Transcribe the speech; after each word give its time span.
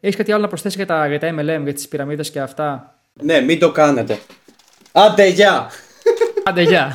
Έχεις 0.00 0.16
κάτι 0.16 0.32
άλλο 0.32 0.42
να 0.42 0.48
προσθέσεις 0.48 0.76
για 0.76 0.86
τα, 0.86 1.08
για 1.08 1.18
τα 1.18 1.34
MLM, 1.34 1.62
για 1.62 1.72
τις 1.74 1.88
πυραμίδες 1.88 2.30
και 2.30 2.40
αυτά; 2.40 2.94
Ναι, 3.12 3.40
μην 3.40 3.58
το 3.58 3.72
κάνετε. 3.72 4.18
Άντε, 4.92 5.26
γεια! 5.26 5.70
Άντε, 6.44 6.62
γεια! 6.62 6.92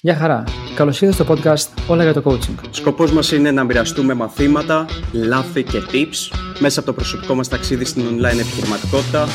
Γεια 0.00 0.16
χαρά. 0.16 0.44
Καλώς 0.74 1.00
ήρθατε 1.00 1.22
στο 1.24 1.34
podcast 1.34 1.82
Όλα 1.88 2.02
για 2.02 2.12
το 2.12 2.22
Coaching. 2.24 2.54
Σκοπός 2.70 3.12
μας 3.12 3.32
είναι 3.32 3.50
να 3.50 3.64
μοιραστούμε 3.64 4.14
μαθήματα, 4.14 4.86
λάθη 5.12 5.62
και 5.62 5.82
tips 5.92 6.36
μέσα 6.58 6.78
από 6.80 6.88
το 6.88 6.94
προσωπικό 6.94 7.34
μας 7.34 7.48
ταξίδι 7.48 7.84
στην 7.84 8.02
online 8.08 8.38
επιχειρηματικότητα, 8.38 9.26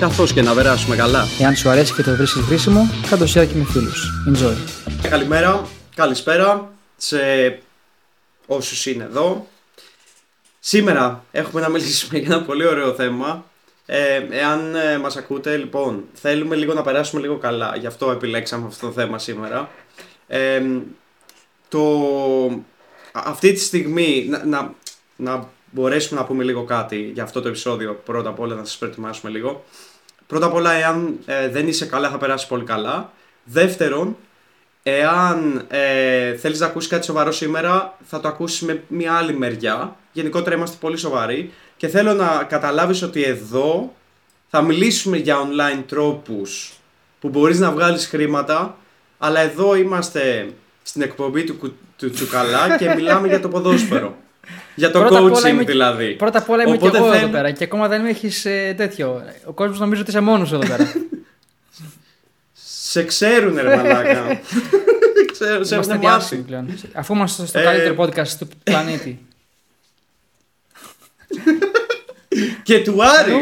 καθώς 0.00 0.32
και 0.32 0.42
να 0.42 0.54
περάσουμε 0.54 0.96
καλά. 0.96 1.24
Εάν 1.40 1.56
σου 1.56 1.68
αρέσει 1.68 1.94
και 1.94 2.02
το 2.02 2.16
βρίσκεις 2.16 2.42
χρήσιμο, 2.42 2.88
κάτω 3.10 3.24
share 3.24 3.46
και 3.48 3.54
με 3.54 3.64
φίλους. 3.64 4.10
Enjoy. 4.32 4.56
Καλημέρα, 5.10 5.62
καλησπέρα 5.94 6.72
σε 6.96 7.18
όσους 8.46 8.86
είναι 8.86 9.04
εδώ. 9.04 9.46
Σήμερα 10.66 11.24
έχουμε 11.30 11.60
να 11.60 11.68
μιλήσουμε 11.68 12.18
για 12.18 12.34
ένα 12.34 12.44
πολύ 12.44 12.66
ωραίο 12.66 12.94
θέμα. 12.94 13.44
Ε, 13.86 14.26
εάν 14.30 14.74
ε, 14.74 14.98
μας 14.98 15.16
ακούτε, 15.16 15.56
λοιπόν, 15.56 16.04
θέλουμε 16.12 16.56
λίγο 16.56 16.74
να 16.74 16.82
περάσουμε 16.82 17.20
λίγο 17.20 17.36
καλά. 17.36 17.76
Γι' 17.76 17.86
αυτό 17.86 18.10
επιλέξαμε 18.10 18.66
αυτό 18.66 18.86
το 18.86 18.92
θέμα 18.92 19.18
σήμερα. 19.18 19.70
Ε, 20.26 20.62
το, 21.68 21.84
αυτή 23.12 23.52
τη 23.52 23.60
στιγμή 23.60 24.26
να, 24.28 24.44
να, 24.44 24.74
να 25.16 25.48
μπορέσουμε 25.70 26.20
να 26.20 26.26
πούμε 26.26 26.44
λίγο 26.44 26.64
κάτι 26.64 27.10
για 27.14 27.22
αυτό 27.22 27.40
το 27.40 27.48
επεισόδιο. 27.48 28.00
Πρώτα 28.04 28.28
απ' 28.28 28.40
όλα 28.40 28.54
να 28.54 28.64
σας 28.64 28.78
προετοιμάσουμε 28.78 29.32
λίγο. 29.32 29.64
Πρώτα 30.26 30.46
απ' 30.46 30.54
όλα, 30.54 30.72
εάν 30.72 31.18
ε, 31.24 31.48
δεν 31.48 31.68
είσαι 31.68 31.86
καλά, 31.86 32.10
θα 32.10 32.18
περάσεις 32.18 32.48
πολύ 32.48 32.64
καλά. 32.64 33.12
Δεύτερον, 33.44 34.16
εάν 34.82 35.64
ε, 35.68 36.34
θέλεις 36.36 36.60
να 36.60 36.66
ακούσεις 36.66 36.90
κάτι 36.90 37.04
σοβαρό 37.04 37.32
σήμερα, 37.32 37.98
θα 38.04 38.20
το 38.20 38.28
ακούσεις 38.28 38.60
με 38.60 38.82
μια 38.88 39.12
άλλη 39.14 39.36
μεριά. 39.36 39.96
Γενικότερα 40.14 40.56
είμαστε 40.56 40.76
πολύ 40.80 40.96
σοβαροί 40.96 41.52
και 41.76 41.88
θέλω 41.88 42.12
να 42.14 42.44
καταλάβεις 42.48 43.02
ότι 43.02 43.22
εδώ 43.22 43.94
θα 44.50 44.62
μιλήσουμε 44.62 45.16
για 45.16 45.36
online 45.42 45.82
τρόπους 45.88 46.72
που 47.20 47.28
μπορείς 47.28 47.58
να 47.58 47.70
βγάλεις 47.70 48.06
χρήματα, 48.06 48.76
αλλά 49.18 49.40
εδώ 49.40 49.74
είμαστε 49.76 50.48
στην 50.82 51.02
εκπομπή 51.02 51.44
του, 51.44 51.56
κου- 51.58 51.74
του 51.98 52.10
Τσουκαλά 52.10 52.76
και 52.78 52.94
μιλάμε 52.94 53.28
για 53.28 53.40
το 53.40 53.48
ποδόσφαιρο. 53.48 54.16
Για 54.74 54.90
το 54.90 54.98
Πρώτα 55.00 55.18
απ' 55.18 55.24
όλα 55.24 55.38
coaching 55.40 55.48
είμαι- 55.48 55.64
δηλαδή. 55.64 56.10
Πρώτα 56.14 56.38
απ' 56.38 56.50
όλα 56.50 56.62
είμαι 56.62 56.72
Οπότε 56.76 56.90
και 56.90 56.96
εγώ 56.96 57.06
θέλω- 57.06 57.22
εδώ 57.22 57.32
πέρα 57.32 57.50
και 57.50 57.64
ακόμα 57.64 57.88
δεν 57.88 58.00
με 58.00 58.08
έχεις 58.08 58.42
τέτοιο. 58.76 59.22
Ο 59.44 59.52
κόσμος 59.52 59.78
νομίζει 59.78 60.00
ότι 60.00 60.10
είσαι 60.10 60.20
μόνος 60.20 60.52
εδώ 60.52 60.66
πέρα. 60.66 60.92
Σε 62.52 63.02
ξέρουνε 63.04 63.62
ρε 63.62 63.76
μαλάκα. 63.76 64.40
Ξέρω, 65.32 65.64
σε 65.64 65.74
Είμαστε 65.74 65.92
έχουν 65.94 66.00
διάσημοι 66.08 66.40
μάθει. 66.40 66.50
πλέον. 66.64 66.78
Αφού 66.92 67.14
είμαστε 67.14 67.46
στο 67.46 67.58
Ε, 67.58 67.62
καλύτερο 67.62 67.94
podcast 67.98 68.28
του 68.28 68.48
πλανήτη. 68.64 69.26
Και 72.62 72.82
του 72.82 73.04
Άρη. 73.04 73.32
Α, 73.32 73.38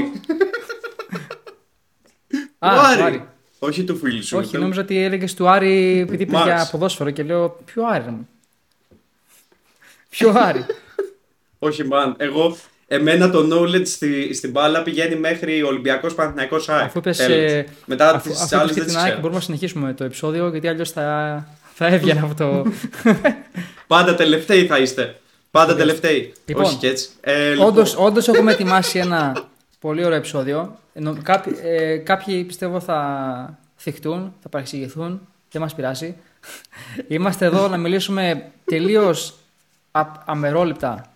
του 2.71 2.77
του 2.77 2.81
Άρη. 2.81 3.03
Άρη. 3.03 3.25
Όχι 3.59 3.85
του 3.85 3.97
φίλου 3.97 4.25
σου. 4.25 4.39
Όχι, 4.39 4.53
Του- 4.53 4.61
νόμιζα 4.61 4.81
ότι 4.81 5.03
έλεγες 5.05 5.35
του 5.35 5.49
Άρη 5.49 5.99
επειδή 6.01 6.23
είπε 6.23 6.33
Μάρξ. 6.33 6.47
για 6.55 6.69
ποδόσφαιρο 6.71 7.11
και 7.11 7.23
λέω 7.23 7.49
Ποιο 7.65 7.85
Άρη 7.87 8.05
ρε 8.05 8.11
μου. 8.11 8.29
Ποιο 10.09 10.33
Άρη. 10.37 10.65
Όχι, 11.59 11.83
man. 11.93 12.13
Εγώ, 12.17 12.57
εμένα 12.87 13.31
το 13.31 13.49
knowledge 13.53 13.87
στη, 13.87 14.35
στην 14.35 14.51
μπάλα 14.51 14.83
πηγαίνει 14.83 15.17
μέχρι 15.17 15.63
Ολυμπιακός 15.63 16.15
Παναθυναϊκό 16.15 16.57
ΑΕΚ. 16.67 16.83
Αφού 16.85 16.99
είπες, 16.99 17.17
Τέλος. 17.17 17.53
ε, 17.53 17.67
Μετά 17.87 18.15
αφού 18.15 18.31
τις 18.31 18.41
αφού 18.41 18.57
άλλες 18.57 18.71
είπες 18.71 18.75
και 18.75 18.81
δεν 18.81 18.85
τις 18.85 18.93
την 18.93 18.97
ΑΕΚ 18.97 19.07
ξέρω. 19.07 19.21
μπορούμε 19.21 19.39
να 19.39 19.45
συνεχίσουμε 19.45 19.93
το 19.95 20.05
επεισόδιο 20.05 20.49
γιατί 20.49 20.69
αλλιώς 20.69 20.91
θα, 20.91 21.47
θα 21.75 21.87
έβγαινε 21.87 22.21
από 22.21 22.35
το. 22.35 22.73
Πάντα 23.87 24.15
τελευταίοι 24.15 24.67
θα 24.67 24.79
είστε. 24.79 25.21
Πάντα 25.53 25.77
τελευταίοι. 25.77 26.33
Λοιπόν, 26.45 26.65
Όχι 26.65 26.77
και 26.77 26.89
έτσι. 26.89 27.09
Ε, 27.21 27.51
λοιπόν, 27.51 27.67
όντως, 27.67 27.97
όντως 27.97 28.29
έχουμε 28.29 28.53
ετοιμάσει 28.53 28.99
ένα 28.99 29.49
πολύ 29.81 30.05
ωραίο 30.05 30.17
επεισόδιο. 30.17 30.79
Ενώ 30.93 31.17
κάποιοι, 31.23 31.57
ε, 31.63 31.97
κάποιοι 31.97 32.45
πιστεύω 32.45 32.81
θα 32.81 33.59
θυχτούν, 33.77 34.35
θα 34.43 34.49
παρεξηγηθούν, 34.49 35.29
δεν 35.51 35.63
μας 35.63 35.75
πειράζει. 35.75 36.17
Είμαστε 37.09 37.45
εδώ 37.45 37.69
να 37.69 37.77
μιλήσουμε 37.77 38.51
τελείως 38.65 39.35
α, 39.91 40.03
αμερόληπτα, 40.25 41.13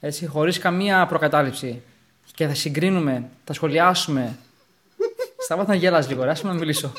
έτσι, 0.00 0.26
χωρίς 0.26 0.58
καμία 0.58 1.06
προκατάληψη 1.06 1.82
και 2.34 2.46
θα 2.46 2.54
συγκρίνουμε, 2.54 3.30
θα 3.44 3.52
σχολιάσουμε. 3.52 4.38
Σταμάτα 5.38 5.72
να 5.72 5.78
γελάς 5.78 6.08
λίγο, 6.08 6.24
ρε, 6.24 6.30
άσε 6.30 6.46
με 6.46 6.52
να 6.52 6.58
μιλήσω. 6.58 6.92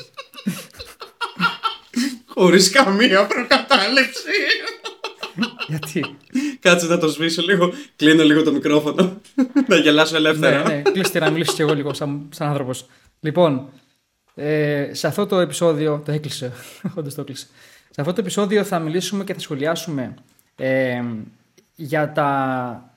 Χωρίς 2.26 2.70
καμία 2.70 3.26
προκατάληψη. 3.26 4.30
Γιατί; 5.70 6.16
Κάτσε 6.60 6.86
να 6.86 6.98
το 6.98 7.08
σβήσω 7.08 7.42
λίγο. 7.42 7.72
Κλείνω 7.96 8.22
λίγο 8.22 8.42
το 8.42 8.52
μικρόφωνο. 8.52 9.20
να 9.68 9.76
γελάσω 9.76 10.12
ναι, 10.12 10.18
ελεύθερα. 10.18 10.68
ναι, 10.68 10.82
κλείστε 10.82 11.18
να 11.18 11.30
μιλήσω 11.30 11.52
κι 11.52 11.60
εγώ 11.60 11.74
λίγο 11.74 11.94
σαν, 11.94 12.28
σαν 12.30 12.48
άνθρωπος. 12.48 12.86
Λοιπόν, 13.20 13.68
ε, 14.34 14.90
σε 14.92 15.06
αυτό 15.06 15.26
το 15.26 15.38
επεισόδιο, 15.38 16.02
το 16.04 16.12
έκλεισε, 16.12 16.52
όντως 16.96 17.14
το 17.14 17.20
έκλεισε. 17.20 17.46
Σε 17.90 18.00
αυτό 18.00 18.12
το 18.12 18.20
επεισόδιο 18.20 18.64
θα 18.64 18.78
μιλήσουμε 18.78 19.24
και 19.24 19.34
θα 19.34 19.40
σχολιάσουμε 19.40 20.14
ε, 20.56 21.02
για 21.74 22.12
τα, 22.12 22.94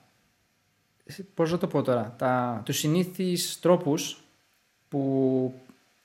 πώς 1.34 1.50
να 1.50 1.58
το 1.58 1.66
πω 1.66 1.82
τώρα, 1.82 2.14
τα, 2.18 2.62
τους 2.64 2.78
συνήθεις 2.78 3.58
τρόπους 3.60 4.18
που, 4.88 5.52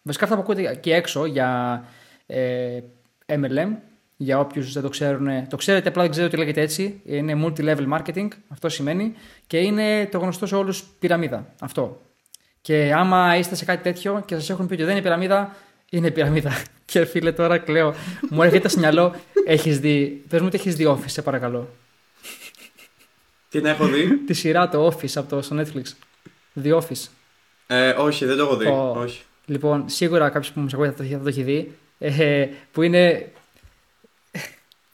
βασικά 0.01 0.23
αυτά 0.23 0.35
που 0.35 0.41
ακούτε 0.41 0.75
και 0.75 0.93
έξω 0.93 1.25
για 1.25 1.83
ε, 2.25 2.79
MLM, 3.25 3.75
για 4.21 4.39
όποιους 4.39 4.73
δεν 4.73 4.83
το 4.83 4.89
ξέρουν, 4.89 5.47
το 5.49 5.57
ξέρετε 5.57 5.89
απλά 5.89 6.01
δεν 6.01 6.11
ξέρετε 6.11 6.35
ότι 6.35 6.43
λέγεται 6.45 6.61
έτσι, 6.61 7.01
είναι 7.05 7.43
multi-level 7.45 7.87
marketing, 7.93 8.27
αυτό 8.47 8.69
σημαίνει, 8.69 9.13
και 9.47 9.57
είναι 9.57 10.07
το 10.11 10.17
γνωστό 10.17 10.45
σε 10.45 10.55
όλους 10.55 10.83
πυραμίδα, 10.99 11.53
αυτό. 11.59 12.01
Και 12.61 12.93
άμα 12.95 13.37
είστε 13.37 13.55
σε 13.55 13.65
κάτι 13.65 13.83
τέτοιο 13.83 14.23
και 14.25 14.35
σας 14.35 14.49
έχουν 14.49 14.67
πει 14.67 14.73
ότι 14.73 14.83
δεν 14.83 14.91
είναι 14.91 15.01
πυραμίδα, 15.01 15.55
είναι 15.89 16.11
πυραμίδα. 16.11 16.51
Και 16.85 17.05
φίλε 17.05 17.31
τώρα 17.31 17.57
κλαίω, 17.57 17.93
μου 18.29 18.43
έρχεται 18.43 18.67
στο 18.67 18.79
μυαλό, 18.79 19.15
έχεις 19.45 19.79
δει, 19.79 20.23
πες 20.29 20.41
μου 20.41 20.47
ότι 20.47 20.57
έχεις 20.57 20.75
δει 20.75 20.85
Office, 20.87 21.03
σε 21.05 21.21
παρακαλώ. 21.21 21.69
Τι 23.49 23.61
να 23.61 23.69
έχω 23.69 23.85
δει; 23.85 24.17
Τη 24.27 24.33
σειρά 24.33 24.69
το 24.69 24.87
Office 24.87 25.11
από 25.15 25.29
το 25.29 25.41
στο 25.41 25.55
Netflix. 25.59 25.83
The 26.63 26.79
Office. 26.79 27.07
Ε, 27.67 27.89
όχι, 27.89 28.25
δεν 28.25 28.37
το 28.37 28.43
έχω 28.43 28.55
δει. 28.55 28.67
Ω. 28.67 28.95
Όχι. 28.97 29.21
Λοιπόν, 29.45 29.83
σίγουρα 29.89 30.29
κάποιος 30.29 30.51
που 30.51 30.59
μας 30.59 30.73
ακούει 30.73 30.87
θα 30.87 30.93
το, 30.93 31.03
θα 31.03 31.19
το 31.19 31.27
έχει 31.27 31.43
δει. 31.43 31.71
Ε, 31.99 32.47
που 32.71 32.81
είναι. 32.81 33.31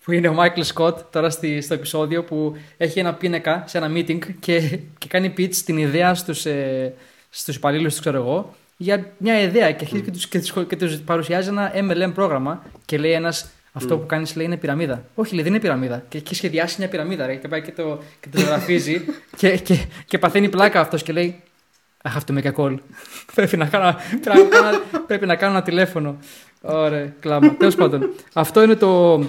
Που 0.06 0.12
είναι 0.12 0.28
ο 0.28 0.34
Μάικλ 0.34 0.62
Σκοτ 0.62 1.00
τώρα 1.12 1.30
στη, 1.30 1.62
στο 1.62 1.74
επεισόδιο 1.74 2.24
που 2.24 2.56
έχει 2.78 3.00
ένα 3.00 3.14
πίνακα 3.14 3.64
σε 3.68 3.78
ένα 3.78 3.92
meeting 3.96 4.20
και, 4.40 4.80
και 4.98 5.08
κάνει 5.08 5.34
pitch 5.38 5.56
την 5.56 5.78
ιδέα 5.78 6.16
στους, 6.16 6.46
ε, 6.46 6.94
στους 7.30 7.56
υπαλλήλους 7.56 7.96
του, 7.96 8.00
ξέρω 8.00 8.18
εγώ, 8.18 8.56
για 8.78 9.12
μια 9.18 9.42
ιδέα 9.42 9.72
και 9.72 9.84
αρχίζει 9.84 10.02
και, 10.02 10.12
τους, 10.12 10.28
και, 10.28 10.40
τους, 10.40 10.54
και 10.68 10.76
τους 10.76 10.98
παρουσιάζει 10.98 11.48
ένα 11.50 11.72
MLM 11.76 12.12
πρόγραμμα 12.14 12.64
και 12.86 12.98
λέει 12.98 13.12
ένας 13.12 13.50
αυτό 13.72 13.98
που 13.98 14.06
κάνεις 14.06 14.36
λέει 14.36 14.46
είναι 14.46 14.58
πυραμίδα. 14.58 15.06
Όχι, 15.16 15.34
λέει 15.34 15.44
δεν 15.44 15.52
είναι 15.52 15.62
πυραμίδα. 15.62 16.04
Και 16.08 16.18
έχει 16.18 16.36
σχεδιάσει 16.36 16.76
μια 16.80 16.88
πυραμίδα 16.88 17.26
ρε, 17.26 17.36
και 17.36 17.48
πάει 17.48 17.62
και 17.62 17.72
το, 17.72 18.00
και 18.20 18.28
το 18.32 18.40
ζωγραφίζει 18.40 19.06
και, 19.38 19.58
και, 19.58 19.86
και 20.06 20.18
παθαίνει 20.18 20.50
πλάκα 20.50 20.80
αυτός 20.80 21.04
και 21.04 21.14
λέει 21.14 21.44
I 22.04 22.08
have 22.08 22.24
to 22.28 22.38
make 22.38 22.46
a 22.46 22.54
call. 22.56 22.78
πρέπει, 23.36 23.58
να 23.58 23.66
κάνω, 23.66 23.96
πρέπει, 24.22 24.48
να 24.50 24.60
κάνω, 24.60 24.80
πρέπει 25.08 25.26
να 25.26 25.36
κάνω 25.36 25.52
ένα 25.54 25.62
τηλέφωνο. 25.62 26.18
Ωραία, 26.62 27.14
κλάμα. 27.20 27.56
Τέλος 27.56 27.76
πάντων, 27.76 28.10
αυτό 28.34 28.64
είναι 28.64 28.76
το, 28.76 29.24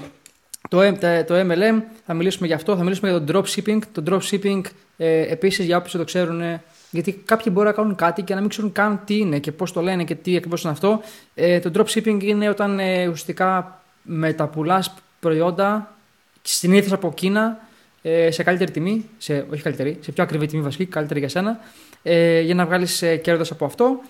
το, 0.68 0.80
M- 0.88 0.98
τα- 0.98 1.24
το 1.24 1.34
MLM. 1.34 1.82
Θα 2.06 2.14
μιλήσουμε 2.14 2.46
για 2.46 2.56
αυτό. 2.56 2.76
Θα 2.76 2.82
μιλήσουμε 2.82 3.10
για 3.10 3.24
το 3.24 3.38
dropshipping. 3.38 3.78
Το 3.92 4.02
dropshipping 4.06 4.60
ε, 4.96 5.20
επίσης 5.20 5.66
για 5.66 5.76
όποιους 5.76 5.92
το 5.92 6.04
ξέρουν. 6.04 6.40
ε, 6.40 6.62
γιατί 6.90 7.12
κάποιοι 7.12 7.52
μπορεί 7.54 7.66
να 7.66 7.72
κάνουν 7.72 7.94
κάτι 7.94 8.22
και 8.22 8.34
να 8.34 8.40
μην 8.40 8.48
ξέρουν 8.48 8.72
καν 8.72 9.00
τι 9.04 9.18
είναι 9.18 9.38
και 9.38 9.52
πώς 9.52 9.72
το 9.72 9.80
λένε 9.80 10.04
και 10.04 10.14
τι 10.14 10.36
ακριβώς 10.36 10.62
είναι 10.62 10.72
αυτό. 10.72 11.00
Ε, 11.34 11.60
το 11.60 11.70
dropshipping 11.74 12.18
είναι 12.22 12.48
όταν 12.48 12.78
ε, 12.78 13.02
ουσιαστικά 13.02 13.80
μεταπουλάς 14.02 14.94
προϊόντα 15.20 15.94
συνήθως 16.42 16.92
από 16.92 17.12
Κίνα 17.14 17.58
ε, 18.02 18.30
σε 18.30 18.42
καλύτερη 18.42 18.70
τιμή, 18.70 19.04
σε, 19.18 19.46
όχι 19.52 19.62
καλύτερη, 19.62 19.98
σε 20.00 20.12
πιο 20.12 20.22
ακριβή 20.22 20.46
τιμή 20.46 20.62
βασική, 20.62 20.86
καλύτερη 20.86 21.18
για 21.20 21.28
σένα, 21.28 21.58
ε, 22.02 22.40
για 22.40 22.54
να 22.54 22.66
βγάλεις 22.66 23.02
ε, 23.02 23.16
κέρδος 23.16 23.50
από 23.50 23.64
αυτό. 23.64 24.00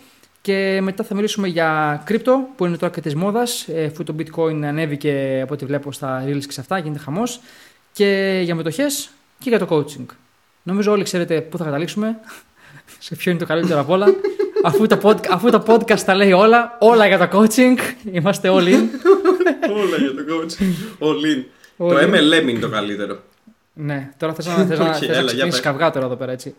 Και 0.46 0.80
μετά 0.82 1.04
θα 1.04 1.14
μιλήσουμε 1.14 1.48
για 1.48 2.02
κρύπτο, 2.04 2.48
που 2.56 2.66
είναι 2.66 2.76
τώρα 2.76 2.92
και 2.92 3.00
της 3.00 3.14
μόδας, 3.14 3.68
ε, 3.68 3.84
αφού 3.84 4.04
το 4.04 4.14
bitcoin 4.18 4.62
ανέβηκε 4.62 5.40
από 5.42 5.54
ό,τι 5.54 5.64
βλέπω 5.64 5.92
στα 5.92 6.24
reels 6.26 6.44
και 6.46 6.52
σε 6.52 6.60
αυτά, 6.60 6.78
γίνεται 6.78 6.98
χαμός. 6.98 7.40
Και 7.92 8.40
για 8.44 8.54
μετοχές 8.54 9.10
και 9.38 9.48
για 9.48 9.58
το 9.58 9.66
coaching. 9.70 10.06
Νομίζω 10.62 10.92
όλοι 10.92 11.02
ξέρετε 11.02 11.40
πού 11.40 11.58
θα 11.58 11.64
καταλήξουμε, 11.64 12.18
σε 12.98 13.14
ποιο 13.16 13.30
είναι 13.30 13.40
το 13.40 13.46
καλύτερο 13.46 13.80
από 13.80 13.92
όλα. 13.92 14.06
αφού, 14.64 14.86
το 14.86 14.98
pod, 15.02 15.26
αφού 15.30 15.50
το 15.50 15.62
podcast 15.66 16.00
τα 16.00 16.14
λέει 16.14 16.32
όλα, 16.32 16.76
όλα 16.80 17.06
για 17.06 17.28
το 17.28 17.38
coaching, 17.38 17.76
είμαστε 18.12 18.48
όλοι 18.48 18.72
in. 18.74 18.88
Όλα 19.82 19.96
για 19.96 20.14
το 20.14 20.22
coach. 20.28 20.62
All 21.06 21.36
in. 21.36 21.44
Το 21.76 21.98
All 21.98 22.02
in. 22.02 22.14
MLM 22.14 22.48
είναι 22.48 22.58
το 22.60 22.68
καλύτερο. 22.68 23.18
Ναι, 23.72 24.10
τώρα 24.16 24.34
θες 24.34 24.46
να, 24.46 24.54
θες 24.54 24.78
να, 24.78 24.86
Οκ, 24.86 24.94
θες 24.94 25.00
να 25.00 25.06
έλα, 25.06 25.20
για 25.20 25.26
ξεκινήσεις 25.26 25.60
πες. 25.60 25.70
καυγά 25.70 25.90
τώρα 25.90 26.06
εδώ 26.06 26.16
πέρα, 26.16 26.32
έτσι. 26.32 26.54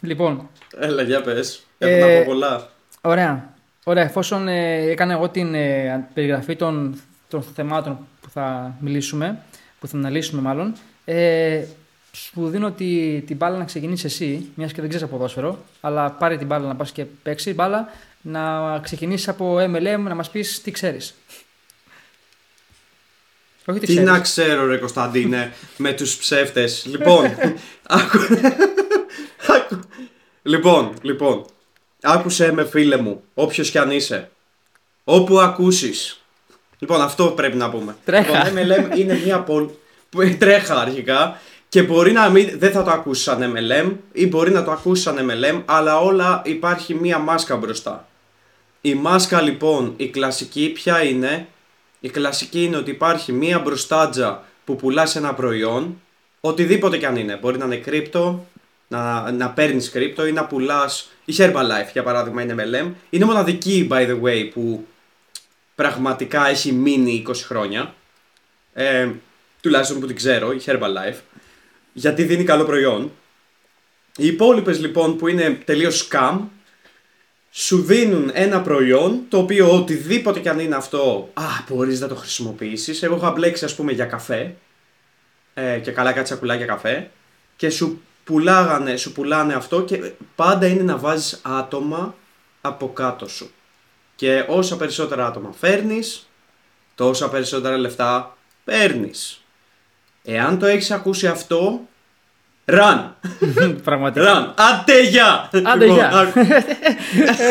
λοιπόν, 0.00 0.48
Έλα, 0.78 1.02
για 1.02 1.20
πες. 1.20 1.66
Ε, 1.78 1.96
Έχω 1.96 2.06
να 2.06 2.18
πω 2.18 2.24
πολλά. 2.26 2.74
Ωραία. 3.06 3.54
Ωραία. 3.84 4.04
Εφόσον 4.04 4.48
ε, 4.48 4.90
έκανα 4.90 5.12
εγώ 5.12 5.28
την 5.28 5.54
ε, 5.54 6.08
περιγραφή 6.14 6.56
των, 6.56 7.00
των 7.28 7.42
θεμάτων 7.54 7.98
που 8.20 8.30
θα 8.30 8.76
μιλήσουμε, 8.80 9.42
που 9.80 9.86
θα 9.86 9.96
αναλύσουμε 9.96 10.40
μάλλον, 10.40 10.74
ε, 11.04 11.64
σου 12.12 12.48
δίνω 12.48 12.70
τη, 12.70 13.20
την 13.26 13.36
μπάλα 13.36 13.58
να 13.58 13.64
ξεκινήσεις 13.64 14.04
εσύ, 14.04 14.50
μιας 14.54 14.72
και 14.72 14.80
δεν 14.80 14.88
ξέρεις 14.88 15.06
από 15.06 15.16
ποδόσφαιρο, 15.16 15.58
αλλά 15.80 16.10
πάρε 16.10 16.36
την 16.36 16.46
μπάλα 16.46 16.66
να 16.66 16.76
πας 16.76 16.92
και 16.92 17.04
παίξεις 17.04 17.54
μπάλα, 17.54 17.88
να 18.20 18.78
ξεκινήσεις 18.78 19.28
από 19.28 19.56
MLM, 19.58 19.98
να 19.98 20.14
μας 20.14 20.30
πεις 20.30 20.62
τι 20.62 20.70
ξέρεις. 20.70 21.14
Όχι 23.66 23.78
τι, 23.78 23.86
τι 23.86 24.00
να 24.00 24.20
ξέρω, 24.20 24.66
ρε 24.66 24.76
Κωνσταντίνε, 24.76 25.52
με 25.76 25.92
τους 25.92 26.16
ψεύτες. 26.16 26.86
Λοιπόν, 26.86 27.24
λοιπόν, 30.52 30.92
λοιπόν, 31.02 31.46
άκουσε 32.06 32.52
με 32.52 32.64
φίλε 32.64 32.96
μου, 32.96 33.22
όποιος 33.34 33.70
κι 33.70 33.78
αν 33.78 33.90
είσαι. 33.90 34.30
Όπου 35.04 35.40
ακούσεις. 35.40 36.20
Λοιπόν, 36.78 37.00
αυτό 37.00 37.26
πρέπει 37.26 37.56
να 37.56 37.70
πούμε. 37.70 37.96
Τρέχα. 38.04 38.48
Λοιπόν, 38.48 38.64
MLM 38.64 38.98
είναι 38.98 39.20
μια 39.24 39.40
πόλη. 39.40 39.78
Τρέχα 40.38 40.80
αρχικά. 40.80 41.40
Και 41.68 41.82
μπορεί 41.82 42.12
να 42.12 42.28
μην, 42.28 42.50
δεν 42.58 42.70
θα 42.70 42.82
το 42.82 42.90
ακούσεις 42.90 43.24
σαν 43.24 43.54
MLM 43.56 43.92
ή 44.12 44.26
μπορεί 44.26 44.50
να 44.50 44.64
το 44.64 44.70
ακούσεις 44.70 45.04
σαν 45.04 45.30
MLM, 45.30 45.62
αλλά 45.64 46.00
όλα 46.00 46.42
υπάρχει 46.44 46.94
μία 46.94 47.18
μάσκα 47.18 47.56
μπροστά. 47.56 48.08
Η 48.80 48.94
μάσκα 48.94 49.40
λοιπόν, 49.40 49.94
η 49.96 50.08
κλασική 50.08 50.68
ποια 50.68 51.02
είναι, 51.02 51.46
η 52.00 52.08
κλασική 52.08 52.64
είναι 52.64 52.76
ότι 52.76 52.90
υπάρχει 52.90 53.32
μία 53.32 53.58
μπροστάτζα 53.58 54.42
που 54.64 54.76
πουλάς 54.76 55.16
ένα 55.16 55.34
προϊόν, 55.34 56.00
οτιδήποτε 56.40 56.98
κι 56.98 57.06
αν 57.06 57.16
είναι. 57.16 57.36
Μπορεί 57.36 57.58
να 57.58 57.64
είναι 57.64 57.76
κρύπτο, 57.76 58.46
να, 58.88 59.30
να 59.30 59.50
παίρνεις 59.50 59.90
κρύπτο 59.90 60.26
ή 60.26 60.32
να 60.32 60.44
πουλάς. 60.46 61.10
Η 61.28 61.34
Herbalife 61.38 61.88
για 61.92 62.02
παράδειγμα 62.02 62.42
είναι 62.42 62.54
MLM. 62.58 62.92
Είναι 63.10 63.24
μοναδική 63.24 63.88
by 63.90 64.08
the 64.08 64.20
way 64.22 64.50
που 64.54 64.86
πραγματικά 65.74 66.48
έχει 66.48 66.72
μείνει 66.72 67.24
20 67.28 67.32
χρόνια. 67.34 67.94
Ε, 68.72 69.08
τουλάχιστον 69.60 70.00
που 70.00 70.06
την 70.06 70.16
ξέρω, 70.16 70.52
η 70.52 70.60
Herbalife 70.66 71.20
γιατί 71.96 72.22
δίνει 72.22 72.44
καλό 72.44 72.64
προϊόν. 72.64 73.12
Οι 74.16 74.26
υπόλοιπες 74.26 74.80
λοιπόν 74.80 75.16
που 75.16 75.28
είναι 75.28 75.60
τελείως 75.64 76.08
scam 76.08 76.38
σου 77.50 77.82
δίνουν 77.82 78.30
ένα 78.32 78.60
προϊόν 78.60 79.20
το 79.28 79.38
οποίο 79.38 79.74
οτιδήποτε 79.74 80.40
και 80.40 80.48
αν 80.48 80.58
είναι 80.58 80.76
αυτό, 80.76 81.30
α, 81.34 81.42
μπορείς 81.68 82.00
να 82.00 82.08
το 82.08 82.14
χρησιμοποιήσεις. 82.14 83.02
Εγώ 83.02 83.16
είχα 83.16 83.30
μπλέξει 83.30 83.64
ας 83.64 83.74
πούμε 83.74 83.92
για 83.92 84.04
καφέ 84.04 84.54
ε, 85.54 85.78
και 85.78 85.90
καλά 85.90 86.12
κάτι 86.12 86.28
σακουλάκια 86.28 86.66
καφέ 86.66 87.10
και 87.56 87.70
σου 87.70 88.02
πουλάγανε, 88.26 88.96
σου 88.96 89.12
πουλάνε 89.12 89.54
αυτό 89.54 89.82
και 89.82 90.12
πάντα 90.34 90.66
είναι 90.66 90.82
να 90.82 90.96
βάζεις 90.96 91.40
άτομα 91.42 92.14
από 92.60 92.92
κάτω 92.92 93.28
σου. 93.28 93.50
Και 94.16 94.44
όσα 94.48 94.76
περισσότερα 94.76 95.26
άτομα 95.26 95.52
φέρνεις, 95.58 96.28
τόσα 96.94 97.28
περισσότερα 97.28 97.76
λεφτά 97.76 98.36
παίρνεις. 98.64 99.40
Εάν 100.22 100.58
το 100.58 100.66
έχεις 100.66 100.90
ακούσει 100.90 101.26
αυτό, 101.26 101.80
Run! 102.68 103.10
Πραγματικά. 103.84 104.24
Run! 104.24 104.54
Άντε 104.56 105.02
γεια! 105.02 105.50
Άντε 105.64 105.86
γεια! 105.86 106.08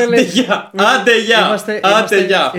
Άντε 0.06 0.22
γεια! 0.22 0.72
Άντε 0.76 1.20
γεια! 1.20 1.58
Άντε 1.82 2.26
γεια! 2.26 2.52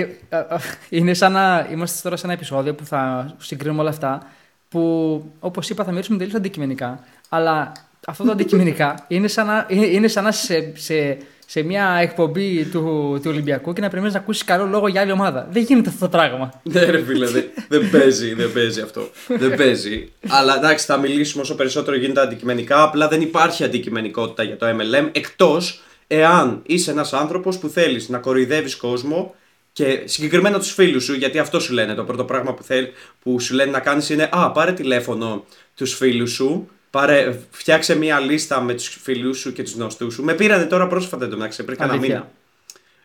Είναι 0.88 1.14
σαν 1.14 1.32
να 1.32 1.68
είμαστε 1.70 2.00
τώρα 2.02 2.16
σε 2.16 2.24
ένα 2.24 2.34
επεισόδιο 2.34 2.74
που 2.74 2.84
θα 2.84 3.34
συγκρίνουμε 3.38 3.80
όλα 3.80 3.90
αυτά 3.90 4.22
που 4.68 5.32
όπως 5.40 5.70
είπα 5.70 5.84
θα 5.84 5.90
μιλήσουμε 5.90 6.18
τελείως 6.18 6.36
αντικειμενικά 6.36 7.00
αλλά 7.28 7.72
αυτό 8.06 8.24
το 8.24 8.30
αντικειμενικά 8.30 9.04
είναι 9.08 9.28
σαν 9.28 9.46
να, 9.46 9.66
είναι 9.68 10.08
σαν 10.08 10.24
να 10.24 10.32
σε, 10.32 10.72
σε 10.74 11.18
σε 11.46 11.62
μια 11.62 11.98
εκπομπή 12.00 12.64
του, 12.64 12.80
του 13.22 13.30
Ολυμπιακού 13.30 13.72
και 13.72 13.80
να 13.80 13.88
περιμένεις 13.88 14.14
να 14.14 14.20
ακούσεις 14.20 14.44
καλό 14.44 14.66
λόγο 14.66 14.88
για 14.88 15.00
άλλη 15.00 15.12
ομάδα. 15.12 15.48
Δεν 15.50 15.62
γίνεται 15.62 15.88
αυτό 15.88 16.00
το 16.00 16.08
πράγμα. 16.08 16.60
Ναι, 16.62 16.84
ρε 16.84 17.04
φίλε, 17.04 17.26
δεν, 17.26 17.44
δεν 17.68 17.90
παίζει, 17.90 18.34
δεν 18.34 18.52
παίζει 18.52 18.80
αυτό. 18.80 19.10
δεν 19.28 19.56
παίζει. 19.56 20.12
Αλλά 20.28 20.56
εντάξει, 20.56 20.84
θα 20.84 20.96
μιλήσουμε 20.96 21.42
όσο 21.42 21.54
περισσότερο 21.54 21.96
γίνεται 21.96 22.20
αντικειμενικά. 22.20 22.82
Απλά 22.82 23.08
δεν 23.08 23.20
υπάρχει 23.20 23.64
αντικειμενικότητα 23.64 24.42
για 24.42 24.56
το 24.56 24.66
MLM 24.66 25.08
εκτός 25.12 25.82
εάν 26.06 26.62
είσαι 26.66 26.90
ένας 26.90 27.12
άνθρωπος 27.12 27.58
που 27.58 27.68
θέλεις 27.68 28.08
να 28.08 28.18
κοροϊδεύεις 28.18 28.76
κόσμο 28.76 29.34
και 29.72 30.02
συγκεκριμένα 30.04 30.58
τους 30.58 30.72
φίλους 30.72 31.04
σου, 31.04 31.14
γιατί 31.14 31.38
αυτό 31.38 31.60
σου 31.60 31.72
λένε. 31.72 31.94
Το 31.94 32.04
πρώτο 32.04 32.24
πράγμα 32.24 32.54
που, 32.54 32.62
θέλ, 32.62 32.86
που 33.22 33.40
σου 33.40 33.54
λένε 33.54 33.70
να 33.70 33.80
κάνεις 33.80 34.10
είναι 34.10 34.28
Α, 34.32 34.50
πάρε 34.50 34.72
τηλέφωνο 34.72 35.44
τους 35.74 35.94
φίλους 35.94 36.32
σου 36.32 36.68
Πάρε, 36.96 37.38
φτιάξε 37.50 37.94
μια 37.96 38.20
λίστα 38.20 38.60
με 38.60 38.74
τους 38.74 38.98
φίλου 39.02 39.34
σου 39.34 39.52
και 39.52 39.62
τους 39.62 39.72
γνωστούς 39.72 40.14
σου. 40.14 40.24
Με 40.24 40.32
πήρανε 40.32 40.64
τώρα 40.64 40.86
πρόσφατα 40.86 41.24
εντωμεταξύ, 41.24 41.64
πριν 41.64 41.78
κανένα 41.78 41.98
μήνα. 41.98 42.30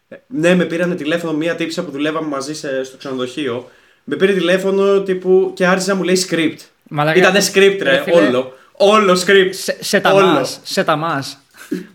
Ε, 0.09 0.15
ναι, 0.27 0.55
με 0.55 0.65
πήρανε 0.65 0.95
τηλέφωνο 0.95 1.33
μια 1.33 1.55
τύψα 1.55 1.83
που 1.83 1.91
δουλεύαμε 1.91 2.27
μαζί 2.27 2.55
σε, 2.55 2.83
στο 2.83 2.97
ξενοδοχείο. 2.97 3.69
Με 4.03 4.15
πήρε 4.15 4.33
τηλέφωνο 4.33 5.01
τύπου 5.01 5.51
και 5.55 5.65
άρχισε 5.65 5.91
να 5.91 5.95
μου 5.97 6.03
λέει 6.03 6.25
script. 6.29 6.57
Μαλάκα... 6.83 7.19
Ήτανε 7.19 7.39
script, 7.53 7.77
ρε, 7.81 8.03
όλο. 8.11 8.57
Όλο 8.71 9.23
script. 9.25 9.49
Σε, 9.51 9.77
σε 9.79 9.99
τα 9.99 10.13
μας, 10.13 10.59
σε 10.63 10.83
τα 10.83 10.95
μας. 10.95 11.38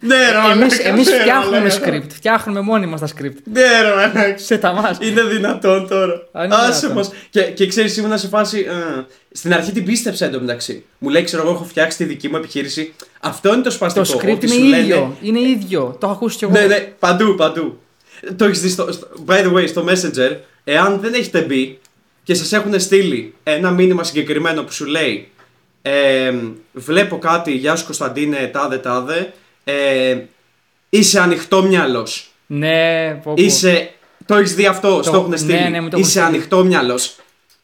Ναι, 0.01 0.17
ρε, 0.17 0.61
εμείς, 0.61 0.79
εμείς 0.79 1.09
φτιάχνουμε 1.11 1.71
script. 1.81 2.11
Φτιάχνουμε 2.15 2.61
μόνοι 2.61 2.87
μας 2.87 3.01
τα 3.01 3.07
script. 3.07 3.37
Ναι, 3.45 3.63
ρε, 4.13 4.35
Σε 4.39 4.59
τα 4.59 4.73
μας. 4.73 4.99
Είναι 5.01 5.23
δυνατόν 5.23 5.89
τώρα. 5.89 6.29
Άσε 6.33 6.93
μας. 6.93 7.13
Και, 7.31 7.43
και 7.43 7.67
ξέρεις, 7.67 7.97
ήμουν 7.97 8.19
σε 8.19 8.29
φάση... 8.29 8.67
Ε, 8.69 9.03
στην 9.33 9.55
αρχή 9.55 9.73
την 9.73 9.85
πίστεψα 9.85 10.25
εντωμεταξύ. 10.25 10.85
Μου 10.99 11.09
λέει, 11.09 11.25
ξέρω 11.25 11.43
εγώ, 11.43 11.53
έχω 11.53 11.65
φτιάξει 11.65 11.97
τη 11.97 12.05
δική 12.05 12.29
μου 12.29 12.37
επιχείρηση. 12.37 12.95
Αυτό 13.21 13.53
είναι 13.53 13.63
το 13.63 13.71
σπαστικό. 13.71 14.05
Το 14.07 14.19
script 14.23 14.45
είναι 14.45 14.77
ίδιο. 14.77 15.17
Είναι 15.23 15.41
ίδιο. 15.41 15.97
Το 16.01 16.07
έχω 16.07 16.15
ακούσει 16.15 16.37
κι 16.37 16.45
εγώ. 16.45 16.53
Ναι, 16.53 16.67
ναι, 16.67 16.79
παντού, 16.99 17.35
παντού. 17.35 17.81
Το 18.37 18.45
έχεις 18.45 18.61
δει 18.61 18.69
στο, 18.69 18.89
by 19.27 19.45
the 19.45 19.53
way, 19.53 19.69
στο 19.69 19.85
Messenger, 19.89 20.37
εάν 20.65 20.99
δεν 21.01 21.15
έχετε 21.15 21.41
μπει 21.41 21.79
και 22.23 22.35
σας 22.35 22.53
έχουν 22.53 22.81
στείλει 22.81 23.35
ένα 23.43 23.71
μήνυμα 23.71 24.05
συγκεκριμένο 24.05 24.63
που 24.63 24.73
σου 24.73 24.85
λέει 24.85 25.29
ε, 25.83 26.35
Βλέπω 26.73 27.19
κάτι, 27.19 27.53
γεια 27.53 27.77
σου 27.77 27.85
Κωνσταντίνε, 27.85 28.51
τάδε 28.53 28.79
τάδε. 28.79 29.33
Ε, 29.69 30.19
είσαι 30.89 31.21
ανοιχτό 31.21 31.63
μυαλός. 31.63 32.31
Ναι, 32.47 33.11
πω, 33.15 33.33
πω. 33.35 33.43
Είσαι. 33.43 33.91
Το 34.27 34.35
έχεις 34.35 34.55
δει 34.55 34.67
αυτό, 34.67 34.97
το... 34.97 35.03
στο 35.03 35.17
έχουν 35.17 35.39
στείλει. 35.39 35.71
Ναι, 35.71 35.81
ναι, 35.81 35.89
είσαι 35.95 36.21
ανοιχτό 36.23 36.65
μυαλός. 36.65 37.17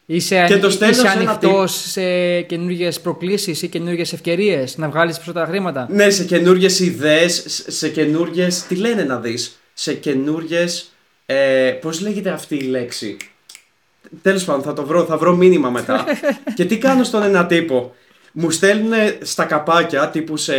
Είσαι, 0.06 0.44
και 0.48 0.58
το 0.58 0.68
είσαι 0.68 1.08
ανοιχτός 1.08 1.72
σε 1.72 2.40
καινούργιες 2.40 3.00
προκλήσεις 3.00 3.62
ή 3.62 3.68
καινούργιες 3.68 4.12
ευκαιρίες 4.12 4.76
να 4.76 4.88
βγάλεις 4.88 5.14
περισσότερα 5.14 5.46
χρήματα. 5.46 5.86
Ναι, 5.90 6.10
σε 6.10 6.24
καινούργιες 6.24 6.80
ιδέες, 6.80 7.64
σε 7.66 7.88
καινούργιε. 7.88 8.48
Τι 8.68 8.74
λένε 8.74 9.02
να 9.02 9.18
δεις, 9.18 9.60
σε 9.72 9.94
καινούργιες. 9.94 10.92
Ε, 11.26 11.70
Πώς 11.80 12.00
λέγεται 12.00 12.30
αυτή 12.30 12.54
η 12.54 12.62
λέξη; 12.62 13.16
Τέλος 14.22 14.44
πάντων, 14.44 14.62
θα 14.62 14.72
το 14.72 14.86
βρω, 14.86 15.04
θα 15.04 15.16
βρω 15.16 15.36
μήνυμα 15.36 15.70
μετά. 15.70 16.04
και 16.56 16.64
τι 16.64 16.78
κάνω 16.78 17.04
στον 17.04 17.22
ένα 17.22 17.46
τύπο; 17.46 17.94
Μου 18.32 18.50
στέλνουν 18.50 18.92
στα 19.22 19.44
καπάκια 19.44 20.08
τύπου 20.08 20.36
σε 20.36 20.54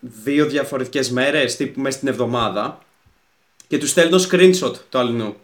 δύο 0.00 0.46
διαφορετικές 0.46 1.10
μέρες, 1.10 1.56
τύπου 1.56 1.80
μέσα 1.80 1.96
στην 1.96 2.08
εβδομάδα 2.08 2.78
και 3.66 3.78
τους 3.78 3.90
στέλνω 3.90 4.18
screenshot 4.30 4.74
του 4.88 4.98
αλλού. 4.98 5.36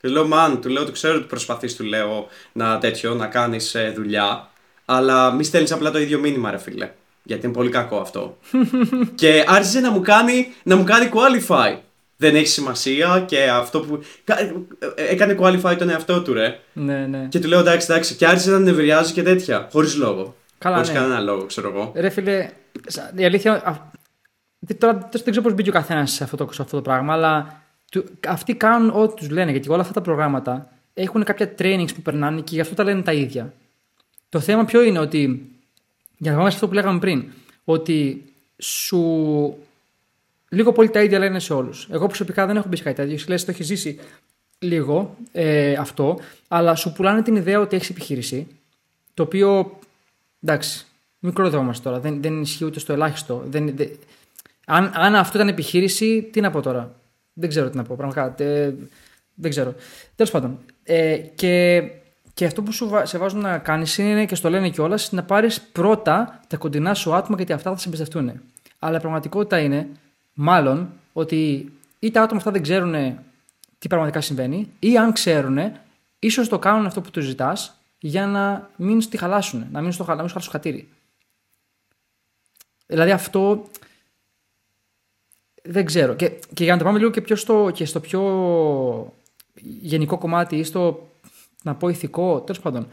Και 0.00 0.08
λέω, 0.08 0.28
man, 0.32 0.58
του 0.62 0.68
λέω, 0.68 0.84
το 0.84 0.92
ξέρω 0.92 1.16
ότι 1.16 1.26
προσπαθείς, 1.26 1.76
του 1.76 1.84
λέω, 1.84 2.28
να 2.52 2.78
τέτοιο, 2.78 3.14
να 3.14 3.26
κάνεις 3.26 3.74
ε, 3.74 3.92
δουλειά, 3.96 4.50
αλλά 4.84 5.32
μη 5.32 5.44
στέλνεις 5.44 5.72
απλά 5.72 5.90
το 5.90 5.98
ίδιο 5.98 6.18
μήνυμα, 6.18 6.50
ρε 6.50 6.58
φίλε. 6.58 6.90
Γιατί 7.22 7.46
είναι 7.46 7.54
πολύ 7.54 7.70
κακό 7.70 7.98
αυτό. 7.98 8.38
και 9.20 9.44
άρχισε 9.46 9.80
να 9.80 9.90
μου 9.90 10.00
κάνει, 10.00 10.52
να 10.62 10.76
μου 10.76 10.84
κάνει 10.84 11.10
qualify. 11.12 11.76
Δεν 12.16 12.34
έχει 12.34 12.46
σημασία 12.46 13.24
και 13.26 13.42
αυτό 13.42 13.80
που. 13.80 14.00
Ε, 14.24 14.52
έκανε 15.10 15.36
qualify 15.40 15.76
τον 15.78 15.88
εαυτό 15.88 16.22
του, 16.22 16.32
ρε. 16.32 16.58
Ναι, 16.72 17.06
ναι. 17.06 17.26
Και 17.28 17.38
του 17.38 17.48
λέω 17.48 17.58
εντάξει, 17.60 17.86
εντάξει. 17.90 18.14
Και 18.14 18.26
άρχισε 18.26 18.50
να 18.50 18.58
νευριάζει 18.58 19.12
και 19.12 19.22
τέτοια. 19.22 19.68
Χωρίς 19.72 19.96
λόγο. 19.96 20.36
Καλά, 20.58 20.74
Χωρίς 20.74 20.90
ναι. 20.90 20.98
κανένα 20.98 21.20
λόγο, 21.20 21.44
ξέρω 21.44 21.68
εγώ. 21.68 21.92
Ρε 21.94 22.08
φίλε, 22.08 22.50
η 23.16 23.24
αλήθεια. 23.24 23.86
Τώρα 24.78 25.08
δεν 25.10 25.22
ξέρω 25.22 25.42
πώς 25.42 25.54
μπήκε 25.54 25.68
ο 25.68 25.72
καθένας 25.72 26.10
σε, 26.10 26.24
αυτό 26.24 26.36
το, 26.36 26.52
σε 26.52 26.62
αυτό 26.62 26.76
το 26.76 26.82
πράγμα, 26.82 27.12
αλλά 27.12 27.62
αυτοί 28.28 28.54
κάνουν 28.54 28.90
ό,τι 28.94 29.14
τους 29.14 29.30
λένε. 29.30 29.50
Γιατί 29.50 29.70
όλα 29.70 29.80
αυτά 29.80 29.92
τα 29.92 30.00
προγράμματα 30.00 30.72
έχουν 30.94 31.24
κάποια 31.24 31.54
trainings 31.58 31.94
που 31.94 32.02
περνάνε 32.02 32.40
και 32.40 32.54
γι' 32.54 32.60
αυτό 32.60 32.74
τα 32.74 32.84
λένε 32.84 33.02
τα 33.02 33.12
ίδια. 33.12 33.54
Το 34.28 34.40
θέμα 34.40 34.64
ποιο 34.64 34.82
είναι 34.82 34.98
ότι. 34.98 35.52
Για 36.16 36.30
να 36.30 36.36
πάμε 36.36 36.50
σε 36.50 36.54
αυτό 36.54 36.68
που 36.68 36.74
λέγαμε 36.74 36.98
πριν, 36.98 37.24
ότι 37.64 38.24
σου. 38.58 39.56
Λίγο 40.50 40.72
πολύ 40.72 40.90
τα 40.90 41.02
ίδια 41.02 41.18
λένε 41.18 41.38
σε 41.38 41.52
όλους. 41.52 41.88
Εγώ 41.90 42.06
προσωπικά 42.06 42.46
δεν 42.46 42.56
έχω 42.56 42.68
μπει 42.68 42.76
σε 42.76 42.82
κάτι 42.82 42.96
τέτοιο. 42.96 43.24
Λες, 43.28 43.44
το 43.44 43.50
έχει 43.50 43.62
ζήσει 43.62 43.98
λίγο 44.58 45.16
ε, 45.32 45.72
αυτό, 45.72 46.18
αλλά 46.48 46.74
σου 46.74 46.92
πουλάνε 46.92 47.22
την 47.22 47.36
ιδέα 47.36 47.60
ότι 47.60 47.76
έχεις 47.76 47.90
επιχείρηση, 47.90 48.46
το 49.14 49.22
οποίο 49.22 49.78
Εντάξει, 50.42 50.86
μην 51.18 51.32
κροδόμαστε 51.32 51.88
τώρα. 51.88 52.00
Δεν, 52.00 52.22
δεν 52.22 52.40
ισχύει 52.40 52.64
ούτε 52.64 52.78
στο 52.78 52.92
ελάχιστο. 52.92 53.42
Δεν, 53.46 53.74
αν, 54.66 54.92
αν 54.94 55.14
αυτό 55.14 55.36
ήταν 55.36 55.48
επιχείρηση, 55.48 56.28
τι 56.32 56.40
να 56.40 56.50
πω 56.50 56.60
τώρα; 56.60 56.94
Δεν 57.32 57.48
ξέρω 57.48 57.70
τι 57.70 57.76
να 57.76 57.82
πω. 57.82 57.94
Πραγματικά. 57.94 58.44
Ε, 58.44 58.74
δεν 59.34 59.50
ξέρω. 59.50 59.74
Τέλος 60.14 60.32
πάντων. 60.32 60.58
Ε, 60.82 61.16
και, 61.16 61.82
και 62.34 62.44
αυτό 62.44 62.62
που 62.62 62.72
σου, 62.72 62.90
σε 63.02 63.18
βάζουν 63.18 63.40
να 63.40 63.58
κάνεις 63.58 63.98
είναι 63.98 64.26
και 64.26 64.34
στο 64.34 64.50
λένε 64.50 64.70
κιόλας 64.70 65.12
να 65.12 65.22
πάρεις 65.22 65.60
πρώτα 65.60 66.40
τα 66.46 66.56
κοντινά 66.56 66.94
σου 66.94 67.14
άτομα 67.14 67.36
γιατί 67.36 67.52
αυτά 67.52 67.70
θα 67.70 67.76
σε 67.76 67.88
εμπιστευτούν. 67.88 68.32
Αλλά 68.78 68.96
η 68.96 69.00
πραγματικότητα 69.00 69.58
είναι, 69.58 69.88
μάλλον, 70.34 70.88
ότι 71.12 71.72
ή 71.98 72.10
τα 72.10 72.22
άτομα 72.22 72.38
αυτά 72.38 72.50
δεν 72.50 72.62
ξέρουν 72.62 73.18
τι 73.78 73.88
πραγματικά 73.88 74.20
συμβαίνει, 74.20 74.68
ή 74.78 74.98
αν 74.98 75.12
ξέρουν, 75.12 75.58
ίσως 76.18 76.48
το 76.48 76.58
κάνουν 76.58 76.86
αυτό 76.86 77.00
που 77.00 77.10
τους 77.10 77.24
ζητάς 77.24 77.77
για 77.98 78.26
να 78.26 78.70
μην 78.76 79.00
στη 79.00 79.16
χαλάσουν, 79.16 79.66
να 79.70 79.80
μην 79.80 79.92
στο, 79.92 80.04
να 80.04 80.14
μην 80.14 80.28
στο 80.28 80.50
χατήρι. 80.50 80.88
Δηλαδή 82.86 83.10
αυτό. 83.10 83.66
Δεν 85.62 85.84
ξέρω. 85.84 86.14
Και, 86.14 86.28
και 86.54 86.64
για 86.64 86.72
να 86.72 86.78
το 86.78 86.84
πάμε 86.84 86.98
λίγο 86.98 87.10
και, 87.10 87.20
πιο 87.20 87.36
στο, 87.36 87.70
και 87.74 87.84
στο 87.84 88.00
πιο 88.00 88.22
γενικό 89.62 90.18
κομμάτι 90.18 90.56
ή 90.56 90.64
στο 90.64 91.10
να 91.62 91.74
πω 91.74 91.88
ηθικό, 91.88 92.40
τέλος 92.40 92.60
πάντων. 92.60 92.88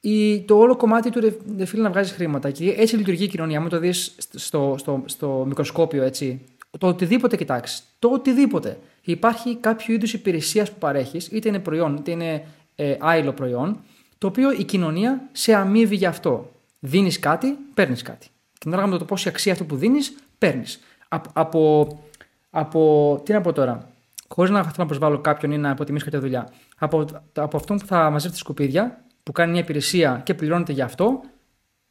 Η, 0.00 0.42
το 0.42 0.58
όλο 0.58 0.76
κομμάτι 0.76 1.10
του 1.10 1.20
ρε, 1.20 1.64
φίλε 1.64 1.82
να 1.82 1.90
βγάζει 1.90 2.12
χρήματα. 2.12 2.50
Και 2.50 2.70
έτσι 2.70 2.96
λειτουργεί 2.96 3.24
η 3.24 3.28
κοινωνία. 3.28 3.58
Αν 3.58 3.68
το 3.68 3.78
δεις 3.78 4.14
στο, 4.34 4.74
στο, 4.78 5.02
στο 5.06 5.44
μικροσκόπιο, 5.46 6.02
έτσι. 6.02 6.40
Το 6.78 6.86
οτιδήποτε 6.86 7.36
κοιτάξεις. 7.36 7.82
Το 7.98 8.08
οτιδήποτε. 8.08 8.78
Υπάρχει 9.02 9.56
κάποιο 9.56 9.94
είδους 9.94 10.12
υπηρεσίας 10.12 10.72
που 10.72 10.78
παρέχεις, 10.78 11.26
είτε 11.26 11.48
είναι 11.48 11.58
προϊόν, 11.58 11.96
είτε 11.96 12.10
είναι 12.10 12.46
ε, 12.74 12.96
άειλο 13.00 13.32
προϊόν, 13.32 13.80
το 14.18 14.26
οποίο 14.26 14.52
η 14.52 14.64
κοινωνία 14.64 15.28
σε 15.32 15.54
αμείβει 15.54 15.96
γι' 15.96 16.06
αυτό. 16.06 16.50
Δίνεις 16.78 17.18
κάτι, 17.18 17.56
παίρνεις 17.74 18.02
κάτι. 18.02 18.26
Και 18.58 18.64
ανάλογα 18.66 18.88
με 18.88 18.98
το 18.98 19.04
πόση 19.04 19.28
αξία 19.28 19.52
αυτό 19.52 19.64
που 19.64 19.76
δίνεις, 19.76 20.16
παίρνεις. 20.38 20.80
Από, 21.08 21.30
από, 21.32 22.02
από. 22.50 23.20
Τι 23.24 23.32
να 23.32 23.40
πω 23.40 23.52
τώρα. 23.52 23.88
Χωρίς 24.28 24.50
να 24.50 24.62
θέλω 24.62 24.74
να 24.76 24.86
προσβάλλω 24.86 25.18
κάποιον 25.18 25.52
ή 25.52 25.58
να 25.58 25.70
αποτιμήσω 25.70 26.04
κάποια 26.04 26.20
δουλειά. 26.20 26.52
Από, 26.78 27.04
από 27.34 27.56
αυτόν 27.56 27.78
που 27.78 27.86
θα 27.86 28.10
μαζεύει 28.10 28.32
τα 28.32 28.38
σκουπίδια, 28.38 29.04
που 29.22 29.32
κάνει 29.32 29.50
μια 29.50 29.60
υπηρεσία 29.60 30.20
και 30.24 30.34
πληρώνεται 30.34 30.72
για 30.72 30.84
αυτό, 30.84 31.20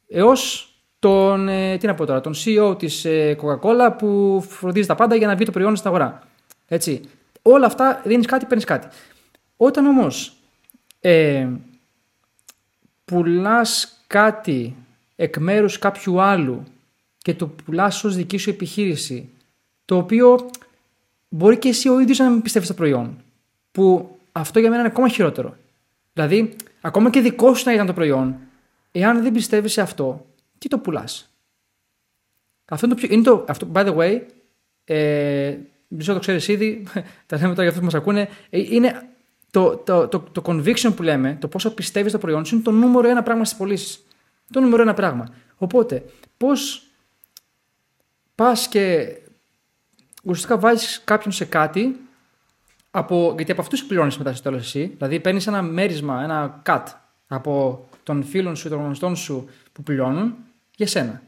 έως 0.08 0.68
τον, 0.98 1.48
ε, 1.48 1.76
τι 1.76 1.86
να 1.86 1.94
πω 1.94 2.06
τώρα, 2.06 2.20
τον 2.20 2.32
CEO 2.44 2.78
της 2.78 3.04
ε, 3.04 3.36
Coca-Cola 3.42 3.94
που 3.98 4.40
φροντίζει 4.48 4.86
τα 4.86 4.94
πάντα 4.94 5.14
για 5.14 5.26
να 5.26 5.34
βγει 5.34 5.44
το 5.44 5.50
προϊόν 5.50 5.76
στην 5.76 5.88
αγορά. 5.88 6.22
Έτσι. 6.66 7.00
Όλα 7.42 7.66
αυτά 7.66 8.00
δίνεις 8.04 8.26
κάτι, 8.26 8.46
παίρνεις 8.46 8.64
κάτι. 8.64 8.88
Όταν 9.56 9.86
όμως 9.86 10.36
ε, 11.06 11.48
πουλάς 13.04 14.00
κάτι 14.06 14.76
εκ 15.16 15.38
μέρους 15.38 15.78
κάποιου 15.78 16.20
άλλου 16.20 16.62
και 17.18 17.34
το 17.34 17.46
πουλάς 17.46 18.04
ως 18.04 18.16
δική 18.16 18.36
σου 18.36 18.50
επιχείρηση, 18.50 19.30
το 19.84 19.96
οποίο 19.96 20.50
μπορεί 21.28 21.58
και 21.58 21.68
εσύ 21.68 21.88
ο 21.88 22.00
ίδιος 22.00 22.18
να 22.18 22.30
μην 22.30 22.42
πιστεύεις 22.42 22.68
στο 22.68 22.76
προϊόν. 22.76 23.16
Που 23.72 24.18
αυτό 24.32 24.58
για 24.58 24.68
μένα 24.68 24.80
είναι 24.80 24.90
ακόμα 24.90 25.08
χειρότερο. 25.08 25.56
Δηλαδή, 26.12 26.56
ακόμα 26.80 27.10
και 27.10 27.20
δικό 27.20 27.54
σου 27.54 27.62
να 27.66 27.72
ήταν 27.72 27.86
το 27.86 27.92
προϊόν, 27.92 28.36
εάν 28.92 29.22
δεν 29.22 29.32
πιστεύεις 29.32 29.72
σε 29.72 29.80
αυτό, 29.80 30.26
τι 30.58 30.68
το 30.68 30.78
πουλάς; 30.78 31.30
Αυτό 32.64 32.86
είναι 32.86 32.94
το 32.94 33.00
πιο. 33.00 33.14
Είναι 33.14 33.22
το, 33.22 33.44
αυτό, 33.48 33.68
by 33.72 33.86
the 33.86 33.96
way, 33.96 34.20
ε, 34.84 35.56
δεν 35.88 36.14
το 36.14 36.18
ξέρεις 36.18 36.48
ήδη, 36.48 36.86
τα 37.26 37.36
λέμε 37.36 37.48
τώρα 37.48 37.62
για 37.62 37.68
αυτούς 37.68 37.78
που 37.78 37.84
μας 37.84 37.94
ακούνε, 37.94 38.28
ε, 38.50 38.58
είναι 38.58 39.08
το, 39.54 39.76
το, 39.76 40.08
το, 40.08 40.20
το 40.32 40.42
conviction 40.44 40.92
που 40.96 41.02
λέμε, 41.02 41.36
το 41.40 41.48
πόσο 41.48 41.74
πιστεύεις 41.74 42.10
στο 42.10 42.20
προϊόν 42.20 42.44
σου, 42.44 42.54
είναι 42.54 42.64
το 42.64 42.70
νούμερο 42.70 43.08
ένα 43.08 43.22
πράγμα 43.22 43.44
στις 43.44 43.58
πωλήσεις. 43.58 44.04
Το 44.50 44.60
νούμερο 44.60 44.82
ένα 44.82 44.94
πράγμα. 44.94 45.28
Οπότε, 45.56 46.04
πώς 46.36 46.86
πας 48.34 48.68
και 48.68 49.14
ουσιαστικά 50.22 50.58
βάζεις 50.58 51.02
κάποιον 51.04 51.32
σε 51.32 51.44
κάτι, 51.44 52.00
από, 52.90 53.32
γιατί 53.36 53.52
από 53.52 53.60
αυτούς 53.60 53.84
πληρώνει 53.84 54.14
μετά 54.18 54.32
στο 54.32 54.42
τέλος 54.42 54.62
εσύ. 54.62 54.92
Δηλαδή 54.96 55.20
παίρνεις 55.20 55.46
ένα 55.46 55.62
μέρισμα, 55.62 56.22
ένα 56.22 56.62
cut 56.66 56.84
από 57.26 57.84
των 58.02 58.24
φίλων 58.24 58.56
σου 58.56 58.66
ή 58.66 58.70
των 58.70 58.78
γνωστών 58.78 59.16
σου 59.16 59.48
που 59.72 59.82
πληρώνουν 59.82 60.34
για 60.76 60.86
σένα. 60.86 61.22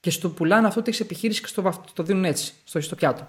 Και 0.00 0.10
στο 0.10 0.30
πουλάνε 0.30 0.66
αυτό 0.66 0.80
ότι 0.80 0.88
έχεις 0.88 1.00
επιχείρηση 1.00 1.40
και 1.40 1.46
στο, 1.46 1.82
το 1.92 2.02
δίνουν 2.02 2.24
έτσι, 2.24 2.52
στο, 2.64 2.80
στο 2.80 2.94
πιάτο. 2.94 3.28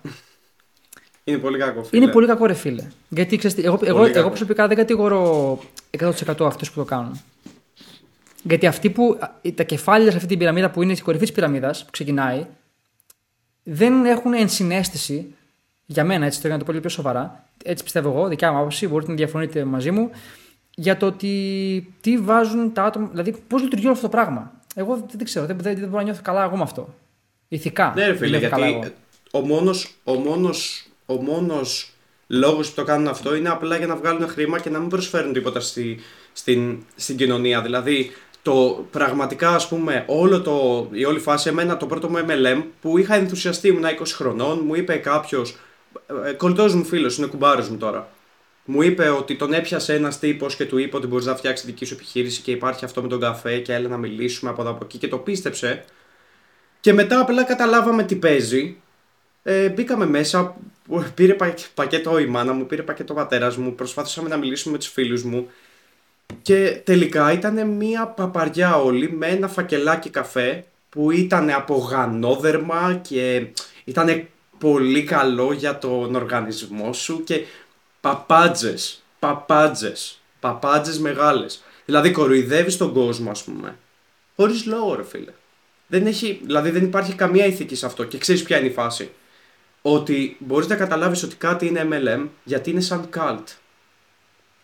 Είναι 1.23 1.37
πολύ 1.37 1.57
κακό, 1.57 1.83
φίλε. 1.83 2.03
Είναι 2.03 2.11
πολύ 2.11 2.27
κακό, 2.27 2.45
ρε 2.45 2.53
φίλε. 2.53 2.83
Γιατί 3.09 3.37
ξέρεις, 3.37 3.63
εγώ, 3.63 3.79
εγώ, 3.83 4.05
εγώ 4.05 4.27
προσωπικά 4.27 4.67
δεν 4.67 4.77
κατηγορώ 4.77 5.59
100% 5.99 6.11
αυτούς 6.39 6.71
που 6.71 6.79
το 6.79 6.85
κάνουν. 6.85 7.21
Γιατί 8.43 8.67
αυτοί 8.67 8.89
που. 8.89 9.19
τα 9.55 9.63
κεφάλια 9.63 10.09
σε 10.09 10.15
αυτή 10.15 10.27
την 10.27 10.37
πυραμίδα 10.37 10.69
που 10.69 10.81
είναι 10.81 10.93
στην 10.93 11.05
κορυφής 11.05 11.27
τη 11.27 11.33
πυραμίδας, 11.33 11.85
που 11.85 11.91
ξεκινάει, 11.91 12.45
δεν 13.63 14.05
έχουν 14.05 14.33
ενσυναίσθηση, 14.33 15.35
για 15.85 16.03
μένα 16.03 16.25
έτσι 16.25 16.41
το 16.41 16.47
για 16.47 16.55
να 16.55 16.59
το 16.59 16.65
πω 16.65 16.71
λίγο 16.71 16.83
πιο 16.87 16.95
σοβαρά, 16.95 17.45
έτσι 17.63 17.83
πιστεύω 17.83 18.09
εγώ, 18.09 18.27
δικιά 18.27 18.51
μου 18.51 18.57
άποψη, 18.57 18.87
μπορείτε 18.87 19.11
να 19.11 19.17
διαφωνείτε 19.17 19.63
μαζί 19.63 19.91
μου, 19.91 20.09
για 20.75 20.97
το 20.97 21.05
ότι 21.05 21.93
τι 22.01 22.17
βάζουν 22.17 22.73
τα 22.73 22.83
άτομα, 22.83 23.07
δηλαδή 23.07 23.35
πώς 23.47 23.61
λειτουργεί 23.61 23.85
όλο 23.85 23.93
αυτό 23.93 24.05
το 24.05 24.11
πράγμα. 24.11 24.51
Εγώ 24.75 25.07
δεν 25.11 25.25
ξέρω, 25.25 25.45
δεν, 25.45 25.57
δεν, 25.59 25.75
δεν 25.75 25.83
μπορώ 25.83 25.97
να 25.97 26.03
νιώθω 26.03 26.21
καλά 26.23 26.43
εγώ 26.43 26.55
με 26.55 26.61
αυτό. 26.61 26.95
Ηθικά. 27.47 27.93
Ναι, 27.95 28.05
ρε 28.05 28.15
φίλε, 28.15 28.37
γιατί 28.37 28.93
ο 29.31 29.39
μόνο 29.39 29.71
ο 30.03 30.13
μόνος, 30.13 30.87
ο 31.11 31.21
μόνος 31.21 31.93
λόγος 32.27 32.69
που 32.69 32.75
το 32.75 32.83
κάνουν 32.83 33.07
αυτό 33.07 33.35
είναι 33.35 33.49
απλά 33.49 33.77
για 33.77 33.87
να 33.87 33.95
βγάλουν 33.95 34.27
χρήμα 34.27 34.59
και 34.59 34.69
να 34.69 34.79
μην 34.79 34.89
προσφέρουν 34.89 35.33
τίποτα 35.33 35.59
στη, 35.59 35.99
στην, 36.33 36.77
στην 36.95 37.17
κοινωνία. 37.17 37.61
Δηλαδή, 37.61 38.11
το 38.41 38.85
πραγματικά 38.91 39.49
ας 39.49 39.67
πούμε 39.67 40.03
όλο 40.07 40.41
το, 40.41 40.87
η 40.91 41.05
όλη 41.05 41.19
φάση 41.19 41.49
εμένα 41.49 41.77
το 41.77 41.85
πρώτο 41.85 42.09
μου 42.09 42.25
MLM 42.27 42.63
που 42.81 42.97
είχα 42.97 43.15
ενθουσιαστεί 43.15 43.67
ήμουν 43.67 43.83
20 43.83 44.03
χρονών 44.05 44.61
μου 44.65 44.75
είπε 44.75 44.95
κάποιος, 44.95 45.55
ε, 46.25 46.31
κολλητός 46.31 46.75
μου 46.75 46.83
φίλος 46.83 47.17
είναι 47.17 47.27
κουμπάρος 47.27 47.69
μου 47.69 47.77
τώρα 47.77 48.09
μου 48.65 48.81
είπε 48.81 49.09
ότι 49.09 49.35
τον 49.35 49.53
έπιασε 49.53 49.93
ένας 49.93 50.19
τύπος 50.19 50.55
και 50.55 50.65
του 50.65 50.77
είπε 50.77 50.95
ότι 50.97 51.07
μπορείς 51.07 51.25
να 51.25 51.35
φτιάξεις 51.35 51.65
δική 51.65 51.85
σου 51.85 51.93
επιχείρηση 51.93 52.41
και 52.41 52.51
υπάρχει 52.51 52.85
αυτό 52.85 53.01
με 53.01 53.07
τον 53.07 53.19
καφέ 53.19 53.57
και 53.57 53.73
έλα 53.73 53.87
να 53.87 53.97
μιλήσουμε 53.97 54.51
από 54.51 54.61
εδώ 54.61 54.71
από 54.71 54.83
εκεί 54.83 54.97
και 54.97 55.07
το 55.07 55.17
πίστεψε. 55.17 55.85
Και 56.79 56.93
μετά 56.93 57.19
απλά 57.19 57.43
καταλάβαμε 57.43 58.03
τι 58.03 58.15
παίζει. 58.15 58.77
Ε, 59.43 59.69
μπήκαμε 59.69 60.05
μέσα, 60.05 60.55
πήρε 61.15 61.35
πακέτο 61.73 62.19
η 62.19 62.25
μάνα 62.25 62.53
μου, 62.53 62.65
πήρε 62.65 62.81
πακέτο 62.81 63.13
ο 63.13 63.15
πατέρας 63.15 63.57
μου, 63.57 63.75
προσπάθησαμε 63.75 64.29
να 64.29 64.37
μιλήσουμε 64.37 64.73
με 64.73 64.79
τους 64.79 64.87
φίλους 64.87 65.23
μου. 65.23 65.49
Και 66.41 66.81
τελικά 66.83 67.31
ήταν 67.31 67.67
μια 67.67 68.07
παπαριά 68.07 68.75
όλη 68.75 69.11
με 69.11 69.27
ένα 69.27 69.47
φακελάκι 69.47 70.09
καφέ 70.09 70.65
που 70.89 71.11
ήταν 71.11 71.49
από 71.49 71.75
γανόδερμα 71.75 72.99
και 73.01 73.47
ήταν 73.83 74.27
πολύ 74.57 75.03
καλό 75.03 75.53
για 75.53 75.77
τον 75.77 76.15
οργανισμό 76.15 76.93
σου 76.93 77.23
και 77.23 77.45
παπάντζες, 78.01 79.03
παπάντζες, 79.19 80.21
παπάντζες 80.39 80.99
μεγάλες. 80.99 81.63
Δηλαδή 81.85 82.11
κοροϊδεύεις 82.11 82.77
τον 82.77 82.93
κόσμο 82.93 83.31
ας 83.31 83.43
πούμε. 83.43 83.77
Χωρίς 84.35 84.65
λόγο 84.65 84.95
ρε 84.95 85.03
φίλε. 85.03 85.31
Δεν 85.87 86.05
έχει, 86.05 86.41
δηλαδή 86.43 86.69
δεν 86.69 86.83
υπάρχει 86.83 87.13
καμία 87.13 87.45
ηθική 87.45 87.75
σε 87.75 87.85
αυτό 87.85 88.03
και 88.03 88.17
ξέρεις 88.17 88.43
ποια 88.43 88.57
είναι 88.57 88.67
η 88.67 88.71
φάση. 88.71 89.11
Ότι 89.81 90.35
μπορείς 90.39 90.67
να 90.67 90.75
καταλάβεις 90.75 91.23
ότι 91.23 91.35
κάτι 91.35 91.67
είναι 91.67 91.87
MLM 91.91 92.27
γιατί 92.43 92.69
είναι 92.69 92.81
σαν 92.81 93.09
cult. 93.15 93.43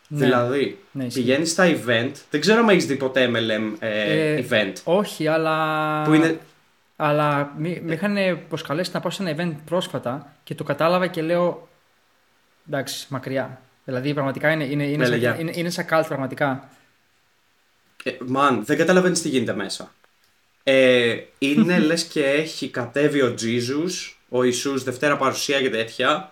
Ναι. 0.08 0.26
Δηλαδή, 0.26 0.80
ναι, 0.92 1.06
πηγαίνεις 1.06 1.52
στα 1.52 1.66
event. 1.66 2.12
Δεν 2.30 2.42
ξέρω 2.42 2.60
αν 2.60 2.70
έχεις 2.70 2.86
δει 2.86 2.96
ποτέ 2.96 3.32
MLM 3.34 3.74
ε, 3.80 4.36
ε, 4.36 4.46
event. 4.50 4.74
Όχι, 4.84 5.28
αλλά. 5.28 6.02
Που 6.04 6.14
είναι... 6.14 6.40
Αλλά 6.96 7.54
με 7.58 7.70
είχαν 7.70 8.18
προσκαλέσει 8.50 8.92
να 8.94 9.00
πάω 9.00 9.12
σε 9.12 9.24
ένα 9.24 9.36
event 9.36 9.56
πρόσφατα 9.66 10.34
και 10.44 10.56
το 10.56 10.64
κατάλαβα 10.64 11.08
και 11.08 11.22
λέω. 11.22 11.68
Εντάξει, 12.68 13.06
μακριά. 13.10 13.62
Δηλαδή, 13.86 14.14
πραγματικά 14.14 14.52
είναι, 14.52 14.64
είναι, 14.64 14.84
είναι, 14.84 15.06
σαν, 15.06 15.40
είναι, 15.40 15.52
είναι 15.56 15.70
σαν 15.70 15.86
cult, 15.90 16.04
πραγματικά. 16.08 16.70
μαν, 18.26 18.66
δεν 18.66 18.78
καταλαβαίνεις 18.78 19.22
τι 19.22 19.30
γίνεται 19.30 19.54
μέσα. 19.54 19.92
Ε, 20.64 21.18
είναι 21.38 21.80
λες 21.88 22.04
και 22.04 22.24
έχει 22.24 22.70
κατέβει 22.70 23.22
ο 23.22 23.36
Jesus, 23.40 24.17
ο 24.30 24.44
Ιησούς, 24.44 24.84
Δευτέρα 24.84 25.18
παρουσία 25.18 25.62
και 25.62 25.70
τέτοια 25.70 26.32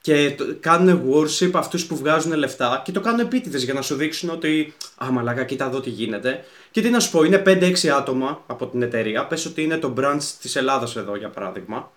και 0.00 0.36
κάνουν 0.60 1.12
worship 1.12 1.50
αυτούς 1.54 1.86
που 1.86 1.96
βγάζουν 1.96 2.32
λεφτά 2.32 2.82
και 2.84 2.92
το 2.92 3.00
κάνουν 3.00 3.20
επίτηδες 3.20 3.64
για 3.64 3.74
να 3.74 3.82
σου 3.82 3.94
δείξουν 3.94 4.30
ότι 4.30 4.74
«Α, 5.04 5.10
μαλάκα, 5.10 5.44
κοίτα 5.44 5.64
εδώ 5.64 5.80
τι 5.80 5.90
γίνεται». 5.90 6.44
Και 6.70 6.80
τι 6.80 6.90
να 6.90 7.00
σου 7.00 7.10
πω, 7.10 7.22
είναι 7.22 7.42
5-6 7.46 7.88
άτομα 7.88 8.44
από 8.46 8.66
την 8.66 8.82
εταιρεία, 8.82 9.26
πες 9.26 9.46
ότι 9.46 9.62
είναι 9.62 9.76
το 9.76 9.94
branch 9.96 10.22
της 10.40 10.56
Ελλάδας 10.56 10.96
εδώ 10.96 11.16
για 11.16 11.28
παράδειγμα, 11.28 11.90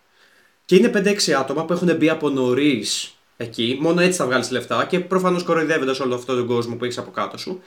και 0.66 0.76
είναι 0.76 0.92
5-6 0.94 1.32
άτομα 1.32 1.66
που 1.66 1.74
έχουν 1.74 1.96
μπει 1.96 2.10
από 2.10 2.30
νωρίς 2.30 3.16
εκεί, 3.38 3.78
μόνο 3.82 4.02
έτσι 4.02 4.18
θα 4.18 4.26
βγάλεις 4.26 4.52
λεφτά 4.52 4.86
και 4.86 5.00
προφανώς 5.00 5.44
κοροϊδεύοντας 5.44 6.00
όλο 6.00 6.16
αυτόν 6.16 6.36
τον 6.36 6.48
κόσμο 6.48 6.76
που 6.76 6.84
έχεις 6.84 6.98
από 6.98 7.12
κάτω 7.12 7.38
σου. 7.38 7.62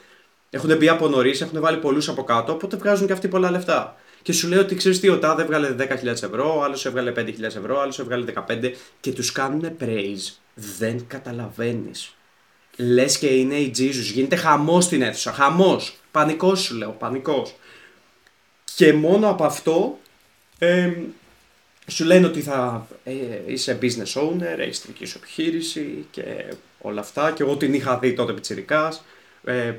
Έχουν 0.51 0.77
μπει 0.77 0.89
από 0.89 1.09
νωρίς, 1.09 1.41
έχουν 1.41 1.61
βάλει 1.61 1.77
πολλούς 1.77 2.09
από 2.09 2.25
κάτω, 2.25 2.53
οπότε 2.53 2.77
βγάζουν 2.77 3.07
και 3.07 3.13
αυτοί 3.13 3.29
πολλά 3.29 3.51
λεφτά 3.51 3.97
και 4.25 4.33
σου 4.33 4.49
λέει 4.49 4.59
ότι 4.59 4.75
ξέρεις 4.75 5.01
τι, 5.01 5.09
ο 5.09 5.19
Τάδε 5.19 5.43
έβγαλε 5.43 5.75
10.000 5.79 6.05
ευρώ, 6.05 6.57
ο 6.57 6.63
άλλος 6.63 6.87
έβγαλε 6.87 7.13
5.000 7.17 7.41
ευρώ, 7.41 7.77
ο 7.77 7.81
άλλος 7.81 7.99
έβγαλε 7.99 8.25
15 8.49 8.73
και 9.01 9.13
τους 9.13 9.33
κάνουν 9.33 9.77
praise. 9.81 10.33
Δεν 10.55 11.07
καταλαβαίνεις. 11.07 12.15
Λες 12.77 13.19
και 13.19 13.27
είναι 13.27 13.55
η 13.55 13.75
Jesus. 13.79 14.13
Γίνεται 14.13 14.37
χαμός 14.37 14.85
στην 14.85 15.03
αίθουσα. 15.03 15.33
Χαμός. 15.33 15.97
Πανικός 16.11 16.61
σου 16.61 16.75
λέω. 16.75 16.91
Πανικός. 16.91 17.55
Και 18.75 18.93
μόνο 18.93 19.29
από 19.29 19.45
αυτό 19.45 19.99
ε, 20.59 20.93
σου 21.87 22.05
λένε 22.05 22.27
ότι 22.27 22.41
θα 22.41 22.89
ε, 23.05 23.13
είσαι 23.47 23.79
business 23.83 24.23
owner, 24.23 24.59
έχεις 24.59 24.83
δική 24.87 25.05
σου 25.05 25.19
επιχείρηση 25.23 26.07
και 26.11 26.45
όλα 26.79 27.01
αυτά. 27.01 27.31
Και 27.31 27.43
εγώ 27.43 27.57
την 27.57 27.75
είχα 27.75 27.99
δει 27.99 28.13
τότε 28.13 28.33
πιτσιρικάς 28.33 29.05
ε, 29.45 29.77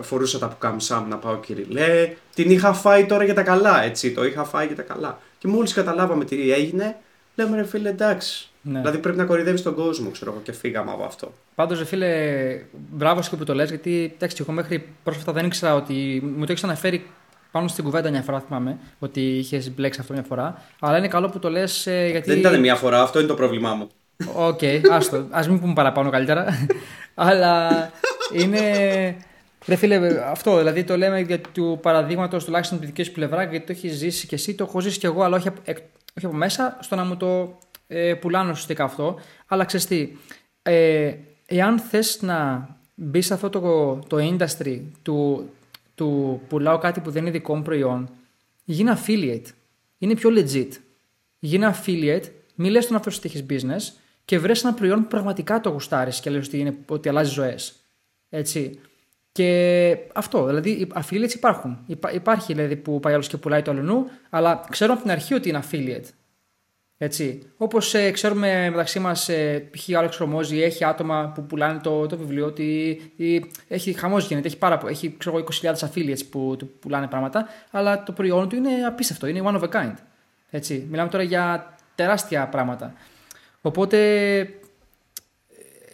φορούσα 0.00 0.38
τα 0.38 0.48
πουκάμισά 0.48 1.00
μου 1.00 1.08
να 1.08 1.16
πάω 1.16 1.36
κυριλέ. 1.36 2.12
Την 2.34 2.50
είχα 2.50 2.72
φάει 2.72 3.06
τώρα 3.06 3.24
για 3.24 3.34
τα 3.34 3.42
καλά, 3.42 3.82
έτσι. 3.82 4.12
Το 4.12 4.24
είχα 4.24 4.44
φάει 4.44 4.66
για 4.66 4.76
τα 4.76 4.82
καλά. 4.82 5.18
Και 5.38 5.48
μόλις 5.48 5.72
καταλάβαμε 5.72 6.24
τι 6.24 6.52
έγινε, 6.52 6.96
λέμε 7.34 7.56
ρε 7.56 7.64
φίλε 7.64 7.88
εντάξει. 7.88 8.48
Ναι. 8.62 8.78
Δηλαδή 8.78 8.98
πρέπει 8.98 9.16
να 9.16 9.24
κορυδεύεις 9.24 9.62
τον 9.62 9.74
κόσμο, 9.74 10.10
ξέρω 10.10 10.30
εγώ, 10.30 10.40
και 10.40 10.52
φύγαμε 10.52 10.90
από 10.90 11.04
αυτό. 11.04 11.32
Πάντως, 11.54 11.78
ρε 11.78 11.84
φίλε, 11.84 12.10
μπράβο 12.90 13.22
σου 13.22 13.36
που 13.36 13.44
το 13.44 13.54
λες, 13.54 13.68
γιατί 13.68 14.12
εντάξει, 14.14 14.36
εγώ 14.40 14.52
μέχρι 14.52 14.88
πρόσφατα 15.02 15.32
δεν 15.32 15.46
ήξερα 15.46 15.74
ότι 15.74 16.22
μου 16.36 16.44
το 16.44 16.52
έχεις 16.52 16.64
αναφέρει 16.64 17.06
πάνω 17.50 17.68
στην 17.68 17.84
κουβέντα 17.84 18.10
μια 18.10 18.22
φορά, 18.22 18.40
θυμάμαι, 18.40 18.78
ότι 18.98 19.20
είχες 19.20 19.70
μπλέξει 19.74 20.00
αυτό 20.00 20.12
μια 20.12 20.22
φορά. 20.22 20.62
Αλλά 20.80 20.98
είναι 20.98 21.08
καλό 21.08 21.28
που 21.28 21.38
το 21.38 21.50
λες 21.50 21.82
γιατί. 22.10 22.30
Δεν 22.30 22.38
ήταν 22.38 22.60
μια 22.60 22.74
φορά, 22.74 23.02
αυτό 23.02 23.18
είναι 23.18 23.28
το 23.28 23.34
πρόβλημά 23.34 23.74
μου. 23.74 23.88
OK, 24.34 24.58
okay, 24.62 24.80
άστο. 24.90 25.16
Α 25.16 25.44
μην 25.48 25.60
πούμε 25.60 25.72
παραπάνω 25.72 26.10
καλύτερα. 26.10 26.46
Αλλά 27.14 27.70
είναι. 28.32 28.60
Ρε 29.66 29.76
φίλε, 29.76 30.20
αυτό 30.30 30.58
δηλαδή 30.58 30.84
το 30.84 30.96
λέμε 30.96 31.20
για 31.20 31.40
του 31.40 31.78
παραδείγματος 31.82 32.44
τουλάχιστον 32.44 32.80
τη 32.80 32.86
δική 32.86 33.02
σου 33.02 33.12
πλευρά, 33.12 33.42
γιατί 33.42 33.66
το 33.66 33.72
έχεις 33.72 33.92
ζήσει 33.96 34.26
και 34.26 34.34
εσύ, 34.34 34.54
το 34.54 34.64
έχω 34.64 34.80
ζήσει 34.80 34.98
κι 34.98 35.06
εγώ, 35.06 35.22
αλλά 35.22 35.36
όχι 35.36 35.48
από, 35.48 35.60
όχι 36.16 36.26
από 36.26 36.34
μέσα, 36.34 36.78
στο 36.80 36.96
να 36.96 37.04
μου 37.04 37.16
το 37.16 37.58
ε, 37.86 38.14
πουλάνε 38.14 38.50
ουσιαστικά 38.50 38.84
αυτό. 38.84 39.18
Αλλά 39.46 39.64
ξέρεις 39.64 39.86
τι, 39.86 40.16
ε, 40.62 41.14
εάν 41.46 41.78
θες 41.78 42.22
να 42.22 42.68
μπει 42.94 43.20
σε 43.20 43.34
αυτό 43.34 43.50
το, 43.50 43.98
το 44.06 44.16
industry 44.20 44.80
του, 45.02 45.50
του 45.94 46.40
πουλάω 46.48 46.78
κάτι 46.78 47.00
που 47.00 47.10
δεν 47.10 47.22
είναι 47.22 47.30
δικό 47.30 47.56
μου 47.56 47.62
προϊόν, 47.62 48.10
γίνε 48.64 48.98
affiliate. 48.98 49.46
Είναι 49.98 50.14
πιο 50.14 50.30
legit. 50.32 50.68
Γίνε 51.38 51.74
affiliate, 51.74 52.24
μη 52.54 52.70
λες 52.70 52.86
τον 52.86 52.96
αυτό 52.96 53.10
ότι 53.16 53.20
έχεις 53.24 53.44
business 53.50 53.98
και 54.24 54.38
βρες 54.38 54.64
ένα 54.64 54.74
προϊόν 54.74 55.02
που 55.02 55.08
πραγματικά 55.08 55.60
το 55.60 55.70
γουστάρεις 55.70 56.20
και 56.20 56.30
λες 56.30 56.46
ότι, 56.46 56.58
είναι, 56.58 56.76
ότι 56.86 57.08
αλλάζει 57.08 57.32
ζωές. 57.32 57.83
Έτσι. 58.34 58.80
Και 59.32 59.96
αυτό, 60.14 60.46
δηλαδή 60.46 60.70
οι 60.70 60.92
affiliates 60.94 61.34
υπάρχουν. 61.34 61.78
υπάρχει 62.12 62.52
δηλαδή 62.52 62.76
που 62.76 63.00
πάει 63.00 63.12
άλλος 63.12 63.28
και 63.28 63.36
πουλάει 63.36 63.62
το 63.62 63.70
αλλονού, 63.70 64.10
αλλά 64.30 64.64
ξέρω 64.70 64.92
από 64.92 65.02
την 65.02 65.10
αρχή 65.10 65.34
ότι 65.34 65.48
είναι 65.48 65.62
affiliate. 65.70 66.08
Έτσι. 66.98 67.42
Όπως 67.56 67.94
ε, 67.94 68.10
ξέρουμε 68.10 68.70
μεταξύ 68.70 68.98
μας, 68.98 69.28
ε, 69.28 69.68
π.χ. 69.70 69.88
ο 69.94 69.98
Άλεξ 69.98 70.16
Ρωμόζη 70.16 70.62
έχει 70.62 70.84
άτομα 70.84 71.32
που 71.34 71.42
πουλάνε 71.46 71.80
το, 71.82 72.06
το 72.06 72.16
βιβλίο, 72.16 72.46
ότι 72.46 73.00
έχει 73.68 73.92
χαμός 73.92 74.26
γίνεται, 74.26 74.46
έχει, 74.46 74.58
πάρα, 74.58 74.80
έχει 74.88 75.14
ξέρω, 75.18 75.44
20.000 75.62 75.74
affiliates 75.74 76.26
που 76.30 76.54
του 76.58 76.70
πουλάνε 76.80 77.06
πράγματα, 77.06 77.48
αλλά 77.70 78.02
το 78.02 78.12
προϊόν 78.12 78.48
του 78.48 78.56
είναι 78.56 78.70
απίστευτο, 78.86 79.26
είναι 79.26 79.42
one 79.44 79.60
of 79.60 79.62
a 79.62 79.68
kind. 79.68 79.94
Έτσι. 80.50 80.86
Μιλάμε 80.90 81.08
τώρα 81.08 81.24
για 81.24 81.76
τεράστια 81.94 82.48
πράγματα. 82.48 82.94
Οπότε 83.60 84.38
ε, 84.38 84.46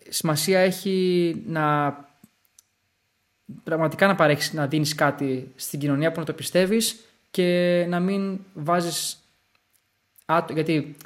σημασία 0.09 0.59
έχει 0.59 1.37
να 1.47 1.95
πραγματικά 3.65 4.07
να 4.07 4.15
παρέχεις, 4.15 4.53
να 4.53 4.67
δίνεις 4.67 4.95
κάτι 4.95 5.53
στην 5.57 5.81
κοινωνία 5.81 6.13
που 6.13 6.21
να 6.21 6.27
το 6.27 6.33
πιστεύεις 6.33 6.97
και 7.31 7.85
να 7.89 8.01
μην 8.01 8.41
βάζεις 8.55 9.19
γιατί 10.55 10.97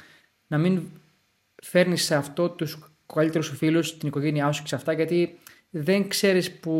να 0.47 0.57
μην 0.57 0.81
φέρνεις 1.63 2.03
σε 2.03 2.15
αυτό 2.15 2.49
τους 2.49 2.77
καλύτερους 3.13 3.45
σου 3.45 3.55
φίλους, 3.55 3.97
την 3.97 4.07
οικογένειά 4.07 4.51
σου 4.51 4.61
και 4.61 4.67
σε 4.67 4.75
αυτά 4.75 4.93
γιατί 4.93 5.39
δεν 5.69 6.07
ξέρεις 6.07 6.51
που, 6.51 6.71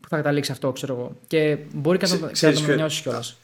που 0.00 0.08
θα 0.08 0.16
καταλήξεις 0.16 0.52
αυτό, 0.52 0.72
ξέρω 0.72 0.94
εγώ. 0.94 1.16
Και 1.26 1.58
μπορεί 1.72 1.98
και 1.98 2.06
να 2.06 2.18
το, 2.18 2.30
να 2.40 2.52
το 2.52 2.74
νιώσεις 2.74 3.00
κιόλας. 3.00 3.36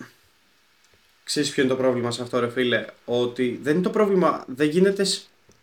Ξέρεις 1.25 1.51
ποιο 1.51 1.63
είναι 1.63 1.73
το 1.73 1.79
πρόβλημα 1.79 2.11
σε 2.11 2.23
αυτό 2.23 2.39
ρε 2.39 2.51
φίλε, 2.51 2.85
ότι 3.05 3.59
δεν 3.63 3.75
είναι 3.75 3.83
το 3.83 3.91
πρόβλημα, 3.91 4.45
δεν 4.49 4.69
γίνεται, 4.69 5.07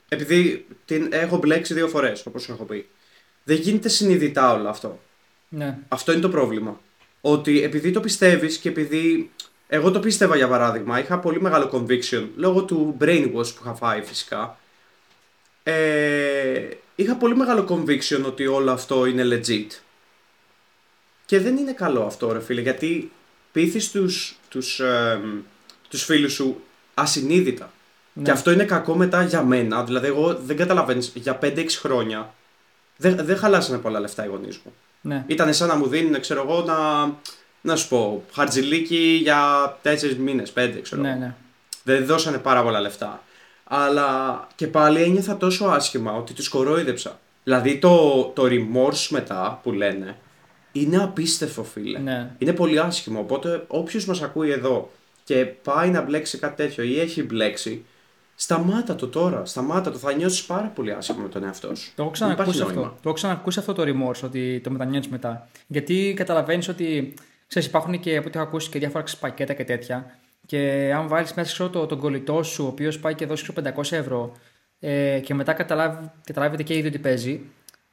επειδή 0.09 0.65
την 0.85 1.09
έχω 1.11 1.37
μπλέξει 1.37 1.73
δύο 1.73 1.87
φορές 1.87 2.25
όπως 2.25 2.43
σου 2.43 2.51
έχω 2.51 2.63
πει, 2.63 2.87
δεν 3.45 3.57
γίνεται 3.57 3.89
συνειδητά 3.89 4.53
όλο 4.53 4.69
αυτό. 4.69 4.99
Ναι. 5.49 5.77
Αυτό 5.87 6.11
είναι 6.11 6.21
το 6.21 6.29
πρόβλημα. 6.29 6.79
Ότι 7.21 7.63
επειδή 7.63 7.91
το 7.91 7.99
πιστεύεις 7.99 8.57
και 8.57 8.69
επειδή 8.69 9.31
εγώ 9.67 9.91
το 9.91 9.99
πίστευα 9.99 10.35
για 10.35 10.47
παράδειγμα, 10.47 10.99
είχα 10.99 11.19
πολύ 11.19 11.41
μεγάλο 11.41 11.69
conviction 11.73 12.27
λόγω 12.35 12.63
του 12.63 12.97
brainwash 12.99 13.31
που 13.31 13.61
είχα 13.61 13.73
φάει 13.73 14.01
φυσικά. 14.01 14.59
Ε, 15.63 16.67
είχα 16.95 17.15
πολύ 17.15 17.35
μεγάλο 17.35 17.65
conviction 17.69 18.23
ότι 18.25 18.47
όλο 18.47 18.71
αυτό 18.71 19.05
είναι 19.05 19.23
legit. 19.23 19.67
Και 21.25 21.39
δεν 21.39 21.57
είναι 21.57 21.73
καλό 21.73 22.03
αυτό 22.03 22.31
ρε 22.31 22.41
φίλε, 22.41 22.61
γιατί 22.61 23.11
πείθεις 23.51 23.91
τους, 23.91 24.39
τους, 24.49 24.79
ε, 24.79 25.21
τους 25.89 26.03
φίλους 26.03 26.33
σου 26.33 26.61
ασυνείδητα. 26.93 27.71
Ναι. 28.13 28.23
Και 28.23 28.31
αυτό 28.31 28.51
είναι 28.51 28.63
κακό 28.63 28.95
μετά 28.95 29.23
για 29.23 29.43
μένα. 29.43 29.83
Δηλαδή, 29.83 30.07
εγώ 30.07 30.35
δεν 30.35 30.57
καταλαβαίνεις 30.57 31.11
για 31.15 31.39
5-6 31.41 31.77
χρόνια 31.79 32.33
δεν, 32.97 33.15
δεν 33.25 33.37
χαλάσανε 33.37 33.77
πολλά 33.77 33.99
λεφτά 33.99 34.25
οι 34.25 34.27
γονείς 34.27 34.59
μου. 34.63 34.73
Ναι. 35.01 35.23
Ήταν 35.27 35.53
σαν 35.53 35.67
να 35.67 35.75
μου 35.75 35.87
δίνουν, 35.87 36.19
ξέρω 36.19 36.41
εγώ, 36.41 36.61
να, 36.61 37.05
να 37.61 37.75
σου 37.75 37.87
πω, 37.87 38.23
χαρτζιλίκι 38.33 39.19
για 39.21 39.77
4 39.83 40.15
μήνες, 40.17 40.53
5 40.55 40.79
ξέρω 40.81 41.01
ναι, 41.01 41.13
ναι. 41.13 41.35
Δεν 41.83 42.05
δώσανε 42.05 42.37
πάρα 42.37 42.63
πολλά 42.63 42.79
λεφτά. 42.79 43.23
Αλλά 43.63 44.47
και 44.55 44.67
πάλι 44.67 45.01
ένιωθα 45.01 45.37
τόσο 45.37 45.65
άσχημα 45.65 46.13
ότι 46.15 46.33
τους 46.33 46.49
κορόιδεψα. 46.49 47.19
Δηλαδή 47.43 47.77
το, 47.77 48.23
το 48.35 48.43
remorse 48.45 49.07
μετά 49.09 49.59
που 49.63 49.71
λένε 49.71 50.17
είναι 50.71 51.03
απίστευτο 51.03 51.63
φίλε. 51.63 51.99
Ναι. 51.99 52.31
Είναι 52.37 52.53
πολύ 52.53 52.79
άσχημο. 52.79 53.19
Οπότε 53.19 53.63
όποιος 53.67 54.05
μας 54.05 54.21
ακούει 54.21 54.51
εδώ 54.51 54.91
και 55.23 55.45
πάει 55.45 55.89
να 55.89 56.01
μπλέξει 56.01 56.37
κάτι 56.37 56.55
τέτοιο 56.55 56.83
ή 56.83 56.99
έχει 56.99 57.23
μπλέξει, 57.23 57.85
Σταμάτα 58.35 58.95
το 58.95 59.07
τώρα. 59.07 59.45
Σταμάτα 59.45 59.91
το. 59.91 59.97
Θα 59.97 60.13
νιώσεις 60.13 60.45
πάρα 60.45 60.67
πολύ 60.67 60.91
άσχημα 60.91 61.21
με 61.21 61.29
τον 61.29 61.43
εαυτό 61.43 61.75
σου. 61.75 61.91
Το 61.95 62.01
έχω 62.01 62.11
ξανακούσει 62.11 62.61
αυτό. 62.61 62.81
Το 62.81 62.99
έχω 63.03 63.13
ξανακούσει 63.13 63.59
αυτό 63.59 63.73
το 63.73 63.83
remorse 63.85 64.23
ότι 64.23 64.61
το 64.63 64.71
μετανιώνεις 64.71 65.07
μετά. 65.07 65.47
Γιατί 65.67 66.13
καταλαβαίνεις 66.15 66.67
ότι 66.67 67.13
ξέρεις, 67.47 67.67
υπάρχουν 67.67 67.99
και 67.99 68.17
από 68.17 68.27
ό,τι 68.27 68.37
έχω 68.37 68.47
ακούσει 68.47 68.69
και 68.69 68.79
διάφορα 68.79 69.03
πακέτα 69.19 69.53
και 69.53 69.63
τέτοια. 69.63 70.19
Και 70.45 70.91
αν 70.95 71.07
βάλεις 71.07 71.33
μέσα 71.33 71.51
ξέρω, 71.51 71.69
το, 71.69 71.85
τον 71.85 71.99
κολλητό 71.99 72.43
σου, 72.43 72.63
ο 72.63 72.67
οποίος 72.67 72.99
πάει 72.99 73.15
και 73.15 73.25
δώσει 73.25 73.53
500 73.75 73.91
ευρώ 73.91 74.31
ε, 74.79 75.19
και 75.23 75.33
μετά 75.33 75.53
καταλάβει, 75.53 76.11
καταλάβετε 76.23 76.63
και 76.63 76.73
ήδη 76.73 76.87
ότι 76.87 76.99
παίζει, 76.99 77.41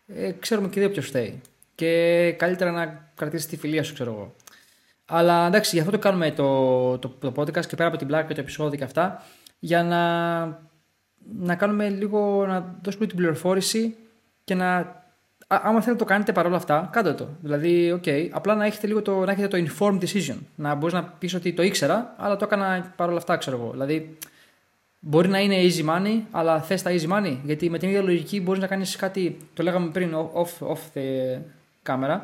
ε, 0.06 0.30
ξέρουμε 0.40 0.68
και 0.68 0.80
δύο 0.80 0.90
ποιος 0.90 1.06
φταίει. 1.06 1.40
Και 1.74 2.34
καλύτερα 2.38 2.70
να 2.70 3.10
κρατήσεις 3.14 3.46
τη 3.46 3.56
φιλία 3.56 3.82
σου, 3.82 3.94
ξέρω 3.94 4.10
εγώ. 4.10 4.34
Αλλά 5.04 5.46
εντάξει, 5.46 5.70
γι' 5.74 5.80
αυτό 5.80 5.92
το 5.92 5.98
κάνουμε 5.98 6.30
το, 6.30 6.98
το, 6.98 7.08
το 7.08 7.32
podcast 7.36 7.66
και 7.66 7.76
πέρα 7.76 7.88
από 7.88 7.96
την 7.96 8.06
πλάκα 8.06 8.26
και 8.26 8.34
το 8.34 8.40
επεισόδιο 8.40 8.78
και 8.78 8.84
αυτά 8.84 9.24
για 9.64 9.82
να, 9.82 10.42
να 11.46 11.54
κάνουμε 11.54 11.88
λίγο, 11.88 12.46
να 12.46 12.74
δώσουμε 12.82 13.06
την 13.06 13.16
πληροφόρηση 13.16 13.96
και 14.44 14.54
να 14.54 15.00
άμα 15.46 15.70
θέλετε 15.70 15.90
να 15.90 15.96
το 15.96 16.04
κάνετε 16.04 16.32
παρόλα 16.32 16.56
αυτά, 16.56 16.88
κάντε 16.92 17.12
το. 17.12 17.28
Δηλαδή, 17.40 18.00
okay, 18.00 18.28
απλά 18.30 18.54
να 18.54 18.64
έχετε, 18.64 18.86
λίγο 18.86 19.02
το, 19.02 19.24
να 19.24 19.32
έχετε 19.32 19.48
το 19.48 19.66
informed 19.68 19.98
decision. 19.98 20.36
Να 20.54 20.74
μπορείς 20.74 20.94
να 20.94 21.04
πεις 21.04 21.34
ότι 21.34 21.52
το 21.52 21.62
ήξερα, 21.62 22.14
αλλά 22.16 22.36
το 22.36 22.44
έκανα 22.44 22.92
παρόλα 22.96 23.18
αυτά, 23.18 23.36
ξέρω 23.36 23.56
εγώ. 23.56 23.70
Δηλαδή, 23.70 24.18
μπορεί 25.00 25.28
να 25.28 25.40
είναι 25.40 25.56
easy 25.62 25.88
money, 25.88 26.20
αλλά 26.30 26.60
θες 26.60 26.82
τα 26.82 26.90
easy 26.90 27.08
money. 27.08 27.36
Γιατί 27.44 27.70
με 27.70 27.78
την 27.78 27.88
ίδια 27.88 28.02
λογική 28.02 28.40
μπορείς 28.40 28.60
να 28.60 28.66
κάνεις 28.66 28.96
κάτι. 28.96 29.36
Το 29.54 29.62
λέγαμε 29.62 29.90
πριν 29.90 30.14
off, 30.14 30.66
off 30.66 30.98
the 30.98 31.38
camera. 31.86 32.18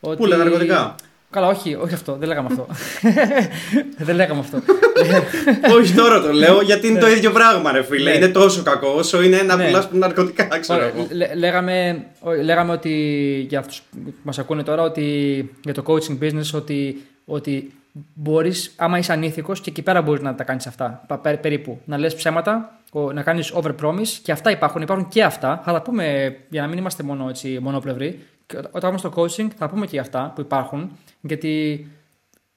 Πού 0.00 0.26
λέγανε 0.26 0.44
ναρκωτικά. 0.50 0.94
Καλά, 1.32 1.46
όχι, 1.46 1.74
όχι 1.74 1.94
αυτό. 1.94 2.16
Δεν 2.16 2.28
λέγαμε 2.28 2.48
αυτό. 2.50 2.66
δεν 4.06 4.16
λέγαμε 4.16 4.40
αυτό. 4.40 4.62
όχι 5.76 5.92
τώρα 5.92 6.20
το 6.20 6.32
λέω 6.32 6.60
γιατί 6.60 6.86
είναι 6.86 6.98
το 6.98 7.06
ναι. 7.06 7.12
ίδιο 7.12 7.30
πράγμα, 7.30 7.72
ρε 7.72 7.82
φίλε. 7.82 8.10
Ναι. 8.10 8.16
Είναι 8.16 8.28
τόσο 8.28 8.62
κακό 8.62 8.88
όσο 8.88 9.22
είναι 9.22 9.42
να 9.42 9.56
ναι. 9.56 9.66
πουλάς 9.66 9.88
ναρκωτικά, 9.92 10.58
ξέρω 10.58 10.82
εγώ. 10.84 11.06
Λέγαμε, 11.36 12.04
λέγαμε 12.42 12.72
ότι 12.72 12.90
για 13.48 13.58
αυτούς 13.58 13.82
που 13.90 14.12
μας 14.22 14.38
ακούνε 14.38 14.62
τώρα 14.62 14.82
ότι 14.82 15.50
για 15.64 15.74
το 15.74 15.82
coaching 15.86 16.24
business 16.24 16.50
ότι, 16.54 17.02
ότι 17.24 17.72
μπορείς, 18.14 18.72
άμα 18.76 18.98
είσαι 18.98 19.12
ανήθικος 19.12 19.60
και 19.60 19.70
εκεί 19.70 19.82
πέρα 19.82 20.02
μπορείς 20.02 20.22
να 20.22 20.34
τα 20.34 20.44
κάνεις 20.44 20.66
αυτά. 20.66 21.06
Περίπου. 21.40 21.80
Να 21.84 21.98
λες 21.98 22.14
ψέματα, 22.14 22.78
να 23.12 23.22
κάνεις 23.22 23.52
over 23.54 23.74
promise 23.82 24.08
και 24.22 24.32
αυτά 24.32 24.50
υπάρχουν. 24.50 24.82
Υπάρχουν 24.82 25.08
και 25.08 25.22
αυτά. 25.22 25.62
Θα 25.64 25.72
τα 25.72 25.82
πούμε 25.82 26.36
για 26.48 26.62
να 26.62 26.68
μην 26.68 26.78
είμαστε 26.78 27.02
μόνο 27.02 27.28
έτσι 27.28 27.58
μονοπλευροί. 27.62 28.18
Όταν 28.54 28.80
πάμε 28.80 28.98
στο 28.98 29.12
coaching 29.16 29.48
θα 29.56 29.68
πούμε 29.68 29.84
και 29.84 29.92
για 29.92 30.00
αυτά 30.00 30.32
που 30.34 30.40
υπάρχουν. 30.40 30.98
Γιατί 31.20 31.86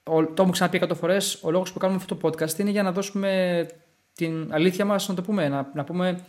το 0.02 0.32
έχουμε 0.36 0.50
ξαναπεί 0.50 0.82
100 0.82 0.90
φορές. 0.94 1.38
Ο 1.42 1.50
λόγος 1.50 1.72
που 1.72 1.78
κάνουμε 1.78 1.98
αυτό 1.98 2.16
το 2.16 2.28
podcast 2.28 2.58
είναι 2.58 2.70
για 2.70 2.82
να 2.82 2.92
δώσουμε 2.92 3.66
την 4.12 4.48
αλήθεια 4.50 4.84
μας, 4.84 5.08
να 5.08 5.14
το 5.14 5.22
πούμε. 5.22 5.48
Να, 5.48 5.70
να 5.74 5.84
πούμε 5.84 6.20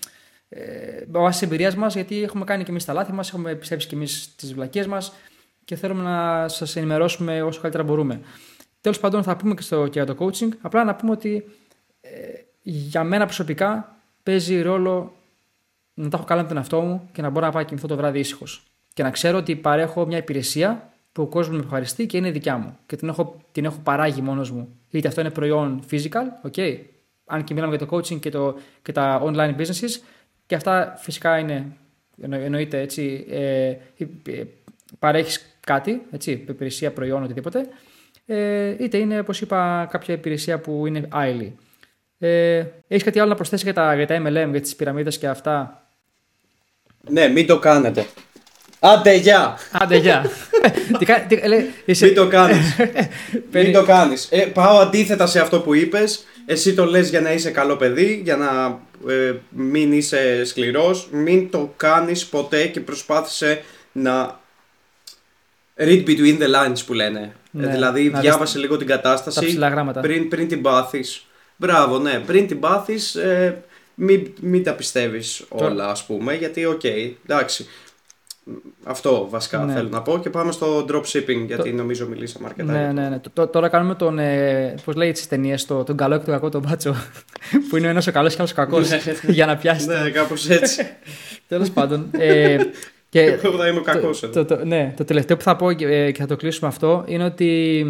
ε, 0.50 1.06
βάσει 1.08 1.46
εμπειρίας 1.46 1.76
μας, 1.76 1.94
γιατί 1.94 2.24
έχουμε 2.24 2.44
κάνει 2.44 2.64
και 2.64 2.72
εμείς 2.72 2.86
τα 2.86 2.94
λάθη 2.94 3.14
μας, 3.14 3.30
έχουμε 3.30 3.56
πιστέψει 3.56 3.88
και 3.88 3.96
εμείς 3.96 4.36
τις 4.36 4.54
βλακίες 4.54 4.88
μας 4.88 5.14
και 5.66 5.76
θέλουμε 5.76 6.04
να 6.04 6.48
σας 6.48 6.76
ενημερώσουμε 6.76 7.42
όσο 7.42 7.62
καλύτερα 7.62 7.84
μπορούμε. 7.84 8.22
Τέλος 8.82 9.00
πάντων, 9.00 9.24
θα 9.24 9.36
πούμε 9.36 9.54
και, 9.54 9.62
στο, 9.62 9.88
και 9.88 10.02
για 10.04 10.16
το 10.16 10.26
coaching. 10.26 10.50
Απλά 10.62 10.84
να 10.84 10.96
πούμε 10.96 11.12
ότι 11.12 11.46
ε, 12.02 12.10
για 12.62 13.04
μένα 13.04 13.26
προσωπικά 13.26 13.96
παίζει 14.24 14.62
ρόλο 14.62 15.14
να 15.94 16.10
τα 16.10 16.18
έχω 16.18 16.26
καλά 16.26 16.42
με 16.42 16.48
τον 16.48 16.58
εαυτό 16.58 16.82
μου 16.82 17.10
και 17.12 17.22
να 17.22 17.30
μπορώ 17.30 17.46
να 17.46 17.52
πάω 17.52 17.64
κοιμηθώ 17.64 17.88
το 17.88 17.96
βράδυ 17.96 18.20
ήσυχος. 18.20 18.64
Και 18.98 19.04
να 19.04 19.12
ξέρω 19.12 19.38
ότι 19.38 19.56
παρέχω 19.56 20.06
μια 20.06 20.18
υπηρεσία 20.18 20.94
που 21.12 21.22
ο 21.22 21.26
κόσμος 21.26 21.58
με 21.58 21.64
ευχαριστεί 21.64 22.06
και 22.06 22.18
είναι 22.18 22.32
δικιά 22.32 22.58
μου. 22.58 22.78
Και 22.86 22.96
την 22.96 23.08
έχω, 23.08 23.42
την 23.52 23.66
έχω 23.66 23.80
παράγει 23.84 24.22
μόνος 24.22 24.52
μου. 24.52 24.80
Είτε 24.90 25.08
αυτό 25.08 25.22
είναι 25.22 25.30
προϊόν 25.30 25.84
physical, 25.92 26.50
okay. 26.52 26.78
αν 27.26 27.44
και 27.44 27.54
μιλάμε 27.54 27.76
για 27.76 27.86
το 27.86 27.96
coaching 27.96 28.20
και, 28.20 28.30
το, 28.30 28.58
και 28.82 28.92
τα 28.92 29.22
online 29.24 29.56
businesses. 29.56 30.02
Και 30.46 30.56
αυτά 30.56 30.94
φυσικά 30.98 31.38
είναι, 31.38 31.78
εννοείται 32.22 32.80
έτσι, 32.82 33.26
ε, 33.30 33.70
ε, 33.70 34.44
παρέχεις 35.00 35.60
κάτι, 35.60 36.02
έτσι, 36.12 36.32
υπηρεσία, 36.32 36.92
προϊόν, 36.92 37.24
οτιδήποτε. 37.24 37.68
Ε, 38.26 38.76
είτε 38.80 38.98
είναι, 38.98 39.20
όπως 39.20 39.42
είπα, 39.42 39.88
κάποια 39.92 40.14
υπηρεσία 40.14 40.60
που 40.60 40.86
είναι 40.88 41.08
άειλη. 41.10 41.56
Ε, 42.18 42.64
Έχεις 42.88 43.04
κάτι 43.04 43.20
άλλο 43.20 43.30
να 43.30 43.36
προσθέσεις 43.36 43.64
για 43.64 43.74
τα, 43.74 43.96
για 43.96 44.08
τα 44.08 44.22
MLM, 44.22 44.50
για 44.52 44.62
τις 44.62 44.76
πυραμίδες 44.76 45.18
και 45.18 45.28
αυτά; 45.28 45.88
Ναι, 47.10 47.28
μην 47.28 47.48
το 47.48 47.60
κάνετε. 47.60 48.06
Άντε, 48.80 49.16
γεια! 49.16 49.58
Άντε, 49.72 49.98
γεια. 49.98 50.30
Τι 51.00 51.06
κα- 51.06 51.20
τι- 51.28 51.40
ε, 51.42 51.48
λέει, 51.48 51.74
είσαι- 51.86 52.06
Μην 52.06 52.16
το 52.16 52.28
κάνεις. 52.28 52.76
Περι- 53.52 53.66
Μην 53.68 53.74
το 53.74 53.84
κάνεις. 53.84 54.28
Ε, 54.32 54.40
πάω 54.40 54.78
αντίθετα 54.80 55.26
σε 55.28 55.40
αυτό 55.40 55.60
που 55.60 55.74
είπες. 55.74 56.26
Εσύ 56.46 56.74
το 56.74 56.86
λες 56.86 57.10
για 57.10 57.22
να 57.22 57.32
είσαι 57.34 57.50
καλό 57.52 57.76
παιδί, 57.76 58.22
για 58.24 58.36
να 58.38 58.80
ε, 59.14 59.34
μην 59.50 59.92
είσαι 59.92 60.46
σκληρός. 60.46 61.08
Μην 61.12 61.50
το 61.50 61.74
κάνεις 61.78 62.26
ποτέ 62.26 62.66
και 62.68 62.80
προσπάθησε 62.80 63.62
να 63.92 64.40
read 65.78 66.04
between 66.08 66.38
the 66.40 66.48
lines 66.48 66.80
που 66.86 66.94
λένε. 66.94 67.36
Ναι, 67.52 67.68
Ε, 67.68 67.72
δηλαδή 67.72 68.04
να 68.10 68.20
δεις 68.20 68.30
διάβασε 68.30 68.60
λίγο 68.60 68.78
την 68.78 68.88
τα 68.88 68.96
κατάσταση 68.96 69.46
ψηλά 69.46 69.68
γράμματα. 69.70 70.00
πριν, 70.00 70.28
πριν 70.30 70.48
την 70.48 70.62
πάθεις. 70.62 71.26
Μπράβο, 71.56 71.98
ναι. 72.00 72.22
Πριν 72.26 72.48
την 72.48 72.60
πάθεις, 72.60 73.16
ε, 73.16 73.62
μην, 73.96 74.34
μην 74.42 74.64
τα 74.64 74.74
πιστεύεις 74.74 75.46
όλα, 75.50 75.88
ας 75.90 76.04
πούμε, 76.04 76.36
γιατί 76.36 76.66
οκ, 76.66 76.82
εντάξει. 77.28 77.68
Αυτό 78.84 79.28
βασικά 79.30 79.58
Ναι. 79.58 79.74
θέλω 79.74 79.90
να 79.90 80.02
πω 80.02 80.20
και 80.20 80.30
πάμε 80.30 80.52
στο 80.52 80.86
dropshipping 80.92 81.46
γιατί 81.46 81.72
νομίζω 81.74 82.08
μιλήσαμε 82.08 82.48
αρκετά. 82.48 82.72
Ναι, 82.72 82.80
για 82.80 82.94
ναι, 82.94 83.10
ναι. 83.10 83.20
Τ- 83.34 83.52
Τώρα 83.52 83.68
κάνουμε 83.70 83.96
τον. 83.96 84.20
Ε, 84.20 84.76
Πώς 84.86 84.96
λέει 84.96 85.12
τις 85.12 85.28
ταινίες, 85.28 85.66
το, 85.66 85.84
τον 85.84 85.98
καλό 85.98 86.18
και 86.18 86.24
τον 86.24 86.34
κακό 86.34 86.50
τον 86.50 86.62
μπάτσο. 86.68 86.96
που 87.70 87.78
είναι 87.78 87.88
ο 87.88 87.90
ένας 87.90 88.08
ο 88.08 88.12
καλός 88.12 88.32
και 88.32 88.38
άλλος 88.42 88.52
ο 88.52 88.56
κακός. 88.56 88.90
για 89.28 89.46
να 89.46 89.58
πιάσει. 89.58 89.88
Ναι, 89.88 90.10
κάπως 90.10 90.50
έτσι. 90.50 90.88
Τέλος 91.48 91.70
πάντων. 91.72 92.08
Ε, 92.12 92.58
και 93.10 93.22
Εγώ 93.22 93.58
θα 93.58 93.68
είμαι 93.68 93.80
ο 93.80 93.82
κακός 93.82 94.20
το, 94.20 94.28
εδώ. 94.28 94.46
το, 94.46 94.56
το, 94.58 94.66
ναι, 94.66 94.94
το 94.98 95.04
τελευταίο 95.06 95.38
που 95.38 95.44
θα 95.44 95.56
πω 95.56 95.70
ε, 95.70 96.12
και 96.12 96.22
θα 96.22 96.26
το 96.28 96.36
κλείσουμε 96.36 96.68
αυτό 96.70 97.04
είναι 97.08 97.24
ότι 97.24 97.84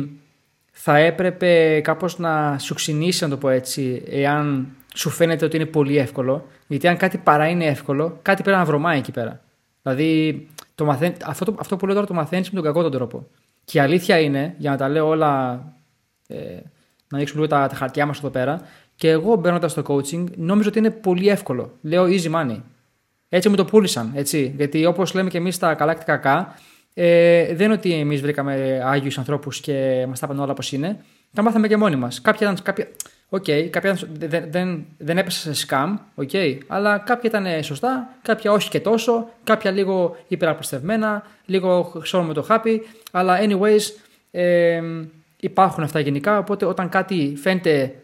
θα 0.71 0.97
έπρεπε 0.97 1.79
κάπως 1.83 2.17
να 2.19 2.57
σου 2.59 2.73
ξυνήσει, 2.73 3.23
να 3.23 3.29
το 3.29 3.37
πω 3.37 3.49
έτσι, 3.49 4.03
εάν 4.09 4.67
σου 4.95 5.09
φαίνεται 5.09 5.45
ότι 5.45 5.55
είναι 5.55 5.65
πολύ 5.65 5.97
εύκολο. 5.97 6.47
Γιατί 6.67 6.87
αν 6.87 6.97
κάτι 6.97 7.17
παρά 7.17 7.47
είναι 7.49 7.65
εύκολο, 7.65 8.19
κάτι 8.21 8.41
πρέπει 8.43 8.57
να 8.57 8.65
βρωμάει 8.65 8.97
εκεί 8.97 9.11
πέρα. 9.11 9.41
Δηλαδή, 9.87 10.47
το 10.75 10.85
μαθαίνει, 10.85 11.15
αυτό, 11.25 11.45
το, 11.45 11.55
αυτό 11.59 11.77
που 11.77 11.85
λέω 11.85 11.95
τώρα 11.95 12.07
το 12.07 12.13
μαθαίνεις 12.13 12.49
με 12.49 12.55
τον 12.61 12.73
κακό 12.73 12.81
τον 12.81 12.91
τρόπο. 12.91 13.27
Και 13.63 13.77
η 13.77 13.81
αλήθεια 13.81 14.19
είναι, 14.19 14.55
για 14.57 14.71
να 14.71 14.77
τα 14.77 14.89
λέω 14.89 15.07
όλα, 15.07 15.63
ε, 16.27 16.35
να 17.07 17.17
ανοίξουμε 17.17 17.41
λίγο 17.41 17.55
τα, 17.55 17.67
τα 17.67 17.75
χαρτιά 17.75 18.05
μας 18.05 18.17
εδώ 18.17 18.29
πέρα, 18.29 18.61
και 18.95 19.09
εγώ 19.09 19.35
μπαίνοντας 19.35 19.71
στο 19.71 19.83
coaching, 19.87 20.23
νόμιζα 20.35 20.69
ότι 20.69 20.79
είναι 20.79 20.89
πολύ 20.89 21.27
εύκολο. 21.27 21.71
Λέω 21.81 22.05
easy 22.05 22.31
money. 22.31 22.61
Έτσι 23.29 23.49
μου 23.49 23.55
το 23.55 23.65
πούλησαν. 23.65 24.11
Έτσι. 24.15 24.53
Γιατί 24.57 24.85
όπως 24.85 25.13
λέμε 25.13 25.29
και 25.29 25.37
εμείς 25.37 25.57
τα 25.57 25.73
καλά 25.73 25.93
και 25.93 26.03
τα 26.05 26.05
κακά, 26.05 26.55
ε, 26.93 27.45
δεν 27.55 27.65
είναι 27.65 27.73
ότι 27.73 27.93
εμείς 27.93 28.21
βρήκαμε 28.21 28.81
άγιους 28.83 29.17
ανθρώπους 29.17 29.59
και 29.59 30.05
μας 30.07 30.19
τα 30.19 30.25
είπαν 30.25 30.39
όλα 30.39 30.51
όπως 30.51 30.71
είναι. 30.71 31.03
Τα 31.33 31.41
μάθαμε 31.41 31.67
και 31.67 31.77
μόνοι 31.77 31.95
μας. 31.95 32.21
Κάποια 32.21 32.51
ήταν. 32.51 32.77
Κάποια, 33.29 33.55
okay, 33.57 33.67
κάποια 33.67 33.91
ήταν- 33.91 34.09
δεν, 34.29 34.51
δεν, 34.51 34.85
δεν 34.97 35.17
έπεσα 35.17 35.53
σε 35.53 35.67
scam, 35.69 35.97
okay, 36.23 36.57
αλλά 36.67 36.97
κάποια 36.97 37.29
ήταν 37.29 37.63
σωστά, 37.63 38.15
κάποια 38.21 38.51
όχι 38.51 38.69
και 38.69 38.79
τόσο, 38.79 39.29
κάποια 39.43 39.71
λίγο 39.71 40.17
υπεραπλουστευμένα, 40.27 41.25
λίγο 41.45 41.83
χρυσό 41.83 42.21
με 42.21 42.33
το 42.33 42.41
χάπι. 42.41 42.87
Αλλά, 43.11 43.39
anyways, 43.41 43.81
ε, 44.31 44.81
υπάρχουν 45.39 45.83
αυτά 45.83 45.99
γενικά. 45.99 46.37
Οπότε, 46.37 46.65
όταν 46.65 46.89
κάτι 46.89 47.33
φαίνεται 47.37 47.95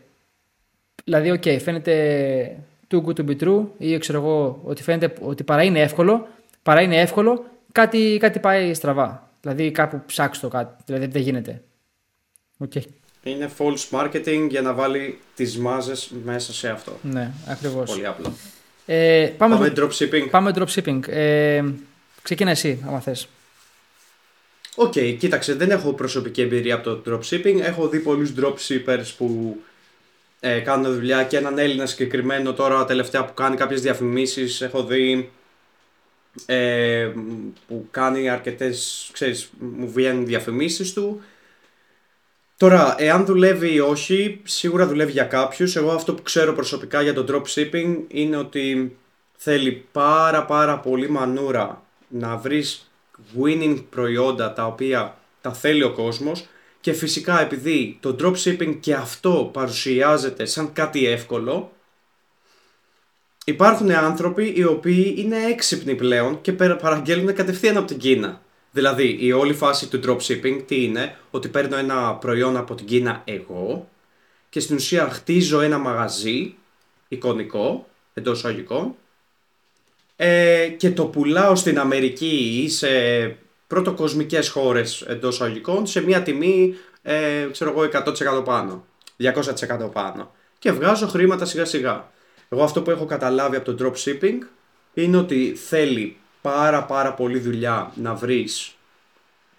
Δηλαδή, 1.03 1.31
οκ, 1.31 1.43
φαίνεται 1.61 2.57
too 2.87 3.03
good 3.05 3.15
to 3.15 3.25
be 3.29 3.39
true 3.41 3.65
ή 3.77 3.97
ξέρω 3.97 4.19
εγώ 4.19 4.61
ότι 4.63 4.83
φαίνεται 4.83 5.13
ότι 5.21 5.43
παρά 5.43 5.63
είναι 5.63 5.79
εύκολο, 5.79 6.27
παρά 6.63 6.81
είναι 6.81 6.99
εύκολο, 7.01 7.45
κάτι, 7.71 8.17
κάτι 8.19 8.39
πάει 8.39 8.73
στραβά. 8.73 9.29
Δηλαδή 9.41 9.71
κάπου 9.71 10.01
ψάξει 10.05 10.41
το 10.41 10.47
κάτι, 10.47 10.83
δηλαδή 10.85 11.05
δεν 11.05 11.21
γίνεται. 11.21 11.61
Οκ, 12.57 12.71
Είναι 13.23 13.51
false 13.57 13.99
marketing 13.99 14.47
για 14.49 14.61
να 14.61 14.73
βάλει 14.73 15.19
τις 15.35 15.57
μάζες 15.57 16.11
μέσα 16.23 16.53
σε 16.53 16.69
αυτό. 16.69 16.97
ναι, 17.01 17.31
ακριβώς. 17.47 17.89
Πολύ 17.89 18.05
απλό. 18.07 18.33
Ε, 18.85 19.31
πάμε, 19.37 19.55
Πάμε 19.55 19.69
πάμε, 19.69 19.87
dropshipping. 19.89 20.27
πάμε 20.29 20.53
dropshipping. 20.55 21.07
Ε, 21.07 21.63
ξεκίνα 22.21 22.51
εσύ, 22.51 22.83
άμα 22.87 22.99
θες. 22.99 23.27
Οκ, 24.75 24.91
κοίταξε, 24.91 25.53
δεν 25.53 25.71
έχω 25.71 25.93
προσωπική 25.93 26.41
εμπειρία 26.41 26.75
από 26.75 26.95
το 26.95 27.01
dropshipping. 27.19 27.59
Έχω 27.61 27.87
δει 27.87 27.99
πολλούς 27.99 28.33
dropshippers 28.39 29.05
που 29.17 29.57
ε, 30.39 30.59
κάνουν 30.59 30.93
δουλειά 30.93 31.23
και 31.23 31.37
έναν 31.37 31.57
Έλληνα 31.57 31.85
συγκεκριμένο 31.85 32.53
τώρα 32.53 32.85
τελευταία 32.85 33.25
που 33.25 33.33
κάνει 33.33 33.55
κάποιες 33.55 33.81
διαφημίσεις. 33.81 34.61
Έχω 34.61 34.83
δει 34.83 35.29
ε, 36.45 37.09
που 37.67 37.87
κάνει 37.91 38.29
αρκετές, 38.29 39.09
ξέρεις, 39.13 39.49
μου 39.59 39.91
βγαίνουν 39.91 40.25
διαφημίσεις 40.25 40.93
του. 40.93 41.21
Τώρα, 42.63 42.95
εάν 42.97 43.25
δουλεύει 43.25 43.73
ή 43.73 43.79
όχι, 43.79 44.41
σίγουρα 44.43 44.87
δουλεύει 44.87 45.11
για 45.11 45.23
κάποιους. 45.23 45.75
Εγώ 45.75 45.91
αυτό 45.91 46.13
που 46.13 46.21
ξέρω 46.21 46.53
προσωπικά 46.53 47.01
για 47.01 47.13
το 47.13 47.25
dropshipping 47.29 47.97
είναι 48.07 48.37
ότι 48.37 48.95
θέλει 49.35 49.85
πάρα 49.91 50.45
πάρα 50.45 50.79
πολύ 50.79 51.09
μανούρα 51.09 51.83
να 52.07 52.37
βρεις 52.37 52.91
winning 53.41 53.83
προϊόντα 53.89 54.53
τα 54.53 54.65
οποία 54.65 55.17
τα 55.41 55.53
θέλει 55.53 55.83
ο 55.83 55.91
κόσμος 55.91 56.45
και 56.81 56.93
φυσικά 56.93 57.41
επειδή 57.41 57.97
το 57.99 58.15
dropshipping 58.19 58.77
και 58.79 58.93
αυτό 58.93 59.49
παρουσιάζεται 59.53 60.45
σαν 60.45 60.73
κάτι 60.73 61.07
εύκολο 61.07 61.71
υπάρχουν 63.45 63.91
άνθρωποι 63.91 64.53
οι 64.55 64.63
οποίοι 64.63 65.15
είναι 65.17 65.37
έξυπνοι 65.45 65.95
πλέον 65.95 66.41
και 66.41 66.53
περα- 66.53 66.75
παραγγέλνουν 66.75 67.35
κατευθείαν 67.35 67.77
από 67.77 67.87
την 67.87 67.97
Κίνα. 67.97 68.41
Δηλαδή 68.73 69.17
η 69.19 69.31
όλη 69.31 69.53
φάση 69.53 69.87
του 69.87 69.99
dropshipping 70.05 70.61
τι 70.65 70.83
είναι, 70.83 71.17
ότι 71.31 71.47
παίρνω 71.47 71.77
ένα 71.77 72.13
προϊόν 72.15 72.57
από 72.57 72.75
την 72.75 72.85
Κίνα 72.85 73.21
εγώ 73.25 73.89
και 74.49 74.59
στην 74.59 74.75
ουσία 74.75 75.09
χτίζω 75.09 75.61
ένα 75.61 75.77
μαγαζί 75.77 76.55
εικονικό 77.07 77.87
εντός 78.13 78.37
εισαγωγικών 78.37 78.95
ε, 80.15 80.67
και 80.77 80.91
το 80.91 81.05
πουλάω 81.05 81.55
στην 81.55 81.79
Αμερική 81.79 82.61
ή 82.63 82.69
σε 82.69 82.87
πρωτοκοσμικές 83.67 84.49
χώρες 84.49 85.01
εντός 85.01 85.35
εισαγωγικών 85.35 85.87
σε 85.87 86.01
μια 86.01 86.23
τιμή 86.23 86.75
ε, 87.01 87.47
ξέρω 87.51 87.69
εγώ 87.69 88.03
100% 88.39 88.43
πάνω, 88.45 88.85
200% 89.19 89.91
πάνω 89.91 90.31
και 90.59 90.71
βγάζω 90.71 91.07
χρήματα 91.07 91.45
σιγά 91.45 91.65
σιγά. 91.65 92.11
Εγώ 92.49 92.63
αυτό 92.63 92.81
που 92.81 92.91
έχω 92.91 93.05
καταλάβει 93.05 93.55
από 93.55 93.73
το 93.73 93.85
dropshipping 93.85 94.37
είναι 94.93 95.17
ότι 95.17 95.55
θέλει 95.55 96.17
πάρα 96.43 96.83
πάρα 96.83 97.13
πολύ 97.13 97.39
δουλειά 97.39 97.91
να 97.95 98.13
βρεις 98.13 98.75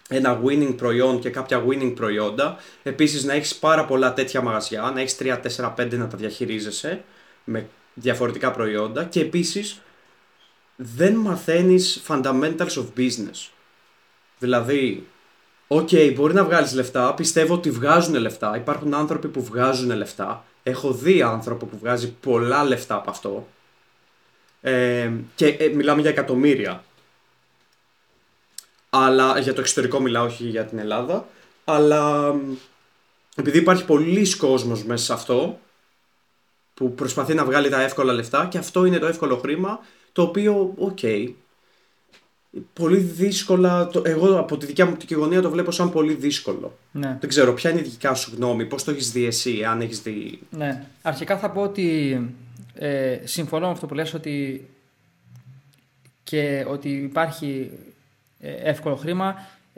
ένα 0.09 0.41
winning 0.45 0.73
προϊόν 0.77 1.19
και 1.19 1.29
κάποια 1.29 1.63
winning 1.67 1.93
προϊόντα. 1.95 2.57
Επίσης 2.83 3.23
να 3.23 3.33
έχεις 3.33 3.55
πάρα 3.55 3.85
πολλά 3.85 4.13
τέτοια 4.13 4.41
μαγαζιά, 4.41 4.91
να 4.93 5.01
έχεις 5.01 5.17
3, 5.19 5.39
4, 5.39 5.73
5 5.77 5.97
να 5.97 6.07
τα 6.07 6.17
διαχειρίζεσαι 6.17 7.03
με 7.43 7.69
διαφορετικά 7.93 8.51
προϊόντα. 8.51 9.03
Και 9.03 9.19
επίσης 9.19 9.81
δεν 10.75 11.15
μαθαίνεις 11.15 12.01
fundamentals 12.07 12.75
of 12.77 12.85
business. 12.97 13.49
Δηλαδή, 14.39 15.07
οκ, 15.67 15.89
μπορεί 16.15 16.33
να 16.33 16.43
βγάλεις 16.43 16.73
λεφτά, 16.73 17.13
πιστεύω 17.13 17.53
ότι 17.53 17.71
βγάζουν 17.71 18.15
λεφτά, 18.15 18.57
υπάρχουν 18.57 18.93
άνθρωποι 18.93 19.27
που 19.27 19.43
βγάζουν 19.43 19.95
λεφτά, 19.95 20.45
έχω 20.63 20.91
δει 20.91 21.21
άνθρωπο 21.21 21.65
που 21.65 21.77
βγάζει 21.77 22.11
πολλά 22.11 22.63
λεφτά 22.63 22.95
από 22.95 23.09
αυτό 23.09 23.47
ε, 24.65 25.11
και 25.35 25.47
ε, 25.47 25.67
μιλάμε 25.67 26.01
για 26.01 26.09
εκατομμύρια. 26.09 26.83
Αλλά 28.89 29.39
για 29.39 29.53
το 29.53 29.61
εξωτερικό 29.61 29.99
μιλάω, 29.99 30.25
όχι 30.25 30.43
για 30.43 30.65
την 30.65 30.79
Ελλάδα. 30.79 31.27
Αλλά 31.63 32.33
μ, 32.33 32.53
επειδή 33.35 33.57
υπάρχει 33.57 33.85
πολλοί 33.85 34.35
κόσμος 34.35 34.83
μέσα 34.83 35.05
σε 35.05 35.13
αυτό 35.13 35.59
που 36.73 36.93
προσπαθεί 36.93 37.33
να 37.33 37.45
βγάλει 37.45 37.69
τα 37.69 37.81
εύκολα 37.81 38.13
λεφτά 38.13 38.45
και 38.45 38.57
αυτό 38.57 38.85
είναι 38.85 38.99
το 38.99 39.05
εύκολο 39.05 39.37
χρήμα 39.37 39.79
το 40.11 40.21
οποίο, 40.21 40.73
οκ, 40.77 40.99
πολύ 42.73 42.97
δύσκολα, 42.97 43.87
το, 43.87 44.01
εγώ 44.05 44.39
από 44.39 44.57
τη 44.57 44.65
δικιά 44.65 44.85
μου 44.85 44.95
την 44.95 45.17
γωνία 45.17 45.41
το 45.41 45.49
βλέπω 45.49 45.71
σαν 45.71 45.91
πολύ 45.91 46.13
δύσκολο. 46.13 46.77
Ναι. 46.91 47.17
Δεν 47.19 47.29
ξέρω, 47.29 47.53
ποια 47.53 47.69
είναι 47.69 47.79
η 47.79 47.83
δικά 47.83 48.13
σου 48.13 48.33
γνώμη, 48.35 48.65
πώς 48.65 48.83
το 48.83 48.91
έχεις 48.91 49.11
δει 49.11 49.25
εσύ, 49.25 49.63
αν 49.63 49.81
έχεις 49.81 50.01
δει... 50.01 50.39
Ναι. 50.49 50.85
Αρχικά 51.01 51.37
θα 51.37 51.49
πω 51.49 51.61
ότι 51.61 52.19
ε, 52.73 53.19
συμφωνώ 53.23 53.65
με 53.65 53.71
αυτό 53.71 53.85
που 53.85 53.93
λες 53.93 54.13
ότι 54.13 54.67
και 56.23 56.65
ότι 56.67 56.89
υπάρχει 56.89 57.71
ε, 58.39 58.51
εύκολο 58.51 58.95
χρήμα. 58.95 59.35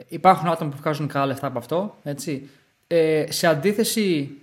Υπάρχουν 0.08 0.48
άτομα 0.48 0.70
που 0.70 0.76
βγάζουν 0.76 1.08
καλά 1.08 1.26
λεφτά 1.26 1.46
από 1.46 1.58
αυτό. 1.58 1.96
Έτσι. 2.02 2.48
Ε, 2.86 3.24
σε 3.28 3.46
αντίθεση 3.46 4.38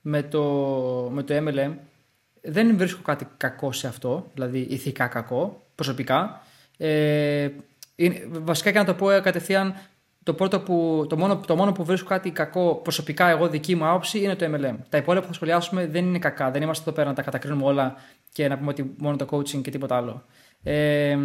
με 0.00 0.22
το, 0.22 0.42
με 1.12 1.22
το 1.22 1.34
MLM, 1.36 1.72
δεν 2.42 2.76
βρίσκω 2.76 3.02
κάτι 3.02 3.26
κακό 3.36 3.72
σε 3.72 3.86
αυτό, 3.86 4.30
δηλαδή 4.34 4.58
ηθικά 4.58 5.06
κακό, 5.06 5.62
προσωπικά. 5.74 6.42
Ε, 6.76 7.48
είναι, 7.96 8.26
βασικά 8.30 8.72
και 8.72 8.78
να 8.78 8.84
το 8.84 8.94
πω 8.94 9.10
ε, 9.10 9.20
κατευθείαν, 9.20 9.74
το, 10.26 10.34
πρώτο 10.34 10.60
που, 10.60 11.06
το, 11.08 11.16
μόνο, 11.16 11.40
το 11.46 11.56
μόνο 11.56 11.72
που 11.72 11.84
βρίσκω 11.84 12.08
κάτι 12.08 12.30
κακό 12.30 12.74
προσωπικά, 12.74 13.28
εγώ 13.28 13.48
δική 13.48 13.74
μου 13.74 13.86
άποψη, 13.86 14.18
είναι 14.18 14.36
το 14.36 14.46
MLM. 14.46 14.74
Τα 14.88 14.98
υπόλοιπα 14.98 15.22
που 15.22 15.28
θα 15.28 15.34
σχολιάσουμε 15.34 15.86
δεν 15.86 16.06
είναι 16.06 16.18
κακά. 16.18 16.50
Δεν 16.50 16.62
είμαστε 16.62 16.82
εδώ 16.82 16.92
πέρα 16.92 17.08
να 17.08 17.14
τα 17.14 17.22
κατακρίνουμε 17.22 17.64
όλα 17.64 17.94
και 18.32 18.48
να 18.48 18.58
πούμε 18.58 18.70
ότι 18.70 18.94
μόνο 18.98 19.16
το 19.16 19.26
coaching 19.30 19.62
και 19.62 19.70
τίποτα 19.70 19.96
άλλο. 19.96 20.24
Ε, 20.62 21.18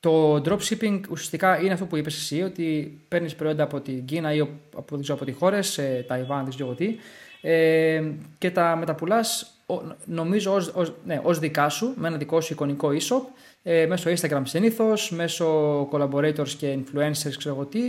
το 0.00 0.34
dropshipping 0.34 1.00
ουσιαστικά 1.10 1.60
είναι 1.60 1.72
αυτό 1.72 1.84
που 1.84 1.96
είπες 1.96 2.16
εσύ, 2.16 2.42
ότι 2.42 2.98
παίρνεις 3.08 3.34
προϊόντα 3.34 3.62
από 3.62 3.80
την 3.80 4.04
Κίνα 4.04 4.34
ή 4.34 4.40
από, 4.40 4.84
δεν 4.90 5.00
ξέρω, 5.00 5.16
από 5.16 5.24
τις 5.24 5.36
χώρες, 5.38 5.78
ε, 5.78 6.04
Ταϊβάν, 6.08 6.40
δεν 6.40 6.54
ξέρω 6.54 6.74
τι, 6.74 6.96
ε, 7.40 8.02
και 8.38 8.50
τα 8.50 8.76
μεταπουλάς 8.76 9.56
νομίζω 10.04 10.54
ως, 10.54 10.72
ως, 10.74 10.92
ναι, 11.04 11.20
ως 11.22 11.38
δικά 11.38 11.68
σου, 11.68 11.94
με 11.96 12.08
ένα 12.08 12.16
δικό 12.16 12.40
σου 12.40 12.52
εικονικό 12.52 12.88
e-shop, 12.88 13.22
ε, 13.62 13.86
μέσω 13.86 14.10
Instagram 14.10 14.42
συνήθως, 14.44 15.10
μέσω 15.10 15.80
collaborators 15.92 16.48
και 16.48 16.78
influencers, 16.78 17.34
ξέρω 17.36 17.54
εγώ 17.54 17.64
τι, 17.64 17.80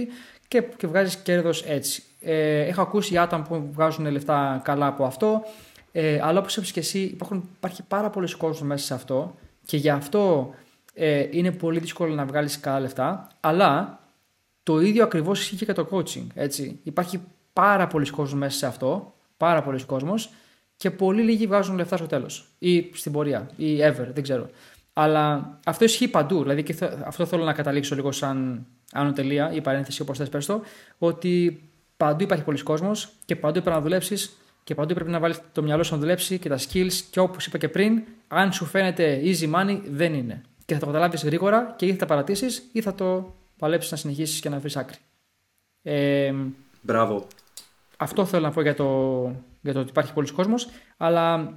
και, 0.47 0.62
και 0.77 0.88
βγάζεις 0.88 1.15
κέρδος 1.15 1.63
έτσι. 1.63 2.03
Ε, 2.19 2.60
έχω 2.62 2.81
ακούσει 2.81 3.17
άτομα 3.17 3.43
που 3.43 3.69
βγάζουν 3.71 4.12
λεφτά 4.12 4.62
καλά 4.63 4.88
από 4.88 5.05
αυτό, 5.05 5.43
ε, 5.91 6.19
αλλά 6.21 6.39
όπως 6.39 6.57
είπες 6.57 6.71
και 6.71 6.79
εσύ 6.79 6.99
υπάρχουν, 6.99 7.49
υπάρχει 7.57 7.83
πάρα 7.83 8.10
πολλοί 8.10 8.31
κόσμος 8.31 8.62
μέσα 8.62 8.86
σε 8.86 8.93
αυτό 8.93 9.36
και 9.65 9.77
γι' 9.77 9.89
αυτό 9.89 10.53
ε, 10.93 11.27
είναι 11.31 11.51
πολύ 11.51 11.79
δύσκολο 11.79 12.13
να 12.13 12.25
βγάλεις 12.25 12.60
καλά 12.60 12.79
λεφτά, 12.79 13.27
αλλά 13.39 13.99
το 14.63 14.79
ίδιο 14.79 15.03
ακριβώς 15.03 15.39
ισχύει 15.39 15.55
και 15.55 15.65
για 15.65 15.73
το 15.73 15.88
coaching. 15.91 16.27
Έτσι. 16.33 16.79
Υπάρχει 16.83 17.21
πάρα 17.53 17.88
πολλοί 17.88 18.10
κόσμος 18.10 18.39
μέσα 18.39 18.57
σε 18.57 18.65
αυτό, 18.65 19.13
πάρα 19.38 19.63
πολλοί 19.63 19.83
κόσμος 19.83 20.29
και 20.77 20.91
πολύ 20.91 21.21
λίγοι 21.21 21.47
βγάζουν 21.47 21.75
λεφτά 21.75 21.97
στο 21.97 22.05
τέλος 22.05 22.47
ή 22.60 22.89
στην 22.93 23.12
πορεία 23.12 23.49
ή 23.55 23.77
ever, 23.81 24.07
δεν 24.13 24.23
ξέρω. 24.23 24.49
Αλλά 24.93 25.57
αυτό 25.65 25.83
ισχύει 25.83 26.07
παντού. 26.07 26.41
Δηλαδή, 26.41 26.63
και 26.63 26.75
αυτό 27.05 27.25
θέλω 27.25 27.43
να 27.43 27.53
καταλήξω 27.53 27.95
λίγο 27.95 28.12
σαν 28.12 28.65
άνω 28.91 29.12
τελεία 29.13 29.52
ή 29.52 29.62
παρένθεση, 29.62 30.02
όπως 30.02 30.17
θες 30.17 30.30
πες 30.30 30.45
το, 30.45 30.62
ότι 30.97 31.63
παντού 31.97 32.23
υπάρχει 32.23 32.43
πολλοί 32.43 32.63
κόσμος 32.63 33.10
και 33.26 33.36
παντού 33.36 33.62
πρέπει 33.62 33.76
να 33.76 33.82
δουλέψεις 33.82 34.38
και 34.63 34.76
παντού 34.76 34.93
πρέπει 34.93 35.10
να 35.10 35.19
βάλεις 35.19 35.41
το 35.52 35.63
μυαλό 35.63 35.84
σου 35.84 35.93
να 35.93 36.00
δουλέψει 36.00 36.39
και 36.39 36.50
τα 36.50 36.58
skills. 36.58 36.93
Και 37.10 37.19
όπως 37.19 37.45
είπα 37.45 37.58
και 37.58 37.69
πριν, 37.69 38.04
αν 38.28 38.52
σου 38.52 38.65
φαίνεται 38.65 39.21
easy 39.23 39.54
money, 39.54 39.82
δεν 39.89 40.13
είναι. 40.13 40.41
Και 40.65 40.73
θα 40.73 40.80
το 40.80 40.86
καταλάβεις 40.86 41.23
γρήγορα 41.23 41.73
και 41.78 41.86
ή 41.86 41.91
θα 41.91 41.97
τα 41.97 42.06
παρατήσεις 42.06 42.69
ή 42.71 42.82
θα 42.82 42.95
το 42.95 43.36
παλέψεις 43.58 43.91
να 43.91 43.97
συνεχίσεις 43.97 44.39
και 44.39 44.50
να 44.50 44.60
βρεις 44.60 44.78
άκρη. 44.78 44.97
Ε, 45.82 46.34
Μπράβο. 46.82 47.28
Αυτό 47.97 48.26
θέλω 48.26 48.43
να 48.43 48.52
πω 48.52 48.62
για 48.62 48.76
το, 48.76 48.86
για 49.62 49.73
το 49.73 49.80
ότι 49.80 49.89
υπάρχει 49.89 50.13
πολλοί 50.13 50.32
κόσμος. 50.32 50.69
Αλλά 50.97 51.54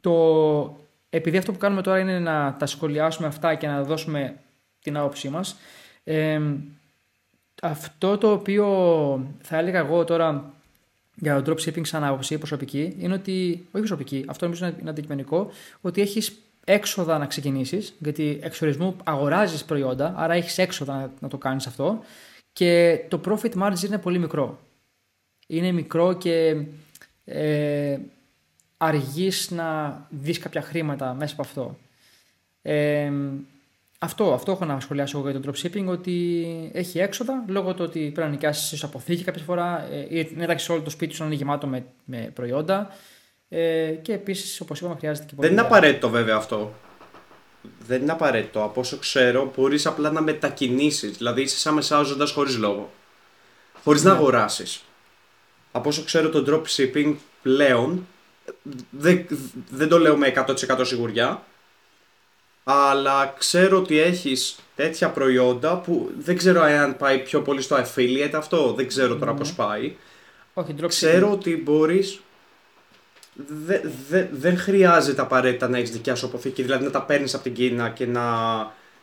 το 0.00 0.12
επειδή 1.10 1.36
αυτό 1.36 1.52
που 1.52 1.58
κάνουμε 1.58 1.82
τώρα 1.82 1.98
είναι 1.98 2.18
να 2.18 2.56
τα 2.58 2.66
σχολιάσουμε 2.66 3.26
αυτά 3.28 3.54
και 3.54 3.66
να 3.66 3.82
δώσουμε 3.82 4.36
την 4.82 4.96
άποψή 4.96 5.28
μας, 5.28 5.56
αυτό 7.62 8.18
το 8.18 8.32
οποίο 8.32 8.66
θα 9.42 9.58
έλεγα 9.58 9.78
εγώ 9.78 10.04
τώρα 10.04 10.54
για 11.14 11.42
το 11.42 11.52
dropshipping 11.52 11.86
σαν 11.86 12.04
άποψη 12.04 12.38
προσωπική 12.38 12.96
είναι 12.98 13.14
ότι, 13.14 13.52
όχι 13.52 13.86
προσωπική, 13.86 14.24
αυτό 14.28 14.44
νομίζω 14.44 14.66
είναι 14.80 14.90
αντικειμενικό, 14.90 15.50
ότι 15.80 16.00
έχεις 16.00 16.36
έξοδα 16.64 17.18
να 17.18 17.26
ξεκινήσεις, 17.26 17.94
γιατί 17.98 18.38
εξορισμού 18.42 18.96
αγοράζεις 19.04 19.64
προϊόντα, 19.64 20.14
άρα 20.16 20.34
έχεις 20.34 20.58
έξοδα 20.58 21.12
να, 21.20 21.28
το 21.28 21.38
κάνεις 21.38 21.66
αυτό 21.66 22.02
και 22.52 23.00
το 23.08 23.20
profit 23.24 23.52
margin 23.62 23.82
είναι 23.84 23.98
πολύ 23.98 24.18
μικρό. 24.18 24.58
Είναι 25.46 25.72
μικρό 25.72 26.12
και 26.12 26.64
ε, 27.24 27.98
αργείς 28.76 29.50
να 29.50 30.00
δεις 30.10 30.38
κάποια 30.38 30.62
χρήματα 30.62 31.14
μέσα 31.14 31.32
από 31.32 31.42
αυτό. 31.42 31.78
Ε, 32.62 33.12
αυτό, 34.04 34.32
αυτό 34.32 34.52
έχω 34.52 34.64
να 34.64 34.80
σχολιάσω 34.80 35.18
εγώ 35.18 35.30
για 35.30 35.40
το 35.40 35.50
dropshipping, 35.50 35.84
ότι 35.86 36.70
έχει 36.72 36.98
έξοδα 36.98 37.44
λόγω 37.46 37.74
του 37.74 37.84
ότι 37.84 38.00
πρέπει 38.00 38.20
να 38.20 38.28
νοικιάσεις 38.28 38.64
ίσως 38.64 38.84
αποθήκη 38.84 39.24
κάποια 39.24 39.42
φορά 39.42 39.88
ε, 39.92 40.18
ή 40.18 40.32
να 40.36 40.42
εντάξει 40.42 40.72
όλο 40.72 40.80
το 40.80 40.90
σπίτι 40.90 41.14
σου 41.14 41.20
να 41.20 41.26
είναι 41.26 41.36
γεμάτο 41.36 41.66
με, 41.66 41.84
με 42.04 42.30
προϊόντα. 42.34 42.94
Ε, 43.48 43.90
και 44.02 44.12
επίσης, 44.12 44.60
όπως 44.60 44.80
είπαμε, 44.80 44.96
χρειάζεται 44.98 45.26
και 45.28 45.34
πολύ. 45.34 45.48
Δεν 45.48 45.56
είναι 45.56 45.66
απαραίτητο 45.66 46.08
βέβαια 46.08 46.36
αυτό. 46.36 46.72
Δεν 47.86 48.02
είναι 48.02 48.12
απαραίτητο. 48.12 48.62
Από 48.62 48.80
όσο 48.80 48.96
ξέρω, 48.96 49.52
μπορείς 49.56 49.86
απλά 49.86 50.10
να 50.10 50.22
μετακινήσεις. 50.22 51.16
Δηλαδή, 51.16 51.42
είσαι 51.42 51.58
σαν 51.58 51.74
μεσάζοντας 51.74 52.30
χωρίς 52.30 52.56
λόγο. 52.56 52.92
Χωρίς 53.84 54.02
να 54.02 54.12
ναι. 54.12 54.18
αγοράσεις. 54.18 54.84
Από 55.72 55.88
όσο 55.88 56.04
ξέρω, 56.04 56.28
το 56.28 56.44
dropshipping 56.48 57.14
πλέον 57.42 58.06
δεν, 58.90 59.26
δεν 59.70 59.88
το 59.88 59.98
λέω 59.98 60.16
με 60.16 60.32
100% 60.36 60.80
σιγουριά 60.82 61.42
αλλά 62.64 63.34
ξέρω 63.38 63.78
ότι 63.78 63.98
έχεις 63.98 64.56
τέτοια 64.76 65.08
προϊόντα 65.08 65.76
που 65.76 66.10
δεν 66.18 66.36
ξέρω 66.36 66.62
αν 66.62 66.96
πάει 66.96 67.18
πιο 67.18 67.40
πολύ 67.42 67.62
στο 67.62 67.76
affiliate 67.76 68.34
αυτό, 68.34 68.72
δεν 68.72 68.88
ξέρω 68.88 69.16
τώρα 69.16 69.34
mm 69.34 69.38
πώς 69.38 69.52
πάει. 69.52 69.96
Όχι, 70.54 70.74
ξέρω 70.86 71.30
ότι 71.30 71.56
μπορείς 71.64 72.20
δε, 73.34 73.80
δε, 74.08 74.26
δεν 74.32 74.58
χρειάζεται 74.58 75.22
απαραίτητα 75.22 75.68
να 75.68 75.78
έχεις 75.78 75.90
δικιά 75.90 76.14
σου 76.14 76.26
αποθήκη, 76.26 76.62
δηλαδή 76.62 76.84
να 76.84 76.90
τα 76.90 77.02
παίρνεις 77.02 77.34
από 77.34 77.42
την 77.42 77.54
Κίνα 77.54 77.88
και 77.88 78.06
να, 78.06 78.22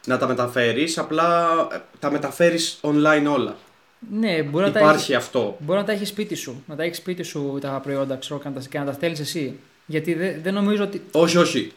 να 0.05 0.17
τα 0.17 0.27
μεταφέρεις. 0.27 0.97
Απλά 0.97 1.47
τα 1.99 2.11
μεταφέρεις 2.11 2.79
online 2.81 3.25
όλα. 3.33 3.55
Ναι, 4.11 4.43
μπορεί 4.43 4.65
να 4.65 4.71
τα 4.71 4.79
έχεις, 4.79 5.15
αυτό. 5.15 5.57
Μπορεί 5.59 5.79
να 5.79 5.85
τα 5.85 5.91
έχεις 5.91 6.09
σπίτι 6.09 6.35
σου. 6.35 6.63
Να 6.67 6.75
τα 6.75 6.83
έχεις 6.83 6.97
σπίτι 6.97 7.23
σου 7.23 7.57
τα 7.61 7.79
προϊόντα 7.83 8.15
ξέρω, 8.15 8.39
και 8.69 8.79
να 8.79 8.85
τα 8.85 8.91
στέλνεις 8.91 9.19
εσύ. 9.19 9.59
Γιατί 9.85 10.13
δεν, 10.13 10.39
δεν 10.41 10.53
νομίζω 10.53 10.83
ότι. 10.83 11.01
Όχι, 11.11 11.37
όχι. 11.37 11.71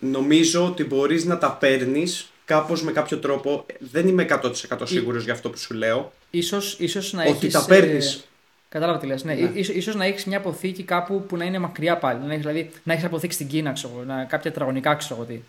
Νομίζω 0.00 0.66
ότι 0.66 0.84
μπορείς 0.84 1.24
να 1.24 1.38
τα 1.38 1.52
παίρνεις 1.52 2.30
κάπως 2.44 2.82
με 2.82 2.92
κάποιο 2.92 3.18
τρόπο. 3.18 3.66
Δεν 3.78 4.08
είμαι 4.08 4.26
100% 4.42 4.52
σίγουρος 4.84 5.24
για 5.24 5.32
αυτό 5.32 5.50
που 5.50 5.58
σου 5.58 5.74
λέω. 5.74 6.12
Ίσως, 6.30 6.76
ίσως 6.78 7.12
να 7.12 7.24
Όχι, 7.24 7.48
τα 7.48 7.64
παίρνεις. 7.64 8.14
Ε, 8.14 8.20
κατάλαβα 8.68 8.98
τι 8.98 9.06
λες. 9.06 9.24
Ναι. 9.24 9.34
ναι. 9.34 9.50
Ίσως, 9.54 9.74
ίσως 9.74 9.94
να 9.94 10.04
έχεις 10.04 10.24
μια 10.24 10.38
αποθήκη 10.38 10.82
κάπου 10.82 11.26
που 11.26 11.36
να 11.36 11.44
είναι 11.44 11.58
μακριά 11.58 11.98
πάλι. 11.98 12.18
Να 12.18 12.32
έχεις, 12.32 12.46
δηλαδή 12.46 12.70
να 12.82 12.92
έχεις 12.92 13.04
αποθήκη 13.04 13.34
στην 13.34 13.48
Κίνα, 13.48 13.72
ξέρω, 13.72 14.02
να, 14.06 14.24
κάποια 14.24 14.52
τραγωνικά, 14.52 14.94
ξέρω 14.94 15.24
τι. 15.24 15.40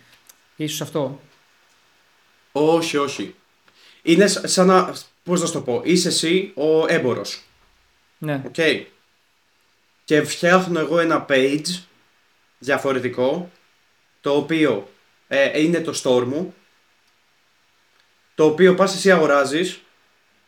Ίσως 0.56 0.82
αυτό. 0.82 1.20
Όχι, 2.52 2.98
όχι. 2.98 3.36
Είναι 4.02 4.28
σαν 4.28 4.68
να. 4.68 4.94
Πώς 5.24 5.42
να 5.42 5.46
σου 5.46 5.54
το 5.54 5.62
πω. 5.62 5.82
Είσαι 5.84 6.08
εσύ 6.08 6.52
ο 6.56 6.86
έμπορος. 6.88 7.44
Ναι. 8.18 8.42
Okay. 8.56 8.84
Και 10.06 10.22
φτιάχνω 10.22 10.80
εγώ 10.80 11.00
ένα 11.00 11.26
page 11.30 11.82
διαφορετικό 12.60 13.50
το 14.22 14.36
οποίο 14.36 14.90
ε, 15.28 15.62
είναι 15.62 15.80
το 15.80 16.02
store 16.04 16.24
μου 16.24 16.54
το 18.36 18.46
οποίο 18.46 18.76
πας 18.76 18.96
εσύ 18.96 19.12
αγοράζεις 19.12 19.82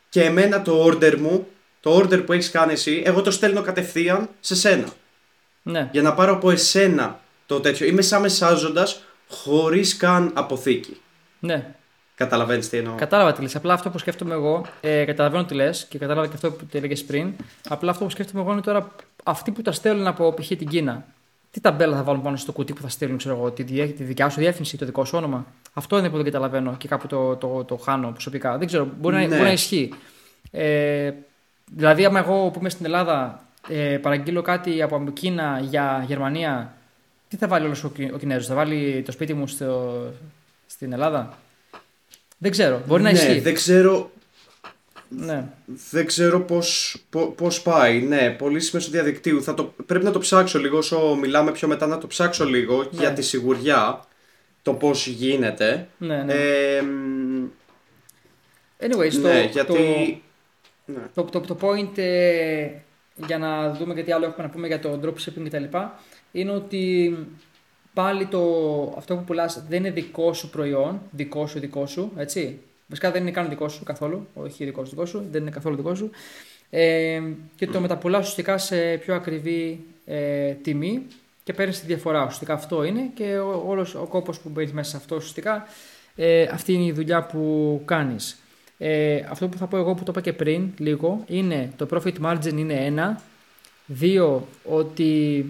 και 0.08 0.22
εμένα 0.22 0.62
το 0.62 0.86
order 0.86 1.16
μου 1.16 1.46
το 1.80 1.96
order 1.96 2.26
που 2.26 2.32
έχεις 2.32 2.50
κάνει 2.50 2.72
εσύ 2.72 3.02
εγώ 3.06 3.22
το 3.22 3.30
στέλνω 3.30 3.62
κατευθείαν 3.62 4.28
σε 4.40 4.54
σένα 4.54 4.88
ναι. 5.62 5.88
για 5.92 6.02
να 6.02 6.14
πάρω 6.14 6.32
από 6.32 6.50
εσένα 6.50 7.20
το 7.46 7.60
τέτοιο 7.60 7.86
είμαι 7.86 8.02
σαν 8.02 8.20
μεσάζοντας 8.20 9.02
χωρίς 9.28 9.96
καν 9.96 10.30
αποθήκη 10.34 11.00
ναι 11.38 11.74
Καταλαβαίνεις 12.14 12.68
τι 12.68 12.76
εννοώ. 12.76 12.94
Κατάλαβα 12.94 13.32
τι 13.32 13.42
λες. 13.42 13.56
Απλά 13.56 13.74
αυτό 13.74 13.90
που 13.90 13.98
σκέφτομαι 13.98 14.34
εγώ, 14.34 14.66
ε, 14.80 15.04
καταλαβαίνω 15.04 15.44
τι 15.44 15.54
λες 15.54 15.86
και 15.88 15.98
κατάλαβα 15.98 16.26
και 16.26 16.34
αυτό 16.34 16.50
που 16.50 16.66
έλεγες 16.72 17.04
πριν. 17.04 17.32
Απλά 17.68 17.90
αυτό 17.90 18.04
που 18.04 18.10
σκέφτομαι 18.10 18.42
εγώ 18.42 18.52
είναι 18.52 18.60
τώρα 18.60 18.94
αυτοί 19.24 19.50
που 19.50 19.62
τα 19.62 19.72
στέλνουν 19.72 20.06
από 20.06 20.34
π.χ. 20.34 20.46
την 20.46 20.68
Κίνα 20.68 21.04
τι 21.52 21.60
ταμπέλα 21.60 21.96
θα 21.96 22.02
βάλουν 22.02 22.22
πάνω 22.22 22.36
στο 22.36 22.52
κουτί 22.52 22.72
που 22.72 22.80
θα 22.80 22.88
στείλουν, 22.88 23.16
ξέρω 23.16 23.36
εγώ, 23.36 23.50
τη, 23.50 23.64
τη 23.64 24.04
δικιά 24.04 24.28
σου 24.28 24.40
διεύθυνση, 24.40 24.76
το 24.76 24.84
δικό 24.84 25.04
σου 25.04 25.16
όνομα; 25.16 25.46
Αυτό 25.72 25.98
είναι 25.98 26.08
που 26.10 26.16
δεν 26.16 26.24
καταλαβαίνω 26.24 26.76
και 26.78 26.88
κάπου 26.88 27.06
το, 27.06 27.36
το, 27.36 27.64
το, 27.64 27.76
χάνω 27.76 28.10
προσωπικά. 28.10 28.58
Δεν 28.58 28.66
ξέρω, 28.66 28.88
μπορεί, 29.00 29.14
να, 29.14 29.20
ναι. 29.20 29.26
μπορεί 29.26 29.42
να 29.42 29.52
ισχύει. 29.52 29.92
Ε, 30.50 31.12
δηλαδή, 31.74 32.04
άμα 32.04 32.18
εγώ 32.18 32.50
που 32.50 32.58
είμαι 32.58 32.68
στην 32.68 32.84
Ελλάδα 32.84 33.42
ε, 33.68 33.98
παραγγείλω 34.02 34.42
κάτι 34.42 34.82
από 34.82 35.10
Κίνα 35.12 35.60
για 35.62 36.04
Γερμανία, 36.06 36.74
τι 37.28 37.36
θα 37.36 37.48
βάλει 37.48 37.64
όλος 37.64 37.84
ο, 37.84 37.92
ο 38.14 38.18
Κινέζος, 38.18 38.46
θα 38.46 38.54
βάλει 38.54 39.02
το 39.06 39.12
σπίτι 39.12 39.34
μου 39.34 39.46
στο, 39.46 40.02
στην 40.66 40.92
Ελλάδα; 40.92 41.38
Δεν 42.38 42.50
ξέρω, 42.50 42.82
μπορεί 42.86 43.02
ναι, 43.02 43.10
να 43.10 43.18
ισχύει. 43.18 43.40
Δεν 43.40 43.54
ξέρω, 43.54 44.10
ναι. 45.16 45.48
Δεν 45.90 46.06
ξέρω 46.06 46.40
πώς, 46.40 46.96
πώς 47.36 47.62
πάει. 47.62 48.00
Ναι, 48.00 48.30
πωλήσει 48.30 48.70
μέσω 48.74 48.90
διαδικτύου. 48.90 49.42
Θα 49.42 49.54
το, 49.54 49.74
πρέπει 49.86 50.04
να 50.04 50.10
το 50.10 50.18
ψάξω 50.18 50.58
λίγο 50.58 50.78
όσο 50.78 51.14
μιλάμε 51.20 51.52
πιο 51.52 51.68
μετά 51.68 51.86
να 51.86 51.98
το 51.98 52.06
ψάξω 52.06 52.44
λίγο 52.44 52.76
ναι. 52.76 52.88
για 52.90 53.12
τη 53.12 53.22
σιγουριά 53.22 54.04
το 54.62 54.74
πώς 54.74 55.06
γίνεται. 55.06 55.88
Ναι, 55.98 56.22
ναι. 56.22 56.32
Ε, 56.32 56.82
Anyways, 58.80 59.20
ναι, 59.20 59.42
το, 59.42 59.48
γιατί... 59.52 60.22
το, 60.86 60.92
ναι. 60.92 61.00
το, 61.14 61.22
το, 61.22 61.40
το 61.40 61.56
point 61.60 61.98
ε, 61.98 62.68
για 63.26 63.38
να 63.38 63.72
δούμε 63.72 63.94
και 63.94 64.02
τι 64.02 64.12
άλλο 64.12 64.24
έχουμε 64.24 64.46
να 64.46 64.52
πούμε 64.52 64.66
για 64.66 64.80
το 64.80 65.00
dropshipping 65.04 65.44
κτλ. 65.44 65.64
είναι 66.32 66.50
ότι 66.50 67.16
πάλι 67.94 68.26
το, 68.26 68.42
αυτό 68.96 69.16
που 69.16 69.24
πουλάς 69.24 69.64
δεν 69.68 69.78
είναι 69.78 69.90
δικό 69.90 70.32
σου 70.32 70.50
προϊόν, 70.50 71.00
δικό 71.10 71.46
σου, 71.46 71.58
δικό 71.58 71.86
σου, 71.86 72.12
έτσι. 72.16 72.60
Βασικά 72.92 73.10
δεν 73.10 73.22
είναι 73.22 73.30
καν 73.30 73.48
δικό 73.48 73.68
σου 73.68 73.84
καθόλου, 73.84 74.26
όχι 74.34 74.64
δικό 74.64 74.84
σου, 74.84 74.90
δικό 74.90 75.06
σου, 75.06 75.26
δεν 75.30 75.40
είναι 75.40 75.50
καθόλου 75.50 75.76
δικό 75.76 75.94
σου. 75.94 76.10
Ε, 76.70 77.22
και 77.56 77.66
το 77.66 77.80
μεταπουλάς 77.80 78.20
ουσιαστικά 78.20 78.58
σε 78.58 78.96
πιο 78.96 79.14
ακριβή 79.14 79.84
ε, 80.06 80.52
τιμή 80.52 81.02
και 81.44 81.52
παίρνεις 81.52 81.80
τη 81.80 81.86
διαφορά. 81.86 82.20
Ουσιαστικά 82.20 82.54
αυτό 82.54 82.84
είναι 82.84 83.10
και 83.14 83.38
όλος 83.66 83.94
ο 83.94 84.06
κόπος 84.08 84.38
που 84.38 84.48
μπαίνει 84.48 84.72
μέσα 84.72 84.90
σε 84.90 84.96
αυτό 84.96 85.16
ουσιαστικά 85.16 85.66
ε, 86.16 86.42
αυτή 86.42 86.72
είναι 86.72 86.84
η 86.84 86.92
δουλειά 86.92 87.22
που 87.22 87.82
κάνεις. 87.84 88.38
Ε, 88.78 89.20
αυτό 89.28 89.48
που 89.48 89.56
θα 89.56 89.66
πω 89.66 89.76
εγώ 89.76 89.94
που 89.94 90.02
το 90.02 90.10
είπα 90.10 90.20
και 90.20 90.32
πριν 90.32 90.70
λίγο 90.78 91.24
είναι 91.26 91.72
το 91.76 91.86
profit 91.90 92.14
margin 92.24 92.52
είναι 92.52 92.74
ένα. 92.74 93.20
Δύο, 93.86 94.48
ότι 94.64 95.44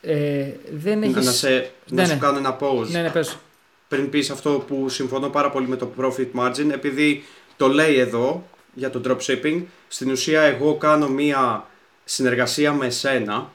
ε, 0.00 0.46
δεν 0.72 1.02
έχεις... 1.02 1.24
Να, 1.24 1.32
σε, 1.32 1.70
να 1.88 2.02
ναι, 2.02 2.04
σου 2.04 2.12
ναι. 2.14 2.18
κάνω 2.20 2.38
ένα 2.38 2.56
pause. 2.60 2.88
Ναι, 2.90 3.02
ναι, 3.02 3.10
πες 3.10 3.36
πριν 3.94 4.10
πεις 4.10 4.30
αυτό 4.30 4.64
που 4.66 4.88
συμφωνώ 4.88 5.28
πάρα 5.28 5.50
πολύ 5.50 5.68
με 5.68 5.76
το 5.76 5.90
profit 6.00 6.28
margin 6.34 6.70
επειδή 6.72 7.24
το 7.56 7.68
λέει 7.68 7.98
εδώ 7.98 8.46
για 8.74 8.90
το 8.90 9.00
dropshipping 9.04 9.62
στην 9.88 10.10
ουσία 10.10 10.40
εγώ 10.40 10.74
κάνω 10.76 11.08
μία 11.08 11.66
συνεργασία 12.04 12.72
με 12.72 12.86
εσένα 12.86 13.50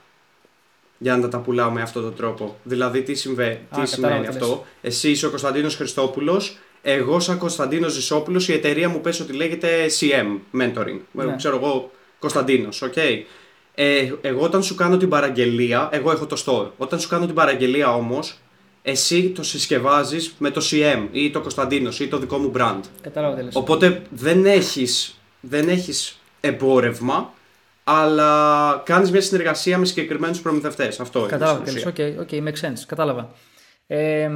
για 0.97 1.17
να 1.17 1.28
τα 1.28 1.38
πουλάω 1.39 1.71
με 1.71 1.82
αυτόν 1.82 2.04
τον 2.04 2.15
τρόπο. 2.15 2.58
Δηλαδή, 2.63 3.02
τι, 3.02 3.15
συμβαίνει, 3.15 3.60
τι 3.75 3.86
σημαίνει 3.86 4.28
αυτό; 4.28 4.65
Εσύ 4.82 5.10
είσαι 5.10 5.25
ο 5.25 5.30
Κωνσταντίνος 5.30 5.75
Χριστόπουλος, 5.75 6.58
εγώ 6.82 7.19
σαν 7.19 7.38
Κωνσταντίνος 7.38 7.93
Ζησόπουλος, 7.93 8.47
η 8.47 8.54
εταιρεία 8.54 8.89
μου 8.89 9.02
πες 9.02 9.19
ότι 9.19 9.34
λέγεται 9.34 9.86
CM 9.99 10.60
Mentoring. 10.62 10.99
Ναι. 11.12 11.36
Ξέρω 11.36 11.56
εγώ, 11.56 11.91
Κωνσταντίνος, 12.19 12.82
OK. 12.82 12.94
Okay. 12.95 13.23
Ε, 13.75 14.12
εγώ 14.21 14.41
όταν 14.41 14.63
σου 14.63 14.75
κάνω 14.75 14.97
την 14.97 15.10
παραγγελία, 15.10 15.89
εγώ 15.91 16.12
έχω 16.12 16.25
το 16.25 16.43
store. 16.45 16.71
Όταν 16.78 16.99
σου 16.99 17.08
κάνω 17.08 17.25
την 17.25 17.36
παραγγελία 17.36 17.93
όμως, 17.93 18.39
εσύ 18.82 19.30
το 19.30 19.44
συσκευάζεις 19.44 20.34
με 20.38 20.50
το 20.50 20.62
CM 20.72 21.08
ή 21.12 21.32
το 21.32 21.42
Κωνσταντίνος 21.42 22.00
ή 22.00 22.08
το 22.08 22.18
δικό 22.18 22.38
μου 22.38 22.52
brand. 22.56 22.80
Κατάλαβα 23.02 23.50
Οπότε 23.54 24.02
δεν 24.10 24.46
έχεις 24.46 25.20
δεν 25.42 25.70
έχεις 25.70 26.20
εμπόρευμα, 26.42 27.34
αλλά 27.84 28.82
κάνεις 28.86 29.12
μια 29.12 29.22
συνεργασία 29.22 29.78
με 29.78 29.86
συγκεκριμένους 29.86 30.42
προμηθευτές. 30.42 31.00
Αυτό 31.00 31.20
είναι. 31.20 31.28
Κατάλαβα. 31.28 31.63
Οκ, 31.88 31.96
okay, 31.98 32.15
okay, 32.20 32.44
makes 32.44 32.68
sense. 32.68 32.84
Κατάλαβα. 32.88 33.32
Ε, 33.88 34.30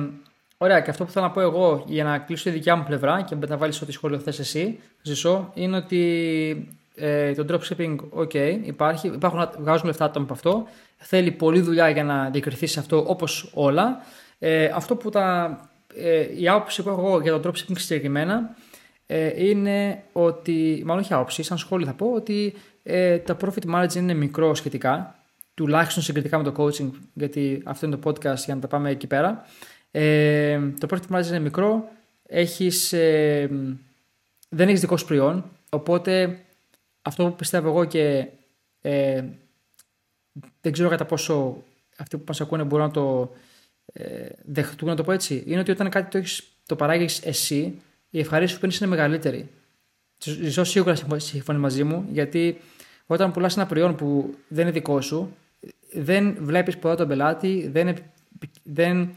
ωραία, 0.57 0.79
και 0.79 0.89
αυτό 0.89 1.05
που 1.05 1.11
θέλω 1.11 1.25
να 1.25 1.31
πω 1.31 1.41
εγώ 1.41 1.83
για 1.87 2.03
να 2.03 2.17
κλείσω 2.17 2.43
τη 2.43 2.49
δικιά 2.49 2.75
μου 2.75 2.83
πλευρά 2.83 3.21
και 3.21 3.35
να 3.47 3.57
βάλεις 3.57 3.81
ό,τι 3.81 3.91
σχόλιο 3.91 4.19
θες 4.19 4.39
εσύ, 4.39 4.79
Ζησό, 5.01 5.51
είναι 5.53 5.77
ότι 5.77 6.75
ε, 6.95 7.33
το 7.33 7.45
dropshipping, 7.49 7.95
ok, 8.19 8.59
υπάρχει, 8.63 9.07
υπάρχουν, 9.07 9.49
βγάζουν 9.59 9.85
λεφτά 9.85 10.05
άτομα 10.05 10.25
από 10.25 10.33
αυτό. 10.33 10.67
Θέλει 10.97 11.31
πολλή 11.31 11.61
δουλειά 11.61 11.89
για 11.89 12.03
να 12.03 12.29
διακριθεί 12.29 12.67
σε 12.67 12.79
αυτό 12.79 13.03
όπως 13.07 13.51
όλα. 13.53 14.01
Ε, 14.45 14.65
αυτό 14.65 14.95
που 14.95 15.09
τα, 15.09 15.59
ε, 15.95 16.39
η 16.39 16.47
άποψη 16.47 16.83
που 16.83 16.89
έχω 16.89 16.99
εγώ 16.99 17.21
για 17.21 17.39
το 17.39 17.49
dropshipping 17.49 17.77
συγκεκριμένα 17.77 18.55
ε, 19.05 19.45
είναι 19.45 20.03
ότι, 20.11 20.83
μάλλον 20.85 21.03
όχι 21.03 21.13
άποψη, 21.13 21.43
σαν 21.43 21.57
σχόλιο 21.57 21.85
θα 21.85 21.93
πω 21.93 22.11
ότι 22.11 22.53
ε, 22.83 23.17
τα 23.17 23.37
profit 23.41 23.73
margin 23.75 23.95
είναι 23.95 24.13
μικρό 24.13 24.55
σχετικά, 24.55 25.15
τουλάχιστον 25.53 26.03
συγκριτικά 26.03 26.37
με 26.37 26.43
το 26.43 26.53
coaching, 26.57 26.89
γιατί 27.13 27.61
αυτό 27.65 27.85
είναι 27.85 27.95
το 27.95 28.09
podcast 28.09 28.35
για 28.45 28.55
να 28.55 28.61
τα 28.61 28.67
πάμε 28.67 28.89
εκεί 28.89 29.07
πέρα. 29.07 29.45
Ε, 29.91 30.59
το 30.79 30.87
profit 30.89 31.15
margin 31.15 31.27
είναι 31.27 31.39
μικρό, 31.39 31.89
έχεις, 32.27 32.93
ε, 32.93 33.49
δεν 34.49 34.67
έχεις 34.67 34.79
δικός 34.79 34.99
σου 34.99 35.05
προϊόν, 35.05 35.45
οπότε 35.69 36.39
αυτό 37.01 37.25
που 37.25 37.35
πιστεύω 37.35 37.69
εγώ 37.69 37.85
και 37.85 38.27
ε, 38.81 39.23
δεν 40.61 40.71
ξέρω 40.71 40.89
κατά 40.89 41.05
πόσο 41.05 41.57
αυτοί 41.97 42.17
που 42.17 42.23
μας 42.27 42.41
ακούνε 42.41 42.63
μπορούν 42.63 42.85
να 42.85 42.91
το 42.91 43.31
ε, 43.93 44.25
δεχτούν 44.45 44.87
να 44.87 44.95
το 44.95 45.03
πω 45.03 45.11
έτσι, 45.11 45.43
είναι 45.47 45.59
ότι 45.59 45.71
όταν 45.71 45.89
κάτι 45.89 46.09
το, 46.09 46.17
έχεις, 46.17 46.43
το 46.65 46.75
παράγεις 46.75 47.21
εσύ, 47.25 47.81
η 48.09 48.19
ευχαρίστηση 48.19 48.53
που 48.53 48.59
παίρνεις 48.59 48.79
είναι 48.79 48.89
μεγαλύτερη. 48.89 49.49
Ζω 50.47 50.63
σίγουρα 50.63 50.95
συμφωνείς 50.95 51.61
μαζί 51.61 51.83
μου, 51.83 52.05
γιατί 52.11 52.57
όταν 53.05 53.31
πουλάς 53.31 53.55
ένα 53.55 53.65
προϊόν 53.65 53.95
που 53.95 54.35
δεν 54.47 54.63
είναι 54.63 54.71
δικό 54.71 55.01
σου, 55.01 55.35
δεν 55.93 56.37
βλέπεις 56.39 56.77
ποτέ 56.77 56.95
τον 56.95 57.07
πελάτη, 57.07 57.69
δεν, 57.71 57.95
δεν 58.63 59.15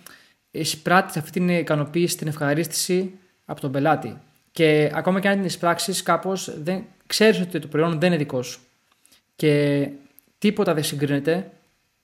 εισπράττεις 0.51 1.17
αυτή 1.17 1.31
την 1.31 1.49
ικανοποίηση, 1.49 2.17
την 2.17 2.27
ευχαρίστηση 2.27 3.13
από 3.45 3.61
τον 3.61 3.73
πελάτη. 3.73 4.17
Και 4.51 4.91
ακόμα 4.95 5.21
και 5.21 5.29
αν 5.29 5.35
την 5.35 5.45
εισπράξεις, 5.45 6.03
κάπως 6.03 6.63
δεν 6.63 6.85
ξέρεις 7.07 7.41
ότι 7.41 7.59
το 7.59 7.67
προϊόν 7.67 7.99
δεν 7.99 8.09
είναι 8.09 8.17
δικό 8.17 8.43
σου. 8.43 8.61
Και 9.37 9.89
τίποτα 10.39 10.75
δεν 10.75 10.85
συγκρίνεται 10.85 11.51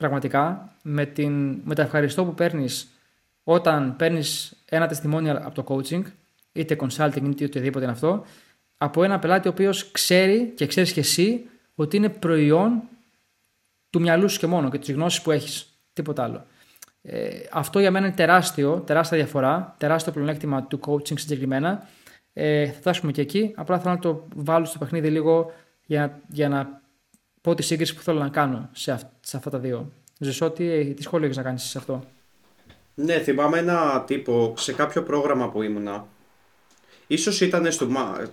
πραγματικά 0.02 0.72
με, 0.82 1.06
την, 1.06 1.60
με 1.64 1.74
τα 1.74 1.82
ευχαριστώ 1.82 2.24
που 2.24 2.34
παίρνεις 2.34 2.88
όταν 3.44 3.96
παίρνεις 3.96 4.56
ένα 4.64 4.86
τεστημόνιο 4.86 5.40
από 5.42 5.62
το 5.62 5.64
coaching 5.68 6.02
είτε 6.52 6.76
consulting 6.80 7.22
είτε 7.30 7.44
οτιδήποτε 7.44 7.84
είναι 7.84 7.92
αυτό, 7.92 8.24
από 8.76 9.04
ένα 9.04 9.18
πελάτη 9.18 9.48
ο 9.48 9.50
οποίος 9.50 9.90
ξέρει 9.90 10.52
και 10.56 10.66
ξέρεις 10.66 10.92
και 10.92 11.00
εσύ 11.00 11.46
ότι 11.74 11.96
είναι 11.96 12.08
προϊόν 12.08 12.82
του 13.90 14.00
μυαλού 14.00 14.28
σου 14.28 14.38
και 14.38 14.46
μόνο 14.46 14.70
και 14.70 14.78
της 14.78 14.92
γνώσης 14.92 15.22
που 15.22 15.30
έχεις. 15.30 15.66
Τίποτα 15.92 16.22
άλλο. 16.22 16.46
Ε, 17.02 17.28
αυτό 17.52 17.80
για 17.80 17.90
μένα 17.90 18.06
είναι 18.06 18.14
τεράστιο, 18.14 18.82
τεράστια 18.86 19.16
διαφορά, 19.16 19.74
τεράστιο 19.78 20.12
πλεονέκτημα 20.12 20.62
του 20.62 20.80
coaching 20.86 21.18
συγκεκριμένα. 21.18 21.88
Ε, 22.32 22.66
θα 22.66 22.72
φτάσουμε 22.72 23.12
και 23.12 23.20
εκεί. 23.20 23.52
Απλά 23.56 23.78
θέλω 23.78 23.94
να 23.94 24.00
το 24.00 24.28
βάλω 24.34 24.64
στο 24.64 24.78
παιχνίδι 24.78 25.10
λίγο 25.10 25.52
για, 25.86 26.20
για 26.28 26.48
να 26.48 26.81
πω 27.42 27.55
τη 27.55 27.62
σύγκριση 27.62 27.94
που 27.94 28.02
θέλω 28.02 28.18
να 28.18 28.28
κάνω 28.28 28.68
σε, 28.72 29.11
σε 29.20 29.37
αυτά 29.37 29.50
τα 29.50 29.59
δύο. 29.59 29.92
Ζεσό, 30.18 30.50
τι, 30.50 30.94
τι 30.94 31.02
σχόλιο 31.02 31.24
έχεις 31.24 31.37
να 31.37 31.42
κάνεις 31.42 31.62
σε 31.62 31.78
αυτό; 31.78 32.05
Ναι, 32.94 33.18
θυμάμαι 33.18 33.59
ένα 33.59 34.05
τύπο 34.07 34.55
σε 34.57 34.72
κάποιο 34.72 35.02
πρόγραμμα 35.02 35.50
που 35.50 35.62
ήμουνα 35.62 36.07
Ίσως 37.07 37.40
ήταν 37.40 37.72
στο, 37.72 37.88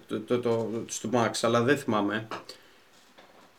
το, 0.07 0.19
το, 0.19 0.39
το, 0.39 0.69
στο 0.87 1.09
Max, 1.13 1.31
αλλά 1.41 1.61
δεν 1.61 1.77
θυμάμαι. 1.77 2.27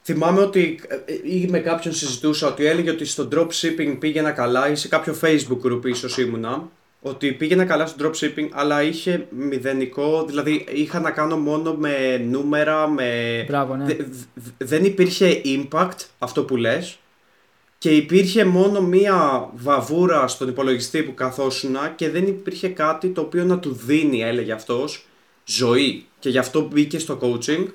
Θυμάμαι 0.02 0.40
ότι 0.40 0.80
ε, 1.04 1.14
ή 1.24 1.46
με 1.50 1.58
κάποιον 1.58 1.94
συζητούσα 1.94 2.48
ότι 2.48 2.66
έλεγε 2.66 2.90
ότι 2.90 3.04
στο 3.04 3.28
dropshipping 3.32 3.96
πήγαινα 3.98 4.32
καλά 4.32 4.70
ή 4.70 4.74
σε 4.76 4.88
κάποιο 4.88 5.16
facebook 5.22 5.60
group 5.64 5.84
ίσως 5.84 6.18
ήμουνα 6.18 6.68
ότι 7.00 7.32
πήγαινα 7.32 7.64
καλά 7.64 7.86
στο 7.86 8.10
dropshipping 8.10 8.48
αλλά 8.50 8.82
είχε 8.82 9.26
μηδενικό, 9.30 10.24
δηλαδή 10.24 10.66
είχα 10.72 11.00
να 11.00 11.10
κάνω 11.10 11.36
μόνο 11.36 11.74
με 11.74 12.16
νούμερα, 12.16 12.88
με... 12.88 13.44
Μπράβο, 13.48 13.76
ναι. 13.76 13.96
δεν 14.58 14.84
υπήρχε 14.84 15.40
impact 15.44 15.96
αυτό 16.18 16.44
που 16.44 16.56
λες 16.56 16.98
και 17.80 17.90
υπήρχε 17.90 18.44
μόνο 18.44 18.80
μία 18.80 19.48
βαβούρα 19.54 20.28
στον 20.28 20.48
υπολογιστή 20.48 21.02
που 21.02 21.14
καθόσουνα 21.14 21.88
και 21.88 22.10
δεν 22.10 22.26
υπήρχε 22.26 22.68
κάτι 22.68 23.08
το 23.08 23.20
οποίο 23.20 23.44
να 23.44 23.58
του 23.58 23.72
δίνει, 23.72 24.22
έλεγε 24.22 24.52
αυτός, 24.52 25.06
ζωή. 25.44 26.06
Και 26.18 26.28
γι' 26.28 26.38
αυτό 26.38 26.60
μπήκε 26.60 26.98
στο 26.98 27.18
coaching, 27.22 27.66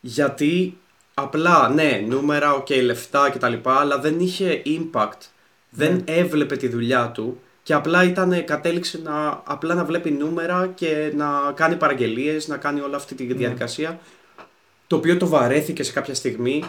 γιατί 0.00 0.76
απλά, 1.14 1.68
ναι, 1.68 2.04
νούμερα, 2.08 2.62
ok, 2.62 2.82
λεφτά 2.82 3.30
κτλ. 3.30 3.54
Αλλά 3.62 3.98
δεν 3.98 4.20
είχε 4.20 4.62
impact. 4.66 5.20
Δεν 5.70 5.94
ναι. 5.94 6.02
έβλεπε 6.04 6.56
τη 6.56 6.68
δουλειά 6.68 7.10
του 7.14 7.40
και 7.62 7.74
απλά 7.74 8.04
ήταν, 8.04 8.44
κατέληξε 8.44 9.00
να, 9.02 9.42
απλά 9.44 9.74
να 9.74 9.84
βλέπει 9.84 10.10
νούμερα 10.10 10.72
και 10.74 11.12
να 11.16 11.52
κάνει 11.54 11.76
παραγγελίες, 11.76 12.48
να 12.48 12.56
κάνει 12.56 12.80
όλη 12.80 12.94
αυτή 12.94 13.14
τη 13.14 13.24
ναι. 13.24 13.34
διαδικασία. 13.34 13.98
Το 14.86 14.96
οποίο 14.96 15.16
το 15.16 15.26
βαρέθηκε 15.26 15.82
σε 15.82 15.92
κάποια 15.92 16.14
στιγμή 16.14 16.64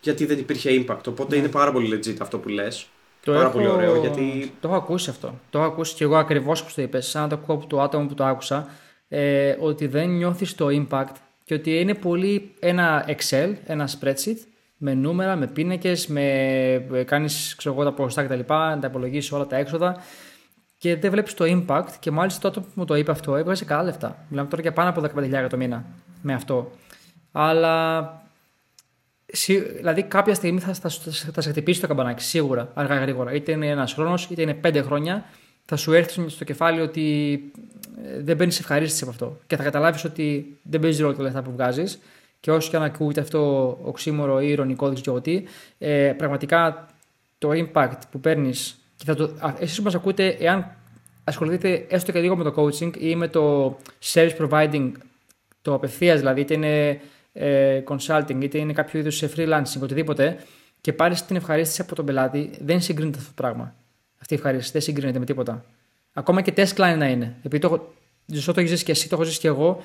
γιατί 0.00 0.26
δεν 0.26 0.38
υπήρχε 0.38 0.84
impact. 0.84 1.06
Οπότε 1.08 1.34
ναι. 1.34 1.40
είναι 1.40 1.50
πάρα 1.50 1.72
πολύ 1.72 1.98
legit 1.98 2.16
αυτό 2.20 2.38
που 2.38 2.48
λες. 2.48 2.86
Το 3.24 3.32
πάρα 3.32 3.44
έχω... 3.44 3.52
πολύ 3.52 3.66
ωραίο. 3.66 4.00
Γιατί... 4.00 4.52
Το 4.60 4.68
έχω 4.68 4.76
ακούσει 4.76 5.10
αυτό. 5.10 5.40
Το 5.50 5.58
έχω 5.58 5.66
ακούσει 5.66 5.94
και 5.94 6.04
εγώ 6.04 6.16
ακριβώς 6.16 6.60
όπως 6.60 6.74
το 6.74 6.82
είπες. 6.82 7.06
Σαν 7.06 7.22
να 7.22 7.28
το 7.28 7.34
ακούω 7.34 7.54
από 7.54 7.66
το 7.66 7.80
άτομο 7.80 8.06
που 8.06 8.14
το 8.14 8.24
άκουσα 8.24 8.68
ε, 9.08 9.56
ότι 9.60 9.86
δεν 9.86 10.08
νιώθεις 10.08 10.54
το 10.54 10.66
impact 10.70 11.14
και 11.44 11.54
ότι 11.54 11.80
είναι 11.80 11.94
πολύ 11.94 12.54
ένα 12.60 13.08
Excel, 13.08 13.54
ένα 13.66 13.88
spreadsheet 13.88 14.36
με 14.76 14.94
νούμερα, 14.94 15.36
με 15.36 15.46
πίνακες, 15.46 16.06
με 16.06 16.22
ε, 16.92 17.02
κάνεις 17.02 17.54
ξέρω 17.56 17.74
εγώ, 17.74 17.84
τα 17.84 17.92
ποσοστά 17.92 18.24
κτλ. 18.24 18.40
Να 18.46 18.78
τα 18.78 18.86
υπολογίσεις 18.86 19.32
όλα 19.32 19.46
τα 19.46 19.56
έξοδα 19.56 19.96
και 20.78 20.96
δεν 20.96 21.10
βλέπεις 21.10 21.34
το 21.34 21.44
impact 21.48 21.90
και 22.00 22.10
μάλιστα 22.10 22.40
τότε 22.40 22.60
που 22.60 22.66
μου 22.74 22.84
το 22.84 22.94
είπε 22.94 23.10
αυτό 23.10 23.36
έβγαζε 23.36 23.64
καλά 23.64 23.82
λεφτά. 23.82 24.24
Μιλάμε 24.28 24.48
τώρα 24.48 24.62
για 24.62 24.72
πάνω 24.72 24.88
από 24.88 25.02
15.000 25.20 25.46
το 25.50 25.56
μήνα 25.56 25.84
με 26.22 26.34
αυτό. 26.34 26.70
Αλλά 27.32 28.22
Δηλαδή 29.76 30.02
κάποια 30.02 30.34
στιγμή 30.34 30.60
θα, 30.60 30.74
θα, 30.74 30.90
θα 31.32 31.40
σε 31.40 31.50
χτυπήσει 31.50 31.80
το 31.80 31.86
καμπανάκι, 31.86 32.22
σίγουρα, 32.22 32.70
αργά 32.74 32.94
γρήγορα. 32.94 33.32
Είτε 33.32 33.52
είναι 33.52 33.66
ένας 33.66 33.92
χρόνος, 33.92 34.28
είτε 34.30 34.42
είναι 34.42 34.54
πέντε 34.54 34.82
χρόνια, 34.82 35.24
θα 35.64 35.76
σου 35.76 35.92
έρθει 35.92 36.28
στο 36.28 36.44
κεφάλι 36.44 36.80
ότι 36.80 37.38
ε, 38.04 38.22
δεν 38.22 38.36
παίρνεις 38.36 38.58
ευχαρίστηση 38.58 39.02
από 39.02 39.12
αυτό. 39.12 39.38
Και 39.46 39.56
θα 39.56 39.62
καταλάβεις 39.62 40.04
ότι 40.04 40.58
δεν 40.62 40.80
παίζεις 40.80 41.00
ρόλο 41.00 41.14
τα 41.14 41.22
λεφτά 41.22 41.42
που 41.42 41.52
βγάζεις. 41.52 41.98
Και 42.44 42.50
όσο 42.50 42.70
και 42.70 42.76
αν 42.76 42.82
ακούγεται 42.82 43.20
αυτό 43.20 43.68
οξύμορο 43.82 44.40
ή 44.40 44.48
ηρωνικό, 44.48 44.86
δεν 44.86 45.00
ξέρω 45.00 45.20
τι, 45.20 45.44
ε, 45.78 46.14
πραγματικά 46.16 46.86
το 47.38 47.50
impact 47.52 47.98
που 48.10 48.20
παίρνεις. 48.20 48.78
Και 48.96 49.04
θα 49.04 49.14
το, 49.14 49.30
εσείς 49.58 49.76
που 49.76 49.82
μας 49.82 49.94
ακούτε, 49.94 50.26
εάν 50.26 50.76
ασχοληθείτε 51.24 51.86
έστω 51.88 52.12
και 52.12 52.20
λίγο 52.20 52.36
με 52.36 52.44
το 52.44 52.54
coaching 52.56 52.96
ή 52.96 53.16
με 53.16 53.28
το 53.28 53.76
service 54.02 54.36
providing, 54.38 54.92
το 55.62 55.74
απευθείας 55.74 56.18
δηλαδή, 56.18 56.40
είτε 56.40 56.54
είναι 56.54 57.00
ε, 57.32 57.82
consulting, 57.88 58.38
είτε 58.40 58.58
είναι 58.58 58.72
κάποιο 58.72 59.00
είδους 59.00 59.22
freelancing, 59.36 59.80
οτιδήποτε, 59.82 60.36
και 60.80 60.92
πάρεις 60.92 61.24
την 61.24 61.36
ευχαρίστηση 61.36 61.80
από 61.80 61.94
τον 61.94 62.04
πελάτη, 62.04 62.50
δεν 62.60 62.80
συγκρίνεται 62.80 63.18
αυτό 63.18 63.30
το 63.34 63.42
πράγμα. 63.42 63.74
Αυτή 64.20 64.34
η 64.34 64.36
ευχαρίστηση 64.36 64.72
δεν 64.72 64.80
συγκρίνεται 64.80 65.18
με 65.18 65.24
τίποτα. 65.24 65.64
Ακόμα 66.12 66.40
και 66.40 66.52
test 66.56 66.74
client 66.76 66.96
να 66.98 67.08
είναι. 67.08 67.36
Επειδή 67.42 67.58
το, 67.58 67.68
το 68.52 68.60
έχεις 68.60 68.70
ζήσει 68.70 68.84
και 68.84 68.92
εσύ, 68.92 69.08
το 69.08 69.14
έχω 69.14 69.24
ζήσει 69.24 69.38
και 69.38 69.48
εγώ, 69.48 69.82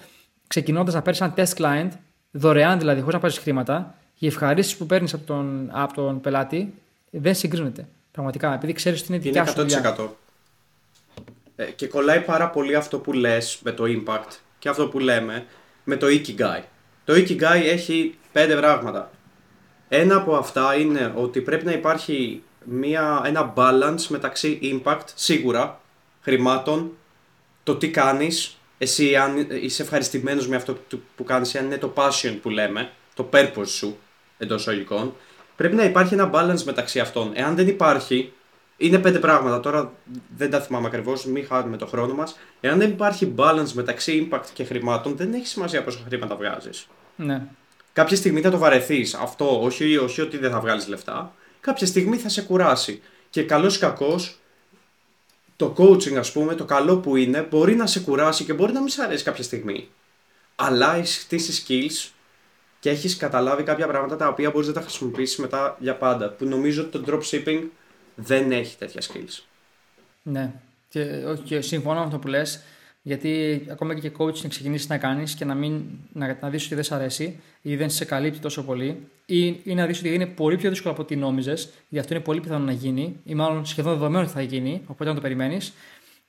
ξεκινώντας 0.48 0.94
να 0.94 1.02
παίρνεις 1.02 1.22
ένα 1.22 1.34
test 1.38 1.54
client, 1.62 1.90
δωρεάν 2.32 2.80
δηλαδή, 2.80 3.00
χωρίς 3.00 3.14
να 3.14 3.20
πάρεις 3.20 3.38
χρήματα, 3.38 3.96
η 4.20 4.28
ευχαρίστηση 4.28 4.78
που 4.78 4.86
παίρνεις 4.86 5.14
από 5.14 5.26
τον, 5.26 5.70
από 5.72 5.94
τον 5.94 6.22
πελάτη 6.22 6.74
δεν 7.10 7.36
συγκρίνεται. 7.36 7.88
Πραγματικά, 8.12 8.54
επειδή 8.54 8.74
ξέρεις 8.74 9.02
ότι 9.02 9.14
είναι 9.14 9.22
δικιά 9.22 9.46
σου. 9.46 9.62
Είναι 9.62 9.96
100%. 9.98 10.08
Ε, 11.56 11.66
και 11.66 11.88
κολλάει 11.88 12.22
πάρα 12.22 12.50
πολύ 12.50 12.76
αυτό 12.76 13.00
που 13.00 13.14
λες 13.14 13.60
με 13.64 13.72
το 13.72 13.84
impact 13.88 14.38
και 14.60 14.70
αυτό 14.70 14.88
που 14.88 15.00
λέμε 15.00 15.46
με 15.84 15.96
το 15.96 16.08
Ikigai. 16.08 16.62
Το 17.06 17.14
Ikigai 17.14 17.62
έχει 17.64 18.18
πέντε 18.32 18.56
πράγματα. 18.56 19.12
Ένα 19.90 20.16
από 20.16 20.36
αυτά 20.36 20.76
είναι 20.76 21.14
ότι 21.16 21.42
πρέπει 21.42 21.66
να 21.66 21.72
υπάρχει 21.72 22.44
μια, 22.64 23.22
ένα 23.26 23.54
balance 23.56 24.02
μεταξύ 24.08 24.82
impact, 24.84 25.04
σίγουρα, 25.16 25.82
χρημάτων, 26.22 26.92
το 27.64 27.76
τι 27.76 27.90
κάνεις, 27.90 28.59
εσύ 28.82 29.16
αν 29.16 29.48
είσαι 29.50 29.82
ευχαριστημένος 29.82 30.48
με 30.48 30.56
αυτό 30.56 30.78
που 31.16 31.24
κάνεις, 31.24 31.56
αν 31.56 31.66
είναι 31.66 31.78
το 31.78 31.94
passion 31.96 32.38
που 32.42 32.50
λέμε, 32.50 32.92
το 33.14 33.30
purpose 33.34 33.68
σου 33.68 33.98
εντός 34.38 34.62
εισαγωγικών, 34.62 35.14
πρέπει 35.56 35.76
να 35.76 35.84
υπάρχει 35.84 36.14
ένα 36.14 36.30
balance 36.34 36.64
μεταξύ 36.64 37.00
αυτών. 37.00 37.32
Εάν 37.34 37.56
δεν 37.56 37.68
υπάρχει, 37.68 38.34
είναι 38.78 39.00
πέντε 39.00 39.20
πράγματα. 39.20 39.60
Τώρα 39.60 39.94
δεν 40.38 40.50
τα 40.50 40.62
θυμάμαι 40.62 40.88
ακριβώς, 40.88 41.26
μην 41.26 41.46
χάνουμε 41.46 41.78
το 41.78 41.86
χρόνο 41.86 42.14
μας. 42.14 42.40
Εάν 42.60 42.80
δεν 42.80 42.90
υπάρχει 42.90 43.34
balance 43.38 43.72
μεταξύ 43.74 44.30
impact 44.32 44.46
και 44.54 44.64
χρημάτων, 44.64 45.16
δεν 45.16 45.34
έχει 45.34 45.48
σημασία 45.48 45.84
πόσα 45.84 46.00
χρήματα 46.08 46.36
βγάζεις. 46.36 46.88
Ναι. 47.16 47.42
Κάποια 47.94 48.18
στιγμή 48.18 48.42
θα 48.42 48.50
το 48.50 48.58
βαρεθείς. 48.58 49.14
Αυτό, 49.14 49.64
όχι, 49.64 49.98
όχι 49.98 50.22
ότι 50.22 50.38
δεν 50.38 50.52
θα 50.52 50.60
βγάλεις 50.60 50.88
λεφτά. 50.88 51.34
Κάποια 51.62 51.88
στιγμή 51.88 52.18
θα 52.18 52.30
σε 52.30 52.42
κουράσει. 52.42 53.02
Και 53.30 53.44
καλός 53.44 53.76
ή 53.76 53.80
κακός, 53.80 54.39
το 55.60 55.74
coaching, 55.78 56.16
ας 56.16 56.32
πούμε, 56.32 56.56
το 56.56 56.66
καλό 56.66 56.98
που 56.98 57.16
είναι, 57.16 57.42
μπορεί 57.42 57.76
να 57.76 57.86
σε 57.86 58.00
κουράσει 58.00 58.44
και 58.44 58.54
μπορεί 58.54 58.74
να 58.74 58.80
μην 58.80 58.90
σε 58.90 59.04
αρέσει 59.04 59.24
κάποια 59.24 59.44
στιγμή. 59.44 59.90
Αλλά 60.56 60.96
έχεις 60.96 61.18
χτίσει 61.18 61.64
skills 61.68 62.12
και 62.80 62.90
έχεις 62.90 63.18
καταλάβει 63.18 63.64
κάποια 63.64 63.88
πράγματα 63.88 64.16
τα 64.16 64.28
οποία 64.28 64.50
μπορείς 64.50 64.68
να 64.68 64.74
τα 64.74 64.82
χρησιμοποιήσεις 64.82 65.38
μετά 65.38 65.78
για 65.80 65.96
πάντα. 65.96 66.30
Που 66.30 66.46
νομίζω 66.46 66.82
ότι 66.82 67.00
το 67.00 67.04
dropshipping 67.08 67.64
δεν 68.16 68.52
έχει 68.52 68.78
τέτοια 68.78 69.02
skills. 69.02 69.44
Ναι. 70.24 70.52
Και, 70.90 71.02
όχι, 71.28 71.42
και 71.42 71.62
συμφωνώ 71.62 72.00
με 72.00 72.06
αυτό 72.06 72.18
που 72.18 72.28
λες. 72.28 72.64
Γιατί 73.02 73.66
ακόμα 73.70 74.00
και 74.00 74.12
coaching 74.18 74.42
να 74.42 74.50
ξεκινήσεις 74.50 74.88
να 74.88 74.98
κάνεις 74.98 75.34
και 75.34 75.46
να, 75.46 75.54
μην, 75.54 75.84
να, 76.14 76.38
να 76.42 76.50
δεις 76.50 76.66
ότι 76.66 76.76
δεν 76.76 76.84
σε 76.84 76.96
αρέσει 76.96 77.40
ή 77.62 77.76
δεν 77.76 77.90
σε 77.90 78.06
καλύπτει 78.06 78.40
τόσο 78.40 78.64
πολύ, 78.64 79.08
ή, 79.26 79.46
ή 79.48 79.74
να 79.74 79.86
δεις 79.86 80.00
ότι 80.00 80.14
είναι 80.14 80.26
πολύ 80.26 80.58
πιο 80.58 80.70
δύσκολο 80.70 80.94
από 80.94 81.02
ό,τι 81.02 81.16
νόμιζες, 81.16 81.70
γι' 81.90 82.00
αυτό 82.00 82.14
είναι 82.14 82.24
πολύ 82.24 82.40
πιθανό 82.40 82.66
να 82.66 82.72
γίνει, 82.72 83.16
ή 83.24 83.36
μάλλον 83.36 83.66
σχεδόν 83.66 83.94
δεδομένο 83.94 84.24
ότι 84.24 84.34
θα 84.34 84.42
γίνει, 84.42 84.82
οπότε 84.88 85.10
να 85.10 85.16
το 85.16 85.22
περιμένεις. 85.22 85.74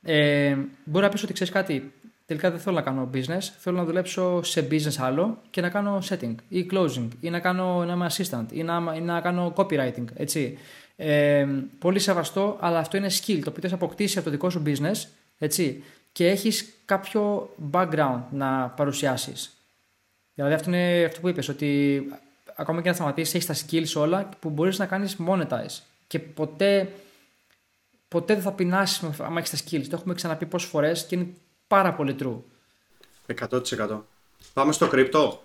Ε, 0.03 0.57
μπορεί 0.85 1.05
να 1.05 1.11
πεις 1.11 1.23
ότι 1.23 1.33
ξέρεις 1.33 1.53
κάτι, 1.53 1.93
τελικά 2.27 2.51
δεν 2.51 2.61
θέλω 2.61 2.75
να 2.75 2.83
κάνω 2.83 3.11
business, 3.15 3.43
θέλω 3.59 3.77
να 3.77 3.85
δουλέψω 3.85 4.43
σε 4.43 4.67
business 4.71 4.97
άλλο 4.99 5.39
και 5.51 5.61
να 5.61 5.69
κάνω 5.69 6.03
setting 6.09 6.35
ή 6.49 6.71
closing 6.73 7.09
ή 7.21 7.31
να 7.31 7.41
κάνω 7.41 7.85
να 7.85 7.93
είμαι 7.93 8.11
assistant 8.11 8.47
ή 8.53 8.63
να, 8.63 8.95
ή 8.97 9.01
να 9.01 9.21
κάνω 9.21 9.53
copywriting. 9.57 10.05
Έτσι. 10.15 10.59
Ε, 10.97 11.47
πολύ 11.79 11.99
σεβαστό, 11.99 12.57
αλλά 12.61 12.79
αυτό 12.79 12.97
είναι 12.97 13.09
skill 13.11 13.41
το 13.45 13.51
οποίο 13.51 13.69
θα 13.69 13.75
αποκτήσεις 13.75 14.17
από 14.17 14.25
το 14.25 14.31
δικό 14.31 14.51
σου 14.51 14.63
business 14.67 15.09
έτσι, 15.43 15.83
και 16.13 16.29
έχεις 16.29 16.73
κάποιο 16.85 17.55
background 17.73 18.23
να 18.31 18.69
παρουσιάσεις. 18.69 19.55
Δηλαδή 20.35 20.55
αυτό 20.55 20.71
είναι 20.71 21.05
αυτό 21.05 21.21
που 21.21 21.29
είπες, 21.29 21.49
ότι 21.49 22.03
ακόμα 22.55 22.83
και 22.83 22.89
να 22.89 22.95
σταματήσεις 22.95 23.35
έχεις 23.35 23.47
τα 23.47 23.55
skills 23.55 24.03
όλα 24.03 24.29
που 24.41 24.51
μπορείς 24.51 24.79
να 24.79 24.87
κάνεις 24.87 25.17
monetize 25.27 25.81
και 26.07 26.19
ποτέ, 26.19 26.93
ποτέ 28.09 28.35
δεν 28.35 28.43
θα 28.43 28.53
πεινάσεις 28.53 29.21
αν 29.21 29.37
έχεις 29.37 29.51
τα 29.51 29.57
skills. 29.57 29.87
Το 29.89 29.97
έχουμε 29.97 30.15
ξαναπεί 30.15 30.47
πόσες 30.47 30.69
φορές 30.69 31.07
και 31.07 31.15
είναι 31.15 31.29
πάρα 31.67 31.95
πολύ 31.95 32.17
true. 32.21 32.37
100%. 33.49 34.01
Πάμε 34.53 34.73
στο 34.73 34.89
κρυπτό. 34.89 35.43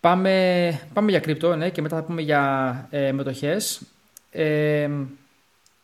Πάμε, 0.00 0.86
πάμε 0.92 1.10
για 1.10 1.20
κρυπτό, 1.20 1.56
ναι, 1.56 1.70
και 1.70 1.82
μετά 1.82 1.96
θα 1.96 2.02
πούμε 2.02 2.22
για 2.22 2.86
ε, 2.90 3.12
μετοχές. 3.12 3.80
Ε, 4.30 4.90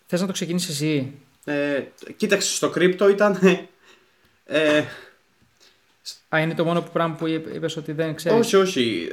θες 0.06 0.20
να 0.20 0.26
το 0.26 0.32
ξεκινήσεις 0.32 0.70
εσύ; 0.70 1.18
Ε, 1.50 1.88
κοίταξε, 2.16 2.54
στο 2.54 2.68
κρύπτο 2.68 3.08
ήταν... 3.08 3.38
Ε, 4.44 4.84
Α, 6.34 6.40
είναι 6.40 6.54
το 6.54 6.64
μόνο 6.64 6.80
πράγμα 6.92 7.14
που 7.14 7.26
είπες 7.26 7.76
ότι 7.76 7.92
δεν 7.92 8.14
ξέρεις. 8.14 8.38
Όχι, 8.38 8.56
όχι. 8.56 9.10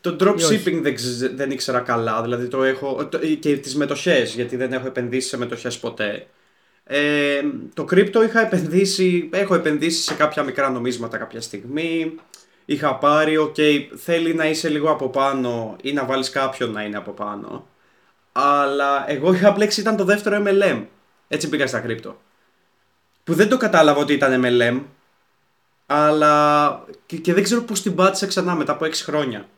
Το 0.00 0.16
dropshipping 0.20 0.80
δεν, 0.82 0.94
δεν 1.34 1.50
ήξερα 1.50 1.80
καλά. 1.80 2.22
Δηλαδή 2.22 2.48
το 2.48 2.62
έχω. 2.62 3.08
και 3.40 3.56
τις 3.56 3.76
μετοχές, 3.76 4.34
γιατί 4.34 4.56
δεν 4.56 4.72
έχω 4.72 4.86
επενδύσει 4.86 5.28
σε 5.28 5.36
μετοχές 5.36 5.78
ποτέ. 5.78 6.26
Ε, 6.84 7.40
το 7.74 7.84
crypto 7.84 8.22
είχα 8.22 8.40
επενδύσει, 8.40 9.28
έχω 9.32 9.54
επενδύσει 9.54 10.02
σε 10.02 10.14
κάποια 10.14 10.42
μικρά 10.42 10.70
νομίσματα 10.70 11.16
κάποια 11.18 11.40
στιγμή. 11.40 12.14
Είχα 12.64 12.94
πάρει, 12.94 13.36
οκ, 13.36 13.56
θέλει 13.96 14.34
να 14.34 14.48
είσαι 14.48 14.68
λίγο 14.68 14.90
από 14.90 15.08
πάνω 15.08 15.76
ή 15.82 15.92
να 15.92 16.04
βάλεις 16.04 16.30
κάποιον 16.30 16.70
να 16.70 16.82
είναι 16.82 16.96
από 16.96 17.10
πάνω. 17.10 17.68
Αλλά 18.32 19.10
εγώ 19.10 19.32
είχα 19.32 19.52
μπλέξει 19.52 19.80
ήταν 19.80 19.96
το 19.96 20.04
δεύτερο 20.04 20.42
MLM. 20.46 20.84
Έτσι 21.28 21.48
πήγα 21.48 21.66
στα 21.66 21.80
crypto. 21.80 22.20
Που 23.24 23.34
δεν 23.34 23.48
το 23.48 23.56
κατάλαβα 23.56 24.00
ότι 24.00 24.12
ήταν 24.12 24.42
MLM. 24.44 24.80
Αλλά 25.86 26.84
και, 27.06 27.16
και 27.16 27.34
δεν 27.34 27.42
ξέρω 27.42 27.62
πώς 27.62 27.82
την 27.82 27.94
πάτησα 27.94 28.26
ξανά 28.26 28.54
μετά 28.54 28.72
από 28.72 28.84
6 28.84 28.92
χρόνια. 28.92 29.48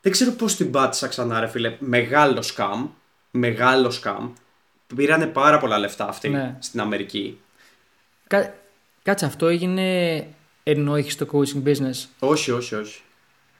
Δεν 0.00 0.12
ξέρω 0.12 0.30
πώς 0.30 0.56
την 0.56 0.70
πάτησα 0.70 1.06
ξανά 1.06 1.40
ρε 1.40 1.46
φίλε. 1.46 1.76
Μεγάλο 1.78 2.42
σκάμ. 2.42 2.88
Μεγάλο 3.30 3.90
σκάμ. 3.90 4.32
Πήρανε 4.96 5.26
πάρα 5.26 5.58
πολλά 5.58 5.78
λεφτά 5.78 6.08
αυτοί 6.08 6.28
ναι. 6.28 6.56
στην 6.58 6.80
Αμερική. 6.80 7.40
Κα... 8.26 8.54
Κάτσε, 9.02 9.24
αυτό 9.24 9.46
έγινε 9.46 10.26
ενώ 10.62 10.96
έχεις 10.96 11.16
το 11.16 11.26
coaching 11.32 11.68
business; 11.68 12.06
Όχι, 12.18 12.50
όχι, 12.50 12.74
όχι. 12.74 13.00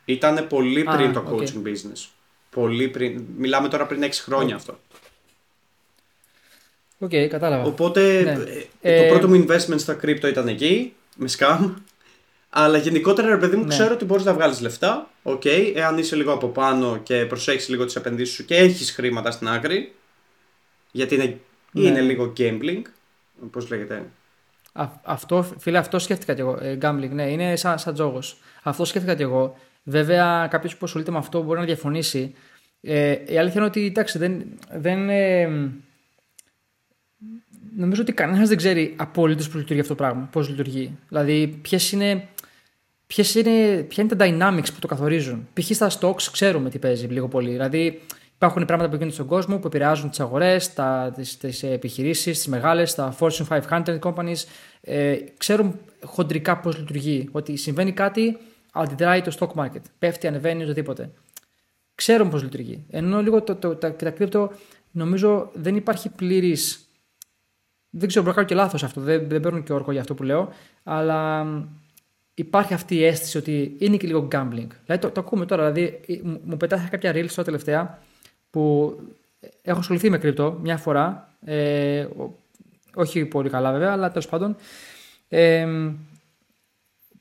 Ήταν 0.05 0.47
πολύ 0.47 0.85
πριν 0.85 1.13
το 1.13 1.25
coaching 1.31 1.67
business. 1.67 2.09
Πολύ 2.51 2.89
πριν. 2.89 3.25
Μιλάμε 3.37 3.69
τώρα 3.69 3.87
πριν 3.87 4.03
6 4.03 4.11
χρόνια 4.13 4.55
αυτό. 4.55 4.79
OK, 6.99 7.11
okay, 7.13 7.27
κατάλαβα. 7.29 7.65
Οπότε 7.65 8.23
ναι. 8.23 8.31
ε, 8.81 8.99
το 8.99 9.05
ε, 9.05 9.09
πρώτο 9.09 9.29
μου 9.29 9.45
investment 9.49 9.79
στα 9.79 9.99
crypto 10.03 10.25
ήταν 10.29 10.49
εκεί, 10.49 10.93
με 11.17 11.29
scam. 11.39 11.75
Αλλά 12.51 12.79
γενικότερα, 12.79 13.29
ρε 13.29 13.37
παιδί 13.37 13.57
μου, 13.57 13.63
ναι. 13.63 13.69
ξέρω 13.69 13.95
ότι 13.95 14.05
μπορείς 14.05 14.25
να 14.25 14.35
βγάλεις 14.35 14.61
λεφτά. 14.61 15.11
OK, 15.23 15.43
okay, 15.45 15.73
εάν 15.75 15.99
είσαι 15.99 16.17
λίγο 16.17 16.33
από 16.33 16.49
πάνω 16.49 16.99
και 17.03 17.27
προσέχεις 17.27 17.69
λίγο 17.69 17.85
τις 17.85 17.97
επενδύσεις 17.97 18.35
σου 18.35 18.45
και 18.45 18.57
έχεις 18.57 18.91
χρήματα 18.91 19.31
στην 19.31 19.49
άκρη. 19.49 19.93
Γιατί 20.91 21.15
είναι, 21.15 21.39
ναι. 21.71 21.87
είναι 21.87 22.01
λίγο 22.01 22.33
gambling. 22.37 22.83
Πώς 23.51 23.71
λέγεται. 23.71 24.03
Α, 24.73 24.89
αυτό, 25.03 25.47
φίλε, 25.59 25.79
αυτό 25.79 25.99
σκέφτηκα 25.99 26.35
κι 26.35 26.41
εγώ. 26.41 26.59
Ε, 26.63 26.79
gambling, 26.83 27.11
ναι, 27.11 27.31
είναι 27.31 27.57
σαν, 27.57 27.79
σαν 27.79 27.95
τζόγος. 27.95 28.37
Αυτό 28.63 28.85
σκέφτηκα 28.85 29.15
κι 29.15 29.23
εγώ. 29.23 29.57
Βέβαια, 29.83 30.47
κάποιος 30.51 30.77
που 30.77 30.87
ασχολείται 30.87 31.11
με 31.11 31.19
αυτό 31.19 31.43
μπορεί 31.43 31.59
να 31.59 31.65
διαφωνήσει. 31.65 32.35
Ε, 32.81 33.17
η 33.27 33.39
αλήθεια 33.39 33.61
είναι 33.61 33.65
ότι 33.65 33.87
εντάξει, 33.87 34.19
δεν, 34.19 34.45
δεν, 34.73 35.09
ε, 35.09 35.71
νομίζω 37.77 38.03
ότι 38.03 38.13
κανένας 38.13 38.49
δεν 38.49 38.57
ξέρει 38.57 38.95
απολύτω 38.97 39.45
πώς 39.45 39.55
λειτουργεί 39.55 39.81
αυτό 39.81 39.95
το 39.95 40.03
πράγμα. 40.03 40.29
Πώς 40.33 40.49
λειτουργεί. 40.49 40.99
Δηλαδή, 41.09 41.59
ποιες 41.63 41.93
είναι, 41.93 42.29
ποιες 43.07 43.35
είναι, 43.35 43.83
ποια 43.83 44.03
είναι 44.03 44.17
τα 44.17 44.27
dynamics 44.29 44.73
που 44.75 44.79
το 44.81 44.87
καθορίζουν. 44.87 45.49
Π.χ. 45.53 45.71
στα 45.75 45.91
stocks 46.01 46.23
ξέρουμε 46.33 46.71
τι 46.71 46.79
παίζει 46.79 47.07
λίγο 47.07 47.29
πολύ. 47.29 47.51
Δηλαδή, 47.51 48.01
υπάρχουν 48.35 48.65
πράγματα 48.65 48.89
που 48.89 48.97
γίνονται 48.97 49.15
στον 49.15 49.27
κόσμο 49.27 49.59
που 49.59 49.67
επηρεάζουν 49.67 50.11
τις 50.11 50.21
αγορές, 50.21 50.73
τις 51.39 51.63
επιχειρήσεις, 51.63 52.37
τις 52.37 52.47
μεγάλες, 52.47 52.95
τα 52.95 53.17
Fortune 53.19 53.61
500 53.69 53.99
companies. 53.99 54.45
Ε, 54.81 55.17
ξέρουν 55.37 55.79
χοντρικά 56.05 56.59
πώς 56.59 56.79
λειτουργεί. 56.79 57.29
Ότι 57.33 57.57
συμβαίνει 57.57 57.93
κάτι, 57.93 58.39
αντιδράει 58.73 59.23
το 59.23 59.37
stock 59.39 59.63
market. 59.63 59.83
Πέφτει, 59.99 60.27
ανεβαίνει, 60.27 60.63
οτιδήποτε. 60.63 61.11
Ξέρουν 61.95 62.29
πώς 62.29 62.43
λειτουργεί. 62.43 62.85
Ενώ 62.91 63.23
λίγο 63.23 63.43
το, 63.43 63.55
το, 63.55 63.75
τα, 63.75 63.95
τα 63.95 64.11
κρύπτο 64.11 64.53
νομίζω 64.91 65.51
δεν 65.55 65.77
υπάρχει 65.77 66.09
πλήρης 66.09 66.88
δεν 67.99 68.09
ξέρω, 68.09 68.25
μπορεί 68.25 68.37
να 68.37 68.43
κάνω 68.43 68.47
και 68.47 68.55
λάθος 68.55 68.83
αυτό. 68.83 69.01
Δεν, 69.01 69.29
δεν 69.29 69.41
παίρνω 69.41 69.61
και 69.61 69.73
όρκο 69.73 69.93
για 69.93 70.01
αυτό 70.01 70.15
που 70.15 70.23
λέω. 70.23 70.53
Αλλά 70.83 71.47
υπάρχει 72.35 72.75
αυτή 72.75 72.95
η 72.95 73.05
αίσθηση 73.05 73.39
ότι 73.39 73.77
είναι 73.79 73.97
και 73.97 74.07
λίγο 74.07 74.29
gambling. 74.33 74.69
Δηλαδή 74.85 75.01
το, 75.01 75.11
το 75.11 75.21
ακούμε 75.21 75.47
τώρα. 75.47 75.71
Δηλαδή 75.71 76.01
μου 76.45 76.57
πετάχει 76.57 76.89
κάποια 76.89 77.13
reels 77.13 77.29
τώρα 77.29 77.45
τελευταία 77.45 77.99
που 78.51 78.95
έχω 79.63 79.79
ασχοληθεί 79.79 80.11
με 80.11 80.19
κρυπτό 80.19 80.59
μια 80.63 80.77
φορά. 80.77 81.33
Ε, 81.45 82.07
όχι 82.95 83.25
πολύ 83.25 83.49
καλά 83.49 83.73
βέβαια, 83.73 83.93
αλλά 83.93 84.09
τέλος 84.09 84.29
πάντων. 84.29 84.57
Ε, 85.29 85.67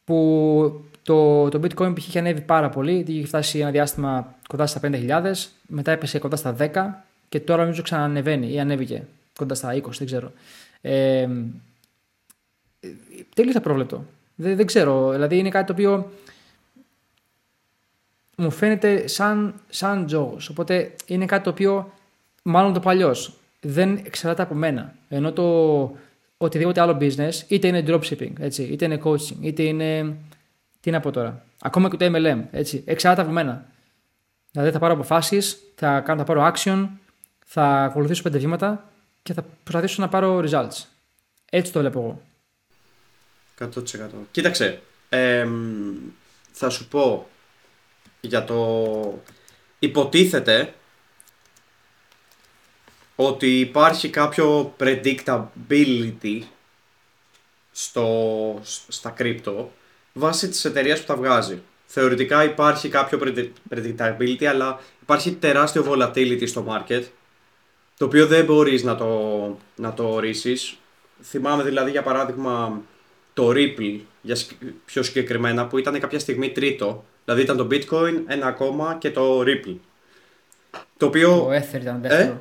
που 0.04 0.86
το, 1.04 1.50
το 1.50 1.60
bitcoin 1.64 1.96
π.χ. 1.96 2.08
είχε 2.08 2.20
ανέβει 2.20 2.42
πάρα 2.42 2.70
πολύ. 2.70 3.06
Είχε 3.08 3.28
φτάσει 3.28 3.60
ένα 3.60 3.72
διάστημα 3.72 4.36
κοντά 4.48 4.66
στα 4.66 4.80
50.000, 4.84 5.22
μετά 5.68 5.92
έπεσε 5.92 6.20
κοντά 6.20 6.36
στα 6.36 6.56
10 6.60 6.68
και 7.30 7.40
τώρα 7.40 7.62
νομίζω 7.62 7.82
ξανανεβαίνει 7.82 8.54
ή 8.54 8.60
ανέβηκε 8.60 9.04
κοντά 9.38 9.56
στα 9.56 9.74
20, 9.74 9.82
δεν 9.98 10.08
ξέρω. 10.08 10.32
Ε, 10.82 11.28
τελείως 13.36 13.56
απρόβλεπτο. 13.56 14.06
Δεν, 14.36 14.56
δεν 14.56 14.66
ξέρω. 14.66 15.12
Δηλαδή 15.12 15.38
είναι 15.38 15.50
κάτι 15.50 15.66
το 15.66 15.74
οποίο 15.74 16.12
μου 18.38 18.52
φαίνεται 18.52 19.08
σαν, 19.08 19.54
σαν 19.70 20.06
τζόγος. 20.06 20.50
Οπότε 20.50 20.92
είναι 21.06 21.26
κάτι 21.26 21.44
το 21.44 21.50
οποίο 21.50 21.92
μάλλον 22.44 22.74
το 22.74 22.80
παλιός 22.80 23.34
δεν 23.62 24.02
εξαρτάται 24.04 24.42
από 24.42 24.54
μένα. 24.54 24.96
Ενώ 25.10 25.32
το 25.32 25.98
οτιδήποτε 26.38 26.82
άλλο 26.82 26.98
business, 27.02 27.34
είτε 27.48 27.68
είναι 27.68 27.84
dropshipping, 27.88 28.32
έτσι, 28.40 28.64
είτε 28.64 28.86
είναι 28.86 29.02
coaching, 29.04 29.38
είτε 29.42 29.64
είναι. 29.64 30.16
Τι 30.80 30.92
να 30.92 31.00
πω 31.00 31.12
τώρα. 31.12 31.46
Ακόμα 31.62 31.90
και 31.90 31.98
το 31.98 32.06
MLM, 32.06 32.42
έτσι, 32.52 32.84
εξαρτάται 32.86 33.22
από 33.22 33.32
μένα. 33.32 33.66
Δηλαδή 34.52 34.72
θα 34.72 34.80
πάρω 34.80 34.94
αποφάσεις, 34.94 35.58
θα, 35.76 36.04
θα 36.06 36.24
πάρω 36.24 36.52
action, 36.54 36.88
θα 37.46 37.84
ακολουθήσω 37.84 38.24
πέντε 38.24 38.38
βήματα 38.38 38.92
και 39.28 39.34
θα 39.34 39.46
προσπαθήσω 39.64 40.02
να 40.02 40.10
πάρω 40.10 40.44
results. 40.46 40.84
Έτσι 41.50 41.72
το 41.72 41.80
βλέπω 41.80 42.00
εγώ. 43.60 43.72
100%. 43.74 44.10
Κοίταξε, 44.32 44.82
θα 46.52 46.70
σου 46.70 46.88
πω 46.88 47.28
για 48.22 48.44
το 48.44 49.24
υποτίθεται 49.80 50.74
ότι 53.16 53.60
υπάρχει 53.60 54.10
κάποιο 54.10 54.76
predictability 54.80 56.42
στο, 57.72 58.62
στα 58.88 59.10
κρύπτο 59.10 59.72
βάσει 60.14 60.50
της 60.50 60.66
εταιρείας 60.66 61.00
που 61.00 61.06
τα 61.06 61.16
βγάζει. 61.16 61.62
Θεωρητικά 61.86 62.44
υπάρχει 62.44 62.90
κάποιο 62.90 63.20
predictability, 63.70 64.46
αλλά 64.46 64.80
υπάρχει 65.02 65.32
τεράστιο 65.32 65.86
volatility 65.88 66.48
στο 66.48 66.66
market, 66.70 67.04
το 67.98 68.06
οποίο 68.06 68.28
δεν 68.28 68.46
μπορείς 68.46 68.84
να 68.84 68.96
το, 68.96 69.58
να 69.76 69.94
το 69.94 70.10
ορίσεις. 70.10 70.78
Θυμάμαι 71.22 71.64
δηλαδή 71.64 71.92
για 71.92 72.04
παράδειγμα 72.04 72.82
το 73.34 73.50
Ripple, 73.50 74.00
για 74.22 74.38
πιο 74.86 75.04
συγκεκριμένα, 75.04 75.68
που 75.68 75.78
ήταν 75.78 76.00
κάποια 76.00 76.20
στιγμή 76.20 76.52
τρίτο. 76.52 77.06
Δηλαδή 77.26 77.42
ήταν 77.42 77.58
το 77.58 77.68
Bitcoin, 77.72 78.22
ένα 78.28 78.48
ακόμα 78.48 78.98
και 79.00 79.12
το 79.12 79.42
Ripple. 79.42 79.76
Το 80.98 81.06
οποίο... 81.06 81.30
Το 81.30 81.50
Ether 81.52 81.82
ήταν 81.82 82.02
δεύτερο. 82.02 82.32
Ε; 82.32 82.38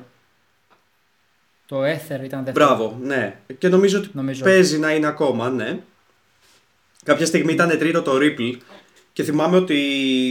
Το 1.65 1.83
Ether 1.83 2.23
ήταν 2.23 2.43
δεύτερο. 2.43 2.51
Μπράβο, 2.51 2.97
ναι. 3.01 3.39
Και 3.57 3.67
νομίζω 3.67 3.97
ότι 3.97 4.09
νομίζω. 4.13 4.43
παίζει 4.43 4.79
να 4.79 4.95
είναι 4.95 5.07
ακόμα, 5.07 5.49
ναι. 5.49 5.79
Κάποια 7.03 7.25
στιγμή 7.25 7.53
ήταν 7.53 7.77
τρίτο 7.77 8.01
το 8.01 8.11
Ripple 8.15 8.57
και 9.13 9.23
θυμάμαι 9.23 9.57
ότι 9.57 9.75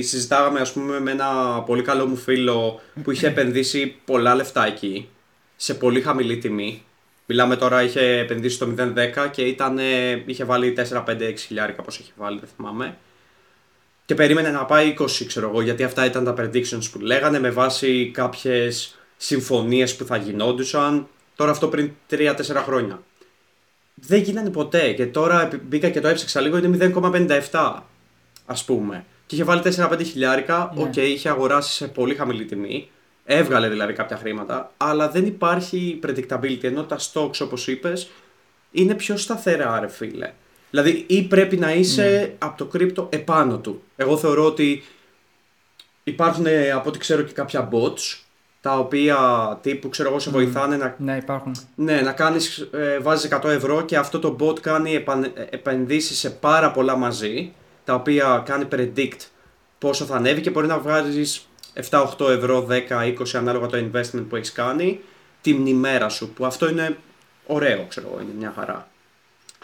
συζητάγαμε 0.03 0.61
ας 0.61 0.73
πούμε 0.73 1.01
με 1.01 1.11
ένα 1.11 1.63
πολύ 1.67 1.83
καλό 1.83 2.07
μου 2.07 2.17
φίλο 2.17 2.81
που 3.03 3.11
είχε 3.11 3.27
επενδύσει 3.27 3.97
πολλά 4.05 4.35
λεφτά 4.35 4.67
εκεί 4.67 5.09
σε 5.57 5.75
πολύ 5.75 6.01
χαμηλή 6.01 6.39
τιμή. 6.39 6.83
Μιλάμε 7.27 7.57
τώρα, 7.57 7.83
είχε 7.83 8.19
επενδύσει 8.19 8.59
το 8.59 8.75
010 8.79 9.31
και 9.31 9.43
ήταν, 9.43 9.79
είχε 10.27 10.45
βάλει 10.45 10.75
4, 10.91 11.05
5, 11.05 11.23
6 11.23 11.35
χιλιάρικα 11.37 11.83
πώς 11.83 11.99
είχε 11.99 12.13
βάλει, 12.17 12.39
δεν 12.39 12.49
θυμάμαι. 12.57 12.97
Και 14.05 14.15
περίμενε 14.15 14.51
να 14.51 14.65
πάει 14.65 14.95
20 14.99 15.07
ξέρω 15.27 15.49
εγώ, 15.49 15.61
γιατί 15.61 15.83
αυτά 15.83 16.05
ήταν 16.05 16.25
τα 16.25 16.35
predictions 16.39 16.91
που 16.93 16.99
λέγανε 17.01 17.41
με 17.41 17.51
βάση 17.51 18.11
κάποιες 18.15 18.99
συμφωνίες 19.17 19.97
που 19.97 20.05
θα 20.05 20.17
γινόντουσαν. 20.17 21.09
Τώρα 21.37 21.51
αυτό 21.51 21.69
πριν 21.69 21.91
3-4 22.11 22.35
χρόνια. 22.55 23.03
Δεν 23.95 24.23
γίνανε 24.23 24.51
ποτέ 24.51 24.93
και 24.93 25.07
τώρα 25.07 25.49
μπήκα 25.63 25.89
και 25.89 26.01
το 26.01 26.09
έψαξα 26.09 26.41
λίγο, 26.41 26.57
είναι 26.57 26.93
0,57 27.51 27.81
ας 28.47 28.65
πούμε. 28.65 29.05
Και 29.27 29.35
είχε 29.35 29.45
βάλει 29.45 29.63
4-5 29.77 30.01
χιλιάρικα, 30.05 30.73
ναι. 30.75 30.83
OK, 30.83 30.93
okay, 30.93 30.99
είχε 30.99 31.29
αγοράσει 31.29 31.73
σε 31.73 31.89
πολύ 31.89 32.15
χαμηλή 32.15 32.45
τιμή. 32.45 32.89
Έβγαλε 33.29 33.69
δηλαδή 33.69 33.93
κάποια 33.93 34.17
χρήματα, 34.17 34.73
αλλά 34.77 35.11
δεν 35.11 35.27
υπάρχει 35.27 36.01
predictability. 36.07 36.65
Ενώ 36.65 36.85
τα 36.85 36.99
stocks, 36.99 37.41
όπως 37.41 37.69
είπες, 37.69 38.11
είναι 38.71 38.95
πιο 38.95 39.17
σταθερά, 39.17 39.81
ρε 39.81 39.89
φίλε. 39.89 40.33
Δηλαδή, 40.71 41.05
ή 41.09 41.23
πρέπει 41.23 41.57
να 41.57 41.73
είσαι 41.73 42.03
ναι. 42.03 42.35
από 42.39 42.59
το 42.59 42.65
κρύπτο 42.65 43.09
επάνω 43.13 43.59
του. 43.59 43.83
Εγώ 43.97 44.17
θεωρώ 44.17 44.45
ότι 44.45 44.85
υπάρχουν, 46.05 46.47
από 46.75 46.89
ό,τι 46.89 46.99
ξέρω, 46.99 47.23
και 47.23 47.33
κάποια 47.33 47.69
bots 47.73 48.21
τα 48.67 48.79
οποία 48.79 49.19
τύπου 49.63 49.89
ξέρω 49.89 50.09
εγώ 50.09 50.19
σε 50.19 50.31
βοηθάνε 50.31 50.77
να, 50.77 50.97
ναι, 50.99 51.17
υπάρχουν. 51.17 51.57
Ναι, 51.75 52.01
να 52.01 52.13
κάνεις, 52.13 52.69
ε, 52.73 52.99
βάζεις 52.99 53.31
100 53.33 53.45
ευρώ 53.45 53.83
και 53.83 53.97
αυτό 53.97 54.19
το 54.19 54.37
bot 54.41 54.61
κάνει 54.61 54.95
επαν, 54.95 55.33
επενδύσεις 55.51 56.19
σε 56.19 56.31
πάρα 56.31 56.71
πολλά 56.71 56.97
μαζί 56.97 57.53
τα 57.85 57.95
οποία 57.95 58.43
κάνει 58.45 58.69
predict 58.73 59.21
πόσο 59.79 60.05
θα 60.05 60.17
ανέβει 60.17 60.41
και 60.41 60.51
μπορεί 60.51 60.67
να 60.67 60.79
βγάζεις 60.79 61.49
7-8 61.91 62.29
ευρώ, 62.29 62.67
10-20 62.89 63.15
ανάλογα 63.33 63.67
το 63.67 63.79
investment 63.79 64.25
που 64.29 64.37
έχεις 64.37 64.53
κάνει 64.53 65.01
την 65.41 65.67
ημέρα 65.67 66.09
σου. 66.09 66.33
Που 66.33 66.47
αυτό 66.47 66.69
είναι 66.69 66.97
ωραίο, 67.47 67.85
ξέρω 67.89 68.09
εγώ, 68.11 68.21
είναι 68.21 68.33
μια 68.39 68.53
χαρά. 68.57 68.89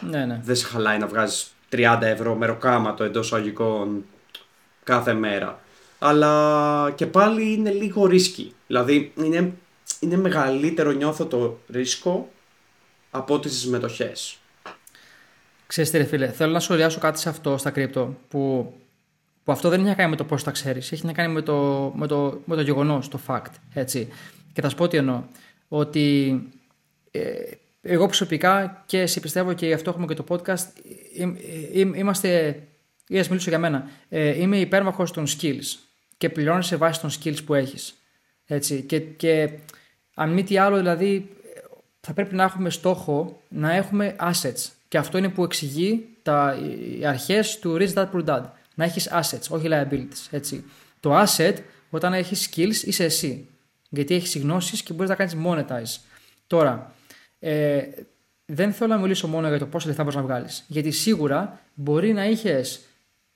Ναι, 0.00 0.24
ναι. 0.24 0.40
Δεν 0.44 0.56
σε 0.56 0.66
χαλάει 0.66 0.98
να 0.98 1.06
βγάζεις 1.06 1.54
30 1.70 1.98
ευρώ 2.00 2.34
μεροκάματο 2.34 3.04
εντός 3.04 3.32
αγικών 3.32 4.04
κάθε 4.84 5.12
μέρα. 5.12 5.60
Αλλά 5.98 6.92
και 6.94 7.06
πάλι 7.06 7.52
είναι 7.52 7.70
λίγο 7.70 8.06
ρίσκι. 8.06 8.54
Δηλαδή 8.66 9.12
είναι, 9.16 9.52
είναι 10.00 10.16
μεγαλύτερο 10.16 10.90
νιώθω 10.90 11.26
το 11.26 11.58
ρίσκο 11.68 12.30
από 13.10 13.38
τις 13.38 13.58
συμμετοχές. 13.58 14.36
Ξέρετε, 15.66 15.98
ρε 15.98 16.04
φίλε, 16.04 16.28
θέλω 16.28 16.52
να 16.52 16.60
σχολιάσω 16.60 16.98
κάτι 16.98 17.18
σε 17.18 17.28
αυτό 17.28 17.56
στα 17.56 17.70
κρύπτο 17.70 18.16
που 18.28 18.72
που 19.44 19.52
αυτό 19.52 19.68
δεν 19.68 19.78
έχει 19.78 19.88
να 19.88 19.94
κάνει 19.94 20.10
με 20.10 20.16
το 20.16 20.24
πώς 20.24 20.42
τα 20.42 20.50
ξέρεις, 20.50 20.92
έχει 20.92 21.06
να 21.06 21.12
κάνει 21.12 21.32
με 21.32 21.42
το, 21.42 21.92
με 21.96 22.06
το, 22.06 22.40
με 22.44 22.56
το 22.56 22.62
γεγονός, 22.62 23.08
το 23.08 23.20
fact. 23.26 23.52
Έτσι. 23.74 24.08
Και 24.52 24.60
θα 24.60 24.68
σου 24.68 24.76
πω 24.76 24.88
τι 24.88 24.96
εννοώ. 24.96 25.22
Ότι 25.68 26.34
ε, 27.10 27.20
εγώ 27.82 28.06
προσωπικά 28.06 28.82
και 28.86 29.06
σε 29.06 29.20
πιστεύω 29.20 29.52
και 29.52 29.66
γι' 29.66 29.72
αυτό 29.72 29.90
έχουμε 29.90 30.06
και 30.06 30.14
το 30.14 30.24
podcast, 30.28 30.66
είμαστε. 31.72 32.62
ή 33.08 33.18
α 33.18 33.24
μιλήσω 33.28 33.48
για 33.48 33.58
μένα. 33.58 33.90
Ε, 34.08 34.40
είμαι 34.40 34.56
υπέρμαχος 34.56 35.10
των 35.10 35.26
skills 35.26 35.78
και 36.16 36.28
πληρώνει 36.28 36.64
σε 36.64 36.76
βάση 36.76 37.00
των 37.00 37.10
skills 37.10 37.44
που 37.44 37.54
έχεις. 37.54 37.94
Έτσι. 38.46 38.82
Και, 38.82 39.00
και 39.00 39.50
αν 40.14 40.30
μη 40.32 40.42
τι 40.42 40.58
άλλο, 40.58 40.76
δηλαδή, 40.76 41.28
θα 42.00 42.12
πρέπει 42.12 42.34
να 42.34 42.42
έχουμε 42.42 42.70
στόχο 42.70 43.40
να 43.48 43.74
έχουμε 43.74 44.16
assets. 44.20 44.70
Και 44.88 44.98
αυτό 44.98 45.18
είναι 45.18 45.28
που 45.28 45.44
εξηγεί 45.44 46.08
τα, 46.22 46.58
οι 46.98 47.06
αρχές 47.06 47.58
του 47.58 47.76
Rich 47.80 47.92
Dad 47.92 48.06
Poor 48.12 48.24
Dad 48.24 48.42
να 48.82 48.88
έχεις 48.88 49.08
assets, 49.12 49.48
όχι 49.48 49.68
liabilities. 49.70 50.26
Έτσι. 50.30 50.64
Το 51.00 51.22
asset, 51.22 51.54
όταν 51.90 52.12
έχεις 52.12 52.48
skills, 52.50 52.86
είσαι 52.86 53.04
εσύ. 53.04 53.48
Γιατί 53.88 54.14
έχεις 54.14 54.36
γνώσεις 54.38 54.82
και 54.82 54.92
μπορείς 54.92 55.08
να 55.08 55.16
κάνεις 55.16 55.36
monetize. 55.44 56.00
Τώρα, 56.46 56.94
ε, 57.38 57.82
δεν 58.46 58.72
θέλω 58.72 58.94
να 58.94 59.00
μιλήσω 59.00 59.26
μόνο 59.26 59.48
για 59.48 59.58
το 59.58 59.66
πόσα 59.66 59.86
λεφτά 59.86 60.02
μπορείς 60.02 60.18
να 60.18 60.24
βγάλεις. 60.24 60.64
Γιατί 60.66 60.90
σίγουρα 60.90 61.60
μπορεί 61.74 62.12
να 62.12 62.26
είχες 62.26 62.80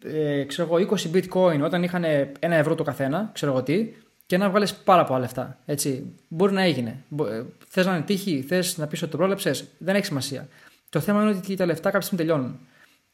ε, 0.04 0.44
20 0.48 0.86
bitcoin 1.12 1.60
όταν 1.62 1.82
είχαν 1.82 2.04
ένα 2.38 2.54
ευρώ 2.54 2.74
το 2.74 2.82
καθένα, 2.82 3.30
ξέρω 3.34 3.52
εγώ 3.52 3.62
τι, 3.62 3.88
και 4.26 4.36
να 4.36 4.50
βγάλεις 4.50 4.74
πάρα 4.74 5.04
πολλά 5.04 5.18
λεφτά. 5.18 5.58
Έτσι. 5.66 6.14
Μπορεί 6.28 6.52
να 6.52 6.62
έγινε. 6.62 7.02
Ε, 7.20 7.42
θες 7.68 7.86
να 7.86 7.94
είναι 7.94 8.04
τύχη, 8.04 8.44
θες 8.48 8.76
να 8.76 8.86
πεις 8.86 9.02
ότι 9.02 9.10
το 9.10 9.16
πρόλεψες, 9.16 9.64
δεν 9.78 9.94
έχει 9.94 10.04
σημασία. 10.04 10.48
Το 10.88 11.00
θέμα 11.00 11.22
είναι 11.22 11.30
ότι 11.30 11.54
τα 11.54 11.66
λεφτά 11.66 11.90
κάποια 11.90 12.06
στιγμή 12.06 12.24
τελειώνουν. 12.24 12.58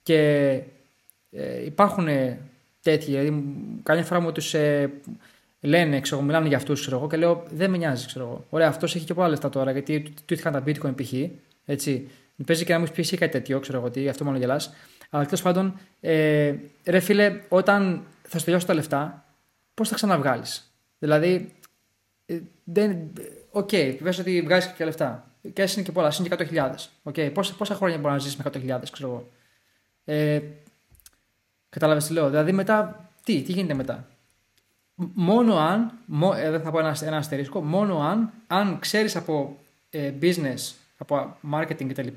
Και 0.02 0.60
ε, 1.32 1.64
υπάρχουν 1.64 2.08
τέτοιοι. 2.82 3.10
Δηλαδή, 3.10 3.44
καμιά 3.82 4.04
φορά 4.04 4.20
μου 4.20 4.32
τους 4.32 4.54
ε, 4.54 4.90
λένε, 5.60 6.00
ξέρω, 6.00 6.20
μιλάνε 6.20 6.48
για 6.48 6.56
αυτούς, 6.56 6.80
ξέρω 6.80 6.96
εγώ, 6.96 7.08
και 7.08 7.16
λέω 7.16 7.42
δεν 7.50 7.70
με 7.70 7.76
νοιάζει, 7.76 8.06
ξέρω 8.06 8.24
εγώ. 8.24 8.44
Ωραία, 8.50 8.68
αυτός 8.68 8.94
έχει 8.94 9.04
και 9.04 9.14
πολλά 9.14 9.28
λεφτά 9.28 9.48
τώρα, 9.48 9.70
γιατί 9.70 10.12
του 10.24 10.34
είχαν 10.34 10.52
τα 10.52 10.62
bitcoin 10.66 11.02
π.χ. 11.02 11.12
Έτσι. 11.64 12.08
Παίζει 12.46 12.64
και 12.64 12.72
να 12.72 12.78
μου 12.78 12.86
πει 12.94 13.00
εσύ 13.00 13.16
κάτι 13.16 13.32
τέτοιο, 13.32 13.60
ξέρω 13.60 13.78
εγώ 13.78 13.90
τι, 13.90 14.08
αυτό 14.08 14.24
μόνο 14.24 14.36
γελάς. 14.38 14.72
Αλλά 15.10 15.24
τέλος 15.24 15.42
πάντων, 15.42 15.78
ε, 16.00 16.54
ρε 16.84 17.00
φίλε, 17.00 17.40
όταν 17.48 18.02
θα 18.22 18.38
σου 18.38 18.44
τελειώσει 18.44 18.66
τα 18.66 18.74
λεφτά, 18.74 19.24
πώς 19.74 19.88
θα 19.88 19.94
ξαναβγάλεις; 19.94 20.72
Δηλαδή, 20.98 21.52
ε, 22.26 22.38
δεν. 22.64 22.96
OK, 23.50 23.68
okay, 23.72 23.96
πες 24.02 24.18
ότι 24.18 24.42
βγάζεις 24.42 24.68
κάποια 24.70 24.84
λεφτά. 24.84 25.30
Και 25.52 25.62
είναι 25.62 25.82
και 25.82 25.92
πολλά, 25.92 26.12
είναι 26.18 26.28
και 26.28 26.46
100.000. 26.50 26.90
Okay, 27.02 27.30
πόσα, 27.34 27.54
πόσα 27.54 27.74
χρόνια 27.74 27.98
μπορεί 27.98 28.12
να 28.12 28.18
ζήσεις 28.18 28.36
με 28.36 28.44
100.000, 28.54 28.80
ξέρω 28.92 29.08
εγώ. 29.08 29.28
Ε, 30.04 30.40
Κατάλαβες 31.72 32.06
τι 32.06 32.12
λέω; 32.12 32.28
Δηλαδή 32.30 32.52
μετά, 32.52 33.10
τι, 33.24 33.42
τι 33.42 33.52
γίνεται 33.52 33.74
μετά; 33.74 34.06
Μόνο 34.94 35.56
αν, 35.56 35.92
ε, 36.36 36.50
δεν 36.50 36.62
θα 36.62 36.70
πω 36.70 36.78
ένα, 36.78 36.96
ένα 37.02 37.16
αστερίσκο, 37.16 37.62
μόνο 37.62 37.98
αν, 38.00 38.32
αν 38.46 38.78
ξέρεις 38.78 39.16
από 39.16 39.58
ε, 39.90 40.12
business, 40.20 40.72
από 40.96 41.36
marketing 41.52 41.86
κτλ. 41.88 42.06
Και, 42.06 42.12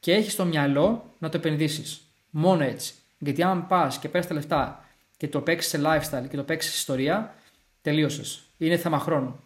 και 0.00 0.12
έχεις 0.12 0.32
στο 0.32 0.44
μυαλό 0.44 1.14
να 1.18 1.28
το 1.28 1.36
επενδύσεις. 1.36 2.00
Μόνο 2.30 2.64
έτσι. 2.64 2.94
Γιατί 3.18 3.42
αν 3.42 3.66
πας 3.66 3.98
και 3.98 4.08
παίρνεις 4.08 4.28
τα 4.28 4.34
λεφτά 4.34 4.84
και 5.16 5.28
το 5.28 5.40
παίξεις 5.40 5.70
σε 5.70 5.80
lifestyle 5.84 6.28
και 6.28 6.36
το 6.36 6.42
παίξεις 6.42 6.72
σε 6.72 6.78
ιστορία, 6.78 7.34
τελείωσες. 7.82 8.42
Είναι 8.58 8.76
θέμα 8.76 8.98
χρόνου. 8.98 9.40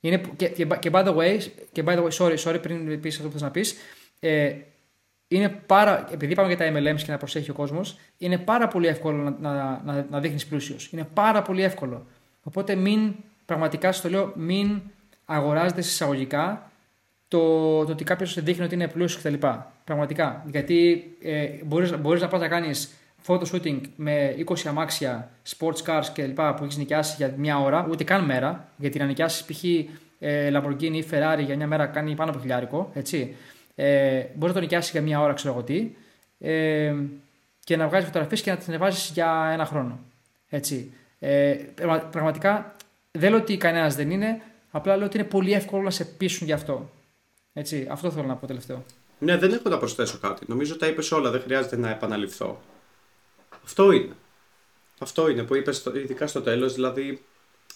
Είναι, 0.00 0.20
και, 0.36 0.48
και, 0.48 0.90
by 0.92 1.06
the 1.06 1.16
way, 1.16 1.40
και 1.72 1.84
by 1.86 1.98
the 1.98 2.08
way, 2.08 2.10
sorry, 2.10 2.36
sorry 2.38 2.62
πριν 2.62 3.00
πεις 3.00 3.16
αυτό 3.16 3.26
που 3.26 3.32
θες 3.32 3.42
να 3.42 3.50
πεις, 3.50 3.76
ε, 4.20 4.54
είναι 5.28 5.48
πάρα, 5.48 6.08
επειδή 6.12 6.34
πάμε 6.34 6.54
για 6.54 6.56
τα 6.56 6.72
MLMs 6.72 7.02
και 7.02 7.10
να 7.10 7.16
προσέχει 7.16 7.50
ο 7.50 7.54
κόσμος, 7.54 7.98
είναι 8.18 8.38
πάρα 8.38 8.68
πολύ 8.68 8.86
εύκολο 8.86 9.22
να, 9.22 9.52
να, 9.52 9.82
να, 9.84 10.06
να 10.10 10.20
δείχνεις 10.20 10.46
πλούσιος. 10.46 10.88
Είναι 10.92 11.08
πάρα 11.14 11.42
πολύ 11.42 11.62
εύκολο. 11.62 12.06
Οπότε 12.42 12.74
μην, 12.74 13.14
πραγματικά 13.44 13.92
σου 13.92 14.02
το 14.02 14.08
λέω, 14.08 14.32
μην 14.36 14.80
αγοράζετε 15.24 15.80
συσσαγωγικά 15.80 16.70
το, 17.28 17.38
το 17.84 17.92
ότι 17.92 18.04
κάποιος 18.04 18.42
δείχνει 18.42 18.64
ότι 18.64 18.74
είναι 18.74 18.88
πλούσιος 18.88 19.22
κτλ. 19.22 19.46
Πραγματικά. 19.84 20.44
Γιατί 20.50 21.04
ε, 21.22 21.48
μπορείς 21.98 22.20
να 22.20 22.28
πας 22.28 22.40
να 22.40 22.48
κάνεις 22.48 22.94
photo 23.26 23.42
shooting 23.52 23.80
με 23.96 24.34
20 24.46 24.54
αμάξια, 24.66 25.30
sports 25.56 25.82
cars 25.86 26.04
κλπ. 26.12 26.40
που 26.40 26.64
έχεις 26.64 26.76
νοικιάσει 26.76 27.14
για 27.16 27.34
μια 27.36 27.58
ώρα, 27.58 27.86
ούτε 27.90 28.04
καν 28.04 28.24
μέρα. 28.24 28.68
Γιατί 28.76 28.98
να 28.98 29.04
νοικιάσεις 29.04 29.44
π.χ. 29.44 29.64
Ε, 30.20 30.50
Lamborghini 30.52 30.92
ή 30.92 31.04
Ferrari 31.10 31.42
για 31.44 31.56
μια 31.56 31.66
μέρα 31.66 31.86
κάνει 31.86 32.14
πάνω 32.14 32.30
από 32.30 32.40
χιλιάρικο. 32.40 32.90
Έτσι. 32.94 33.36
Ε, 33.80 34.26
μπορεί 34.34 34.52
να 34.52 34.52
το 34.52 34.60
νοικιάσεις 34.60 34.90
για 34.90 35.02
μία 35.02 35.20
ώρα, 35.20 35.32
ξέρω 35.32 35.52
εγώ 35.52 35.62
τι, 35.62 35.90
ε, 36.38 36.94
και 37.64 37.76
να 37.76 37.88
βγάζεις 37.88 38.06
φωτογραφίες 38.06 38.42
και 38.42 38.50
να 38.50 38.56
τις 38.56 38.68
ανεβάσει 38.68 39.12
για 39.12 39.50
ένα 39.52 39.64
χρόνο. 39.64 40.00
Έτσι. 40.48 40.92
Ε, 41.18 41.56
πραγματικά 42.10 42.76
δεν 43.10 43.30
λέω 43.30 43.40
ότι 43.40 43.56
κανένας 43.56 43.94
δεν 43.94 44.10
είναι, 44.10 44.42
απλά 44.70 44.96
λέω 44.96 45.06
ότι 45.06 45.18
είναι 45.18 45.26
πολύ 45.26 45.52
εύκολο 45.52 45.82
να 45.82 45.90
σε 45.90 46.04
πείσουν 46.04 46.46
γι' 46.46 46.52
αυτό. 46.52 46.90
Έτσι, 47.52 47.86
αυτό 47.90 48.10
θέλω 48.10 48.26
να 48.26 48.34
πω 48.34 48.46
τελευταίο. 48.46 48.84
Ναι, 49.18 49.36
δεν 49.36 49.52
έχω 49.52 49.68
να 49.68 49.78
προσθέσω 49.78 50.18
κάτι. 50.18 50.44
Νομίζω 50.48 50.76
τα 50.76 50.86
είπες 50.86 51.12
όλα, 51.12 51.30
δεν 51.30 51.40
χρειάζεται 51.40 51.76
να 51.76 51.90
επαναληφθώ. 51.90 52.60
Αυτό 53.64 53.92
είναι. 53.92 54.14
Αυτό 54.98 55.28
είναι 55.28 55.42
που 55.42 55.54
είπες, 55.54 55.84
ειδικά 55.94 56.26
στο 56.26 56.40
τέλος, 56.40 56.74
δηλαδή. 56.74 57.22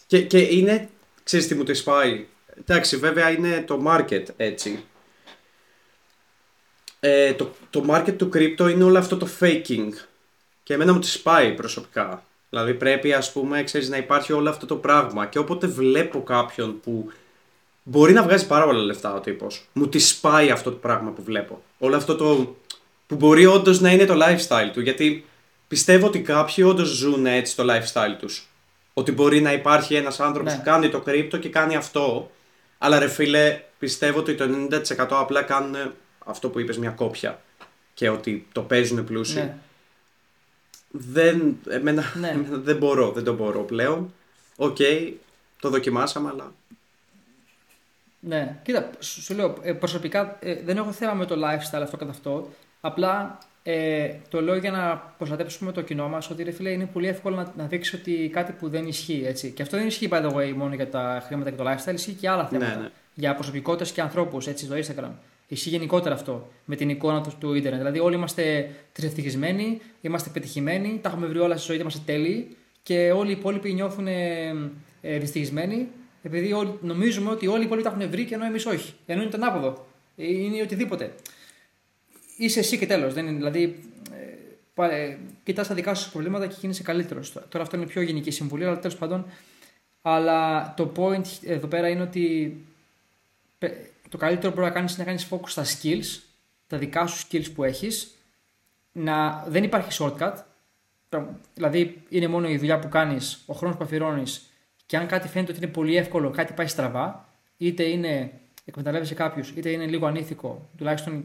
Και, 0.07 0.23
και 0.23 0.39
είναι, 0.39 0.89
ξέρεις 1.23 1.47
τι 1.47 1.55
μου 1.55 1.65
τη 1.65 1.83
πάει. 1.83 2.27
Εντάξει, 2.59 2.97
βέβαια 2.97 3.31
είναι 3.31 3.63
το 3.67 3.83
market 3.87 4.25
έτσι 4.37 4.85
ε, 7.05 7.33
το, 7.33 7.51
το 7.71 7.85
market 7.89 8.15
του 8.17 8.31
crypto 8.35 8.71
είναι 8.71 8.85
όλο 8.85 8.99
αυτό 8.99 9.17
το 9.17 9.29
faking. 9.41 9.89
και 10.63 10.75
εμένα 10.75 10.93
μου 10.93 10.99
τη 10.99 11.07
σπάει 11.07 11.53
προσωπικά. 11.53 12.25
Δηλαδή 12.51 12.75
πρέπει 12.75 13.13
ας 13.13 13.33
πούμε 13.33 13.63
ξέρεις, 13.63 13.89
να 13.89 13.97
υπάρχει 13.97 14.33
όλο 14.33 14.51
αυτό 14.51 14.67
το 14.67 14.77
πράγμα 14.77 15.27
και 15.27 15.39
όποτε 15.39 15.67
βλέπω 15.67 16.23
κάποιον 16.23 16.81
που 16.81 17.13
μπορεί 17.83 18.13
να 18.13 18.23
βγάζει 18.23 18.47
πάρα 18.47 18.65
πολλά 18.65 18.79
λεφτά 18.83 19.15
ο 19.15 19.21
τύπος 19.21 19.69
μου 19.73 19.89
τη 19.89 19.99
σπάει 19.99 20.51
αυτό 20.51 20.71
το 20.71 20.77
πράγμα 20.77 21.11
που 21.11 21.23
βλέπω. 21.23 21.63
Όλο 21.79 21.97
αυτό 21.97 22.17
το 22.17 22.57
που 23.07 23.15
μπορεί 23.15 23.47
όντως 23.47 23.81
να 23.81 23.91
είναι 23.91 24.05
το 24.05 24.15
lifestyle 24.15 24.71
του 24.73 24.81
γιατί 24.81 25.25
πιστεύω 25.69 26.07
ότι 26.07 26.21
κάποιοι 26.21 26.65
όντως 26.69 26.89
ζουν 26.89 27.27
έτσι 27.27 27.57
το 27.57 27.65
lifestyle 27.69 28.17
τους. 28.19 28.47
Ότι 28.95 29.13
μπορεί 29.13 29.41
να 29.41 29.53
υπάρχει 29.53 29.95
ένας 29.95 30.21
άνθρωπος 30.21 30.53
Ναι. 30.53 30.59
που 30.59 30.65
κάνει 30.65 30.89
το 30.89 31.01
κρύπτο 31.01 31.39
και 31.39 31.49
κάνει 31.49 31.77
αυτό 31.77 32.31
αλλά 32.79 32.99
ρε 32.99 33.09
φίλε 33.09 33.61
πιστεύω 33.79 34.19
ότι 34.19 34.35
το 34.35 34.45
90% 34.71 34.81
απλά 35.11 35.43
κάνουν 35.43 35.93
αυτό 36.25 36.49
που 36.51 36.59
είπες 36.61 36.79
μια 36.79 36.91
κόπια 36.91 37.41
και 37.95 38.09
ότι 38.09 38.47
το 38.53 38.63
παίζουν 38.63 39.05
πλούσιοι. 39.05 39.35
Ναι. 39.35 39.57
Δεν, 40.91 41.57
εμένα, 41.69 42.05
Ναι. 42.21 42.29
εμένα 42.29 42.57
δεν 42.69 42.77
μπορώ, 42.77 43.11
δεν 43.13 43.25
το 43.25 43.35
μπορώ 43.35 43.61
πλέον. 43.63 44.13
Οκ, 44.57 44.77
το 45.61 45.69
δοκιμάσαμε, 45.71 46.29
αλλά 46.29 46.53
Ναι, 48.21 48.61
κοίτα, 48.63 48.91
σου 48.99 49.23
σου 49.23 49.35
λέω 49.35 49.57
ε, 49.63 49.73
προσωπικά 49.73 50.37
ε, 50.41 50.63
δεν 50.65 50.77
έχω 50.77 50.93
θέμα 50.93 51.15
με 51.15 51.25
το 51.27 51.35
lifestyle 51.35 51.83
αυτό 51.83 51.97
καθ' 51.97 52.09
αυτό. 52.09 52.49
Απλά 52.81 53.39
ε, 53.63 54.15
το 54.29 54.41
λέω 54.43 54.57
για 54.57 54.71
να 54.71 54.97
προστατέψουμε 54.97 55.73
το 55.73 55.81
κοινό 55.83 56.09
μας 56.09 56.31
ότι 56.31 56.43
ρε 56.43 56.51
φίλε 56.51 56.71
είναι 56.71 56.87
πολύ 56.87 57.07
εύκολο 57.09 57.37
να, 57.37 57.53
να 57.57 57.65
δείξεις 57.67 58.01
ότι 58.01 58.31
κάτι 58.33 58.53
που 58.53 58.69
δεν 58.69 58.87
ισχύει. 58.87 59.23
Έτσι. 59.27 59.51
Και 59.51 59.63
αυτό 59.63 59.77
δεν 59.77 59.87
ισχύει 59.87 60.09
by 60.13 60.23
the 60.27 60.33
way 60.35 60.53
μόνο 60.57 60.75
για 60.75 60.89
τα 60.89 61.23
χρήματα 61.27 61.51
και 61.51 61.57
το 61.57 61.65
lifestyle, 61.71 61.95
ισχύει 61.95 62.13
και 62.13 62.29
άλλα 62.29 62.47
θέματα. 62.49 62.77
ναι. 62.77 62.91
Για 63.15 63.35
προσωπικότητες 63.35 63.93
και 63.93 64.01
ανθρώπους 64.01 64.47
έτσι 64.47 64.65
στο 64.65 64.75
Instagram. 64.77 65.11
Ισχύει 65.53 65.69
γενικότερα 65.69 66.15
αυτό 66.15 66.49
με 66.65 66.77
την 66.77 66.89
εικόνα 66.89 67.21
του, 67.23 67.33
του 67.41 67.55
Ιντερνετ. 67.55 67.81
Δηλαδή, 67.81 67.99
όλοι 67.99 68.15
είμαστε 68.17 68.71
τρισευτυχισμένοι, 68.93 69.81
είμαστε 70.01 70.31
πετυχημένοι, 70.31 70.99
τα 71.03 71.09
έχουμε 71.09 71.27
βρει 71.27 71.39
όλα 71.39 71.57
στη 71.57 71.67
ζωή, 71.73 71.81
είμαστε 71.81 72.01
τέλειοι 72.07 72.57
και 72.83 73.11
όλοι 73.13 73.29
οι 73.31 73.33
υπόλοιποι 73.39 73.73
νιώθουν 73.73 74.07
ε, 74.07 74.49
ε, 75.03 75.19
δυστυχισμένοι 75.19 75.89
επειδή 76.23 76.53
όλοι, 76.53 76.79
νομίζουμε 76.83 77.31
ότι 77.31 77.47
όλοι 77.47 77.63
οι 77.63 77.65
υπόλοιποι 77.65 77.89
τα 77.89 77.95
έχουν 77.97 78.11
βρει 78.11 78.25
και 78.25 78.35
ενώ 78.35 78.45
εμείς 78.45 78.67
όχι. 78.67 78.93
Ενώ 79.07 79.23
είναι 79.23 79.31
το 79.31 79.37
ανάποδο. 79.37 79.87
Ε, 80.17 80.27
Είναι 80.33 80.63
οτιδήποτε. 80.63 81.15
Είσαι 82.37 82.59
εσύ 82.59 82.79
και 82.79 82.87
τέλος. 82.87 83.15
Δηλαδή, 83.15 83.79
ε, 84.13 84.35
πα- 84.75 84.93
ε, 84.93 85.19
κοιτάς 85.45 85.69
τα 85.69 85.75
δικά 85.75 85.95
σου 85.95 86.11
προβλήματα 86.13 86.47
και 86.47 86.57
γίνεσαι 86.61 86.83
καλύτερος. 86.83 87.33
Τώρα 87.33 87.65
αυτό 87.65 87.77
είναι 87.77 87.87
πιο 87.87 88.03
γενική 88.03 88.31
συμβουλή, 88.31 88.65
αλλά 88.65 88.79
τέλος 88.79 88.97
πάντων. 88.97 89.27
Αλλά 90.03 90.73
το 90.77 90.93
point 90.97 91.23
εδώ 91.45 91.67
πέρα 91.67 91.89
είναι 91.89 92.03
ότι 92.03 92.57
πε- 93.59 93.91
το 94.13 94.19
καλύτερο 94.19 94.49
που 94.53 94.59
μπορεί 94.59 94.69
να 94.69 94.75
κάνεις 94.75 94.93
είναι 94.95 95.05
να 95.05 95.09
κάνεις 95.09 95.27
focus 95.31 95.49
στα 95.49 95.65
skills, 95.65 96.21
τα 96.67 96.77
δικά 96.79 97.07
σου 97.07 97.27
skills 97.27 97.53
που 97.55 97.65
έχεις, 97.65 98.15
να, 98.93 99.45
δεν 99.49 99.65
υπάρχει 99.65 99.99
shortcut, 100.01 100.33
Πρα- 101.09 101.39
δηλαδή 101.55 102.03
είναι 102.09 102.27
μόνο 102.27 102.49
η 102.49 102.57
δουλειά 102.59 102.79
που 102.79 102.89
κάνεις, 102.89 103.43
ο 103.47 103.55
χρόνος 103.55 103.77
που 103.77 103.85
αφιερώνεις 103.85 104.43
και 104.87 104.97
αν 104.97 105.07
κάτι 105.07 105.29
φαίνεται 105.29 105.53
ότι 105.53 105.61
είναι 105.63 105.73
πολύ 105.73 105.97
εύκολο, 105.97 106.31
κάτι 106.31 106.53
πάει 106.53 106.67
στραβά, 106.67 107.29
είτε 107.57 107.83
είναι 107.83 108.31
εκμεταλλεύεσαι 108.65 109.15
κάποιους, 109.15 109.51
είτε 109.57 109.71
είναι 109.71 109.87
λίγο 109.87 110.07
ανήθικο, 110.07 110.71
τουλάχιστον 110.77 111.25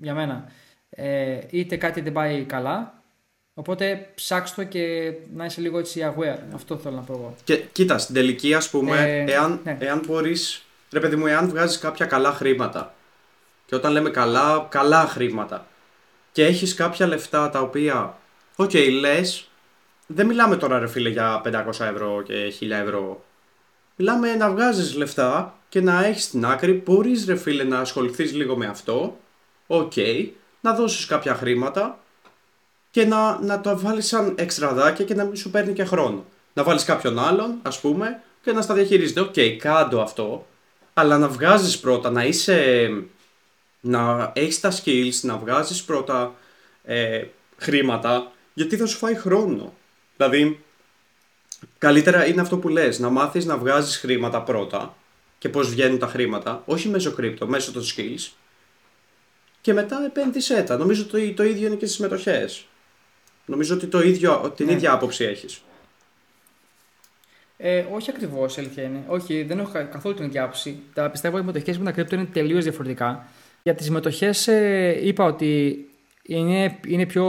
για 0.00 0.14
μένα, 0.14 0.50
ε, 0.90 1.38
είτε 1.50 1.76
κάτι 1.76 2.00
δεν 2.00 2.12
πάει 2.12 2.44
καλά, 2.44 3.02
οπότε 3.54 4.10
ψάξ' 4.14 4.54
το 4.54 4.64
και 4.64 5.12
να 5.34 5.44
είσαι 5.44 5.60
λίγο 5.60 5.78
έτσι 5.78 6.12
aware, 6.16 6.38
αυτό 6.54 6.76
θέλω 6.76 6.94
να 6.96 7.02
πω 7.02 7.12
εγώ. 7.12 7.34
Και 7.44 7.56
κοίτας, 7.56 8.02
στην 8.02 8.14
τελική, 8.14 8.54
ας 8.54 8.70
πούμε, 8.70 8.98
Ε, 9.00 9.32
εάν, 9.32 9.60
ναι. 9.64 9.76
εάν 9.80 10.02
μπορείς. 10.06 10.60
Ρε 10.90 11.00
παιδί 11.00 11.16
μου, 11.16 11.26
εάν 11.26 11.48
βγάζεις 11.48 11.78
κάποια 11.78 12.06
καλά 12.06 12.32
χρήματα. 12.32 12.94
Και 13.66 13.74
όταν 13.74 13.92
λέμε 13.92 14.10
καλά, 14.10 14.66
καλά 14.70 15.06
χρήματα. 15.06 15.66
Και 16.32 16.44
έχεις 16.44 16.74
κάποια 16.74 17.06
λεφτά 17.06 17.50
τα 17.50 17.60
οποία. 17.60 18.18
OK, 18.56 18.70
okay, 18.72 18.90
λες. 19.00 19.50
Δεν 20.06 20.26
μιλάμε 20.26 20.56
τώρα, 20.56 20.78
ρε 20.78 20.86
φίλε, 20.86 21.08
για 21.08 21.40
500 21.44 21.84
ευρώ 21.84 22.22
και 22.22 22.34
1000 22.60 22.70
ευρώ. 22.70 23.24
Μιλάμε 23.96 24.34
να 24.34 24.50
βγάζεις 24.50 24.94
λεφτά 24.94 25.58
και 25.68 25.80
να 25.80 26.04
έχεις 26.04 26.30
την 26.30 26.44
άκρη. 26.46 26.72
Μπορείς, 26.72 27.26
ρε 27.26 27.36
φίλε, 27.36 27.64
να 27.64 27.78
ασχοληθείς 27.78 28.32
λίγο 28.32 28.56
με 28.56 28.66
αυτό. 28.66 29.18
Οκ. 29.66 29.92
να 30.60 30.74
δώσεις 30.74 31.06
κάποια 31.06 31.34
χρήματα 31.34 31.98
και 32.90 33.04
να, 33.04 33.40
να 33.40 33.60
το 33.60 33.78
βάλεις 33.78 34.06
σαν 34.06 34.34
εξτραδάκια 34.38 35.04
και 35.04 35.14
να 35.14 35.24
μην 35.24 35.36
σου 35.36 35.50
παίρνει 35.50 35.72
και 35.72 35.84
χρόνο. 35.84 36.24
Να 36.52 36.62
βάλεις 36.62 36.84
κάποιον 36.84 37.18
άλλον, 37.18 37.58
ας 37.62 37.80
πούμε, 37.80 38.22
και 38.42 38.52
να 38.52 38.62
στα 38.62 38.74
διαχειρίζεται. 38.74 39.20
Οκ, 39.20 39.34
κάντο 39.58 40.00
αυτό. 40.00 40.46
Αλλά 40.98 41.18
να 41.18 41.28
βγάζεις 41.28 41.78
πρώτα, 41.80 42.10
να 42.10 42.24
είσαι. 42.24 42.88
να 43.80 44.32
έχεις 44.34 44.60
τα 44.60 44.72
skills, 44.72 45.20
να 45.22 45.36
βγάζεις 45.36 45.82
πρώτα 45.84 46.34
ε, 46.84 47.24
χρήματα, 47.56 48.32
γιατί 48.54 48.76
θα 48.76 48.86
σου 48.86 48.96
φάει 48.96 49.14
χρόνο. 49.14 49.74
Δηλαδή, 50.16 50.64
καλύτερα 51.78 52.26
είναι 52.26 52.40
αυτό 52.40 52.58
που 52.58 52.68
λες, 52.68 52.98
να 52.98 53.08
μάθεις 53.08 53.44
να 53.44 53.56
βγάζεις 53.56 53.96
χρήματα 53.96 54.42
πρώτα 54.42 54.96
και 55.38 55.48
πώς 55.48 55.68
βγαίνουν 55.68 55.98
τα 55.98 56.06
χρήματα, 56.06 56.62
όχι 56.66 56.88
μέσω 56.88 57.12
crypto, 57.12 57.46
μέσω 57.46 57.72
των 57.72 57.82
skills 57.82 58.30
και 59.60 59.72
μετά 59.72 60.04
επένδυσέ 60.06 60.62
τα. 60.62 60.76
Νομίζω 60.76 61.02
ότι 61.02 61.28
το, 61.28 61.34
το 61.34 61.44
ίδιο 61.48 61.66
είναι 61.66 61.76
και 61.76 61.86
στις 61.86 61.98
μετοχές. 61.98 62.66
Νομίζω 63.46 63.74
ότι 63.74 63.86
το 63.86 64.00
ίδιο, 64.00 64.52
την 64.56 64.66
Ναι. 64.66 64.72
ίδια 64.72 64.92
άποψη 64.92 65.24
έχεις. 65.24 65.62
Ε, 67.58 67.84
όχι 67.92 68.10
ακριβώς, 68.10 68.58
αλήθεια 68.58 68.82
είναι. 68.82 69.02
Όχι, 69.06 69.42
δεν 69.42 69.58
έχω 69.58 69.70
κα- 69.72 69.82
καθόλου 69.82 70.14
την 70.14 70.24
ίδια 70.24 70.42
άποψη. 70.42 70.78
Τα 70.94 71.10
πιστεύω 71.10 71.38
οι 71.38 71.42
μετοχέ 71.42 71.74
με 71.78 71.84
τα 71.84 71.92
κρύπτο 71.92 72.14
είναι 72.14 72.24
τελείως 72.24 72.62
διαφορετικά. 72.64 73.26
Για 73.62 73.74
τις 73.74 73.90
μετοχέ 73.90 74.30
ε, 74.46 75.06
είπα 75.06 75.24
ότι 75.24 75.84
είναι, 76.22 76.78
είναι 76.86 77.06
πιο, 77.06 77.24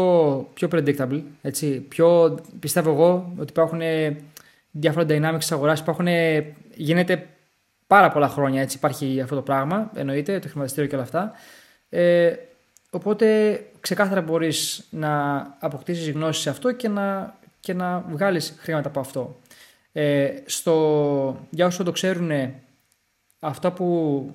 πιο 0.53 0.67
predictable. 0.71 1.21
Έτσι. 1.41 1.79
Πιο, 1.79 2.39
πιστεύω 2.59 2.91
εγώ 2.91 3.33
ότι 3.37 3.49
υπάρχουν 3.49 3.81
ε, 3.81 4.17
διάφορα 4.71 5.05
dynamics 5.09 5.37
της 5.37 5.51
αγοράς. 5.51 5.83
Γίνεται 6.75 7.27
πάρα 7.87 8.11
πολλά 8.11 8.27
χρόνια 8.27 8.61
έτσι 8.61 8.77
υπάρχει 8.77 9.21
αυτό 9.21 9.35
το 9.35 9.41
πράγμα. 9.41 9.91
Εννοείται, 9.95 10.39
το 10.39 10.47
χρηματιστήριο 10.47 10.89
και 10.89 10.95
όλα 10.95 11.03
αυτά. 11.03 11.31
Ε, 11.89 12.33
οπότε 12.89 13.59
ξεκάθαρα 13.79 14.21
μπορείς 14.21 14.87
να 14.89 15.37
αποκτήσεις 15.59 16.09
γνώση 16.11 16.41
σε 16.41 16.49
αυτό 16.49 16.71
και 16.71 16.87
να, 16.87 17.35
και 17.59 17.73
να 17.73 17.99
βγάλεις 18.09 18.55
χρήματα 18.59 18.87
από 18.87 18.99
αυτό. 18.99 19.39
Ε, 19.99 20.33
στο, 20.45 21.47
για 21.49 21.65
όσοι 21.65 21.83
το 21.83 21.91
ξέρουν, 21.91 22.31
αυτά 23.39 23.71
που 23.71 24.29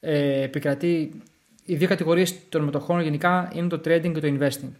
ε, 0.00 0.42
επικρατεί, 0.42 1.22
οι 1.64 1.74
δύο 1.74 1.88
κατηγορίες 1.88 2.48
των 2.48 2.62
μετοχών 2.62 3.00
γενικά 3.00 3.50
είναι 3.54 3.68
το 3.68 3.76
trading 3.76 4.12
και 4.12 4.20
το 4.20 4.36
investing. 4.38 4.70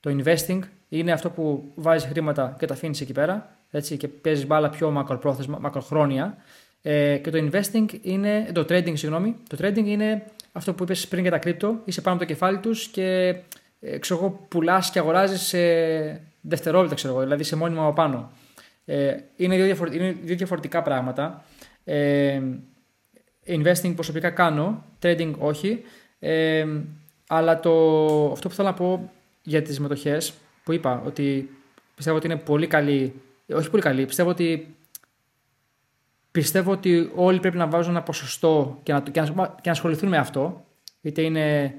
Το 0.00 0.16
investing 0.18 0.58
είναι 0.88 1.12
αυτό 1.12 1.30
που 1.30 1.72
βάζεις 1.74 2.08
χρήματα 2.08 2.56
και 2.58 2.66
τα 2.66 2.74
αφήνεις 2.74 3.00
εκεί 3.00 3.12
πέρα 3.12 3.56
έτσι, 3.70 3.96
και 3.96 4.08
παίζεις 4.08 4.46
μπάλα 4.46 4.70
πιο 4.70 4.90
μακροπρόθεσμα, 4.90 5.58
μακροχρόνια. 5.58 6.36
Ε, 6.82 7.16
και 7.16 7.30
το 7.30 7.48
investing 7.50 7.86
είναι, 8.02 8.50
το 8.52 8.60
trading, 8.60 8.92
συγγνώμη, 8.96 9.36
το 9.48 9.56
trading 9.60 9.86
είναι 9.86 10.24
αυτό 10.52 10.72
που 10.74 10.82
είπες 10.82 11.08
πριν 11.08 11.22
για 11.22 11.30
τα 11.30 11.38
κρύπτο, 11.38 11.80
είσαι 11.84 12.00
πάνω 12.00 12.16
από 12.16 12.24
το 12.24 12.32
κεφάλι 12.32 12.58
τους 12.58 12.86
και 12.86 13.36
ε, 13.80 13.98
ξέρω 13.98 14.20
εγώ, 14.20 14.46
πουλάς 14.48 14.90
και 14.90 14.98
αγοράζεις 14.98 15.40
σε 15.40 15.58
δευτερόλεπτα, 16.40 16.94
ξέρω 16.94 17.12
εγώ, 17.12 17.22
δηλαδή 17.22 17.42
σε 17.42 17.56
μόνιμο 17.56 17.82
από 17.82 17.92
πάνω. 17.92 18.30
Ε, 18.90 19.16
είναι, 19.36 19.56
δύο 19.56 19.64
διαφορε- 19.64 19.94
είναι 19.94 20.16
δύο 20.22 20.36
διαφορετικά 20.36 20.82
πράγματα. 20.82 21.44
Ε, 21.84 22.40
investing 23.46 23.92
προσωπικά 23.94 24.30
κάνω, 24.30 24.84
trading 25.02 25.34
όχι. 25.38 25.82
Ε, 26.18 26.66
αλλά 27.26 27.60
το, 27.60 27.70
αυτό 28.32 28.48
που 28.48 28.54
θέλω 28.54 28.68
να 28.68 28.74
πω 28.74 29.10
για 29.42 29.62
τις 29.62 29.80
μετοχές 29.80 30.32
που 30.64 30.72
είπα 30.72 31.02
ότι 31.06 31.50
πιστεύω 31.94 32.16
ότι 32.16 32.26
είναι 32.26 32.36
πολύ 32.36 32.66
καλή, 32.66 33.14
ε, 33.46 33.54
όχι 33.54 33.70
πολύ 33.70 33.82
καλή, 33.82 34.06
πιστεύω 34.06 34.30
ότι 34.30 34.74
πιστεύω 36.30 36.72
ότι 36.72 37.10
όλοι 37.14 37.40
πρέπει 37.40 37.56
να 37.56 37.66
βάζουν 37.66 37.90
ένα 37.90 38.02
ποσοστό 38.02 38.78
και 38.82 38.92
να, 38.92 39.00
και 39.00 39.20
να, 39.20 39.26
και 39.46 39.60
να 39.64 39.72
ασχοληθούν 39.72 40.08
με 40.08 40.16
αυτό 40.18 40.64
είτε 41.00 41.22
είναι 41.22 41.74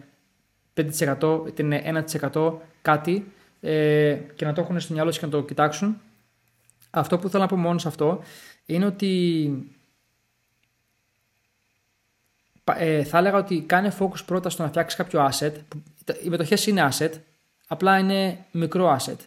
5% 1.20 1.42
είτε 1.48 1.64
είναι 1.64 2.06
1% 2.32 2.54
κάτι 2.82 3.32
ε, 3.62 4.18
και 4.36 4.46
να 4.46 4.54
το 4.54 4.62
έχουν 4.62 4.80
στο 4.80 4.94
μυαλό 4.94 5.10
τους 5.10 5.20
και 5.20 5.26
να 5.26 5.32
το 5.32 5.44
κοιτάξουν 5.44 5.98
αυτό 6.92 7.18
που 7.18 7.30
θέλω 7.30 7.44
να 7.44 7.50
πω 7.50 7.56
μόνο 7.58 7.80
σε 7.80 7.88
αυτό 7.88 8.22
είναι 8.66 8.86
ότι 8.86 9.52
ε, 12.76 13.04
θα 13.04 13.18
έλεγα 13.18 13.38
ότι 13.38 13.62
κάνε 13.62 13.94
focus 14.00 14.26
πρώτα 14.26 14.50
στο 14.50 14.64
να 14.64 14.70
φτιάξεις 14.70 14.98
κάποιο 14.98 15.30
asset. 15.32 15.52
που- 15.68 15.82
Οι 16.24 16.30
μετοχές 16.30 16.68
είναι 16.68 16.90
asset, 16.92 17.12
απλά 17.68 17.98
είναι 18.00 18.46
μικρό 18.52 18.98
asset. 19.00 19.18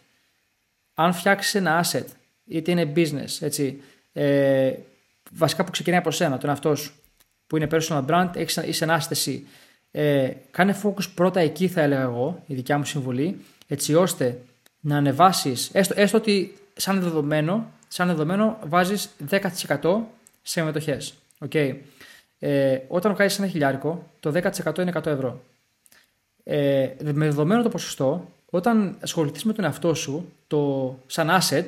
Αν 0.93 1.13
φτιάξεις 1.13 1.55
ένα 1.55 1.83
asset, 1.85 2.05
είτε 2.45 2.71
είναι 2.71 2.91
business, 2.95 3.37
έτσι, 3.39 3.81
ε, 4.13 4.73
βασικά 5.31 5.63
που 5.63 5.71
ξεκινάει 5.71 5.99
από 5.99 6.11
σένα, 6.11 6.37
τον 6.37 6.49
εαυτό 6.49 6.75
σου, 6.75 6.93
που 7.47 7.57
είναι 7.57 7.67
personal 7.71 8.05
brand, 8.05 8.29
έχεις, 8.33 8.55
είσαι 8.55 8.83
ένα 8.83 9.01
asset 9.01 9.11
εσύ. 9.11 9.47
Ε, 9.91 10.31
κάνε 10.51 10.79
focus 10.83 11.09
πρώτα 11.15 11.39
εκεί, 11.39 11.67
θα 11.67 11.81
έλεγα 11.81 12.01
εγώ, 12.01 12.43
η 12.47 12.53
δικιά 12.55 12.77
μου 12.77 12.85
συμβουλή, 12.85 13.39
έτσι 13.67 13.93
ώστε 13.95 14.41
να 14.79 14.97
ανεβάσεις, 14.97 15.69
έστω, 15.73 15.93
έστω 15.97 16.17
ότι 16.17 16.57
σαν 16.75 17.01
δεδομένο, 17.01 17.71
σαν 17.87 18.07
δεδομένο 18.07 18.57
βάζεις 18.63 19.09
10% 19.29 19.99
σε 20.41 20.63
μετοχές. 20.63 21.13
Okay. 21.49 21.75
Ε, 22.39 22.79
όταν 22.87 23.13
βγάζεις 23.13 23.37
ένα 23.37 23.47
χιλιάρικο, 23.47 24.09
το 24.19 24.31
10% 24.31 24.79
είναι 24.79 24.91
100 24.95 25.05
ευρώ. 25.05 25.41
Ε, 26.43 26.89
με 27.01 27.25
δεδομένο 27.25 27.63
το 27.63 27.69
ποσοστό, 27.69 28.31
όταν 28.49 28.97
ασχοληθείς 29.01 29.43
με 29.43 29.53
τον 29.53 29.63
εαυτό 29.63 29.93
σου 29.93 30.31
το, 30.47 30.99
σαν 31.07 31.29
asset 31.41 31.65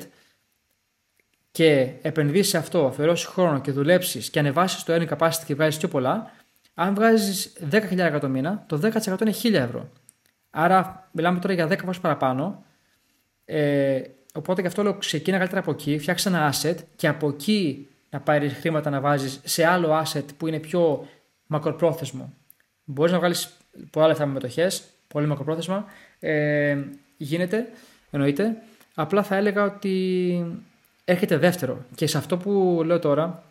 και 1.50 1.90
επενδύσεις 2.02 2.48
σε 2.48 2.58
αυτό, 2.58 2.86
αφιερώσεις 2.86 3.26
χρόνο 3.26 3.60
και 3.60 3.72
δουλέψεις 3.72 4.30
και 4.30 4.38
ανεβάσεις 4.38 4.82
το 4.82 4.94
earning 4.94 5.16
capacity 5.16 5.42
και 5.46 5.54
βγάζεις 5.54 5.78
πιο 5.78 5.88
πολλά, 5.88 6.30
αν 6.74 6.94
βγάζεις 6.94 7.52
10.000 7.70 8.18
το 8.20 8.28
μήνα, 8.28 8.64
το 8.66 8.80
10% 8.82 9.20
είναι 9.20 9.34
1.000 9.42 9.52
ευρώ. 9.52 9.88
Άρα, 10.50 11.08
μιλάμε 11.12 11.38
τώρα 11.38 11.54
για 11.54 11.66
10 11.66 11.78
φορές 11.78 11.98
παραπάνω. 11.98 12.64
Ε, 13.44 14.00
οπότε 14.34 14.60
γι' 14.60 14.66
αυτό 14.66 14.82
λέω 14.82 14.94
ξεκίνα 14.94 15.36
καλύτερα 15.36 15.60
από 15.60 15.70
εκεί, 15.70 15.98
φτιάξει 15.98 16.28
ένα 16.28 16.52
asset 16.52 16.76
και 16.96 17.08
από 17.08 17.28
εκεί 17.28 17.88
να 18.10 18.20
πάρεις 18.20 18.52
χρήματα 18.52 18.90
να 18.90 19.00
βάζεις 19.00 19.40
σε 19.44 19.64
άλλο 19.64 20.02
asset 20.02 20.24
που 20.36 20.46
είναι 20.46 20.58
πιο 20.58 21.08
μακροπρόθεσμο. 21.46 22.32
Μπορείς 22.84 23.12
να 23.12 23.18
βγάλεις 23.18 23.56
πολλά 23.90 24.06
λεφτά 24.06 24.26
με 24.26 24.32
μετοχές, 24.32 24.82
πολύ 25.08 25.26
μακροπρόθεσμα. 25.26 25.84
Ε, 26.20 26.78
γίνεται, 27.16 27.68
εννοείται. 28.10 28.56
Απλά 28.94 29.22
θα 29.22 29.36
έλεγα 29.36 29.64
ότι 29.64 30.44
έρχεται 31.04 31.36
δεύτερο. 31.36 31.84
Και 31.94 32.06
σε 32.06 32.18
αυτό 32.18 32.36
που 32.36 32.82
λέω 32.84 32.98
τώρα, 32.98 33.42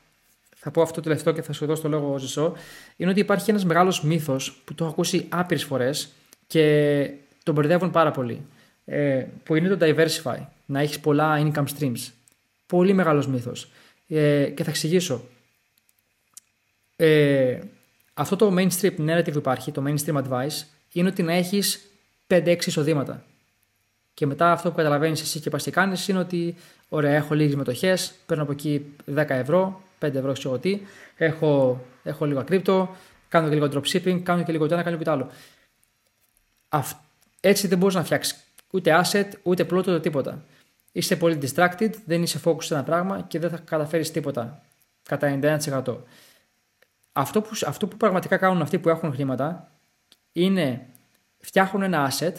θα 0.56 0.72
πω 0.72 0.82
αυτό 0.82 0.96
το 0.96 1.02
τελευταίο 1.02 1.34
και 1.34 1.42
θα 1.42 1.54
σου 1.54 1.66
δώσω 1.66 1.82
το 1.82 1.90
λόγο 1.90 2.18
Ζεσό, 2.18 2.54
είναι 2.96 3.10
ότι 3.10 3.20
υπάρχει 3.20 3.50
ένας 3.50 3.66
μεγάλος 3.66 4.04
μύθος 4.04 4.62
που 4.66 4.74
το 4.74 4.84
έχω 4.84 4.94
ακούσει 4.94 5.26
άπειρες 5.30 5.64
φορές 5.64 6.10
και 6.48 7.10
τον 7.44 7.54
μπερδεύουν 7.54 7.92
πάρα 7.92 8.12
πολύ. 8.12 8.46
Ε, 8.86 9.26
που 9.44 9.56
είναι 9.56 9.76
το 9.76 9.86
diversify, 9.86 10.38
να 10.68 10.80
έχεις 10.80 11.00
πολλά 11.00 11.52
income 11.54 11.66
streams. 11.78 12.12
Πολύ 12.66 12.94
μεγάλος 12.94 13.28
μύθος. 13.28 13.70
Ε, 14.08 14.46
και 14.56 14.64
θα 14.64 14.70
εξηγήσω. 14.70 15.24
Ε, 16.96 17.60
αυτό 18.14 18.36
το 18.36 18.56
mainstream 18.58 18.96
narrative 18.98 19.32
που 19.32 19.38
υπάρχει, 19.38 19.72
το 19.72 19.84
mainstream 19.88 20.24
advice, 20.24 20.64
είναι 20.92 21.10
ότι 21.10 21.24
να 21.24 21.34
έχεις 21.34 21.82
5-6 22.28 22.66
εισοδήματα. 22.66 23.24
Και 24.14 24.26
μετά 24.26 24.52
αυτό 24.52 24.70
που 24.70 24.76
καταλαβαίνεις 24.76 25.22
εσύ 25.22 25.40
και 25.40 25.50
πας 25.50 25.64
και 25.64 25.72
κάνεις 25.72 26.08
είναι 26.08 26.20
ότι, 26.20 26.56
ωραία, 26.90 27.16
έχω 27.16 27.36
λίγες 27.36 27.56
μετοχές, 27.56 28.14
παίρνω 28.26 28.44
από 28.44 28.52
εκεί 28.52 28.86
10 29.06 29.26
ευρώ, 29.30 29.82
5 30.00 30.14
ευρώ, 30.14 30.34
ξέρω 30.34 30.58
τι, 30.58 30.82
έχω, 31.16 31.84
έχω 32.04 32.26
λίγο 32.26 32.44
κρύπτο, 32.44 32.96
κάνω 33.30 33.50
και 33.50 33.54
λίγο 33.54 33.70
dropshipping, 33.74 34.20
κάνω 34.24 34.44
και 34.44 34.52
λίγο 34.52 34.68
το 34.68 34.74
ένα, 34.74 34.84
κάνω 34.84 34.98
και 34.98 35.04
το 35.04 35.12
άλλο. 35.12 35.30
έτσι 37.40 37.68
δεν 37.68 37.78
μπορείς 37.78 37.96
να 37.96 38.04
φτιάξεις 38.04 38.36
ούτε 38.72 39.02
asset, 39.04 39.30
ούτε 39.44 39.66
πλούτο, 39.66 39.92
ούτε 39.92 40.00
τίποτα. 40.00 40.44
Είσαι 40.92 41.16
πολύ 41.16 41.40
distracted, 41.42 41.92
δεν 42.06 42.24
είσαι 42.24 42.40
focused 42.44 42.64
σε 42.64 42.74
ένα 42.74 42.84
πράγμα 42.84 43.22
και 43.22 43.40
δεν 43.40 43.50
θα 43.50 43.58
καταφέρεις 43.58 44.12
τίποτα 44.12 44.62
κατά 45.04 45.40
91%. 45.42 45.98
Αυτό 47.14 47.42
που, 47.42 47.50
αυτό 47.66 47.88
που 47.88 47.98
πραγματικά 47.98 48.38
κάνουν 48.38 48.62
αυτοί 48.62 48.80
που 48.80 48.90
έχουν 48.90 49.14
χρήματα 49.14 49.72
είναι 50.32 50.86
φτιάχνουν 51.38 51.84
ένα 51.84 52.12
asset, 52.12 52.34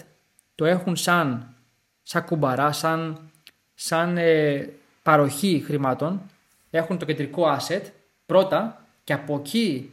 το 0.55 0.65
έχουν 0.65 0.97
σαν, 0.97 1.55
σαν 2.03 2.25
κουμπαρά, 2.25 2.73
σαν, 2.73 3.31
σαν 3.75 4.17
ε, 4.17 4.69
παροχή 5.03 5.63
χρημάτων, 5.67 6.23
έχουν 6.71 6.99
το 6.99 7.05
κεντρικό 7.05 7.59
asset 7.59 7.83
πρώτα 8.27 8.85
και 9.05 9.13
από 9.13 9.35
εκεί 9.35 9.93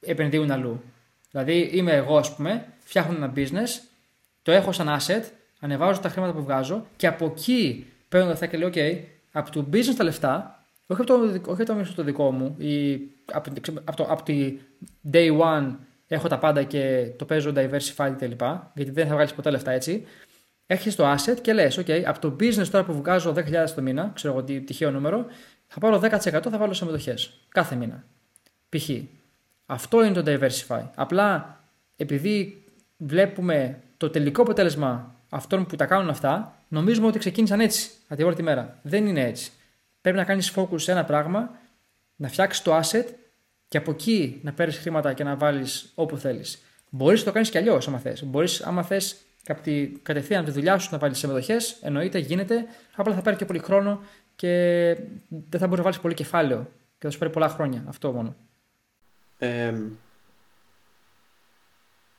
επενδύουν 0.00 0.50
αλλού. 0.50 0.82
Δηλαδή 1.30 1.58
είμαι 1.72 1.92
εγώ 1.92 2.16
ας 2.16 2.34
πούμε, 2.34 2.66
φτιάχνω 2.84 3.16
ένα 3.16 3.32
business, 3.36 3.82
το 4.42 4.52
έχω 4.52 4.72
σαν 4.72 4.98
asset, 5.00 5.22
ανεβάζω 5.62 6.00
τα 6.00 6.08
χρήματα 6.08 6.32
που 6.32 6.42
βγάζω 6.42 6.86
και 6.96 7.06
από 7.06 7.24
εκεί 7.24 7.86
παίρνω 8.08 8.26
τα 8.26 8.32
λεφτά 8.32 8.46
και 8.46 8.56
λέω 8.56 8.68
ok, 8.68 9.00
από 9.32 9.50
το 9.50 9.66
business 9.72 9.94
τα 9.96 10.04
λεφτά, 10.04 10.64
όχι 10.86 11.00
από 11.00 11.04
το, 11.04 11.50
όχι 11.50 11.62
από 11.62 11.94
το 11.94 12.02
δικό 12.02 12.30
μου 12.30 12.54
ή 12.58 13.00
από, 13.32 13.50
από, 13.84 13.96
το, 13.96 14.06
από 14.08 14.22
τη 14.22 14.58
day 15.12 15.38
one 15.40 15.74
έχω 16.06 16.28
τα 16.28 16.38
πάντα 16.38 16.62
και 16.62 17.12
το 17.16 17.24
παίζω 17.24 17.52
diversified 17.56 18.12
κτλ. 18.16 18.44
Γιατί 18.74 18.90
δεν 18.90 19.06
θα 19.06 19.14
βγάλεις 19.14 19.32
ποτέ 19.34 19.50
λεφτά 19.50 19.70
έτσι. 19.70 20.06
Έχει 20.66 20.92
το 20.92 21.12
asset 21.12 21.40
και 21.40 21.52
λες: 21.52 21.78
OK, 21.78 21.90
από 21.90 22.18
το 22.18 22.36
business 22.40 22.68
τώρα 22.70 22.84
που 22.84 22.92
βγάζω 22.92 23.34
10.000 23.36 23.70
το 23.74 23.82
μήνα, 23.82 24.10
ξέρω 24.14 24.34
εγώ 24.34 24.42
τι 24.42 24.60
τυχαίο 24.60 24.90
νούμερο, 24.90 25.26
θα 25.66 25.80
πάρω 25.80 26.00
10% 26.02 26.18
θα 26.20 26.58
βάλω 26.58 26.72
σε 26.72 26.84
μετοχέ. 26.84 27.14
Κάθε 27.48 27.74
μήνα. 27.74 28.04
Π.χ. 28.68 28.90
Αυτό 29.66 30.04
είναι 30.04 30.22
το 30.22 30.22
diversify. 30.26 30.82
Απλά 30.94 31.60
επειδή 31.96 32.64
βλέπουμε 32.96 33.80
το 33.96 34.10
τελικό 34.10 34.42
αποτέλεσμα 34.42 35.11
αυτών 35.34 35.66
που 35.66 35.76
τα 35.76 35.86
κάνουν 35.86 36.08
αυτά, 36.08 36.54
νομίζουμε 36.68 37.06
ότι 37.06 37.18
ξεκίνησαν 37.18 37.60
έτσι 37.60 37.90
από 38.04 38.16
την 38.16 38.24
πρώτη 38.24 38.42
μέρα. 38.42 38.78
Δεν 38.82 39.06
είναι 39.06 39.20
έτσι. 39.20 39.50
Πρέπει 40.00 40.16
να 40.16 40.24
κάνεις 40.24 40.52
focus 40.56 40.80
σε 40.80 40.90
ένα 40.92 41.04
πράγμα, 41.04 41.50
να 42.16 42.28
φτιάξεις 42.28 42.62
το 42.62 42.78
asset 42.78 43.04
και 43.68 43.78
από 43.78 43.90
εκεί 43.90 44.40
να 44.42 44.52
παίρνεις 44.52 44.78
χρήματα 44.78 45.12
και 45.12 45.24
να 45.24 45.36
βάλεις 45.36 45.92
όπου 45.94 46.16
θέλεις. 46.16 46.62
Μπορείς 46.90 47.18
να 47.18 47.24
το 47.24 47.32
κάνεις 47.32 47.50
κι 47.50 47.58
αλλιώς, 47.58 47.88
άμα 47.88 47.98
θες. 47.98 48.24
Μπορείς, 48.24 48.62
άμα 48.62 48.82
θες 48.82 49.16
κατευθείαν 50.02 50.40
από 50.40 50.48
τη 50.48 50.54
δουλειά 50.54 50.78
σου 50.78 50.88
να 50.92 50.98
βάλεις 50.98 51.18
σε 51.18 51.26
μετοχέ, 51.26 51.56
εννοείται, 51.82 52.18
γίνεται. 52.18 52.66
Απλά 52.96 53.14
θα 53.14 53.22
πάρει 53.22 53.36
και 53.36 53.44
πολύ 53.44 53.58
χρόνο 53.58 54.02
και 54.36 54.48
δεν 55.28 55.60
θα 55.60 55.66
μπορείς 55.66 55.76
να 55.78 55.82
βάλεις 55.82 55.98
πολύ 55.98 56.14
κεφάλαιο 56.14 56.70
και 56.98 57.06
θα 57.06 57.10
σου 57.10 57.18
πάρει 57.18 57.32
πολλά 57.32 57.48
χρόνια. 57.48 57.84
Αυτό 57.88 58.12
μόνο. 58.12 58.36
Ε, 59.38 59.74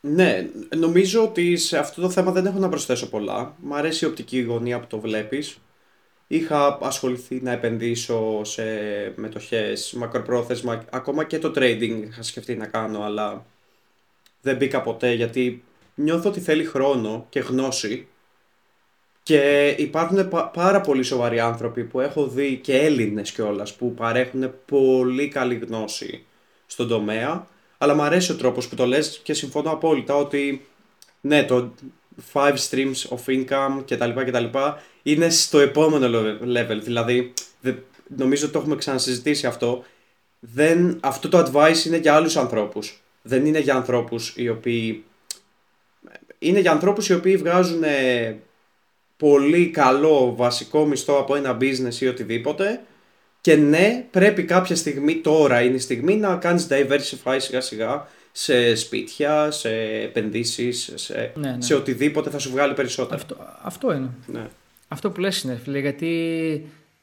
ναι, 0.08 0.50
νομίζω 0.76 1.24
ότι 1.24 1.58
σε 1.58 1.78
αυτό 1.78 2.02
το 2.02 2.10
θέμα 2.10 2.32
δεν 2.32 2.46
έχω 2.46 2.60
να 2.60 2.70
προσθέσω 2.70 3.10
πολλά. 3.10 3.56
Μ' 3.60 3.74
αρέσει 3.74 4.06
η 4.06 4.08
οπτική 4.08 4.40
γωνία 4.42 4.80
που 4.80 4.88
το 4.88 5.00
βλέπεις. 5.00 5.58
Είχα 6.28 6.78
ασχοληθεί 6.82 7.42
να 7.42 7.52
επενδύσω 7.52 8.44
σε 8.44 8.64
μετοχές, 9.16 9.94
μακροπρόθεσμα, 9.94 10.84
ακόμα 10.92 11.24
και 11.24 11.40
το 11.40 11.54
trading 11.56 12.04
είχα 12.08 12.24
σκεφτεί 12.24 12.56
να 12.56 12.68
κάνω, 12.68 13.04
αλλά 13.04 13.46
δεν 14.42 14.58
μπήκα 14.58 14.82
ποτέ 14.82 15.14
γιατί 15.14 15.64
νιώθω 15.96 16.30
ότι 16.30 16.40
θέλει 16.40 16.66
χρόνο 16.66 17.26
και 17.30 17.40
γνώση 17.40 18.08
και 19.24 19.68
υπάρχουν 19.78 20.30
πάρα 20.54 20.82
πολύ 20.82 21.04
σοβαροί 21.04 21.40
άνθρωποι 21.40 21.84
που 21.84 22.00
έχω 22.00 22.28
δει 22.28 22.58
και 22.58 22.78
Έλληνες 22.78 23.32
κιόλας 23.32 23.76
που 23.76 23.94
παρέχουν 23.94 24.54
πολύ 24.66 25.28
καλή 25.28 25.56
γνώση 25.56 26.26
στον 26.66 26.88
τομέα 26.88 27.48
αλλά 27.84 27.94
μου 27.94 28.02
αρέσει 28.02 28.32
ο 28.32 28.36
τρόπος 28.36 28.68
που 28.68 28.76
το 28.76 28.86
λες 28.86 29.20
και 29.24 29.34
συμφωνώ 29.34 29.72
απόλυτα 29.72 30.16
ότι 30.16 30.66
ναι 31.22 31.44
το 31.44 31.74
five 32.34 32.56
streams 32.70 32.96
of 33.10 33.26
income 33.26 33.84
κτλ. 33.88 34.10
κτλ 34.26 34.58
είναι 35.04 35.30
στο 35.30 35.60
επόμενο 35.60 36.22
level. 36.44 36.80
Δηλαδή, 36.82 37.34
νομίζω 38.18 38.44
ότι 38.44 38.54
το 38.54 38.60
έχουμε 38.60 38.76
ξανασυζητήσει 38.76 39.48
αυτό. 39.48 39.84
Δεν, 40.40 40.98
αυτό 41.00 41.30
το 41.30 41.38
advice 41.38 41.86
είναι 41.86 41.98
για 41.98 42.16
άλλους 42.16 42.38
ανθρώπους. 42.38 43.02
Δεν 43.22 43.46
είναι 43.46 43.60
για 43.60 43.76
ανθρώπους 43.76 44.34
οι 44.36 44.50
οποίοι... 44.50 45.04
Είναι 46.40 46.60
για 46.60 46.72
ανθρώπους 46.72 47.10
οι 47.10 47.14
οποίοι 47.14 47.38
βγάζουν 47.38 47.84
πολύ 49.18 49.70
καλό 49.70 50.36
βασικό 50.36 50.86
μισθό 50.86 51.18
από 51.18 51.36
ένα 51.36 51.58
business 51.62 51.96
ή 52.00 52.08
οτιδήποτε 52.08 52.82
και 53.44 53.56
ναι, 53.56 54.06
πρέπει 54.12 54.44
κάποια 54.44 54.76
στιγμή, 54.76 55.16
τώρα 55.16 55.62
είναι 55.62 55.76
η 55.76 55.80
στιγμή 55.80 56.16
να 56.16 56.36
κάνεις 56.36 56.68
diversify 56.70 57.36
σιγά 57.38 57.62
σιγά 57.62 58.08
σε 58.32 58.76
σπίτια, 58.76 59.52
σε 59.52 59.70
επενδύσεις, 60.04 60.92
σε, 60.96 61.32
ναι, 61.36 61.50
ναι. 61.50 61.62
σε 61.62 61.76
οτιδήποτε 61.76 62.30
θα 62.30 62.40
σου 62.40 62.52
βγάλει 62.52 62.74
περισσότερο. 62.74 63.16
Αυτό, 63.16 63.38
αυτό 63.62 63.94
είναι. 63.94 64.10
Ναι. 64.26 64.48
Αυτό 64.88 65.12
που 65.12 65.20
λες 65.20 65.42
είναι, 65.42 65.60
φίλε, 65.64 65.80
γιατί 65.80 66.08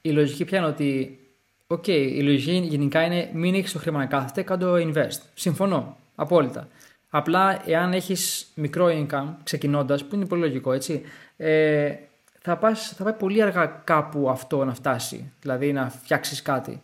η 0.01 0.11
λογική 0.11 0.45
πια 0.45 0.59
είναι 0.59 0.67
ότι, 0.67 1.19
OK, 1.67 1.85
okay, 1.87 2.13
η 2.13 2.23
λογική 2.23 2.67
γενικά 2.69 3.05
είναι 3.05 3.31
μην 3.33 3.55
έχεις 3.55 3.73
το 3.73 3.79
χρήμα 3.79 3.99
να 3.99 4.07
κάθεται, 4.07 4.43
κάν' 4.43 4.64
το 4.64 4.75
invest. 4.75 5.21
Συμφωνώ, 5.35 5.97
απόλυτα. 6.15 6.69
Απλά, 7.11 7.63
εάν 7.67 7.93
έχεις 7.93 8.47
μικρό 8.55 8.87
income, 8.87 9.35
ξεκινώντας, 9.43 10.05
που 10.05 10.15
είναι 10.15 10.27
πολύ 10.27 10.41
λογικό, 10.41 10.73
έτσι, 10.73 11.03
ε, 11.37 11.93
θα, 12.41 12.57
πας, 12.57 12.93
θα 12.97 13.05
πάει 13.05 13.13
πολύ 13.13 13.43
αργά 13.43 13.67
κάπου 13.67 14.31
αυτό 14.31 14.65
να 14.65 14.75
φτάσει, 14.75 15.33
δηλαδή 15.41 15.73
να 15.73 15.91
φτιάξεις 15.91 16.43
κάτι. 16.43 16.83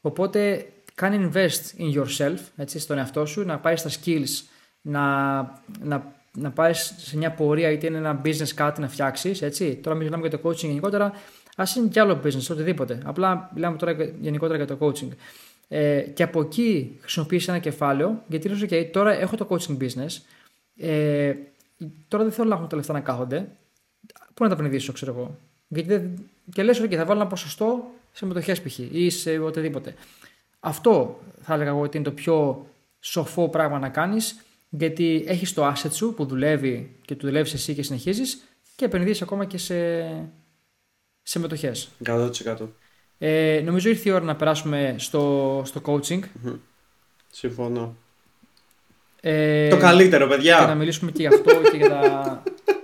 Οπότε, 0.00 0.66
κάνει 0.94 1.30
invest 1.32 1.80
in 1.80 1.98
yourself, 1.98 2.38
έτσι, 2.56 2.78
στον 2.78 2.98
εαυτό 2.98 3.26
σου, 3.26 3.44
να 3.44 3.58
πάει 3.58 3.76
στα 3.76 3.90
skills, 3.90 4.44
να, 4.80 5.36
να 5.80 6.14
να 6.36 6.50
πάεις 6.50 6.94
σε 6.96 7.16
μια 7.16 7.30
πορεία 7.30 7.70
είτε 7.70 7.86
είναι 7.86 7.96
ένα 7.96 8.20
business 8.24 8.48
κάτι 8.54 8.80
να 8.80 8.88
φτιάξεις. 8.88 9.42
Τώρα 9.82 9.96
μιλάμε 9.96 10.28
για 10.28 10.38
το 10.38 10.48
coaching 10.48 10.56
γενικότερα, 10.56 11.12
ας 11.56 11.74
είναι 11.74 11.88
και 11.88 12.00
άλλο 12.00 12.20
business, 12.24 12.50
οτιδήποτε. 12.50 12.98
Απλά 13.04 13.50
μιλάμε 13.54 13.76
τώρα 13.76 13.92
γενικότερα 14.20 14.64
για 14.64 14.76
το 14.76 14.86
coaching. 14.86 15.08
Ε, 15.68 16.00
και 16.00 16.22
από 16.22 16.40
εκεί 16.40 16.98
χρησιμοποιήσει 17.00 17.50
ένα 17.50 17.58
κεφάλαιο, 17.58 18.22
γιατί 18.28 18.48
λες, 18.48 18.64
OK, 18.70 18.88
τώρα 18.92 19.12
έχω 19.12 19.36
το 19.36 19.46
coaching 19.50 19.76
business. 19.82 20.22
Ε, 20.76 21.34
τώρα 22.08 22.24
δεν 22.24 22.32
θέλω 22.32 22.48
να 22.48 22.54
έχω 22.54 22.66
τα 22.66 22.76
λεφτά 22.76 22.92
να 22.92 23.00
κάθονται. 23.00 23.48
Πού 24.36 24.44
να 24.44 24.48
τα 24.48 24.54
επενδύσω, 24.54 24.92
ξέρω 24.92 25.12
εγώ. 25.12 25.38
Γιατί 25.68 25.88
δεν... 25.88 26.28
Και 26.52 26.62
λες, 26.62 26.80
OK, 26.80 26.94
θα 26.94 27.04
βάλω 27.04 27.20
ένα 27.20 27.28
ποσοστό 27.28 27.90
σε 28.12 28.26
μετοχές 28.26 28.62
π.χ. 28.62 28.78
ή 28.78 29.10
σε 29.10 29.38
οτιδήποτε. 29.38 29.94
Αυτό 30.60 31.20
θα 31.42 31.54
έλεγα 31.54 31.70
εγώ 31.70 31.80
ότι 31.80 31.96
είναι 31.96 32.06
το 32.06 32.12
πιο 32.12 32.66
σοφό 33.00 33.48
πράγμα 33.48 33.78
να 33.78 33.88
κάνεις 33.88 34.40
γιατί 34.68 35.24
έχεις 35.26 35.52
το 35.52 35.72
asset 35.72 35.92
σου 35.92 36.14
που 36.14 36.26
δουλεύει 36.26 36.96
και 37.04 37.14
του 37.14 37.26
δουλεύεις 37.26 37.52
εσύ 37.52 37.74
και 37.74 37.82
συνεχίζεις 37.82 38.44
και 38.76 38.84
επενδύεις 38.84 39.22
ακόμα 39.22 39.44
και 39.44 39.58
σε, 39.58 39.74
σε 41.22 41.38
μετοχές. 41.38 41.88
100%. 42.06 42.30
Ε, 43.18 43.62
νομίζω 43.64 43.88
ήρθε 43.88 44.08
η 44.08 44.12
ώρα 44.12 44.24
να 44.24 44.36
περάσουμε 44.36 44.94
στο, 44.98 45.62
στο 45.64 45.80
coaching. 45.84 46.20
Συμφωνώ. 47.32 47.96
Ε, 49.20 49.68
το 49.68 49.76
καλύτερο, 49.76 50.26
παιδιά. 50.26 50.58
Και 50.58 50.66
να 50.66 50.74
μιλήσουμε 50.74 51.10
και 51.10 51.20
για 51.20 51.30
αυτό 51.30 51.70
και 51.70 51.76
για 51.76 51.88
τα, 51.88 52.42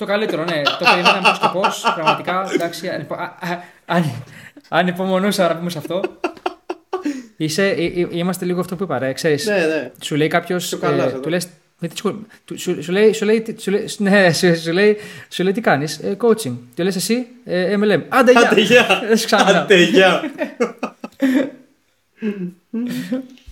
Το 0.00 0.06
καλύτερο, 0.06 0.44
ναι. 0.44 0.62
Το 0.62 0.84
περιμέναμε 0.90 1.28
πώς 1.28 1.38
και 1.38 1.48
πώς. 1.52 1.92
Πραγματικά, 1.94 2.50
εντάξει. 2.54 2.88
ανυπο- 2.88 3.14
α- 3.14 3.36
α- 3.40 3.62
αν- 3.86 4.22
Ανυπομονούσα 4.68 5.48
να 5.48 5.56
πούμε 5.56 5.70
σε 5.70 5.78
αυτό. 5.78 6.00
Είσαι, 7.36 7.68
ε, 7.68 7.84
ε, 7.84 8.06
είμαστε 8.10 8.44
λίγο 8.44 8.60
αυτό 8.60 8.76
που 8.76 8.82
είπα, 8.82 8.98
ρε. 8.98 9.12
Ξέρεις, 9.12 9.46
Ναι, 9.46 9.54
ναι. 9.56 9.90
σου 10.00 10.16
λέει 10.16 10.28
κάποιος. 10.28 10.68
Πιο 10.68 10.78
καλά, 10.78 11.04
εδώ. 11.04 11.18
του 11.18 11.28
λες, 11.28 11.48
με 11.78 11.88
τι 11.88 11.96
σχολ- 11.96 12.14
του- 12.44 12.58
σου, 12.60 12.82
σου 12.82 12.92
λέει, 12.92 13.12
σου 13.12 13.24
λέει, 13.24 13.40
τι- 13.40 13.60
σου 13.62 13.70
λέει, 13.70 13.88
ναι, 13.98 14.32
σου, 14.32 14.60
σου 14.60 14.72
λέει, 14.72 14.96
σου 15.28 15.42
λέει 15.42 15.52
τι 15.52 15.60
κάνεις. 15.60 15.98
Ε, 15.98 16.16
coaching. 16.20 16.56
Και 16.74 16.82
λες 16.82 16.96
εσύ, 16.96 17.26
ε, 17.44 17.76
MLM. 17.78 18.00
Άντε, 18.08 18.32
γεια. 18.32 18.48
Άντε, 18.50 18.60
γεια. 18.60 18.86
Δεν 19.08 19.16
σου 19.16 19.26
ξανά. 19.26 19.60
Άντε, 19.60 19.82
γεια. 19.82 20.22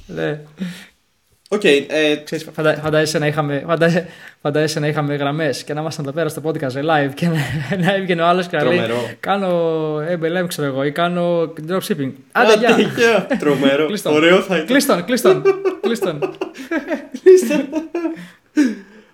Ναι. 0.06 0.40
Οκ, 1.50 1.64
ε, 1.64 2.16
Ξέρεις, 2.24 2.46
φαντα, 2.52 2.74
φαντάζεσαι, 2.76 3.18
να 3.18 3.26
είχαμε, 3.26 3.62
φαντάζεσαι, 3.66 4.08
φαντάζεσαι 4.40 4.80
να 4.80 4.86
είχαμε 4.86 5.14
γραμμές 5.14 5.64
και 5.64 5.74
να 5.74 5.80
ήμασταν 5.80 6.04
εδώ 6.04 6.14
πέρα 6.14 6.28
στο 6.28 6.42
podcast 6.44 6.72
live 6.72 7.10
και 7.14 7.26
να, 7.28 7.36
να 7.84 7.94
έβγαινε 7.94 8.22
ο 8.22 8.26
άλλος 8.26 8.46
και 8.46 8.56
να 8.56 8.64
λέει 8.64 8.76
Τρομερό. 8.78 9.10
κάνω 9.20 9.96
MLM 9.96 10.44
ξέρω 10.48 10.66
εγώ 10.66 10.84
ή 10.84 10.92
κάνω 10.92 11.52
dropshipping. 11.68 12.12
Άντε 12.32 12.52
Άντε, 12.52 12.58
γεια. 12.58 12.78
γεια. 12.78 13.26
Τρομερό. 13.38 13.86
Κλείστον. 13.90 14.12
Ωραίο 14.14 14.40
θα 14.40 14.54
ήταν. 14.54 14.66
Κλείστον, 14.66 15.04
κλείστον, 15.04 15.42
κλείστον. 15.82 16.18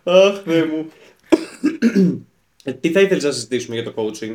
Αχ, 0.04 0.42
Θεέ 0.44 0.64
μου. 0.64 0.90
Ε, 2.64 2.72
τι 2.72 2.90
θα 2.90 3.00
ήθελες 3.00 3.24
να 3.24 3.30
συζητήσουμε 3.30 3.80
για 3.80 3.92
το 3.92 3.94
coaching; 3.96 4.34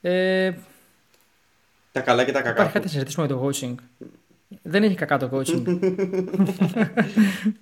Ε, 0.00 0.52
Τα 1.92 2.00
καλά 2.00 2.24
και 2.24 2.32
τα 2.32 2.40
κακά. 2.42 2.50
υπάρχει 2.50 2.72
κάτι 2.72 2.78
του. 2.78 2.84
να 2.84 2.90
συζητήσουμε 2.92 3.26
για 3.26 3.34
το 3.36 3.46
coaching. 3.48 3.74
Δεν 4.62 4.82
έχει 4.82 4.94
κακά 4.94 5.18
το 5.18 5.30
coaching. 5.32 5.78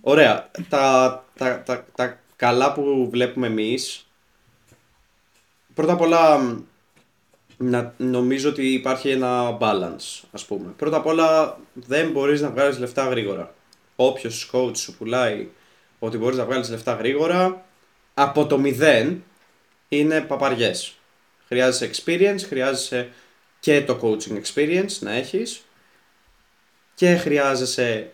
Ωραία. 0.01 0.51
Τα, 0.69 1.25
τα, 1.37 1.63
τα, 1.63 1.87
τα 1.95 2.21
καλά 2.37 2.73
που 2.73 3.09
βλέπουμε 3.11 3.47
εμείς. 3.47 4.07
Πρώτα 5.75 5.93
απ' 5.93 6.01
όλα 6.01 6.39
μ, 6.39 6.59
να, 7.57 7.95
νομίζω 7.97 8.49
ότι 8.49 8.73
υπάρχει 8.73 9.11
ένα 9.11 9.59
balance 9.61 10.23
ας 10.33 10.45
πούμε. 10.45 10.73
Πρώτα 10.77 10.97
απ' 10.97 11.07
όλα 11.07 11.59
δεν 11.73 12.11
μπορείς 12.11 12.41
να 12.41 12.51
βγάλεις 12.51 12.79
λεφτά 12.79 13.09
γρήγορα. 13.09 13.55
Όποιος 13.97 14.51
coach 14.53 14.77
σου 14.77 14.97
πουλάει 14.97 15.49
ότι 15.99 16.17
μπορείς 16.17 16.37
να 16.37 16.45
βγάλεις 16.45 16.71
λεφτά 16.71 16.93
γρήγορα 16.93 17.65
από 18.15 18.47
το 18.47 18.59
μηδέν 18.59 19.25
είναι 19.89 20.21
παπαριές. 20.21 20.95
Χρειάζεσαι 21.47 21.91
experience, 21.93 22.41
χρειάζεσαι 22.47 23.11
και 23.61 23.83
το 23.83 23.99
coaching 24.03 24.41
experience 24.43 24.99
να 25.01 25.13
έχεις 25.13 25.66
και 26.97 27.17
χρειάζεσαι 27.17 28.13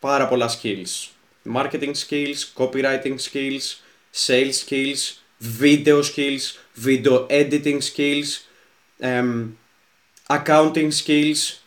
πάρα 0.00 0.28
πολλά 0.28 0.50
skills. 0.50 1.08
Marketing 1.54 1.92
skills, 2.08 2.36
copywriting 2.56 3.16
skills, 3.18 3.76
sales 4.26 4.52
skills, 4.66 5.14
video 5.60 6.02
skills, 6.02 6.42
video 6.84 7.26
editing 7.28 7.78
skills, 7.80 8.26
εμ, 8.98 9.50
accounting 10.26 10.90
skills. 11.04 11.58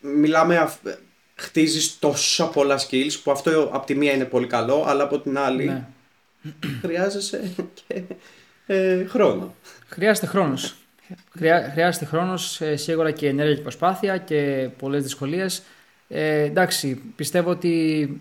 Μιλάμε, 0.00 0.58
αυ- 0.58 0.98
χτίζεις 1.34 1.98
τόσα 1.98 2.48
πολλά 2.48 2.80
skills 2.88 3.12
που 3.22 3.30
αυτό 3.30 3.70
από 3.72 3.86
τη 3.86 3.94
μία 3.94 4.12
είναι 4.12 4.24
πολύ 4.24 4.46
καλό, 4.46 4.84
αλλά 4.86 5.02
από 5.02 5.20
την 5.20 5.38
άλλη 5.38 5.64
ναι. 5.64 5.86
χρειάζεσαι 6.80 7.54
και 7.86 8.02
ε, 8.66 9.04
χρόνο. 9.04 9.54
Χρειάζεται 9.88 10.26
χρόνο. 11.38 11.70
Χρειάζεται 11.72 12.04
χρόνος, 12.04 12.60
σίγουρα 12.74 13.10
και 13.10 13.28
ενέργεια 13.28 13.54
και 13.54 13.62
προσπάθεια 13.62 14.16
και 14.18 14.68
πολλές 14.78 15.02
δυσκολίες. 15.02 15.62
Ε, 16.08 16.42
εντάξει, 16.42 16.94
πιστεύω 17.16 17.50
ότι 17.50 18.20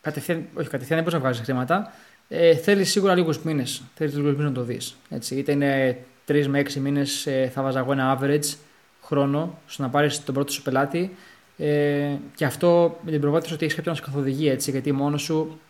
κατευθείαν, 0.00 0.46
όχι 0.54 0.68
κατευθείαν 0.68 0.88
δεν 0.88 0.98
μπορείς 0.98 1.12
να 1.12 1.18
βγάλει 1.18 1.44
χρήματα. 1.44 1.92
Ε, 2.28 2.54
θέλεις 2.54 2.90
σίγουρα 2.90 3.14
λίγους 3.14 3.42
μήνες. 3.42 3.82
Θέλεις 3.94 4.14
λίγους 4.14 4.30
μήνες 4.30 4.46
να 4.46 4.52
το 4.52 4.62
δεις. 4.62 4.96
Είτε 5.30 5.52
είναι 5.52 5.98
τρεις 6.24 6.48
με 6.48 6.58
έξι 6.58 6.80
μήνες, 6.80 7.26
ε, 7.26 7.50
θα 7.54 7.62
βάζα 7.62 7.78
εγώ 7.78 7.92
ένα 7.92 8.18
average 8.20 8.56
χρόνο 9.02 9.58
στο 9.66 9.82
να 9.82 9.88
πάρεις 9.88 10.24
τον 10.24 10.34
πρώτο 10.34 10.52
σου 10.52 10.62
πελάτη. 10.62 11.16
Ε, 11.56 12.16
και 12.34 12.44
αυτό 12.44 12.98
με 13.04 13.10
την 13.10 13.20
προπόθεση 13.20 13.54
ότι 13.54 13.64
έχεις 13.64 13.76
κάποιον 13.76 13.94
να 13.94 14.00
σε 14.00 14.06
καθοδηγεί 14.06 14.48
έτσι, 14.48 14.70
γιατί 14.70 14.92
μόνος 14.92 15.22
σου 15.22 15.60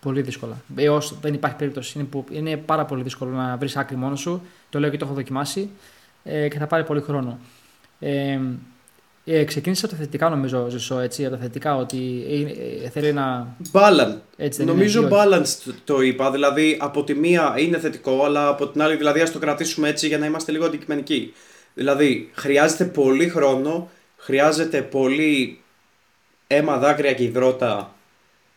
Πολύ 0.00 0.22
δύσκολα. 0.22 0.56
Έως 0.76 1.18
δεν 1.20 1.34
υπάρχει 1.34 1.56
περίπτωση. 1.56 1.98
Είναι, 1.98 2.06
που, 2.06 2.24
είναι 2.30 2.56
πάρα 2.56 2.84
πολύ 2.84 3.02
δύσκολο 3.02 3.30
να 3.30 3.56
βρεις 3.56 3.76
άκρη 3.76 3.96
μόνος 3.96 4.20
σου. 4.20 4.42
Το 4.70 4.80
λέω 4.80 4.90
και 4.90 4.96
το 4.96 5.04
έχω 5.04 5.14
δοκιμάσει 5.14 5.70
ε, 6.24 6.48
και 6.48 6.58
θα 6.58 6.66
πάρει 6.66 6.84
πολύ 6.84 7.00
χρόνο. 7.00 7.38
Ε, 8.00 8.38
ε, 9.24 9.44
ξεκίνησα 9.44 9.86
από 9.86 9.94
τα 9.94 10.00
θετικά 10.00 10.28
νομίζω, 10.28 10.68
Ζησό, 10.68 10.98
έτσι, 10.98 11.26
από 11.26 11.34
τα 11.34 11.42
θετικά 11.42 11.76
ότι 11.76 12.24
ε, 12.28 12.84
ε, 12.84 12.88
θέλει 12.88 13.12
να... 13.12 13.56
Balance. 13.72 14.16
Έτσι 14.36 14.58
δεν 14.58 14.66
Νομίζω 14.66 15.00
είναι, 15.00 15.08
ή 15.08 15.12
όχι; 15.12 15.28
balance 15.28 15.48
το, 15.64 15.74
το 15.84 16.00
είπα. 16.00 16.30
Δηλαδή, 16.30 16.76
από 16.80 17.04
τη 17.04 17.14
μία 17.14 17.54
είναι 17.58 17.78
θετικό, 17.78 18.24
αλλά 18.24 18.48
από 18.48 18.68
την 18.68 18.82
άλλη, 18.82 18.96
δηλαδή, 18.96 19.20
ας 19.20 19.32
το 19.32 19.38
κρατήσουμε 19.38 19.88
έτσι 19.88 20.06
για 20.06 20.18
να 20.18 20.26
είμαστε 20.26 20.52
λίγο 20.52 20.64
αντικειμενικοί. 20.64 21.32
Δηλαδή, 21.74 22.30
χρειάζεται 22.34 22.84
πολύ 22.84 23.28
χρόνο, 23.28 23.90
χρειάζεται 24.16 24.82
πολύ 24.82 25.60
αίμα, 26.46 26.78
δάκρυα 26.78 27.12
και 27.12 27.22
υδρότα. 27.22 27.94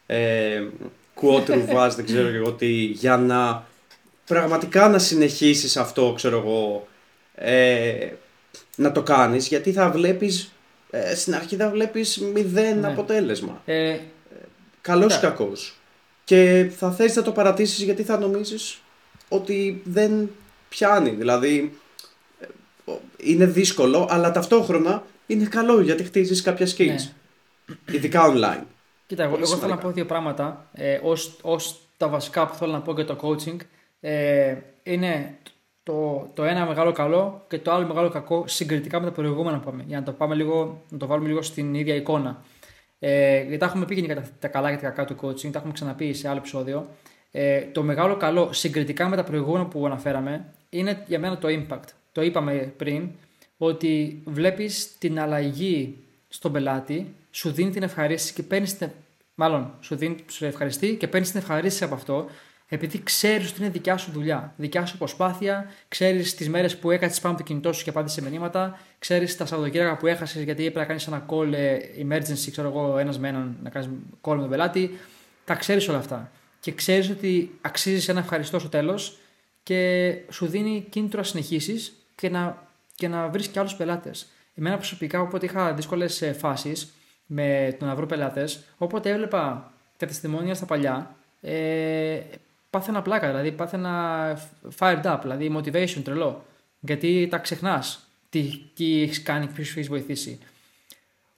Ε, 0.05 0.63
κουότρου 1.13 1.65
βάζ, 1.65 1.93
δεν 1.93 2.05
ξέρω 2.05 2.29
και 2.29 2.35
εγώ 2.35 2.51
τι, 2.51 2.71
για 2.73 3.17
να 3.17 3.65
πραγματικά 4.25 4.89
να 4.89 4.99
συνεχίσεις 4.99 5.77
αυτό, 5.77 6.13
ξέρω 6.15 6.37
εγώ, 6.37 6.87
ε, 7.35 8.09
να 8.75 8.91
το 8.91 9.03
κάνεις, 9.03 9.47
γιατί 9.47 9.71
θα 9.71 9.89
βλέπεις, 9.91 10.51
ε, 10.89 11.15
στην 11.15 11.35
αρχή 11.35 11.55
θα 11.55 11.69
βλέπεις 11.69 12.17
μηδέν 12.33 12.79
Ναι. 12.79 12.87
αποτέλεσμα. 12.87 13.61
Ε, 13.65 13.97
Καλός 14.81 15.13
ή 15.13 15.15
Ναι. 15.15 15.21
κακός. 15.21 15.77
Και 16.23 16.71
θα 16.77 16.91
θες 16.91 17.15
να 17.15 17.21
το 17.21 17.31
παρατήσεις 17.31 17.81
γιατί 17.83 18.03
θα 18.03 18.17
νομίζεις 18.17 18.81
ότι 19.29 19.81
δεν 19.85 20.29
πιάνει. 20.69 21.09
Δηλαδή 21.09 21.77
ε, 22.39 22.45
ο- 22.91 23.01
είναι 23.17 23.45
δύσκολο, 23.45 24.07
αλλά 24.11 24.31
ταυτόχρονα 24.31 25.03
είναι 25.27 25.45
καλό 25.45 25.81
γιατί 25.81 26.03
χτίζεις 26.03 26.41
κάποια 26.41 26.67
skills. 26.67 26.85
Ναι. 26.85 27.75
Ειδικά 27.91 28.33
online. 28.33 28.63
Κοίτα, 29.13 29.25
εγώ, 29.25 29.33
Πολύ 29.33 29.43
εγώ 29.43 29.55
θέλω 29.55 29.61
να 29.61 29.67
σημαντικά. 29.67 29.87
πω 29.87 29.93
δύο 29.95 30.05
πράγματα 30.05 30.69
ε, 30.73 30.99
ως, 31.03 31.37
ως 31.41 31.79
τα 31.97 32.07
βασικά 32.07 32.47
που 32.47 32.55
θέλω 32.55 32.71
να 32.71 32.81
πω 32.81 32.93
για 32.93 33.05
το 33.05 33.17
coaching. 33.21 33.57
Ε, 33.99 34.55
είναι 34.83 35.37
το, 35.83 36.27
το 36.33 36.43
ένα 36.43 36.65
μεγάλο 36.65 36.91
καλό 36.91 37.45
και 37.47 37.59
το 37.59 37.71
άλλο 37.71 37.87
μεγάλο 37.87 38.09
κακό 38.09 38.43
συγκριτικά 38.47 38.99
με 38.99 39.05
τα 39.05 39.11
προηγούμενα 39.11 39.59
που 39.59 39.69
πάμε. 39.69 39.83
Για 39.87 39.99
να 39.99 40.05
το, 40.05 40.11
πάμε 40.11 40.35
λίγο, 40.35 40.81
να 40.89 40.97
το 40.97 41.07
βάλουμε 41.07 41.27
λίγο 41.27 41.41
στην 41.41 41.73
ίδια 41.73 41.95
εικόνα. 41.95 42.43
Ε, 42.99 43.41
γιατί 43.41 43.57
τα 43.57 43.65
έχουμε 43.65 43.85
πει 43.85 43.93
γενικά 43.95 44.15
τα, 44.15 44.27
τα 44.39 44.47
καλά 44.47 44.69
και 44.69 44.81
τα 44.81 44.89
κακά 44.89 45.05
του 45.05 45.15
coaching, 45.21 45.51
τα 45.51 45.57
έχουμε 45.57 45.73
ξαναπεί 45.73 46.13
σε 46.13 46.27
άλλο 46.27 46.37
επεισόδιο. 46.37 46.87
Ε, 47.31 47.61
το 47.61 47.83
μεγάλο 47.83 48.17
καλό 48.17 48.53
συγκριτικά 48.53 49.09
με 49.09 49.15
τα 49.15 49.23
προηγούμενα 49.23 49.65
που 49.65 49.85
αναφέραμε 49.85 50.45
είναι 50.69 51.03
για 51.07 51.19
μένα 51.19 51.37
το 51.37 51.47
impact. 51.47 51.87
Το 52.11 52.21
είπαμε 52.21 52.73
πριν 52.77 53.09
ότι 53.57 54.21
βλέπεις 54.25 54.97
την 54.97 55.19
αλλαγή 55.19 55.97
στον 56.29 56.51
πελάτη, 56.51 57.13
σου 57.31 57.51
δίνει 57.51 57.69
την 57.71 57.83
ευχαρίστηση 57.83 58.33
και 58.33 58.43
παίρνεις 58.43 58.77
την. 58.77 58.89
Μάλλον, 59.35 59.73
σου, 59.79 59.95
δίνει, 59.95 60.15
σου 60.27 60.45
ευχαριστεί 60.45 60.95
και 60.95 61.07
παίρνεις 61.07 61.31
την 61.31 61.39
ευχαρίστηση 61.39 61.83
από 61.83 61.95
αυτό, 61.95 62.29
επειδή 62.67 63.03
ξέρεις 63.03 63.51
ότι 63.51 63.61
είναι 63.61 63.69
δικιά 63.69 63.97
σου 63.97 64.11
δουλειά, 64.11 64.53
δικιά 64.57 64.85
σου 64.85 64.97
προσπάθεια, 64.97 65.71
ξέρεις 65.87 66.35
τις 66.35 66.49
μέρες 66.49 66.77
που 66.77 66.91
έκατσε 66.91 67.21
πάνω 67.21 67.33
από 67.33 67.43
το 67.43 67.49
κινητό 67.49 67.73
σου 67.73 67.83
και 67.83 67.89
απάντησε 67.89 68.21
σε 68.21 68.29
μηνύματα, 68.29 68.79
ξέρεις 68.99 69.37
τα 69.37 69.45
Σαββατοκύριακα 69.45 69.97
που 69.97 70.07
έχασες 70.07 70.43
γιατί 70.43 70.61
έπρεπε 70.65 70.79
να 70.79 70.85
κάνεις 70.85 71.07
ένα 71.07 71.25
call 71.29 71.53
ε, 71.53 71.77
emergency, 71.97 72.51
ξέρω 72.51 72.67
εγώ, 72.67 72.97
ένας 72.97 73.19
με 73.19 73.27
έναν 73.27 73.57
να 73.63 73.69
κάνεις 73.69 73.89
call 74.21 74.35
με 74.35 74.41
τον 74.41 74.49
πελάτη. 74.49 74.97
Τα 75.45 75.55
ξέρεις 75.55 75.87
όλα 75.87 75.97
αυτά. 75.97 76.31
Και 76.59 76.71
ξέρεις 76.71 77.09
ότι 77.09 77.57
αξίζεις 77.61 78.09
ένα 78.09 78.19
ευχαριστώ 78.19 78.59
στο 78.59 78.69
τέλος 78.69 79.17
και 79.63 80.13
σου 80.29 80.45
δίνει 80.45 80.85
κίνητρο 80.89 81.19
να 81.19 81.25
συνεχίσεις 81.25 81.93
και 82.15 82.29
να, 82.29 82.67
και 82.95 83.07
να 83.07 83.27
βρεις 83.27 83.47
και 83.47 83.59
άλλους 83.59 83.75
πελάτες. 83.75 84.27
Εμένα 84.55 84.75
προσωπικά, 84.75 85.21
όποτε 85.21 85.45
είχα 85.45 85.73
δύσκολες 85.73 86.33
φάσεις 86.37 86.93
με 87.25 87.75
το 87.79 87.85
να 87.85 87.95
βρω 87.95 88.05
πελάτες, 88.05 88.63
όποτε 88.77 89.09
έβλεπα 89.09 89.73
τα 89.97 90.05
τεστημόνια 90.05 90.53
στα 90.53 90.65
παλιά, 90.65 91.15
ε, 91.41 92.19
πάθαινα 92.69 93.01
πλάκα, 93.01 93.27
δηλαδή 93.27 93.51
πάθαινα 93.51 94.37
fired 94.77 95.03
up, 95.03 95.19
δηλαδή 95.21 95.55
motivation 95.57 96.01
τρελό. 96.03 96.45
Γιατί 96.79 97.27
τα 97.31 97.37
ξεχνάς 97.37 98.07
τι, 98.29 98.59
τι 98.73 99.01
έχεις 99.01 99.21
κάνει 99.21 99.47
και 99.47 99.53
ποιο 99.53 99.79
έχει 99.79 99.89
βοηθήσει. 99.89 100.39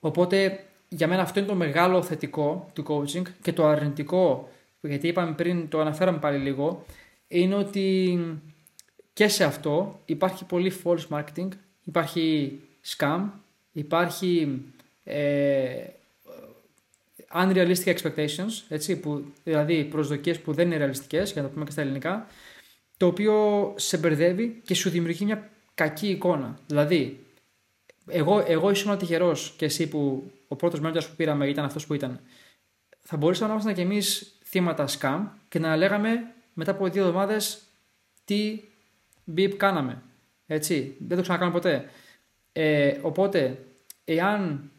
Οπότε 0.00 0.64
για 0.88 1.08
μένα 1.08 1.22
αυτό 1.22 1.38
είναι 1.38 1.48
το 1.48 1.54
μεγάλο 1.54 2.02
θετικό 2.02 2.70
του 2.72 2.84
coaching 2.88 3.22
και 3.42 3.52
το 3.52 3.66
αρνητικό, 3.66 4.48
γιατί 4.80 5.08
είπαμε 5.08 5.32
πριν, 5.32 5.68
το 5.68 5.80
αναφέραμε 5.80 6.18
πάλι 6.18 6.38
λίγο, 6.38 6.84
είναι 7.28 7.54
ότι 7.54 8.18
και 9.12 9.28
σε 9.28 9.44
αυτό 9.44 10.00
υπάρχει 10.04 10.44
πολύ 10.44 10.72
false 10.84 11.06
marketing, 11.08 11.48
υπάρχει 11.84 12.58
scam, 12.96 13.20
υπάρχει 13.72 14.62
ε, 15.08 15.86
unrealistic 17.34 17.94
expectations, 17.94 18.62
έτσι, 18.68 19.00
που, 19.00 19.24
δηλαδή 19.44 19.84
προσδοκίες 19.84 20.40
που 20.40 20.52
δεν 20.52 20.66
είναι 20.66 20.76
ρεαλιστικές, 20.76 21.32
για 21.32 21.42
να 21.42 21.48
το 21.48 21.52
πούμε 21.54 21.64
και 21.64 21.70
στα 21.70 21.80
ελληνικά, 21.80 22.26
το 22.96 23.06
οποίο 23.06 23.74
σε 23.76 23.98
μπερδεύει 23.98 24.60
και 24.64 24.74
σου 24.74 24.90
δημιουργεί 24.90 25.24
μια 25.24 25.50
κακή 25.74 26.08
εικόνα. 26.08 26.58
Δηλαδή, 26.66 27.26
εγώ, 28.06 28.44
εγώ 28.46 28.70
ήσουν 28.70 28.98
τυχερός 28.98 29.54
και 29.56 29.64
εσύ 29.64 29.88
που 29.88 30.30
ο 30.48 30.56
πρώτος 30.56 30.80
μέντορα 30.80 31.06
που 31.06 31.14
πήραμε 31.16 31.48
ήταν 31.48 31.64
αυτός 31.64 31.86
που 31.86 31.94
ήταν. 31.94 32.20
Θα 33.02 33.16
μπορούσαμε 33.16 33.46
να 33.46 33.52
ήμασταν 33.52 33.74
κι 33.74 33.80
εμείς 33.80 34.38
θύματα 34.44 34.88
scam 34.88 35.26
και 35.48 35.58
να 35.58 35.76
λέγαμε 35.76 36.34
μετά 36.52 36.70
από 36.70 36.88
δύο 36.88 37.02
εβδομάδες 37.02 37.62
τι 38.24 38.60
beep 39.36 39.50
κάναμε. 39.56 40.02
Έτσι. 40.46 40.96
Δεν 40.98 41.16
το 41.16 41.22
ξανακάνω 41.22 41.50
ποτέ. 41.52 41.90
Ε, 42.52 42.98
οπότε, 43.02 43.64
εάν 44.04 44.70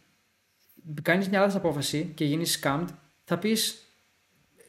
κάνεις 1.01 1.29
μια 1.29 1.39
λάθος 1.39 1.55
απόφαση 1.55 2.11
και 2.15 2.25
γίνεις 2.25 2.59
scammed, 2.63 2.87
θα 3.23 3.37
πεις 3.37 3.81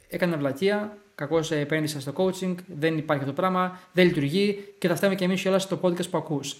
έκανα 0.08 0.36
βλακεία, 0.36 0.96
κακώς 1.14 1.50
επένδυσα 1.50 2.00
στο 2.00 2.12
coaching, 2.16 2.54
δεν 2.78 2.98
υπάρχει 2.98 3.22
αυτό 3.22 3.34
το 3.34 3.40
πράγμα, 3.40 3.80
δεν 3.92 4.06
λειτουργεί 4.06 4.74
και 4.78 4.88
θα 4.88 4.96
φτάμε 4.96 5.14
και 5.14 5.24
εμείς 5.24 5.40
κιόλα 5.40 5.58
στο 5.58 5.78
podcast 5.82 6.10
που 6.10 6.18
ακούς. 6.18 6.56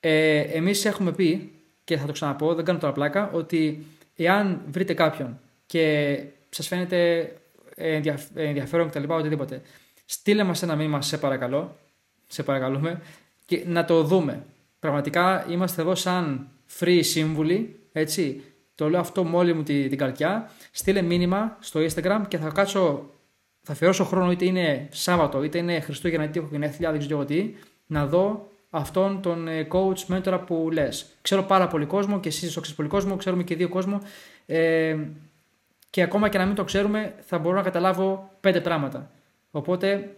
Ε, 0.00 0.38
εμείς 0.38 0.84
έχουμε 0.84 1.12
πει 1.12 1.52
και 1.84 1.96
θα 1.96 2.06
το 2.06 2.12
ξαναπώ, 2.12 2.54
δεν 2.54 2.64
κάνω 2.64 2.78
τώρα 2.78 2.92
πλάκα, 2.92 3.30
ότι 3.30 3.86
εάν 4.16 4.62
βρείτε 4.70 4.94
κάποιον 4.94 5.40
και 5.66 6.18
σας 6.48 6.66
φαίνεται 6.66 7.32
ενδιαφέρον 8.34 8.90
κτλ. 8.90 9.10
οτιδήποτε, 9.12 9.62
στείλε 10.04 10.42
μας 10.42 10.62
ένα 10.62 10.76
μήνυμα, 10.76 11.02
σε 11.02 11.18
παρακαλώ, 11.18 11.76
σε 12.28 12.42
παρακαλούμε, 12.42 13.00
και 13.46 13.64
να 13.66 13.84
το 13.84 14.02
δούμε. 14.02 14.44
Πραγματικά 14.78 15.46
είμαστε 15.50 15.82
εδώ 15.82 15.94
σαν 15.94 16.48
free 16.78 17.00
σύμβουλοι, 17.02 17.80
έτσι. 17.92 18.42
Το 18.76 18.88
λέω 18.90 19.00
αυτό 19.00 19.24
με 19.24 19.36
όλη 19.36 19.52
μου 19.52 19.62
την, 19.62 19.88
την 19.88 19.98
καρδιά. 19.98 20.50
Στείλε 20.70 21.02
μήνυμα 21.02 21.56
στο 21.60 21.80
Instagram 21.80 22.20
και 22.28 22.38
θα 22.38 22.48
κάτσω, 22.48 23.10
θα 23.62 23.72
αφιερώσω 23.72 24.04
χρόνο 24.04 24.30
είτε 24.30 24.44
είναι 24.44 24.88
Σάββατο, 24.90 25.42
είτε 25.42 25.58
είναι 25.58 25.80
Χριστούγεννα, 25.80 26.24
είτε 26.24 26.38
έχω 26.38 26.48
γενέθλια, 26.50 26.90
δεν 26.90 27.00
ξέρω 27.00 27.24
τι, 27.24 27.54
να 27.86 28.06
δω 28.06 28.50
αυτόν 28.70 29.20
τον 29.22 29.48
ε, 29.48 29.66
coach, 29.70 30.14
mentor 30.14 30.40
που 30.46 30.68
λες. 30.72 31.06
Ξέρω 31.22 31.42
πάρα 31.42 31.66
πολύ 31.66 31.86
κόσμο 31.86 32.20
και 32.20 32.28
εσεί 32.28 32.52
το 32.52 32.60
ξέρεις 32.60 32.74
πολύ 32.74 32.88
κόσμο, 32.88 33.16
ξέρουμε 33.16 33.42
και 33.42 33.56
δύο 33.56 33.68
κόσμο. 33.68 34.00
Ε, 34.46 34.96
και 35.90 36.02
ακόμα 36.02 36.28
και 36.28 36.38
να 36.38 36.46
μην 36.46 36.54
το 36.54 36.64
ξέρουμε, 36.64 37.14
θα 37.20 37.38
μπορώ 37.38 37.56
να 37.56 37.62
καταλάβω 37.62 38.30
πέντε 38.40 38.60
πράγματα. 38.60 39.10
Οπότε 39.50 40.16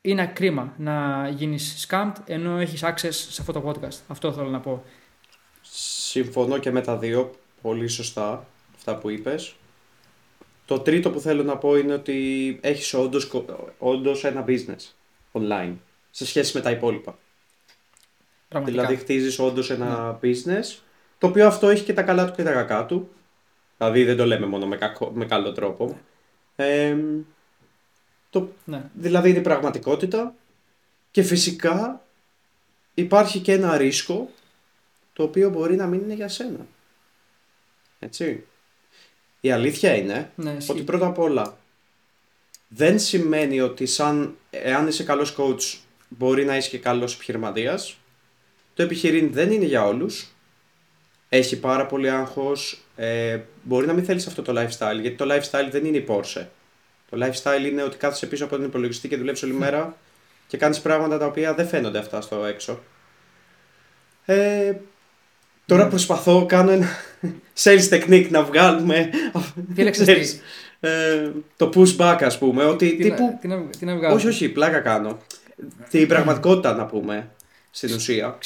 είναι 0.00 0.26
κρίμα 0.26 0.74
να 0.76 1.28
γίνεις 1.28 1.86
scammed 1.88 2.12
ενώ 2.24 2.58
έχεις 2.58 2.84
access 2.84 3.10
σε 3.10 3.40
αυτό 3.40 3.52
το 3.52 3.62
podcast. 3.68 3.98
Αυτό 4.08 4.32
θέλω 4.32 4.48
να 4.48 4.60
πω. 4.60 4.84
Συμφωνώ 5.60 6.58
και 6.58 6.70
με 6.70 6.80
τα 6.80 6.98
δύο. 6.98 7.30
Πολύ 7.62 7.88
σωστά 7.88 8.46
αυτά 8.74 8.96
που 8.96 9.10
είπες. 9.10 9.54
Το 10.64 10.78
τρίτο 10.78 11.10
που 11.10 11.20
θέλω 11.20 11.42
να 11.42 11.56
πω 11.56 11.76
είναι 11.76 11.92
ότι 11.92 12.58
έχεις 12.62 12.94
όντως, 12.94 13.30
όντως 13.78 14.24
ένα 14.24 14.44
business 14.46 14.94
online 15.32 15.74
σε 16.10 16.26
σχέση 16.26 16.56
με 16.56 16.62
τα 16.62 16.70
υπόλοιπα. 16.70 17.18
Πραγματικά. 18.48 18.82
Δηλαδή 18.82 19.02
χτίζεις 19.02 19.38
όντως 19.38 19.70
ένα 19.70 20.18
ναι. 20.20 20.30
business 20.30 20.78
το 21.18 21.26
οποίο 21.26 21.46
αυτό 21.46 21.68
έχει 21.68 21.84
και 21.84 21.92
τα 21.92 22.02
καλά 22.02 22.26
του 22.26 22.32
και 22.32 22.42
τα 22.42 22.52
κακά 22.52 22.86
του. 22.86 23.10
Δηλαδή 23.76 24.04
δεν 24.04 24.16
το 24.16 24.26
λέμε 24.26 24.46
μόνο 24.46 24.66
με, 24.66 24.76
κακό, 24.76 25.10
με 25.14 25.24
καλό 25.24 25.52
τρόπο. 25.52 25.98
Ε, 26.56 26.96
το, 28.30 28.48
ναι. 28.64 28.90
Δηλαδή 28.94 29.28
είναι 29.28 29.38
η 29.38 29.42
πραγματικότητα 29.42 30.34
και 31.10 31.22
φυσικά 31.22 32.02
υπάρχει 32.94 33.38
και 33.38 33.52
ένα 33.52 33.76
ρίσκο 33.76 34.30
το 35.12 35.22
οποίο 35.22 35.50
μπορεί 35.50 35.76
να 35.76 35.86
μην 35.86 36.00
είναι 36.00 36.14
για 36.14 36.28
σένα. 36.28 36.66
Έτσι. 38.04 38.44
Η 39.40 39.50
αλήθεια 39.50 39.94
είναι 39.94 40.30
ναι, 40.34 40.56
ότι 40.68 40.82
πρώτα 40.82 41.06
απ' 41.06 41.18
όλα 41.18 41.58
δεν 42.68 42.98
σημαίνει 42.98 43.60
ότι 43.60 43.86
σαν 43.86 44.36
εάν 44.50 44.88
είσαι 44.88 45.04
καλός 45.04 45.36
coach 45.38 45.78
μπορεί 46.08 46.44
να 46.44 46.56
είσαι 46.56 46.68
και 46.68 46.78
καλός 46.78 47.14
επιχειρηματίας. 47.14 47.96
Το 48.74 48.82
επιχειρήν 48.82 49.32
δεν 49.32 49.50
είναι 49.50 49.64
για 49.64 49.86
όλους. 49.86 50.26
Έχει 51.28 51.58
πάρα 51.60 51.86
πολύ 51.86 52.10
άγχος. 52.10 52.80
Ε, 52.96 53.40
μπορεί 53.62 53.86
να 53.86 53.92
μην 53.92 54.04
θέλεις 54.04 54.26
αυτό 54.26 54.42
το 54.42 54.52
lifestyle 54.60 55.00
γιατί 55.00 55.16
το 55.16 55.34
lifestyle 55.34 55.68
δεν 55.70 55.84
είναι 55.84 55.96
η 55.96 56.06
Porsche. 56.08 56.46
Το 57.10 57.18
lifestyle 57.20 57.64
είναι 57.64 57.82
ότι 57.82 57.96
κάθεσαι 57.96 58.26
πίσω 58.26 58.44
από 58.44 58.56
τον 58.56 58.64
υπολογιστή 58.64 59.08
και 59.08 59.16
δουλεύεις 59.16 59.42
όλη 59.42 59.52
μέρα 59.52 59.96
και 60.46 60.56
κάνεις 60.56 60.80
πράγματα 60.80 61.18
τα 61.18 61.26
οποία 61.26 61.54
δεν 61.54 61.66
φαίνονται 61.66 61.98
αυτά 61.98 62.20
στο 62.20 62.44
έξω. 62.44 62.82
Ε, 64.24 64.74
τώρα 65.66 65.84
ναι. 65.84 65.90
προσπαθώ, 65.90 66.46
κάνω 66.46 66.70
ένα 66.70 66.88
sales 67.62 67.88
technique 67.90 68.28
να 68.30 68.42
βγάλουμε 68.42 69.10
ε, 70.80 71.30
το 71.56 71.70
pushback 71.74 72.18
ας 72.20 72.38
πούμε. 72.38 72.64
Ότι 72.64 72.96
τι, 72.96 73.02
τύπου... 73.02 73.38
τι, 73.40 73.48
να, 73.48 73.62
τι 73.78 73.84
να 73.84 74.08
όχι, 74.08 74.28
όχι, 74.28 74.48
πλάκα 74.48 74.80
κάνω. 74.80 75.18
Την 75.90 76.08
πραγματικότητα 76.08 76.74
να 76.74 76.86
πούμε 76.86 77.30
στην 77.70 77.94
ουσία. 77.94 78.38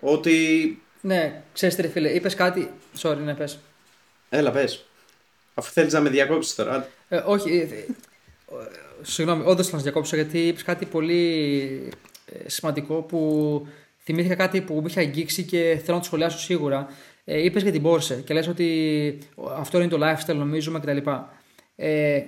Ότι... 0.00 0.34
Ναι, 1.00 1.42
ξέρεις 1.52 1.74
τι 1.74 1.88
φίλε, 1.88 2.08
είπες 2.08 2.34
κάτι... 2.34 2.70
Sorry, 2.98 3.16
ναι, 3.24 3.34
πες. 3.34 3.58
Έλα, 4.28 4.50
πες. 4.50 4.84
Αφού 5.54 5.72
θέλεις 5.72 5.92
να 5.92 6.00
με 6.00 6.08
διακόψεις 6.08 6.54
τώρα. 6.54 6.88
Ε, 7.08 7.22
όχι, 7.24 7.68
ε, 7.70 7.92
Συγγνώμη, 9.02 9.42
όντως 9.46 9.68
θα 9.68 9.76
σα 9.76 9.82
διακόψω 9.82 10.16
γιατί 10.16 10.38
είπες 10.46 10.62
κάτι 10.62 10.86
πολύ 10.86 11.88
ε, 12.26 12.48
σημαντικό 12.48 12.94
που 12.94 13.66
θυμήθηκα 14.02 14.34
κάτι 14.34 14.60
που 14.60 14.74
με 14.74 14.88
είχε 14.88 15.00
αγγίξει 15.00 15.42
και 15.42 15.80
θέλω 15.84 15.92
να 15.92 15.98
το 15.98 16.04
σχολιάσω 16.04 16.38
σίγουρα. 16.38 16.88
Ε, 17.24 17.44
είπες 17.44 17.62
για 17.62 17.72
την 17.72 17.82
Πόρσε 17.82 18.14
και 18.14 18.34
λες 18.34 18.48
ότι 18.48 19.18
αυτό 19.56 19.80
είναι 19.80 19.88
το 19.88 19.98
lifestyle 20.00 20.34
νομίζουμε 20.34 20.80
κτλ. 20.80 21.10
Ε, 21.76 22.22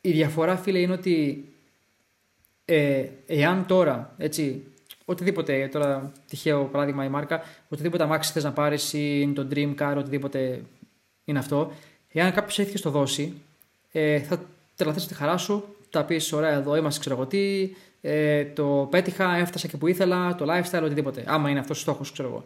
η 0.00 0.10
διαφορά, 0.10 0.56
φίλε, 0.56 0.78
είναι 0.78 0.92
ότι 0.92 1.44
ε, 2.64 3.04
εάν 3.26 3.66
τώρα, 3.66 4.14
έτσι, 4.18 4.62
οτιδήποτε, 5.04 5.68
τώρα 5.72 6.12
τυχαίο 6.28 6.64
παράδειγμα 6.64 7.04
η 7.04 7.08
μάρκα, 7.08 7.42
οτιδήποτε 7.68 8.02
αμάξι 8.02 8.32
θες 8.32 8.44
να 8.44 8.52
πάρεις 8.52 8.92
ή 8.92 9.18
είναι 9.20 9.32
το 9.32 9.48
dream 9.54 9.74
car, 9.78 9.94
οτιδήποτε 9.96 10.62
είναι 11.24 11.38
αυτό, 11.38 11.72
εάν 12.12 12.32
κάποιος 12.32 12.58
έχει 12.58 12.78
στο 12.78 12.90
δώσει, 12.90 13.32
ε, 13.92 14.18
θα 14.20 14.44
τρελαθείς 14.76 15.06
τη 15.06 15.14
χαρά 15.14 15.36
σου, 15.36 15.76
τα 15.90 16.04
πεις: 16.04 16.32
Ωραία, 16.32 16.50
εδώ 16.50 16.76
είμαστε, 16.76 17.00
ξέρω 17.00 17.14
εγώ 17.14 17.26
τι, 17.26 17.70
ε, 18.00 18.44
το 18.44 18.88
πέτυχα, 18.90 19.36
έφτασα 19.36 19.68
και 19.68 19.76
που 19.76 19.86
ήθελα, 19.86 20.34
το 20.34 20.46
lifestyle, 20.48 20.82
οτιδήποτε. 20.82 21.24
Άμα 21.26 21.50
είναι 21.50 21.58
αυτός 21.58 21.78
ο 21.78 21.80
στόχος, 21.80 22.12
ξέρω 22.12 22.28
εγώ. 22.28 22.44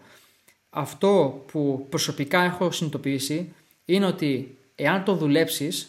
Αυτό 0.71 1.45
που 1.53 1.87
προσωπικά 1.89 2.43
έχω 2.43 2.71
συνειδητοποιήσει 2.71 3.53
είναι 3.85 4.07
ότι 4.07 4.59
εάν 4.75 5.05
το 5.05 5.15
δουλέψεις, 5.15 5.89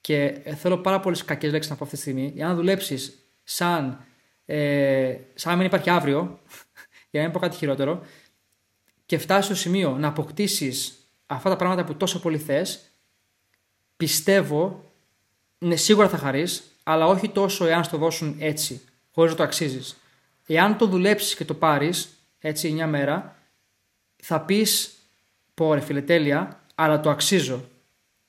και 0.00 0.40
θέλω 0.56 0.78
πάρα 0.78 1.00
πολλές 1.00 1.24
κακές 1.24 1.52
λέξεις 1.52 1.70
να 1.70 1.76
πω 1.76 1.84
αυτή 1.84 1.96
τη 1.96 2.02
στιγμή, 2.02 2.32
εάν 2.36 2.56
δουλέψεις 2.56 3.18
σαν, 3.44 4.04
ε, 4.46 5.16
σαν 5.34 5.52
να 5.52 5.58
μην 5.58 5.66
υπάρχει 5.66 5.90
αύριο, 5.90 6.38
για 7.10 7.20
να 7.20 7.22
μην 7.22 7.32
πω 7.32 7.38
κάτι 7.38 7.56
χειρότερο, 7.56 8.02
και 9.06 9.18
φτάσεις 9.18 9.44
στο 9.44 9.54
σημείο 9.54 9.96
να 9.98 10.08
αποκτήσεις 10.08 11.08
αυτά 11.26 11.50
τα 11.50 11.56
πράγματα 11.56 11.84
που 11.84 11.94
τόσο 11.94 12.20
πολύ 12.20 12.38
θες, 12.38 12.80
πιστεύω 13.96 14.92
ναι, 15.58 15.76
σίγουρα 15.76 16.08
θα 16.08 16.16
χαρείς, 16.16 16.73
αλλά 16.84 17.06
όχι 17.06 17.28
τόσο 17.28 17.66
εάν 17.66 17.84
στο 17.84 17.96
δώσουν 17.96 18.36
έτσι, 18.38 18.80
χωρίς 19.10 19.30
να 19.30 19.36
το 19.36 19.42
αξίζεις. 19.42 19.96
Εάν 20.46 20.76
το 20.76 20.86
δουλέψεις 20.86 21.34
και 21.34 21.44
το 21.44 21.54
πάρεις 21.54 22.08
έτσι 22.38 22.70
μια 22.70 22.86
μέρα, 22.86 23.36
θα 24.22 24.40
πεις 24.40 24.94
πω 25.54 25.74
ρε 25.74 25.80
φίλε, 25.80 26.48
αλλά 26.74 27.00
το 27.00 27.10
αξίζω. 27.10 27.64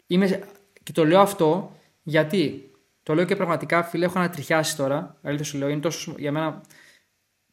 Είμαι... 0.07 0.43
Και 0.83 0.91
το 0.91 1.05
λέω 1.05 1.19
αυτό 1.19 1.75
γιατί 2.03 2.71
το 3.03 3.13
λέω 3.13 3.25
και 3.25 3.35
πραγματικά, 3.35 3.83
φίλε, 3.83 4.05
έχω 4.05 4.19
ανατριχιάσει 4.19 4.75
τώρα. 4.75 5.17
Αλήθεια 5.21 5.45
σου 5.45 5.57
λέω, 5.57 5.69
είναι 5.69 5.81
τόσο 5.81 6.15
για 6.17 6.31
μένα 6.31 6.61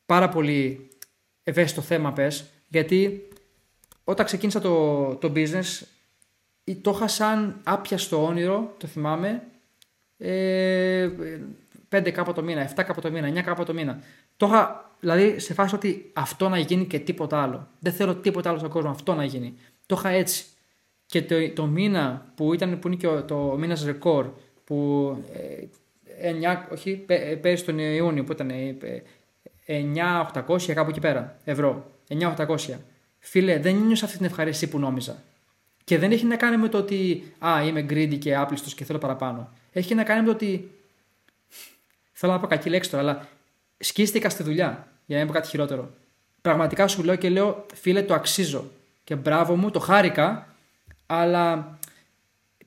πάρα 0.07 0.29
πολύ 0.29 0.89
ευαίσθητο 1.43 1.81
θέμα, 1.83 2.13
πες. 2.13 2.45
Γιατί 2.69 3.29
όταν 4.05 4.27
ξεκίνησα 4.27 4.61
το, 4.61 5.05
το 5.15 5.33
business, 5.35 5.83
το 6.81 6.91
είχα 6.91 7.09
σαν 7.09 7.61
άπιαστο 7.63 8.25
όνειρο, 8.25 8.75
το 8.79 8.87
θυμάμαι, 8.87 9.43
ε, 10.23 11.11
5 11.89 12.11
κάπου 12.11 12.33
το 12.33 12.43
μήνα, 12.43 12.71
7 12.77 12.83
κάπου 12.87 13.01
το 13.01 13.11
μήνα, 13.11 13.29
9 13.29 13.43
κάπου 13.43 13.65
το 13.65 13.75
μήνα. 13.75 14.03
Το 14.37 14.47
είχα 14.47 14.91
δηλαδή 15.01 15.39
σε 15.39 15.55
φάση 15.55 15.75
ότι 15.75 16.11
αυτό 16.13 16.49
να 16.49 16.59
γίνει 16.59 16.87
και 16.87 16.99
τίποτα 16.99 17.43
άλλο. 17.43 17.69
Δεν 17.79 17.93
θέλω 17.93 18.15
τίποτα 18.15 18.49
άλλο 18.49 18.59
στον 18.59 18.71
κόσμο, 18.71 18.91
αυτό 18.91 19.15
να 19.15 19.25
γίνει. 19.25 19.55
Το 19.87 19.97
είχα 19.99 20.09
έτσι. 20.09 20.45
Και 21.07 21.23
το, 21.23 21.35
το 21.55 21.67
μήνα 21.67 22.33
που, 22.35 22.55
ήταν, 22.55 22.79
που 22.79 22.87
είναι 22.87 22.97
και 22.97 23.09
το 23.09 23.37
μήνας 23.59 23.85
ρεκόρ, 23.85 24.31
που 24.65 25.17
ε, 26.21 26.33
9, 26.33 26.73
όχι, 26.73 27.05
ε, 27.07 27.15
πέρυσι 27.17 27.65
τον 27.65 27.79
Ιούνιο 27.79 28.25
που 28.25 28.33
ήταν 28.33 28.51
ε, 28.51 28.77
9.800 29.67 30.73
κάπου 30.75 30.91
εκεί 30.91 31.01
πέρα 31.01 31.37
ευρώ. 31.45 31.91
9.800. 32.09 32.57
Φίλε, 33.19 33.59
δεν 33.59 33.77
νιώσα 33.77 34.05
αυτή 34.05 34.17
την 34.17 34.27
ευχαρίστηση 34.27 34.71
που 34.71 34.79
νόμιζα. 34.79 35.23
Και 35.85 35.99
δεν 35.99 36.13
έχει 36.13 36.25
να 36.25 36.37
κάνει 36.37 36.57
με 36.57 36.69
το 36.69 36.79
ότι 36.79 37.33
α, 37.39 37.65
είμαι 37.67 37.87
greedy 37.91 38.19
και 38.19 38.37
άπλιστος 38.37 38.75
και 38.75 38.85
θέλω 38.85 38.99
παραπάνω 38.99 39.51
έχει 39.73 39.95
να 39.95 40.03
κάνει 40.03 40.21
με 40.21 40.27
το 40.27 40.33
ότι. 40.33 40.71
Θέλω 42.13 42.33
να 42.33 42.41
πω 42.41 42.47
κακή 42.47 42.71
λέξη 42.71 42.91
τώρα, 42.91 43.03
αλλά 43.03 43.29
σκίστηκα 43.79 44.29
στη 44.29 44.43
δουλειά. 44.43 44.89
Για 45.07 45.17
να 45.17 45.23
μην 45.25 45.27
πω 45.27 45.39
κάτι 45.39 45.49
χειρότερο. 45.49 45.91
Πραγματικά 46.43 46.89
σου 46.89 47.03
λέω 47.03 47.17
και 47.17 47.29
λέω, 47.29 47.67
φίλε, 47.75 48.03
το 48.03 48.15
αξίζω. 48.15 48.71
Και 49.05 49.15
μπράβο 49.15 49.57
μου, 49.57 49.71
το 49.71 49.79
χάρηκα, 49.79 50.55
αλλά 51.07 51.79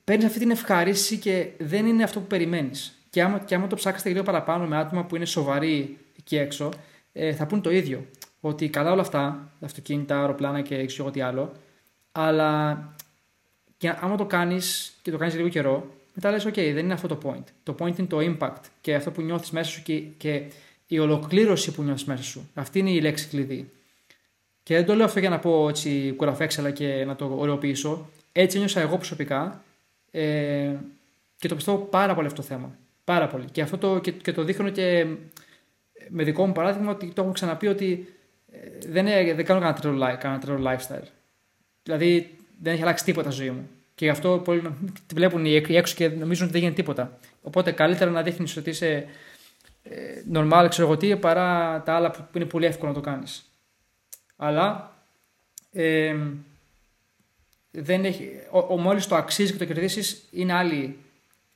παίρνεις 0.04 0.26
αυτή 0.26 0.38
την 0.38 0.50
ευχαρίστηση 0.50 1.18
και 1.18 1.50
δεν 1.58 1.86
είναι 1.86 2.02
αυτό 2.02 2.20
που 2.20 2.26
περιμένεις. 2.26 2.98
Και 3.10 3.22
άμα, 3.22 3.38
και 3.38 3.54
άμα 3.54 3.66
το 3.66 3.76
ψάξετε 3.76 4.08
λίγο 4.08 4.22
παραπάνω 4.22 4.66
με 4.66 4.76
άτομα 4.76 5.04
που 5.04 5.16
είναι 5.16 5.24
σοβαροί 5.24 5.98
εκεί 6.18 6.36
έξω, 6.36 6.68
ε, 7.12 7.32
θα 7.34 7.46
πούν 7.46 7.60
το 7.60 7.70
ίδιο. 7.70 8.06
Ότι 8.40 8.68
καλά 8.68 8.92
όλα 8.92 9.00
αυτά, 9.00 9.50
αυτοκίνητα, 9.60 10.18
αεροπλάνα 10.18 10.60
και 10.60 10.86
ξέρω 10.86 11.10
τι 11.10 11.20
άλλο, 11.20 11.52
αλλά 12.12 12.80
και 13.76 13.94
άμα 14.00 14.16
το 14.16 14.24
κάνεις 14.24 14.94
και 15.02 15.10
το 15.10 15.16
κάνεις 15.16 15.34
λίγο 15.34 15.48
καιρό, 15.48 15.94
μετά 16.16 16.30
λες, 16.30 16.46
OK, 16.46 16.54
δεν 16.54 16.76
είναι 16.76 16.92
αυτό 16.92 17.08
το 17.08 17.18
point. 17.24 17.44
Το 17.62 17.74
point 17.78 17.98
είναι 17.98 18.08
το 18.08 18.18
impact 18.20 18.60
και 18.80 18.94
αυτό 18.94 19.10
που 19.10 19.22
νιώθεις 19.22 19.50
μέσα 19.50 19.70
σου 19.70 19.82
και, 19.82 19.98
και 19.98 20.42
η 20.86 20.98
ολοκλήρωση 20.98 21.72
που 21.72 21.82
νιώθεις 21.82 22.04
μέσα 22.04 22.22
σου. 22.22 22.50
Αυτή 22.54 22.78
είναι 22.78 22.90
η 22.90 23.00
λέξη 23.00 23.28
κλειδί. 23.28 23.70
Και 24.62 24.74
δεν 24.74 24.84
το 24.84 24.94
λέω 24.94 25.04
αυτό 25.04 25.18
για 25.18 25.30
να 25.30 25.38
πω 25.38 25.68
έτσι 25.68 26.12
κουραφέξαλα 26.16 26.70
και 26.70 27.04
να 27.04 27.16
το 27.16 27.34
ωρεοποιήσω. 27.38 28.10
Έτσι 28.32 28.56
ένιωσα 28.56 28.80
εγώ 28.80 28.96
προσωπικά 28.96 29.64
ε, 30.10 30.74
και 31.38 31.48
το 31.48 31.54
πιστεύω 31.54 31.78
πάρα 31.78 32.14
πολύ 32.14 32.26
αυτό 32.26 32.40
το 32.40 32.46
θέμα. 32.46 32.76
Πάρα 33.04 33.26
πολύ. 33.26 33.44
Και 33.52 33.62
αυτό 33.62 33.78
το, 33.78 33.98
και, 33.98 34.10
και 34.10 34.32
το 34.32 34.44
δείχνω 34.44 34.70
και 34.70 35.06
με 36.08 36.24
δικό 36.24 36.46
μου 36.46 36.52
παράδειγμα 36.52 36.90
ότι 36.90 37.12
το 37.14 37.22
έχω 37.22 37.32
ξαναπεί 37.32 37.66
ότι 37.66 38.14
ε, 38.52 38.58
δεν, 38.88 39.04
δεν 39.36 39.44
κάνω 39.44 39.60
κανένα 39.60 39.80
τρελό, 39.80 40.16
κανένα 40.18 40.76
lifestyle. 40.78 41.08
Δηλαδή 41.82 42.30
δεν 42.62 42.72
έχει 42.72 42.82
αλλάξει 42.82 43.04
τίποτα 43.04 43.30
στη 43.30 43.42
ζωή 43.42 43.50
μου. 43.50 43.68
Και 43.96 44.04
γι' 44.04 44.10
αυτό 44.10 44.40
πολλοί 44.44 44.60
τη 45.06 45.14
βλέπουν 45.14 45.44
οι 45.44 45.54
έξω 45.68 45.94
και 45.94 46.08
νομίζουν 46.08 46.44
ότι 46.44 46.52
δεν 46.52 46.60
γίνεται 46.60 46.82
τίποτα. 46.82 47.18
Οπότε 47.42 47.72
καλύτερα 47.72 48.10
να 48.10 48.22
δείχνεις 48.22 48.56
ότι 48.56 48.70
είσαι 48.70 49.06
ε, 49.82 50.22
normal, 50.32 50.66
ξέρω 50.68 50.86
εγώ 50.86 50.96
τι, 50.96 51.16
παρά 51.16 51.82
τα 51.82 51.94
άλλα 51.94 52.10
που 52.10 52.24
είναι 52.32 52.44
πολύ 52.44 52.66
εύκολο 52.66 52.88
να 52.90 52.96
το 52.96 53.02
κάνεις. 53.02 53.50
Αλλά 54.36 54.96
ε, 55.72 56.16
δεν 57.70 58.04
έχει, 58.04 58.30
ο, 58.50 58.58
ο 58.58 58.76
μόλις 58.76 59.06
το 59.06 59.16
αξίζεις 59.16 59.52
και 59.52 59.58
το 59.58 59.64
κερδίσεις 59.64 60.28
είναι 60.30 60.52
άλλη, 60.52 60.98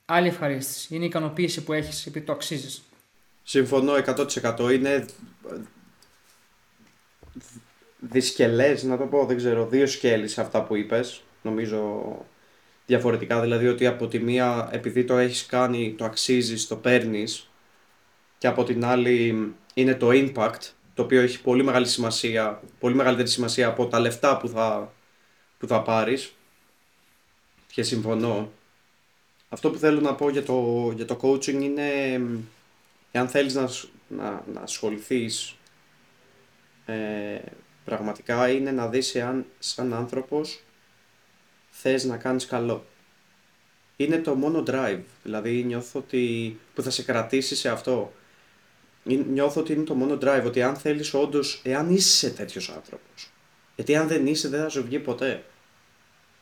άλλη 0.05 0.27
ευχαρίστηση. 0.27 0.95
Είναι 0.95 1.03
η 1.03 1.07
ικανοποίηση 1.07 1.63
που 1.63 1.73
έχεις 1.73 2.05
επειδή 2.05 2.25
το 2.25 2.31
αξίζεις. 2.31 2.81
Συμφωνώ 3.43 3.93
100%. 3.93 4.71
Είναι 4.73 5.05
δυσκελές, 7.99 8.83
να 8.83 8.97
το 8.97 9.05
πω, 9.05 9.25
δεν 9.25 9.37
ξέρω, 9.37 9.67
δύο 9.67 9.87
σκέλη 9.87 10.33
αυτά 10.37 10.63
που 10.63 10.75
είπες. 10.75 11.21
Νομίζω 11.41 12.03
διαφορετικά, 12.91 13.41
δηλαδή 13.41 13.67
ότι 13.67 13.87
από 13.87 14.07
τη 14.07 14.19
μία 14.19 14.69
επειδή 14.71 15.03
το 15.03 15.17
έχεις 15.17 15.45
κάνει, 15.45 15.95
το 15.97 16.05
αξίζεις, 16.05 16.67
το 16.67 16.75
παίρνεις 16.75 17.49
και 18.37 18.47
από 18.47 18.63
την 18.63 18.85
άλλη 18.85 19.53
είναι 19.73 19.95
το 19.95 20.09
impact, 20.11 20.59
το 20.93 21.03
οποίο 21.03 21.21
έχει 21.21 21.41
πολύ 21.41 21.63
μεγάλη 21.63 21.87
σημασία, 21.87 22.61
πολύ 22.79 22.95
μεγαλύτερη 22.95 23.27
σημασία 23.27 23.67
από 23.67 23.87
τα 23.87 23.99
λεφτά 23.99 24.37
που 24.37 24.47
θα, 24.47 24.93
που 25.57 25.67
θα 25.67 25.81
πάρεις 25.81 26.33
και 27.67 27.83
συμφωνώ. 27.83 28.51
Αυτό 29.49 29.71
που 29.71 29.77
θέλω 29.77 29.99
να 29.99 30.15
πω 30.15 30.29
για 30.29 30.43
το, 30.43 30.91
για 30.95 31.05
το 31.05 31.19
coaching 31.21 31.61
είναι 31.61 32.21
εάν 33.11 33.27
θέλεις 33.27 33.53
να, 33.53 33.69
να, 34.07 34.43
να 34.53 34.61
ασχοληθείς 34.61 35.55
ε, 36.85 37.39
πραγματικά 37.85 38.49
είναι 38.49 38.71
να 38.71 38.87
δεις 38.87 39.15
εάν 39.15 39.45
σαν 39.59 39.93
άνθρωπος 39.93 40.63
θες 41.81 42.03
να 42.03 42.17
κάνεις 42.17 42.45
καλό. 42.45 42.85
Είναι 43.95 44.17
το 44.17 44.35
μόνο 44.35 44.63
drive, 44.67 45.01
δηλαδή 45.23 45.63
νιώθω 45.63 45.99
ότι 45.99 46.59
που 46.73 46.81
θα 46.81 46.89
σε 46.89 47.03
κρατήσει 47.03 47.55
σε 47.55 47.69
αυτό. 47.69 48.13
Νιώθω 49.03 49.61
ότι 49.61 49.73
είναι 49.73 49.83
το 49.83 49.93
μόνο 49.93 50.17
drive, 50.21 50.43
ότι 50.45 50.61
αν 50.61 50.75
θέλεις 50.75 51.13
όντως, 51.13 51.61
εάν 51.63 51.89
είσαι 51.89 52.29
τέτοιος 52.29 52.69
άνθρωπος. 52.69 53.31
Γιατί 53.75 53.95
αν 53.95 54.07
δεν 54.07 54.27
είσαι 54.27 54.47
δεν 54.47 54.61
θα 54.61 54.69
σου 54.69 54.83
βγει 54.83 54.99
ποτέ. 54.99 55.43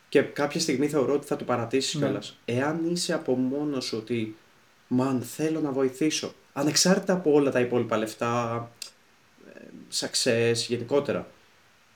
Και 0.10 0.22
κάποια 0.22 0.60
στιγμή 0.60 0.88
θεωρώ 0.88 1.14
ότι 1.14 1.28
θα 1.28 1.36
το 1.36 1.44
παρατήσεις 1.44 1.94
ναι. 1.94 2.06
κιόλας. 2.06 2.38
Εάν 2.46 2.92
είσαι 2.92 3.14
από 3.14 3.36
μόνος 3.36 3.86
σου 3.86 3.98
ότι, 3.98 4.36
μαν 4.88 5.22
θέλω 5.22 5.62
να 5.62 5.72
βοηθήσω, 5.72 6.34
ανεξάρτητα 6.54 7.14
από 7.14 7.32
όλα 7.32 7.52
τα 7.52 7.60
υπόλοιπα 7.60 7.98
λεφτά, 7.98 8.72
ε, 9.54 9.60
success 9.94 10.56
γενικότερα. 10.68 11.28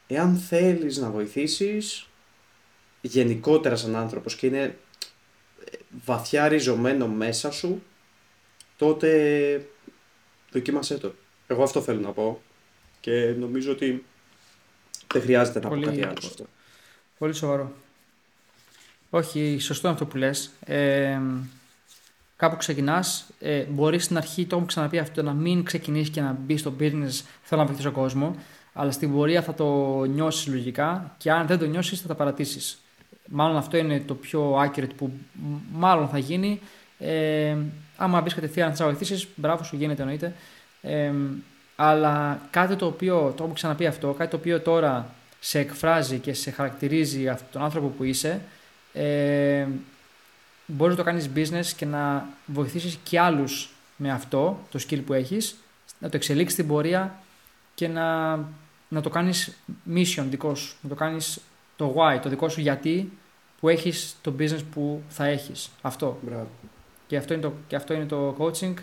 Εάν 0.07 0.35
θέλεις 0.35 0.97
να 0.97 1.09
βοηθήσεις, 1.09 2.07
γενικότερα 3.07 3.75
σαν 3.75 3.95
άνθρωπος 3.95 4.35
και 4.35 4.47
είναι 4.47 4.63
ε, 4.63 5.77
βαθιά 6.05 6.47
ριζωμένο 6.47 7.07
μέσα 7.07 7.51
σου, 7.51 7.83
τότε 8.77 9.67
δοκίμασέ 10.51 10.97
το. 10.97 11.13
Εγώ 11.47 11.63
αυτό 11.63 11.81
θέλω 11.81 11.99
να 11.99 12.11
πω 12.11 12.41
και 12.99 13.35
νομίζω 13.39 13.71
ότι 13.71 14.05
δεν 15.13 15.21
χρειάζεται 15.21 15.59
να 15.59 15.69
πολύ, 15.69 15.85
πω 15.85 15.89
κάτι 15.89 16.03
άλλο 16.03 16.17
αυτό. 16.17 16.45
Πολύ 17.17 17.33
σοβαρό. 17.33 17.71
Όχι, 19.09 19.57
σωστό 19.59 19.87
αυτό 19.87 20.05
που 20.05 20.17
λες. 20.17 20.51
Ε, 20.65 21.19
κάπου 22.35 22.55
ξεκινάς, 22.55 23.25
ε, 23.39 23.63
μπορείς 23.63 24.03
στην 24.03 24.17
αρχή, 24.17 24.45
το 24.45 24.55
έχω 24.55 24.65
ξαναπεί 24.65 24.99
αυτό, 24.99 25.23
να 25.23 25.33
μην 25.33 25.63
ξεκινήσεις 25.63 26.09
και 26.09 26.21
να 26.21 26.31
μπεις 26.31 26.59
στο 26.59 26.73
business, 26.79 27.21
θέλω 27.43 27.61
να 27.61 27.65
βοηθήσω 27.65 27.91
κόσμο, 27.91 28.35
αλλά 28.73 28.91
στην 28.91 29.11
πορεία 29.11 29.41
θα 29.41 29.53
το 29.53 30.03
νιώσεις 30.03 30.47
λογικά 30.47 31.15
και 31.17 31.31
αν 31.31 31.47
δεν 31.47 31.57
το 31.59 31.65
νιώσεις 31.65 32.01
θα 32.01 32.07
τα 32.07 32.15
παρατήσεις. 32.15 32.82
Μάλλον 33.35 33.57
αυτό 33.57 33.77
είναι 33.77 33.99
το 33.99 34.15
πιο 34.15 34.61
accurate 34.61 34.95
που 34.97 35.11
μάλλον 35.71 36.07
θα 36.07 36.17
γίνει. 36.17 36.59
Ε, 36.99 37.55
άμα 37.97 38.21
μπει 38.21 38.33
κατευθείαν 38.33 38.69
να 38.69 38.75
θα 38.75 38.85
βοηθήσει, 38.85 39.27
μπράβο 39.35 39.63
σου 39.63 39.75
γίνεται 39.75 40.01
εννοείται. 40.01 40.33
Ε, 40.81 41.11
αλλά 41.75 42.41
κάτι 42.51 42.75
το 42.75 42.85
οποίο, 42.85 43.33
το 43.37 43.43
έχω 43.43 43.53
ξαναπεί 43.53 43.85
αυτό, 43.85 44.13
κάτι 44.13 44.29
το 44.29 44.37
οποίο 44.37 44.59
τώρα 44.59 45.13
σε 45.39 45.59
εκφράζει 45.59 46.19
και 46.19 46.33
σε 46.33 46.51
χαρακτηρίζει 46.51 47.29
αυτόν 47.29 47.47
τον 47.51 47.61
άνθρωπο 47.61 47.87
που 47.87 48.03
είσαι, 48.03 48.41
ε, 48.93 49.65
μπορείς 50.65 50.97
να 50.97 51.03
το 51.03 51.09
κάνεις 51.09 51.29
business 51.35 51.73
και 51.75 51.85
να 51.85 52.27
βοηθήσεις 52.45 52.99
και 53.03 53.19
άλλους 53.19 53.69
με 53.95 54.11
αυτό, 54.11 54.59
το 54.71 54.79
skill 54.87 55.01
που 55.05 55.13
έχεις, 55.13 55.55
να 55.99 56.09
το 56.09 56.15
εξελίξεις 56.15 56.53
στην 56.53 56.67
πορεία 56.67 57.21
και 57.75 57.87
να, 57.87 58.35
να 58.87 59.01
το 59.01 59.09
κάνεις 59.09 59.57
mission 59.93 60.25
δικός 60.29 60.59
σου, 60.59 60.75
να 60.81 60.89
το 60.89 60.95
κάνεις 60.95 61.39
το 61.75 61.95
why, 61.97 62.19
το 62.21 62.29
δικό 62.29 62.49
σου 62.49 62.61
γιατί 62.61 63.11
που 63.63 63.69
έχεις 63.69 64.15
το 64.21 64.33
business 64.39 64.63
που 64.73 65.01
θα 65.09 65.25
έχεις. 65.25 65.69
Αυτό. 65.81 66.17
Μπράβο. 66.21 66.47
Και 67.07 67.17
αυτό 67.17 67.33
είναι 67.33 67.41
το, 67.41 67.53
και 67.67 67.75
αυτό 67.75 67.93
είναι 67.93 68.05
το 68.05 68.35
coaching. 68.39 68.73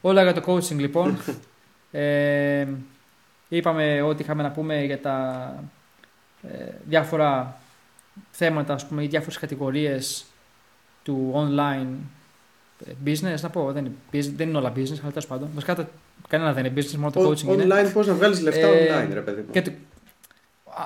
Όλα 0.00 0.22
για 0.22 0.32
το 0.32 0.42
coaching 0.46 0.76
λοιπόν. 0.76 1.18
ε, 1.90 2.66
είπαμε 3.48 4.02
ό,τι 4.02 4.22
είχαμε 4.22 4.42
να 4.42 4.50
πούμε 4.50 4.84
για 4.84 5.00
τα 5.00 5.54
ε, 6.42 6.72
διάφορα 6.84 7.60
θέματα, 8.30 8.74
ας 8.74 8.86
πούμε, 8.86 9.04
οι 9.04 9.06
διάφορες 9.06 9.38
κατηγορίες 9.38 10.24
του 11.02 11.32
online 11.34 11.88
business, 13.04 13.40
να 13.40 13.50
πω, 13.50 13.72
δεν 13.72 13.84
είναι, 13.84 13.94
δεν 14.36 14.48
είναι 14.48 14.58
όλα 14.58 14.72
business, 14.76 14.98
αλλά 15.00 15.08
τέλος 15.08 15.26
πάντων. 15.26 15.48
Βασικά 15.54 15.88
κανένα 16.28 16.52
δεν 16.52 16.64
είναι 16.64 16.80
business, 16.80 16.94
μόνο 16.96 17.10
το 17.10 17.30
coaching 17.30 17.48
online, 17.50 17.62
είναι. 17.62 17.74
Online, 17.74 17.92
πώς 17.92 18.06
να 18.06 18.14
βγάλεις 18.14 18.40
λεφτά 18.40 18.66
ε, 18.66 19.04
online, 19.06 19.12
ρε 19.12 19.20
παιδί 19.20 19.40
μου. 19.40 19.50
Και 19.50 19.72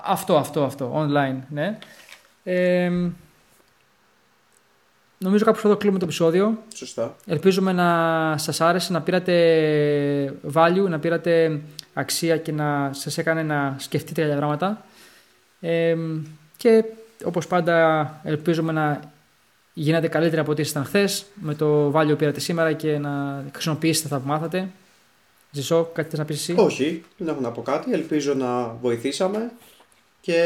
αυτό, 0.04 0.36
αυτό, 0.36 0.64
αυτό, 0.64 1.08
online, 1.08 1.38
ναι. 1.48 1.78
Ε, 2.44 2.90
νομίζω 5.24 5.44
κάπου 5.44 5.60
εδώ 5.64 5.76
κλείνουμε 5.76 5.98
το 5.98 6.04
επεισόδιο. 6.04 6.58
Σωστά. 6.74 7.16
Ελπίζουμε 7.26 7.72
να 7.72 7.88
σας 8.38 8.60
άρεσε, 8.60 8.92
να 8.92 9.00
πήρατε 9.00 10.34
value, 10.54 10.88
να 10.88 10.98
πήρατε 10.98 11.60
αξία 11.94 12.36
και 12.36 12.52
να 12.52 12.90
σας 12.92 13.18
έκανε 13.18 13.42
να 13.42 13.76
σκεφτείτε 13.78 14.24
για 14.26 14.36
πράγματα. 14.36 14.84
Ε, 15.60 15.96
και 16.56 16.84
όπως 17.24 17.46
πάντα 17.46 18.20
ελπίζουμε 18.24 18.72
να 18.72 19.12
γίνατε 19.72 20.08
καλύτερα 20.08 20.40
από 20.40 20.50
ό,τι 20.50 20.60
ήσασταν 20.60 20.84
χθες 20.84 21.24
με 21.34 21.54
το 21.54 21.92
value 21.94 22.08
που 22.08 22.16
πήρατε 22.16 22.40
σήμερα 22.40 22.72
και 22.72 22.98
να 22.98 23.44
χρησιμοποιήσετε 23.52 24.06
αυτά 24.06 24.18
που 24.18 24.28
μάθατε. 24.28 24.68
Ζησό, 25.50 25.90
κάτι 25.94 26.08
θες 26.08 26.18
να 26.18 26.24
πεις 26.24 26.36
εσύ; 26.36 26.54
Όχι, 26.58 27.04
δεν 27.16 27.28
έχω 27.28 27.40
να 27.40 27.50
πω 27.50 27.62
κάτι. 27.62 27.92
Ελπίζω 27.92 28.34
να 28.34 28.68
βοηθήσαμε. 28.68 29.52
Και 30.20 30.40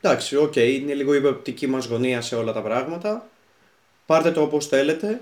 εντάξει, 0.00 0.36
OK, 0.36 0.52
okay, 0.52 0.78
είναι 0.80 0.94
λίγο 0.94 1.14
η 1.14 1.26
οπτική 1.26 1.66
μας 1.66 1.86
γωνία 1.86 2.20
σε 2.20 2.36
όλα 2.36 2.52
τα 2.52 2.62
πράγματα. 2.62 3.26
Πάρτε 4.06 4.32
το 4.32 4.42
όπως 4.42 4.66
θέλετε, 4.66 5.20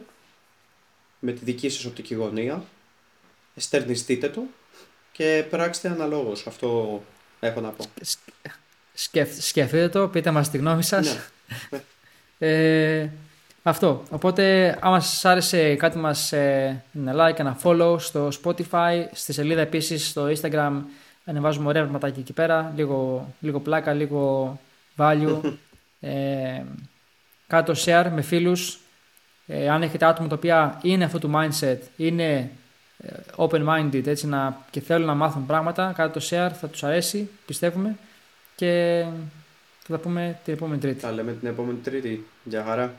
με 1.18 1.32
τη 1.32 1.44
δική 1.44 1.68
σας 1.68 1.84
οπτική 1.84 2.14
γωνία. 2.14 2.64
Ενστερνιστείτε 3.54 4.28
το 4.28 4.42
και 5.12 5.44
πράξτε 5.50 5.88
αναλόγως. 5.88 6.46
Αυτό 6.46 7.02
έχω 7.40 7.60
να 7.60 7.68
πω. 7.68 7.84
Σκεφτείτε 9.38 9.88
το, 9.88 10.08
πείτε 10.08 10.30
μας 10.30 10.50
τη 10.50 10.58
γνώμη 10.58 10.82
σας. 10.82 11.16
Ναι. 11.70 11.80
Ε, 12.38 13.10
αυτό. 13.62 14.02
Οπότε, 14.10 14.76
άμα 14.80 15.00
σας 15.00 15.24
άρεσε, 15.24 15.74
κάτι 15.74 15.98
μας 15.98 16.32
ε, 16.32 16.82
ένα 16.94 17.14
like, 17.16 17.38
ένα 17.38 17.58
follow 17.62 17.96
στο 17.98 18.28
Spotify, 18.42 19.04
στη 19.12 19.32
σελίδα 19.32 19.60
επίσης 19.60 20.08
στο 20.08 20.26
Instagram 20.28 20.82
ανεβάζουμε 21.24 21.68
ωραία 21.68 21.82
πραγματάκια 21.82 22.20
εκεί 22.20 22.32
πέρα, 22.32 22.72
λίγο, 22.76 23.28
λίγο 23.40 23.60
πλάκα, 23.60 23.92
λίγο 23.92 24.60
value. 24.96 25.40
ε, 26.00 26.62
κάτω 27.46 27.74
share 27.76 28.06
με 28.12 28.22
φίλους. 28.22 28.78
Ε, 29.46 29.70
αν 29.70 29.82
έχετε 29.82 30.04
άτομα 30.04 30.28
τα 30.28 30.34
οποία 30.34 30.78
είναι 30.82 31.04
αυτό 31.04 31.18
το 31.18 31.30
mindset, 31.34 31.78
είναι 31.96 32.50
ε, 32.98 33.12
open-minded 33.36 34.06
έτσι, 34.06 34.26
να, 34.26 34.64
και 34.70 34.80
θέλουν 34.80 35.06
να 35.06 35.14
μάθουν 35.14 35.46
πράγματα, 35.46 35.92
κάτω 35.96 36.18
το 36.18 36.26
share 36.30 36.50
θα 36.60 36.68
τους 36.68 36.84
αρέσει, 36.84 37.30
πιστεύουμε. 37.46 37.96
Και 38.56 39.04
θα 39.82 39.92
τα 39.92 39.98
πούμε 39.98 40.38
την 40.44 40.52
επόμενη 40.52 40.80
Τρίτη. 40.80 41.00
Τα 41.00 41.12
λέμε 41.12 41.32
την 41.32 41.48
επόμενη 41.48 41.78
Τρίτη. 41.78 42.26
Γεια 42.44 42.64
χαρά. 42.64 42.94